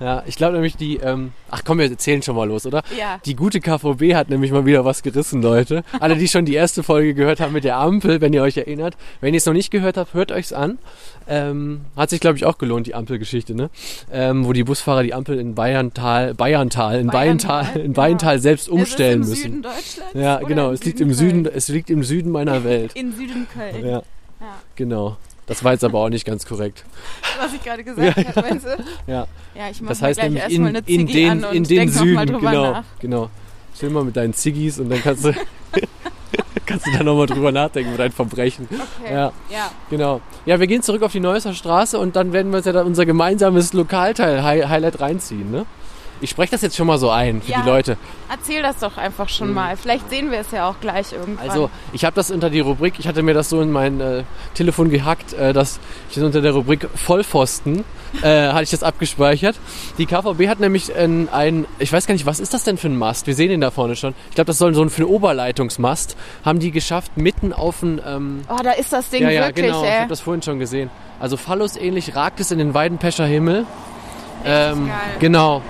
Ja. 0.02 0.24
ich 0.26 0.36
glaube 0.36 0.54
nämlich 0.54 0.76
die, 0.76 0.97
ähm, 0.97 1.32
ach 1.49 1.62
komm, 1.64 1.78
wir 1.80 1.89
erzählen 1.89 2.22
schon 2.22 2.36
mal 2.36 2.47
los, 2.47 2.66
oder? 2.66 2.82
Ja. 2.97 3.20
Die 3.26 3.36
gute 3.36 3.60
KVB 3.62 4.14
hat 4.16 4.30
nämlich 4.30 4.52
mal 4.52 4.66
wieder 4.66 4.84
was 4.84 5.04
gerissen, 5.04 5.41
Leute. 5.41 5.84
Alle, 5.99 6.16
die 6.16 6.28
schon 6.28 6.45
die 6.45 6.56
erste 6.56 6.84
Folge 6.84 7.14
gehört 7.14 7.39
haben 7.39 7.54
mit 7.54 7.64
der 7.64 7.78
Ampel, 7.78 8.20
wenn 8.22 8.34
ihr 8.34 8.41
euch 8.41 8.58
erinnert. 8.58 8.97
Wenn 9.22 9.34
ihr 9.34 9.38
es 9.38 9.45
noch 9.45 9.54
nicht 9.54 9.72
gehört 9.72 9.97
habt, 9.97 10.14
hört 10.14 10.32
euch's 10.32 10.52
an. 10.54 10.80
Ähm, 11.28 11.82
hat 11.95 12.10
sich, 12.10 12.20
glaube 12.20 12.38
ich, 12.38 12.45
auch 12.45 12.58
gelohnt, 12.58 12.88
die 12.88 12.95
Ampelgeschichte, 12.95 13.54
ne? 13.56 13.70
Ähm, 14.12 14.45
wo 14.45 14.54
die 14.54 14.64
Busfahrer 14.64 15.04
die 15.04 15.14
Ampel 15.14 15.39
in 15.39 15.56
Bayerntal, 15.56 16.34
Bayerntal, 16.34 16.99
in 16.99 17.08
Bayerntal, 17.08 17.64
Bayerntal, 17.64 17.82
in. 17.86 17.93
Bayerntal 17.93 18.39
selbst 18.39 18.68
umstellen 18.70 19.22
ist 19.22 19.28
es 19.30 19.34
im 19.34 19.39
müssen. 19.39 19.52
Süden 19.52 19.62
Deutschlands? 19.62 20.14
Ja, 20.16 20.39
genau. 20.39 20.72
Es 20.72 20.84
liegt 20.84 20.99
im 20.99 21.14
Süden, 21.14 21.43
Köln? 21.43 21.56
es 21.56 21.68
liegt 21.68 21.89
im 21.89 22.04
Süden 22.04 22.32
meiner 22.32 22.64
Welt. 22.64 22.93
In 22.95 23.14
Süden 23.14 23.47
Köln. 23.54 23.86
Ja, 23.86 23.91
Ja. 23.91 24.04
genau. 24.76 25.18
Das 25.52 25.66
war 25.66 25.74
jetzt 25.74 25.84
aber 25.84 25.99
auch 25.99 26.08
nicht 26.08 26.24
ganz 26.24 26.45
korrekt. 26.45 26.86
Was 27.41 27.54
ich 27.54 27.62
gerade 27.62 27.84
gesagt 27.84 28.16
habe, 28.16 28.41
meinst 28.41 28.66
du? 28.66 28.70
Ja. 29.06 29.28
Ja, 29.54 29.70
ich 29.70 29.82
mach 29.82 29.89
Das 29.89 30.02
heißt 30.02 30.18
gleich 30.18 30.32
nämlich 30.32 30.43
erstmal 30.43 30.70
in, 30.70 30.78
eine 30.78 30.86
in 30.88 31.08
Ziggy 31.08 31.14
den, 31.14 31.30
an 31.30 31.43
und 31.43 31.56
in 31.56 31.64
den 31.66 31.78
denk 31.78 31.91
Süden, 31.91 32.14
mal 32.14 32.26
drüber 32.26 32.52
genau, 32.52 32.72
nach. 32.72 32.84
genau. 33.02 33.30
Chill 33.78 33.89
mal 33.89 34.06
mit 34.06 34.16
deinen 34.16 34.34
Ziggis 34.34 34.80
und 34.80 34.89
dann 34.89 35.02
kannst 35.02 35.26
du, 35.26 35.34
kannst 36.66 36.88
du 36.88 36.91
da 36.97 37.04
nochmal 37.04 37.26
drüber 37.26 37.52
nachdenken 37.52 37.89
über 37.89 37.97
dein 37.97 38.14
Verbrechen. 38.14 38.66
Okay. 38.72 39.14
Ja, 39.14 39.34
ja. 39.49 39.72
genau. 39.89 40.22
Ja, 40.45 40.58
wir 40.58 40.68
gehen 40.68 40.84
zurück 40.84 41.04
auf 41.04 41.12
die 41.12 41.20
Neusser 41.20 41.54
Straße 41.54 41.99
und 41.99 42.16
dann 42.16 42.32
werden 42.32 42.54
wir 42.54 42.60
uns 42.60 42.66
ja 42.66 42.72
dann 42.72 42.88
unser 42.88 43.06
gemeinsames 43.06 43.74
Lokalteil-Highlight 43.74 45.02
reinziehen, 45.02 45.52
ne? 45.52 45.66
Ich 46.22 46.30
spreche 46.30 46.51
das 46.51 46.61
jetzt 46.61 46.78
schon 46.78 46.88
mal 46.88 46.97
so 46.99 47.09
ein 47.09 47.41
für 47.41 47.51
Ja. 47.51 47.61
die 47.61 47.67
Leute. 47.69 47.97
Erzähl 48.30 48.61
das 48.61 48.78
doch 48.78 48.97
einfach 48.97 49.28
schon 49.28 49.49
Mhm. 49.49 49.53
mal. 49.55 49.76
Vielleicht 49.78 50.09
sehen 50.09 50.32
wir 50.32 50.39
es 50.39 50.51
ja 50.51 50.69
auch 50.69 50.76
gleich 50.80 51.11
irgendwann. 51.11 51.49
Also, 51.49 51.69
ich 51.93 52.05
habe 52.05 52.15
das 52.15 52.30
unter 52.32 52.49
die 52.49 52.59
Rubrik, 52.59 52.93
ich 52.99 53.07
hatte 53.07 53.24
mir 53.24 53.34
das 53.34 53.49
so 53.49 53.59
in 53.61 53.72
mein 53.72 53.99
äh, 53.99 54.24
Telefon 54.53 54.89
gehackt, 54.89 55.34
äh, 55.34 55.51
dass 55.51 55.80
ich 56.09 56.15
das 56.15 56.24
unter 56.24 56.41
der 56.41 56.51
Rubrik 56.53 56.88
Vollpfosten 56.93 57.84
äh, 58.22 58.47
hatte 58.53 58.63
ich 58.63 58.69
das 58.69 58.84
abgespeichert. 58.84 59.55
Die 59.97 60.05
KVB 60.05 60.47
hat 60.47 60.59
nämlich 60.59 60.95
ein, 60.95 61.28
ein, 61.30 61.65
ich 61.80 61.91
weiß 61.91 62.05
gar 62.05 62.13
nicht, 62.13 62.26
was 62.28 62.39
ist 62.39 62.53
das 62.53 62.63
denn 62.63 62.78
für 62.78 62.88
ein 62.88 62.97
Mast? 62.97 63.26
Wir 63.26 63.34
sehen 63.36 63.49
ihn 63.51 63.61
da 63.61 63.72
vorne 63.72 63.95
schon. 63.95 64.13
Ich 64.30 64.36
glaube, 64.36 64.45
das 64.47 64.57
soll 64.59 64.74
so 64.76 64.82
ein 64.84 64.89
für 64.91 65.01
einen 65.03 65.11
Oberleitungsmast. 65.11 66.15
Haben 66.45 66.59
die 66.59 66.72
geschafft, 66.72 67.17
mitten 67.17 67.51
auf 67.51 67.82
ein 67.82 67.99
ähm, 68.05 68.41
oh, 68.47 68.57
da 68.63 68.72
ist 68.72 68.93
das 68.93 69.09
Ding 69.09 69.24
ja, 69.24 69.30
ja, 69.32 69.45
wirklich, 69.47 69.65
genau. 69.65 69.84
Ich 69.84 69.89
ey. 69.89 69.99
habe 69.99 70.09
das 70.09 70.19
vorhin 70.22 70.41
schon 70.43 70.59
gesehen. 70.59 70.89
Also 71.19 71.36
Phallus-ähnlich 71.38 72.15
ragt 72.15 72.39
es 72.39 72.51
in 72.51 72.59
den 72.59 72.74
Weidenpescher 72.74 73.26
Himmel. 73.26 73.65
Ähm, 74.45 74.89
genau. 75.19 75.61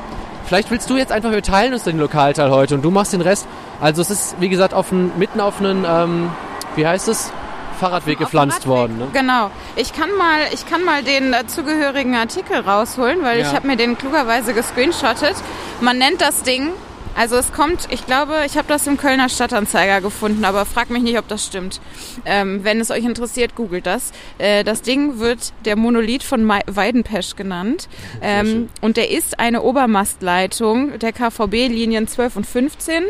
Vielleicht 0.52 0.70
willst 0.70 0.90
du 0.90 0.98
jetzt 0.98 1.14
einfach, 1.14 1.32
wir 1.32 1.42
teilen 1.42 1.72
uns 1.72 1.84
den 1.84 1.98
Lokalteil 1.98 2.52
heute 2.52 2.76
und 2.76 2.82
du 2.82 2.92
machst 2.92 3.14
den 3.14 3.22
Rest. 3.22 3.48
Also 3.80 4.02
es 4.02 4.10
ist, 4.10 4.36
wie 4.42 4.50
gesagt, 4.50 4.74
auf 4.74 4.92
ein, 4.92 5.18
mitten 5.18 5.40
auf 5.40 5.62
einen, 5.62 5.86
ähm, 5.88 6.30
wie 6.76 6.86
heißt 6.86 7.08
es? 7.08 7.32
Fahrradweg 7.80 8.20
gepflanzt 8.20 8.58
Radweg. 8.58 8.70
worden. 8.70 8.98
Ne? 8.98 9.08
Genau. 9.14 9.50
Ich 9.78 9.94
kann 9.94 10.10
mal, 10.18 10.40
ich 10.52 10.66
kann 10.70 10.84
mal 10.84 11.04
den 11.04 11.32
dazugehörigen 11.32 12.16
Artikel 12.16 12.60
rausholen, 12.60 13.24
weil 13.24 13.40
Ja. 13.40 13.48
ich 13.48 13.56
habe 13.56 13.66
mir 13.66 13.78
den 13.78 13.98
klugerweise 13.98 14.54
gescreenshottet. 14.54 15.36
Man 15.80 15.98
nennt 15.98 16.20
das 16.20 16.44
Ding, 16.44 16.72
also 17.18 17.36
es 17.36 17.52
kommt, 17.52 17.88
ich 17.92 18.06
glaube, 18.06 18.44
ich 18.46 18.58
habe 18.58 18.68
das 18.68 18.88
im 18.88 18.98
Kölner 18.98 19.30
Stadtanzeiger 19.30 20.02
gefunden, 20.02 20.46
aber 20.46 20.66
frag 20.66 20.90
mich 20.90 21.04
nicht, 21.04 21.18
ob 21.20 21.28
das 21.28 21.46
stimmt. 21.46 21.82
Ähm, 22.26 22.64
wenn 22.64 22.80
es 22.80 22.90
euch 22.92 23.04
interessiert, 23.04 23.56
googelt 23.56 23.86
das. 23.86 24.12
Äh, 24.38 24.64
das 24.64 24.82
Ding 24.82 25.20
wird 25.20 25.54
der 25.66 25.76
Monolith 25.76 26.24
von 26.24 26.44
Mai- 26.44 26.64
Weidenpesch 26.68 27.36
genannt. 27.36 27.90
Ähm, 28.22 28.70
und 28.82 28.98
der 28.98 29.12
ist 29.12 29.40
eine 29.40 29.62
Obermastleitung 29.62 31.00
der 31.00 31.12
KVB 31.14 31.68
Linien 31.68 32.08
12 32.08 32.36
und 32.38 32.46
15. 32.48 33.04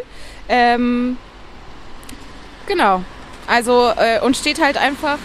Ähm, 0.50 1.18
Genau. 2.68 3.04
Also, 3.48 3.90
äh, 3.98 4.22
und 4.22 4.38
steht 4.38 4.62
halt 4.62 4.78
einfach 4.78 5.18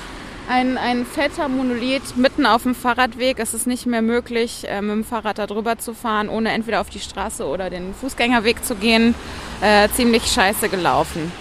ein, 0.49 0.79
ein 0.79 1.05
fetter 1.05 1.49
Monolith 1.49 2.17
mitten 2.17 2.47
auf 2.47 2.63
dem 2.63 2.75
Fahrradweg. 2.75 3.39
Es 3.39 3.55
ist 3.55 3.67
nicht 3.67 3.87
mehr 3.87 4.03
möglich, 4.03 4.65
äh, 4.69 4.81
mit 4.81 4.93
dem 4.93 5.05
Fahrrad 5.05 5.39
da 5.39 5.47
drüber 5.47 5.79
zu 5.79 5.95
fahren, 5.95 6.29
ohne 6.29 6.53
entweder 6.53 6.81
auf 6.81 6.89
die 6.89 7.01
Straße 7.01 7.45
oder 7.47 7.71
den 7.71 7.95
Fußgängerweg 7.95 8.65
zu 8.65 8.75
gehen. 8.75 9.15
Äh, 9.61 9.89
ziemlich 9.91 10.27
scheiße 10.27 10.69
gelaufen. 10.69 11.33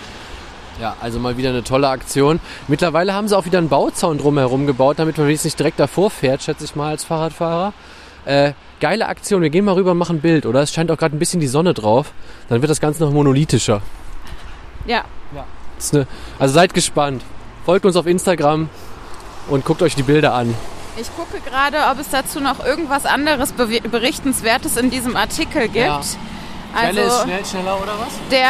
Ja, 0.81 0.95
also 0.99 1.19
mal 1.19 1.37
wieder 1.37 1.49
eine 1.49 1.63
tolle 1.63 1.87
Aktion. 1.87 2.39
Mittlerweile 2.67 3.13
haben 3.13 3.27
sie 3.27 3.37
auch 3.37 3.45
wieder 3.45 3.59
einen 3.59 3.69
Bauzaun 3.69 4.17
drumherum 4.17 4.67
gebaut, 4.67 4.99
damit 4.99 5.17
man 5.17 5.27
wenigstens 5.27 5.51
nicht 5.51 5.59
direkt 5.59 5.79
davor 5.79 6.09
fährt, 6.09 6.43
schätze 6.43 6.65
ich 6.65 6.75
mal, 6.75 6.89
als 6.89 7.05
Fahrradfahrer. 7.05 7.73
Äh, 8.25 8.53
geile 8.81 9.07
Aktion. 9.07 9.41
Wir 9.41 9.49
gehen 9.49 9.65
mal 9.65 9.75
rüber 9.75 9.91
und 9.91 9.97
machen 9.97 10.17
ein 10.17 10.21
Bild, 10.21 10.45
oder? 10.45 10.61
Es 10.61 10.73
scheint 10.73 10.91
auch 10.91 10.97
gerade 10.97 11.15
ein 11.15 11.19
bisschen 11.19 11.39
die 11.39 11.47
Sonne 11.47 11.73
drauf. 11.73 12.11
Dann 12.49 12.61
wird 12.61 12.69
das 12.69 12.81
Ganze 12.81 13.03
noch 13.03 13.11
monolithischer. 13.11 13.81
Ja, 14.85 15.05
ist 15.77 15.93
eine, 15.93 16.07
also 16.39 16.53
seid 16.53 16.73
gespannt. 16.73 17.23
Folgt 17.65 17.85
uns 17.85 17.95
auf 17.95 18.05
Instagram 18.05 18.69
und 19.47 19.65
guckt 19.65 19.81
euch 19.81 19.95
die 19.95 20.03
Bilder 20.03 20.33
an. 20.33 20.53
ich 20.97 21.07
gucke 21.15 21.39
gerade, 21.41 21.77
ob 21.91 21.99
es 21.99 22.09
dazu 22.09 22.39
noch 22.39 22.63
irgendwas 22.65 23.05
anderes 23.05 23.51
Be 23.53 23.67
Berichtenswertes 23.81 24.77
in 24.77 24.89
diesem 24.89 25.15
Artikel 25.15 25.63
gibt. 25.63 25.75
Ja. 25.85 26.01
Also, 26.73 27.23
schnell, 27.23 27.45
schneller 27.45 27.77
oder 27.81 27.93
was? 27.99 28.13
der. 28.31 28.47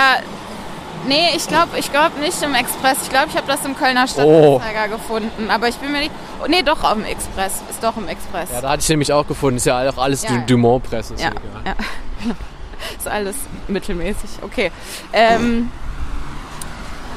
Nee, 1.08 1.30
ich 1.36 1.46
glaube 1.48 1.78
ich 1.78 1.92
glaub 1.92 2.20
nicht 2.20 2.42
im 2.42 2.56
Express. 2.56 2.98
Ich 3.04 3.10
glaube, 3.12 3.28
ich 3.30 3.38
habe 3.38 3.46
das 3.46 3.64
im 3.64 3.76
Kölner 3.78 4.06
Oh. 4.06 4.60
Stadtanzeiger 4.60 4.88
gefunden. 4.98 5.52
Aber 5.52 5.68
ich 5.68 5.76
bin 5.76 5.92
mir 5.92 6.00
nicht. 6.00 6.12
Oh, 6.44 6.48
nee, 6.48 6.64
doch 6.64 6.92
im 6.92 7.04
Express. 7.06 7.62
Ist 7.70 7.84
doch 7.84 7.96
im 7.98 8.08
Express. 8.08 8.50
Ja, 8.52 8.62
da 8.62 8.70
hatte 8.72 8.82
ich 8.82 8.90
nämlich 8.90 9.14
auch 9.14 9.28
gefunden. 9.28 9.58
Ist 9.58 9.68
ja 9.68 9.88
auch 9.88 9.98
alles 10.00 10.24
Ja, 10.24 10.30
Du- 10.30 10.36
ja. 10.38 10.42
Dumont-Presse. 10.42 11.14
ist 11.14 11.22
Ja, 11.22 11.30
egal. 11.30 11.42
ja. 11.64 11.74
Ist 12.98 13.08
alles 13.08 13.36
mittelmäßig. 13.68 14.30
Okay. 14.42 14.72
Ähm, 15.14 15.72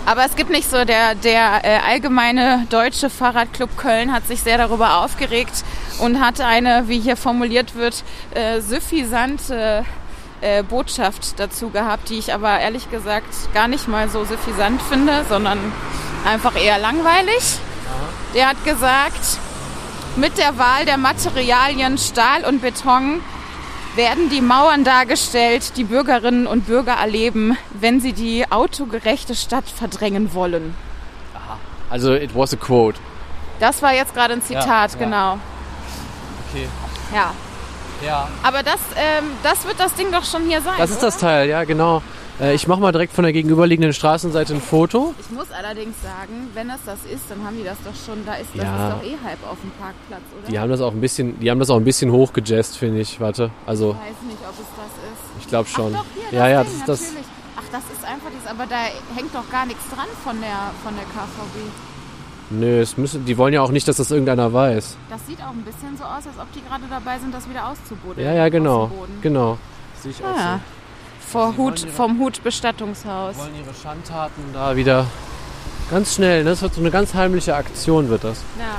aber 0.09 0.25
es 0.25 0.37
gibt 0.37 0.49
nicht 0.49 0.71
so, 0.71 0.87
der, 0.87 1.15
der 1.15 1.61
äh, 1.65 1.81
allgemeine 1.87 2.67
deutsche 2.71 3.11
Fahrradclub 3.11 3.77
Köln 3.77 4.11
hat 4.11 4.27
sich 4.27 4.41
sehr 4.41 4.57
darüber 4.57 5.05
aufgeregt 5.05 5.65
und 5.99 6.19
hat 6.19 6.41
eine, 6.41 6.89
wie 6.89 6.99
hier 6.99 7.15
formuliert 7.15 7.75
wird, 7.75 8.03
äh, 8.31 8.63
suffisante 8.63 9.85
äh, 10.41 10.63
Botschaft 10.63 11.39
dazu 11.39 11.69
gehabt, 11.69 12.09
die 12.09 12.19
ich 12.19 12.33
aber 12.33 12.59
ehrlich 12.59 12.91
gesagt 12.91 13.53
gar 13.53 13.69
nicht 13.69 13.87
mal 13.87 14.09
so 14.09 14.25
suffisant 14.25 14.81
finde, 14.81 15.27
sondern 15.29 15.59
einfach 16.25 16.57
eher 16.57 16.79
langweilig. 16.79 17.59
Der 18.35 18.49
hat 18.49 18.65
gesagt, 18.65 19.39
mit 20.17 20.39
der 20.39 20.57
Wahl 20.57 20.87
der 20.87 20.97
Materialien 20.97 21.99
Stahl 21.99 22.47
und 22.47 22.63
Beton 22.63 23.21
werden 23.99 24.31
die 24.31 24.41
Mauern 24.41 24.85
dargestellt, 24.85 25.77
die 25.77 25.85
Bürgerinnen 25.85 26.47
und 26.47 26.67
Bürger 26.67 26.93
erleben, 26.93 27.59
wenn 27.73 28.01
sie 28.01 28.15
die 28.15 28.51
autogerechte 28.51 29.35
Stadt 29.35 29.69
verdrängen 29.69 30.33
wollen. 30.33 30.75
Also, 31.91 32.15
it 32.15 32.35
was 32.35 32.55
a 32.55 32.57
quote. 32.57 32.99
Das 33.61 33.83
war 33.83 33.93
jetzt 33.93 34.15
gerade 34.15 34.35
ein 34.35 34.43
Zitat, 34.43 34.93
ja. 34.93 34.99
genau. 34.99 35.39
Okay. 36.49 36.69
Ja. 37.13 37.35
Ja. 38.07 38.29
Aber 38.45 38.63
das, 38.63 38.79
ähm, 38.97 39.25
das 39.43 39.67
wird 39.67 39.81
das 39.81 39.93
Ding 39.95 40.13
doch 40.13 40.25
schon 40.25 40.47
hier 40.47 40.63
sein. 40.63 40.75
Das 40.79 40.91
ist 40.91 40.99
oder? 40.99 41.07
das 41.07 41.19
Teil, 41.19 41.49
ja, 41.49 41.65
genau. 41.65 42.01
Äh, 42.41 42.55
ich 42.55 42.69
mache 42.69 42.81
mal 42.81 42.93
direkt 42.93 43.13
von 43.13 43.25
der 43.25 43.33
gegenüberliegenden 43.33 43.93
Straßenseite 43.93 44.55
ein 44.55 44.61
Foto. 44.61 45.13
Ich 45.19 45.31
muss 45.31 45.51
allerdings 45.51 46.01
sagen, 46.03 46.49
wenn 46.55 46.69
das 46.69 46.79
das 46.87 46.99
ist, 47.13 47.25
dann 47.29 47.45
haben 47.45 47.57
die 47.57 47.65
das 47.65 47.77
doch 47.85 47.95
schon, 48.07 48.25
da 48.25 48.35
ist 48.35 48.51
das 48.55 48.65
Ja. 48.65 48.89
ist 48.89 48.95
doch 48.97 49.03
eh 49.03 49.17
halb 49.27 49.39
auf 49.51 49.59
dem 49.61 49.71
Parkplatz, 49.73 50.23
oder? 50.41 50.49
Die 50.51 50.59
haben 50.59 50.71
das 50.71 50.81
auch 50.81 50.93
ein 50.93 51.01
bisschen, 51.01 51.39
die 51.41 51.51
haben 51.51 51.59
das 51.59 51.69
auch 51.71 51.77
ein 51.77 51.85
bisschen 51.85 52.13
hochgejazzt, 52.13 52.77
finde 52.79 53.01
ich. 53.01 53.21
Warte, 53.21 53.51
also 53.67 53.91
Ich 53.91 53.97
weiß 53.97 54.23
nicht, 54.29 54.39
ob 54.49 54.53
es 54.55 54.67
das 54.77 54.93
ist. 55.11 55.41
ich 55.41 55.49
glaube 55.49 55.69
schon. 55.69 55.93
Ach 55.97 55.99
doch, 56.05 56.31
hier, 56.31 56.39
ja, 56.39 56.45
das 56.45 56.53
ja, 56.53 56.63
das 56.63 56.73
ist 56.73 56.89
das. 56.89 57.01
natürlich. 57.01 57.27
Ach, 57.57 57.63
das 57.73 57.83
ist 57.93 58.05
einfach 58.05 58.31
dieses, 58.33 58.47
aber 58.47 58.67
da 58.67 58.77
hängt 59.17 59.35
doch 59.35 59.51
gar 59.51 59.67
nichts 59.67 59.83
dran 59.93 60.07
von 60.23 60.41
der, 60.41 60.71
von 60.85 60.95
der 60.95 61.05
KVB. 61.05 61.71
Nö, 62.51 62.81
es 62.81 62.97
müssen, 62.97 63.25
die 63.27 63.37
wollen 63.37 63.53
ja 63.53 63.61
auch 63.63 63.71
nicht, 63.73 63.87
dass 63.89 63.97
das 63.97 64.11
irgendeiner 64.13 64.53
weiß. 64.53 64.97
Das 65.11 65.27
sieht 65.27 65.41
auch 65.43 65.51
ein 65.51 65.63
bisschen 65.65 65.99
so 65.99 66.05
aus, 66.05 66.25
als 66.27 66.39
ob 66.41 66.51
die 66.55 66.63
gerade 66.63 66.85
dabei 66.89 67.19
sind, 67.19 67.35
das 67.35 67.49
wieder 67.51 67.67
auszubuddeln. 67.69 68.27
Ja, 68.27 68.33
ja, 68.33 68.49
genau, 68.49 68.91
genau. 69.21 69.59
Sehe 70.01 70.13
ich 70.13 70.25
Ah, 70.25 70.29
ja. 70.29 70.35
Vor 70.35 70.61
Sie 70.61 70.78
wollen 71.35 71.57
Hut, 71.57 71.83
ihre- 71.85 71.93
vom 71.93 72.19
Hut 72.19 72.43
Bestattungshaus. 72.43 73.37
wollen 73.37 73.55
ihre 73.65 73.75
Schandtaten 73.75 74.43
da 74.53 74.77
wieder 74.77 75.07
ganz 75.91 76.15
schnell. 76.15 76.45
Ne? 76.45 76.51
Das 76.51 76.63
wird 76.63 76.75
so 76.75 76.81
eine 76.81 76.91
ganz 76.91 77.15
heimliche 77.15 77.55
Aktion, 77.57 78.09
wird 78.09 78.25
das. 78.25 78.39
Ja. 78.59 78.79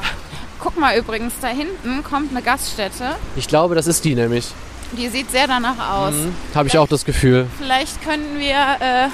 Guck 0.59 0.77
mal 0.77 0.97
übrigens, 0.97 1.33
da 1.41 1.47
hinten 1.47 2.03
kommt 2.03 2.31
eine 2.31 2.41
Gaststätte. 2.41 3.15
Ich 3.35 3.47
glaube, 3.47 3.75
das 3.75 3.87
ist 3.87 4.03
die 4.03 4.13
nämlich. 4.15 4.47
Die 4.91 5.07
sieht 5.07 5.31
sehr 5.31 5.47
danach 5.47 5.77
aus. 6.07 6.13
Mhm. 6.13 6.33
Habe 6.55 6.67
ich 6.67 6.77
auch 6.77 6.87
das 6.87 7.05
Gefühl. 7.05 7.47
Vielleicht 7.59 8.03
können 8.03 8.39
wir, 8.39 8.55
äh, 8.79 9.07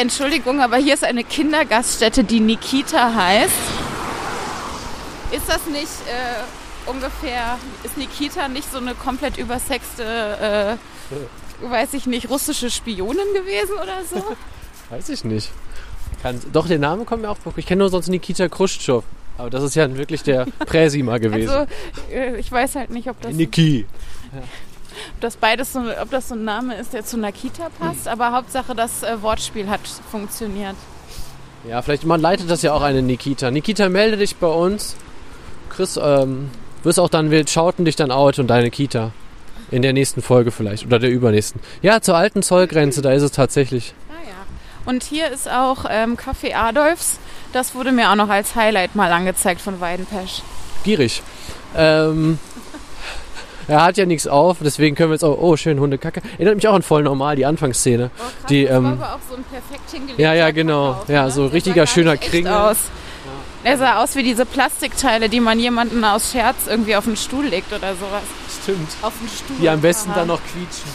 Entschuldigung, 0.00 0.60
aber 0.60 0.76
hier 0.76 0.94
ist 0.94 1.04
eine 1.04 1.24
Kindergaststätte, 1.24 2.22
die 2.24 2.40
Nikita 2.40 3.12
heißt. 3.14 3.52
Ist 5.32 5.48
das 5.48 5.66
nicht 5.66 5.88
äh, 6.06 6.88
ungefähr, 6.90 7.58
ist 7.82 7.96
Nikita 7.98 8.48
nicht 8.48 8.70
so 8.70 8.78
eine 8.78 8.94
komplett 8.94 9.36
übersexte, 9.38 10.78
äh, 11.10 11.14
weiß 11.60 11.94
ich 11.94 12.06
nicht, 12.06 12.30
russische 12.30 12.70
Spionin 12.70 13.32
gewesen 13.34 13.74
oder 13.74 14.04
so? 14.04 14.22
Weiß 14.90 15.08
ich 15.08 15.24
nicht. 15.24 15.50
Kann, 16.22 16.40
doch, 16.52 16.68
der 16.68 16.78
Name 16.78 17.04
kommt 17.04 17.22
mir 17.22 17.30
auch 17.30 17.36
vor. 17.36 17.52
Ich 17.56 17.66
kenne 17.66 17.80
nur 17.80 17.88
sonst 17.88 18.08
Nikita 18.08 18.48
Khrushchev. 18.48 19.02
Aber 19.36 19.50
das 19.50 19.62
ist 19.64 19.74
ja 19.74 19.96
wirklich 19.96 20.22
der 20.22 20.46
Präsima 20.66 21.18
gewesen. 21.18 21.50
Also, 21.50 21.66
ich 22.38 22.50
weiß 22.50 22.76
halt 22.76 22.90
nicht, 22.90 23.08
ob 23.10 23.20
das, 23.20 23.34
Niki. 23.34 23.84
ob 24.32 25.20
das 25.20 25.36
beides 25.36 25.72
so, 25.72 25.80
ob 26.00 26.10
das 26.10 26.28
so 26.28 26.34
ein 26.34 26.44
Name 26.44 26.76
ist, 26.76 26.92
der 26.92 27.04
zu 27.04 27.18
Nakita 27.18 27.68
passt, 27.78 28.08
aber 28.08 28.32
Hauptsache 28.32 28.74
das 28.74 29.02
äh, 29.02 29.20
Wortspiel 29.22 29.68
hat 29.68 29.80
funktioniert. 30.10 30.76
Ja, 31.68 31.82
vielleicht 31.82 32.04
man 32.04 32.20
leitet 32.20 32.48
das 32.48 32.62
ja 32.62 32.72
auch 32.72 32.82
eine 32.82 33.02
Nikita. 33.02 33.50
Nikita, 33.50 33.88
melde 33.88 34.16
dich 34.16 34.36
bei 34.36 34.46
uns. 34.46 34.96
Chris, 35.68 35.98
ähm, 36.00 36.50
wirst 36.84 37.00
auch 37.00 37.08
dann, 37.08 37.30
wir 37.30 37.46
schauten 37.46 37.84
dich 37.84 37.96
dann 37.96 38.10
out 38.10 38.38
und 38.38 38.46
deine 38.46 38.70
Kita. 38.70 39.12
In 39.70 39.82
der 39.82 39.92
nächsten 39.92 40.22
Folge 40.22 40.50
vielleicht. 40.52 40.86
Oder 40.86 40.98
der 40.98 41.10
übernächsten. 41.10 41.60
Ja, 41.82 42.00
zur 42.00 42.16
alten 42.16 42.42
Zollgrenze, 42.42 43.02
da 43.02 43.12
ist 43.12 43.22
es 43.22 43.32
tatsächlich. 43.32 43.94
Ah 44.08 44.22
ja. 44.24 44.90
Und 44.90 45.02
hier 45.02 45.28
ist 45.30 45.50
auch 45.50 45.84
ähm, 45.90 46.16
Café 46.16 46.54
Adolfs. 46.54 47.18
Das 47.52 47.74
wurde 47.74 47.90
mir 47.92 48.10
auch 48.10 48.14
noch 48.16 48.28
als 48.28 48.54
Highlight 48.54 48.94
mal 48.94 49.10
angezeigt 49.12 49.60
von 49.60 49.80
Weidenpesch. 49.80 50.42
Gierig. 50.84 51.22
Ähm, 51.76 52.38
er 53.68 53.82
hat 53.82 53.96
ja 53.96 54.06
nichts 54.06 54.28
auf, 54.28 54.58
deswegen 54.60 54.94
können 54.94 55.10
wir 55.10 55.14
jetzt 55.14 55.24
auch. 55.24 55.36
Oh, 55.40 55.56
schön, 55.56 55.80
Hundekacke. 55.80 56.22
Erinnert 56.34 56.56
mich 56.56 56.68
auch 56.68 56.74
an 56.74 56.82
voll 56.82 57.02
normal, 57.02 57.34
die 57.34 57.44
Anfangsszene. 57.46 58.10
Oh, 58.16 58.20
krass, 58.20 58.32
Die, 58.48 58.64
das 58.66 58.76
ähm, 58.76 58.84
war 58.84 58.92
aber 58.92 59.14
auch 59.16 59.18
so 59.28 59.34
ein 59.36 59.42
perfekt 59.44 59.90
hingelegter 59.90 60.22
Ja, 60.22 60.34
ja, 60.34 60.50
genau. 60.52 60.92
Verkauf, 60.92 61.08
Ja, 61.08 61.24
ne? 61.24 61.30
so 61.32 61.46
sah 61.48 61.52
richtiger 61.52 61.86
schöner 61.88 62.16
Kringel. 62.16 62.52
Aus. 62.52 62.76
Er 63.66 63.78
sah 63.78 64.00
aus 64.00 64.14
wie 64.14 64.22
diese 64.22 64.46
Plastikteile, 64.46 65.28
die 65.28 65.40
man 65.40 65.58
jemanden 65.58 66.04
aus 66.04 66.30
Scherz 66.30 66.68
irgendwie 66.68 66.94
auf 66.94 67.02
den 67.02 67.16
Stuhl 67.16 67.46
legt 67.46 67.72
oder 67.72 67.96
sowas. 67.96 68.22
Stimmt. 68.62 68.88
Auf 69.02 69.12
den 69.20 69.28
Stuhl. 69.28 69.56
Die 69.60 69.68
am 69.68 69.80
besten 69.80 70.10
Aha. 70.10 70.20
dann 70.20 70.28
noch 70.28 70.40
quietschen. 70.40 70.88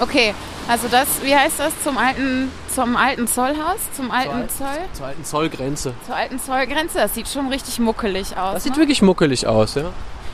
Okay, 0.00 0.34
also 0.66 0.88
das, 0.88 1.06
wie 1.22 1.36
heißt 1.36 1.60
das? 1.60 1.72
Zum 1.84 1.98
alten, 1.98 2.50
zum 2.74 2.96
alten 2.96 3.28
Zollhaus? 3.28 3.78
Zum 3.94 4.10
alten 4.10 4.48
Zur 4.48 4.58
Zoll? 4.58 4.78
Zur 4.92 5.06
alten 5.06 5.24
Zollgrenze. 5.24 5.94
Zur 6.04 6.16
alten 6.16 6.40
Zollgrenze. 6.40 6.98
Das 6.98 7.14
sieht 7.14 7.28
schon 7.28 7.46
richtig 7.46 7.78
muckelig 7.78 8.36
aus. 8.36 8.54
Das 8.54 8.64
sieht 8.64 8.72
ne? 8.72 8.78
wirklich 8.80 9.02
muckelig 9.02 9.46
aus, 9.46 9.76
ja. 9.76 9.84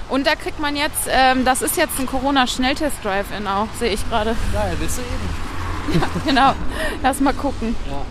Und 0.09 0.27
da 0.27 0.35
kriegt 0.35 0.61
man 0.61 0.77
jetzt, 0.77 1.09
ähm, 1.11 1.45
das 1.45 1.61
ist 1.61 1.77
jetzt 1.77 2.01
ein 2.01 2.07
Corona-Schnelltest-Drive-In 2.07 3.47
auch, 3.47 3.69
sehe 3.79 3.93
ich 3.93 4.09
gerade. 4.09 4.35
Geil, 4.55 4.75
willst 4.79 4.97
du 4.97 5.03
eben? 5.03 6.09
Genau. 6.27 6.55
Lass 7.03 7.21
mal 7.21 7.35
gucken. 7.35 7.77
Ja, 7.91 8.03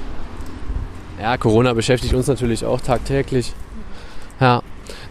Corona 1.37 1.73
beschäftigt 1.73 2.13
uns 2.13 2.27
natürlich 2.27 2.65
auch 2.65 2.81
tagtäglich. 2.81 3.53
Ja. 4.39 4.61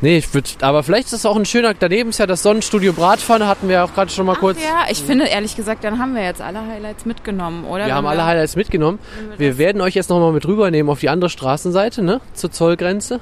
Nee, 0.00 0.18
ich 0.18 0.32
würde, 0.32 0.48
aber 0.60 0.82
vielleicht 0.82 1.06
ist 1.06 1.12
das 1.12 1.26
auch 1.26 1.36
ein 1.36 1.44
schöner, 1.44 1.74
daneben 1.74 2.10
ist 2.10 2.18
ja 2.18 2.26
das 2.26 2.42
Sonnenstudio 2.42 2.92
Bratpfanne, 2.92 3.46
hatten 3.46 3.68
wir 3.68 3.84
auch 3.84 3.92
gerade 3.94 4.10
schon 4.10 4.26
mal 4.26 4.34
Ach 4.36 4.40
kurz. 4.40 4.58
ja, 4.62 4.90
ich 4.90 4.98
finde 5.02 5.26
ehrlich 5.26 5.56
gesagt, 5.56 5.84
dann 5.84 5.98
haben 5.98 6.14
wir 6.14 6.22
jetzt 6.22 6.40
alle 6.40 6.66
Highlights 6.66 7.04
mitgenommen, 7.06 7.64
oder? 7.64 7.86
Wir 7.86 7.94
haben 7.94 8.04
Wenn 8.04 8.12
alle 8.12 8.24
Highlights 8.24 8.56
mitgenommen. 8.56 8.98
wir 9.30 9.38
Wir 9.38 9.58
werden 9.58 9.80
euch 9.80 9.94
jetzt 9.94 10.10
nochmal 10.10 10.32
mit 10.32 10.46
rübernehmen 10.46 10.90
auf 10.90 11.00
die 11.00 11.08
andere 11.08 11.30
Straßenseite, 11.30 12.02
ne? 12.02 12.20
Zur 12.34 12.50
Zollgrenze. 12.52 13.20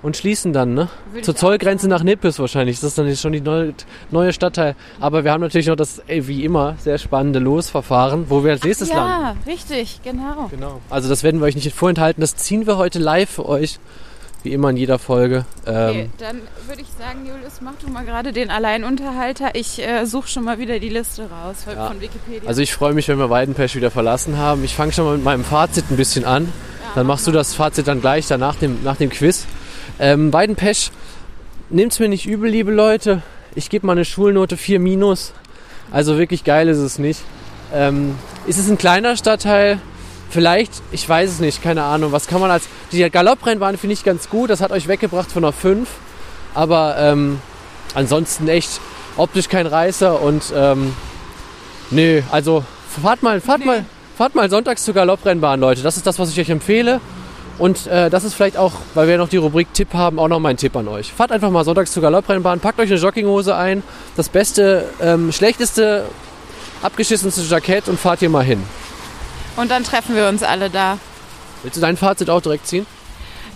Und 0.00 0.16
schließen 0.16 0.52
dann, 0.52 0.74
ne? 0.74 0.88
Würde 1.10 1.22
Zur 1.24 1.34
Zollgrenze 1.34 1.88
nach 1.88 2.04
Nippes 2.04 2.38
wahrscheinlich. 2.38 2.76
Das 2.78 2.90
ist 2.90 2.98
dann 2.98 3.16
schon 3.16 3.32
die 3.32 3.40
neue, 3.40 3.74
neue 4.12 4.32
Stadtteil. 4.32 4.76
Aber 5.00 5.24
wir 5.24 5.32
haben 5.32 5.40
natürlich 5.40 5.66
noch 5.66 5.74
das, 5.74 6.00
ey, 6.06 6.28
wie 6.28 6.44
immer, 6.44 6.76
sehr 6.78 6.98
spannende 6.98 7.40
Losverfahren, 7.40 8.26
wo 8.30 8.44
wir 8.44 8.52
als 8.52 8.62
nächstes 8.62 8.90
landen. 8.90 9.10
Ja, 9.10 9.36
richtig, 9.52 10.00
genau. 10.04 10.46
Genau. 10.50 10.80
Also 10.88 11.08
das 11.08 11.24
werden 11.24 11.40
wir 11.40 11.46
euch 11.46 11.56
nicht 11.56 11.74
vorenthalten. 11.74 12.20
Das 12.20 12.36
ziehen 12.36 12.66
wir 12.66 12.76
heute 12.76 13.00
live 13.00 13.28
für 13.28 13.48
euch. 13.48 13.80
Wie 14.44 14.52
immer 14.52 14.70
in 14.70 14.76
jeder 14.76 15.00
Folge. 15.00 15.44
Okay, 15.62 16.02
Ähm, 16.02 16.10
dann 16.18 16.36
würde 16.68 16.80
ich 16.82 16.86
sagen, 16.96 17.26
Julius, 17.26 17.60
mach 17.60 17.74
du 17.84 17.90
mal 17.90 18.04
gerade 18.04 18.32
den 18.32 18.50
Alleinunterhalter. 18.50 19.56
Ich 19.56 19.82
äh, 19.84 20.04
suche 20.06 20.28
schon 20.28 20.44
mal 20.44 20.60
wieder 20.60 20.78
die 20.78 20.90
Liste 20.90 21.22
raus 21.22 21.64
von, 21.64 21.74
Ja. 21.74 21.88
von 21.88 22.00
Wikipedia. 22.00 22.48
also 22.48 22.62
ich 22.62 22.72
freue 22.72 22.92
mich, 22.94 23.08
wenn 23.08 23.18
wir 23.18 23.30
Weidenpesch 23.30 23.74
wieder 23.74 23.90
verlassen 23.90 24.36
haben. 24.38 24.62
Ich 24.62 24.76
fange 24.76 24.92
schon 24.92 25.06
mal 25.06 25.16
mit 25.16 25.24
meinem 25.24 25.42
Fazit 25.42 25.86
ein 25.90 25.96
bisschen 25.96 26.24
an. 26.24 26.52
Dann 26.94 27.04
machst 27.08 27.26
du 27.26 27.32
das 27.32 27.54
Fazit 27.54 27.88
dann 27.88 28.00
gleich 28.00 28.28
dann 28.28 28.38
nach 28.38 28.54
dem, 28.54 28.82
nach 28.84 28.96
dem 28.96 29.10
Quiz. 29.10 29.44
Ähm, 30.00 30.32
Weidenpesch, 30.32 30.90
nehmt's 31.70 31.98
mir 31.98 32.08
nicht 32.08 32.26
übel, 32.26 32.50
liebe 32.50 32.70
Leute. 32.70 33.22
Ich 33.54 33.68
gebe 33.68 33.86
mal 33.86 33.92
eine 33.92 34.04
Schulnote 34.04 34.56
4 34.56 34.78
minus. 34.78 35.32
Also 35.90 36.18
wirklich 36.18 36.44
geil 36.44 36.68
ist 36.68 36.78
es 36.78 36.98
nicht. 36.98 37.20
Ähm, 37.74 38.14
es 38.46 38.58
ist 38.58 38.70
ein 38.70 38.78
kleiner 38.78 39.16
Stadtteil. 39.16 39.80
vielleicht, 40.30 40.72
ich 40.92 41.08
weiß 41.08 41.30
es 41.30 41.40
nicht, 41.40 41.62
keine 41.62 41.84
Ahnung, 41.84 42.12
was 42.12 42.26
kann 42.26 42.40
man 42.40 42.50
als. 42.50 42.64
Die 42.92 43.08
Galopprennbahn 43.08 43.78
finde 43.78 43.94
ich 43.94 44.04
ganz 44.04 44.28
gut, 44.28 44.50
das 44.50 44.60
hat 44.60 44.70
euch 44.70 44.86
weggebracht 44.86 45.32
von 45.32 45.44
einer 45.44 45.52
5. 45.52 45.88
Aber 46.54 46.96
ähm, 46.98 47.40
ansonsten 47.94 48.46
echt 48.48 48.80
optisch 49.16 49.48
kein 49.48 49.66
Reißer 49.66 50.20
und 50.20 50.52
ähm, 50.54 50.94
nö, 51.90 52.22
also 52.30 52.64
fahrt 53.02 53.22
mal, 53.22 53.40
fahrt 53.40 53.64
mal, 53.64 53.84
fahrt 54.16 54.34
mal 54.34 54.48
sonntags 54.50 54.84
zur 54.84 54.94
Galopprennbahn, 54.94 55.60
Leute. 55.60 55.82
Das 55.82 55.96
ist 55.96 56.06
das, 56.06 56.18
was 56.18 56.30
ich 56.30 56.38
euch 56.38 56.50
empfehle. 56.50 57.00
Und 57.58 57.88
äh, 57.88 58.08
das 58.08 58.22
ist 58.24 58.34
vielleicht 58.34 58.56
auch, 58.56 58.72
weil 58.94 59.08
wir 59.08 59.18
noch 59.18 59.28
die 59.28 59.36
Rubrik 59.36 59.74
Tipp 59.74 59.92
haben, 59.92 60.18
auch 60.18 60.28
noch 60.28 60.38
mein 60.38 60.56
Tipp 60.56 60.76
an 60.76 60.86
euch. 60.86 61.12
Fahrt 61.12 61.32
einfach 61.32 61.50
mal 61.50 61.64
sonntags 61.64 61.92
zur 61.92 62.02
Galopprennbahn, 62.02 62.60
packt 62.60 62.78
euch 62.78 62.90
eine 62.90 63.00
Jogginghose 63.00 63.54
ein, 63.56 63.82
das 64.16 64.28
beste, 64.28 64.88
ähm, 65.00 65.32
schlechteste, 65.32 66.04
abgeschissenste 66.82 67.42
Jackett 67.42 67.88
und 67.88 67.98
fahrt 67.98 68.20
hier 68.20 68.30
mal 68.30 68.44
hin. 68.44 68.62
Und 69.56 69.72
dann 69.72 69.82
treffen 69.82 70.14
wir 70.14 70.28
uns 70.28 70.44
alle 70.44 70.70
da. 70.70 70.98
Willst 71.64 71.76
du 71.76 71.80
dein 71.80 71.96
Fazit 71.96 72.30
auch 72.30 72.40
direkt 72.40 72.68
ziehen? 72.68 72.86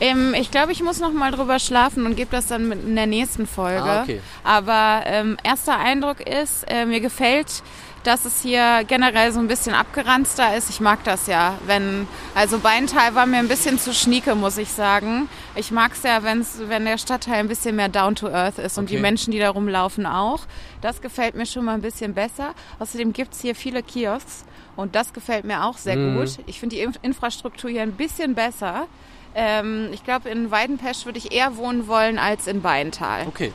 Ähm, 0.00 0.34
ich 0.34 0.50
glaube, 0.50 0.72
ich 0.72 0.82
muss 0.82 0.98
noch 0.98 1.12
mal 1.12 1.30
drüber 1.30 1.61
schlafen 1.61 2.07
und 2.07 2.16
gebe 2.16 2.30
das 2.32 2.48
dann 2.48 2.68
mit 2.68 2.84
in 2.84 2.96
der 2.96 3.07
nächsten 3.07 3.46
Folge. 3.46 3.84
Ah, 3.84 4.03
okay. 4.03 4.20
Aber 4.42 5.03
ähm, 5.07 5.36
erster 5.44 5.78
Eindruck 5.78 6.20
ist, 6.20 6.64
äh, 6.68 6.86
mir 6.86 7.00
gefällt, 7.00 7.62
dass 8.05 8.24
es 8.24 8.42
hier 8.42 8.82
generell 8.86 9.30
so 9.32 9.38
ein 9.38 9.48
bisschen 9.48 9.74
abgeranzter 9.74 10.57
ist. 10.57 10.70
Ich 10.70 10.80
mag 10.80 11.05
das 11.05 11.26
ja. 11.26 11.55
Wenn, 11.66 12.07
also 12.34 12.59
Beintal 12.59 13.14
war 13.14 13.26
mir 13.26 13.38
ein 13.38 13.48
bisschen 13.48 13.78
zu 13.78 13.94
schnieke, 13.94 14.34
muss 14.34 14.59
ich 14.59 14.70
sagen. 14.70 15.28
Ich 15.55 15.70
mag 15.70 15.92
es 15.92 16.03
ja, 16.03 16.22
wenn's, 16.22 16.61
wenn 16.66 16.84
der 16.84 16.98
Stadtteil 16.98 17.36
ein 17.40 17.48
bisschen 17.48 17.76
mehr 17.76 17.88
down 17.88 18.14
to 18.14 18.28
earth 18.28 18.59
ist 18.59 18.76
und 18.78 18.84
Okay. 18.84 18.96
die 18.96 19.00
Menschen, 19.00 19.30
die 19.30 19.38
da 19.38 19.50
rumlaufen, 19.50 20.07
auch. 20.07 20.40
Das 20.80 21.00
gefällt 21.00 21.34
mir 21.36 21.46
schon 21.46 21.64
mal 21.64 21.74
ein 21.74 21.82
bisschen 21.82 22.12
besser. 22.14 22.55
Außerdem 22.80 23.12
gibt 23.12 23.34
es 23.34 23.40
hier 23.40 23.55
viele 23.55 23.82
Kiosks 23.82 24.44
und 24.74 24.94
das 24.94 25.12
gefällt 25.12 25.44
mir 25.44 25.64
auch 25.64 25.76
sehr 25.78 25.96
Mhm. 25.96 26.16
gut. 26.18 26.38
Ich 26.46 26.59
finde 26.59 26.76
die 26.76 26.86
Inf- 26.86 26.98
Infrastruktur 27.03 27.70
hier 27.70 27.82
ein 27.82 27.92
bisschen 27.92 28.34
besser. 28.34 28.86
Ähm, 29.34 29.88
ich 29.92 30.05
glaube, 30.05 30.28
in 30.28 30.50
Weidenpesch 30.50 31.07
würde 31.07 31.18
ich 31.18 31.32
eher 31.32 31.57
wohnen 31.57 31.86
wollen 31.86 32.18
als 32.18 32.46
in 32.46 32.62
Beintal. 32.62 33.26
Okay. 33.28 33.53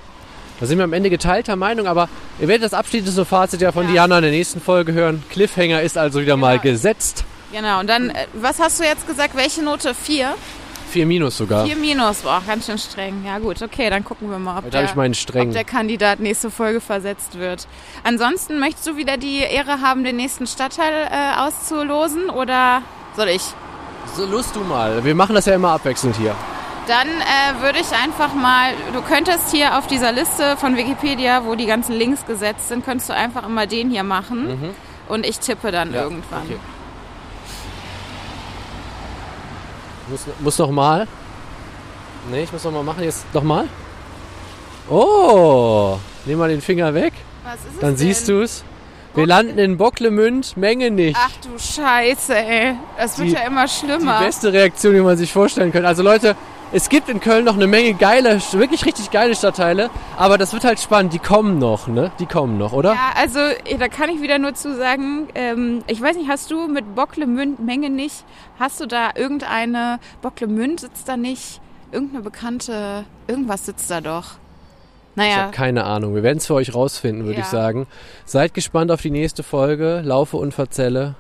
Da 0.60 0.66
sind 0.66 0.78
wir 0.80 0.84
am 0.86 0.94
Ende 0.94 1.10
geteilter 1.10 1.56
Meinung, 1.56 1.88
aber 1.88 2.10
ihr 2.40 2.48
werdet 2.48 2.66
das 2.66 2.74
abschließende 2.74 3.26
Fazit 3.26 3.62
ja 3.62 3.72
von 3.72 3.86
Ja. 3.86 3.92
Diana 3.92 4.18
in 4.18 4.24
der 4.24 4.32
nächsten 4.32 4.60
Folge 4.60 4.94
hören. 4.94 5.24
Cliffhanger 5.30 5.82
ist 5.82 5.98
also 5.98 6.22
wieder 6.22 6.36
mal 6.38 6.60
Genau. 6.60 6.72
gesetzt. 6.74 7.26
Genau, 7.52 7.80
und 7.80 7.88
dann, 7.88 8.10
äh, 8.10 8.26
was 8.34 8.60
hast 8.60 8.80
du 8.80 8.84
jetzt 8.84 9.08
gesagt? 9.08 9.36
Welche 9.36 9.64
Note? 9.64 9.94
Vier? 9.94 10.34
Vier 10.90 11.06
Minus 11.06 11.38
sogar. 11.38 11.66
Vier 11.66 11.76
Minus, 11.76 12.20
boah, 12.20 12.42
ganz 12.48 12.66
schön 12.66 12.78
streng. 12.78 13.24
Ja 13.26 13.40
gut, 13.40 13.62
okay, 13.62 13.90
dann 13.90 14.04
gucken 14.04 14.30
wir 14.30 14.40
mal, 14.40 14.58
ob, 14.60 14.72
der, 14.72 14.90
ob 14.90 15.52
der 15.52 15.64
Kandidat 15.66 16.20
nächste 16.22 16.50
Folge 16.50 16.80
versetzt 16.82 17.38
wird. 17.38 17.68
Ansonsten 18.04 18.58
möchtest 18.60 18.88
du 18.88 18.96
wieder 18.98 19.18
die 19.18 19.40
Ehre 19.40 19.82
haben, 19.82 20.04
den 20.06 20.16
nächsten 20.16 20.48
Stadtteil 20.48 21.08
äh, 21.12 21.40
auszulosen 21.40 22.30
oder 22.30 22.82
soll 23.16 23.28
ich? 23.30 23.42
So, 24.16 24.26
lust 24.26 24.56
du 24.56 24.62
mal. 24.62 25.04
Wir 25.04 25.14
machen 25.14 25.36
das 25.36 25.46
ja 25.46 25.56
immer 25.56 25.72
abwechselnd 25.72 26.16
hier. 26.16 26.34
Dann 26.88 27.08
äh, 27.10 27.62
würde 27.62 27.80
ich 27.80 27.92
einfach 27.92 28.34
mal, 28.34 28.72
du 28.94 29.02
könntest 29.02 29.52
hier 29.52 29.78
auf 29.78 29.88
dieser 29.88 30.12
Liste 30.14 30.56
von 30.58 30.78
Wikipedia, 30.78 31.44
wo 31.46 31.56
die 31.56 31.66
ganzen 31.66 31.94
Links 31.94 32.26
gesetzt 32.26 32.70
sind, 32.70 32.86
könntest 32.86 33.10
du 33.10 33.14
einfach 33.14 33.46
immer 33.46 33.68
den 33.68 33.90
hier 33.90 34.04
machen 34.04 34.74
und 35.10 35.26
ich 35.26 35.40
tippe 35.40 35.72
dann 35.72 35.94
Ja, 35.94 36.04
irgendwann. 36.04 36.44
okay. 36.46 36.58
Muss, 40.10 40.22
muss 40.40 40.58
noch 40.58 40.72
mal. 40.72 41.08
Nee, 42.32 42.44
ich 42.44 42.52
muss 42.54 42.64
noch 42.64 42.72
mal 42.72 42.84
machen. 42.84 43.04
Jetzt 43.04 43.26
noch 43.34 43.44
mal. 43.44 43.68
Oh, 44.90 45.98
nimm 46.26 46.40
mal 46.40 46.48
den 46.50 46.62
Finger 46.62 46.94
weg. 46.94 47.14
Was 47.44 47.56
ist 47.56 47.62
es 47.76 47.80
Dann 47.80 47.90
denn? 47.92 47.98
siehst 47.98 48.28
du 48.30 48.42
es. 48.42 48.64
Wir 49.16 49.26
landen 49.26 49.58
in 49.58 49.78
Bocklemünd, 49.78 50.56
Menge 50.58 50.92
nicht. 50.92 51.18
Ach 51.20 51.32
du 51.44 51.58
Scheiße, 51.58 52.36
ey. 52.38 52.76
Das 52.98 53.18
wird 53.18 53.30
Die- 53.30 53.34
ja 53.34 53.42
immer 53.42 53.66
Die 53.66 53.72
schlimmer. 53.72 54.20
beste 54.20 54.54
Reaktion, 54.54 54.94
die 54.94 55.02
man 55.02 55.18
sich 55.18 55.34
vorstellen 55.34 55.72
kann. 55.74 55.86
Also 55.86 56.04
Leute, 56.04 56.36
es 56.72 56.90
gibt 56.90 57.10
in 57.10 57.20
Köln 57.20 57.46
noch 57.46 57.56
eine 57.56 57.68
Menge 57.68 57.94
geile, 57.94 58.40
wirklich 58.52 58.86
richtig 58.86 59.12
geile 59.12 59.36
Stadtteile, 59.36 59.90
aber 60.18 60.38
das 60.38 60.54
wird 60.54 60.64
halt 60.64 60.80
spannend. 60.80 61.14
Die 61.14 61.20
kommen 61.20 61.60
noch, 61.60 61.88
ne? 61.88 62.12
Die 62.20 62.26
kommen 62.26 62.58
noch, 62.58 62.74
oder? 62.74 62.94
Ja, 62.94 63.12
also 63.16 63.40
eh, 63.40 63.78
da 63.78 63.88
kann 63.88 64.10
ich 64.10 64.22
wieder 64.22 64.38
nur 64.40 64.54
zu 64.54 64.76
sagen, 64.76 65.28
ähm, 65.36 65.84
ich 65.88 66.02
weiß 66.02 66.18
nicht, 66.18 66.30
hast 66.30 66.52
du 66.52 66.68
mit 66.68 66.96
Bocklemünd 66.96 67.60
Menge 67.66 67.90
nicht, 67.90 68.24
hast 68.60 68.80
du 68.82 68.86
da 68.86 69.12
irgendeine, 69.16 70.00
Bocklemünd 70.22 70.80
sitzt 70.82 71.08
da 71.08 71.18
nicht, 71.18 71.62
irgendeine 71.92 72.22
bekannte, 72.24 73.06
irgendwas 73.28 73.66
sitzt 73.66 73.90
da 73.90 74.02
doch. 74.02 74.34
Ich 75.12 75.24
Naja, 75.24 75.36
habe 75.38 75.52
keine 75.52 75.84
Ahnung. 75.86 76.14
Wir 76.14 76.22
werden 76.22 76.38
es 76.38 76.46
für 76.46 76.54
euch 76.54 76.76
rausfinden, 76.76 77.26
würde 77.26 77.40
Ja. 77.40 77.44
ich 77.46 77.50
sagen. 77.50 77.88
Seid 78.26 78.54
gespannt 78.54 78.92
auf 78.92 79.02
die 79.02 79.10
nächste 79.10 79.42
Folge. 79.42 80.02
Laufe 80.06 80.38
und 80.38 80.54
verzelle. 80.54 81.16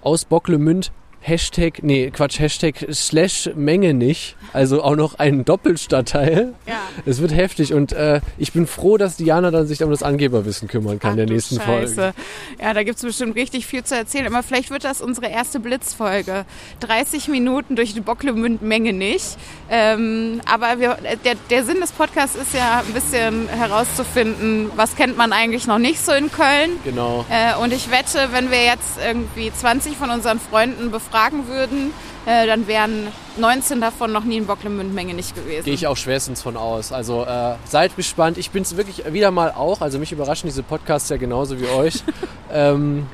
Aus 0.00 0.24
Bocklemünd. 0.24 0.92
Hashtag, 1.26 1.82
nee, 1.82 2.12
Quatsch, 2.12 2.38
Hashtag 2.38 2.86
slash 2.92 3.50
Menge 3.56 3.94
nicht. 3.94 4.36
Also 4.52 4.84
auch 4.84 4.94
noch 4.94 5.18
ein 5.18 5.44
Doppelstadtteil. 5.44 6.54
ja. 6.68 6.74
Es 7.04 7.20
wird 7.20 7.34
heftig 7.34 7.74
und 7.74 7.92
äh, 7.92 8.20
ich 8.38 8.52
bin 8.52 8.68
froh, 8.68 8.96
dass 8.96 9.16
Diana 9.16 9.50
dann 9.50 9.66
sich 9.66 9.82
um 9.82 9.90
das 9.90 10.04
Angeberwissen 10.04 10.68
kümmern 10.68 11.00
kann 11.00 11.12
Ach 11.12 11.16
der 11.16 11.26
nächsten 11.26 11.56
Scheiße. 11.56 11.94
Folge. 11.94 12.14
Ja, 12.62 12.74
da 12.74 12.84
gibt's 12.84 13.02
bestimmt 13.02 13.34
richtig 13.34 13.66
viel 13.66 13.82
zu 13.82 13.96
erzählen. 13.96 14.28
Aber 14.28 14.44
vielleicht 14.44 14.70
wird 14.70 14.84
das 14.84 15.02
unsere 15.02 15.26
erste 15.26 15.58
Blitzfolge. 15.58 16.44
30 16.78 17.26
Minuten 17.26 17.74
durch 17.74 17.92
die 17.92 18.00
Bocklemünd-Menge 18.00 18.92
nicht. 18.92 19.36
Ähm, 19.68 20.40
aber 20.46 20.78
wir, 20.78 20.96
der, 21.24 21.34
der 21.50 21.64
Sinn 21.64 21.80
des 21.80 21.90
Podcasts 21.90 22.36
ist 22.36 22.54
ja 22.54 22.84
ein 22.86 22.92
bisschen 22.92 23.48
herauszufinden, 23.48 24.70
was 24.76 24.94
kennt 24.94 25.16
man 25.16 25.32
eigentlich 25.32 25.66
noch 25.66 25.78
nicht 25.78 26.04
so 26.04 26.12
in 26.12 26.30
Köln. 26.30 26.70
Genau. 26.84 27.24
Äh, 27.30 27.60
und 27.60 27.72
ich 27.72 27.90
wette, 27.90 28.28
wenn 28.30 28.52
wir 28.52 28.62
jetzt 28.62 28.98
irgendwie 29.04 29.52
20 29.52 29.96
von 29.96 30.10
unseren 30.10 30.38
Freunden 30.38 30.92
befragen 30.92 31.15
würden, 31.48 31.92
äh, 32.26 32.46
dann 32.46 32.66
wären 32.66 33.08
19 33.36 33.80
davon 33.80 34.12
noch 34.12 34.24
nie 34.24 34.36
in 34.36 34.46
Bocklemünd-Menge 34.46 35.14
nicht 35.14 35.34
gewesen. 35.34 35.64
Gehe 35.64 35.74
ich 35.74 35.86
auch 35.86 35.96
schwerstens 35.96 36.42
von 36.42 36.56
aus. 36.56 36.92
Also 36.92 37.24
äh, 37.24 37.54
seid 37.64 37.96
gespannt. 37.96 38.38
Ich 38.38 38.50
bin 38.50 38.62
es 38.62 38.76
wirklich 38.76 39.04
wieder 39.12 39.30
mal 39.30 39.52
auch. 39.52 39.80
Also 39.80 39.98
mich 39.98 40.12
überraschen 40.12 40.48
diese 40.48 40.62
Podcasts 40.62 41.08
ja 41.08 41.16
genauso 41.16 41.60
wie 41.60 41.66
euch. 41.66 42.02
ähm, 42.52 43.06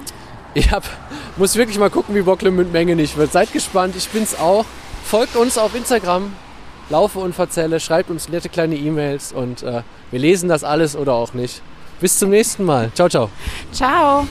ich 0.54 0.70
hab, 0.70 0.84
muss 1.36 1.56
wirklich 1.56 1.78
mal 1.78 1.90
gucken, 1.90 2.14
wie 2.14 2.22
Bocklemünd 2.22 2.72
Menge 2.72 2.96
nicht 2.96 3.16
wird. 3.16 3.32
Seid 3.32 3.52
gespannt. 3.52 3.94
Ich 3.96 4.08
bin's 4.08 4.34
auch. 4.38 4.64
Folgt 5.04 5.36
uns 5.36 5.58
auf 5.58 5.74
Instagram. 5.74 6.32
Laufe 6.90 7.18
und 7.18 7.34
verzelle. 7.34 7.80
Schreibt 7.80 8.10
uns 8.10 8.28
nette 8.28 8.48
kleine 8.48 8.76
E-Mails 8.76 9.32
und 9.32 9.62
äh, 9.62 9.82
wir 10.10 10.18
lesen 10.18 10.48
das 10.48 10.64
alles 10.64 10.96
oder 10.96 11.14
auch 11.14 11.34
nicht. 11.34 11.62
Bis 12.00 12.18
zum 12.18 12.30
nächsten 12.30 12.64
Mal. 12.64 12.90
Ciao, 12.94 13.08
ciao. 13.08 13.30
Ciao. 13.72 14.26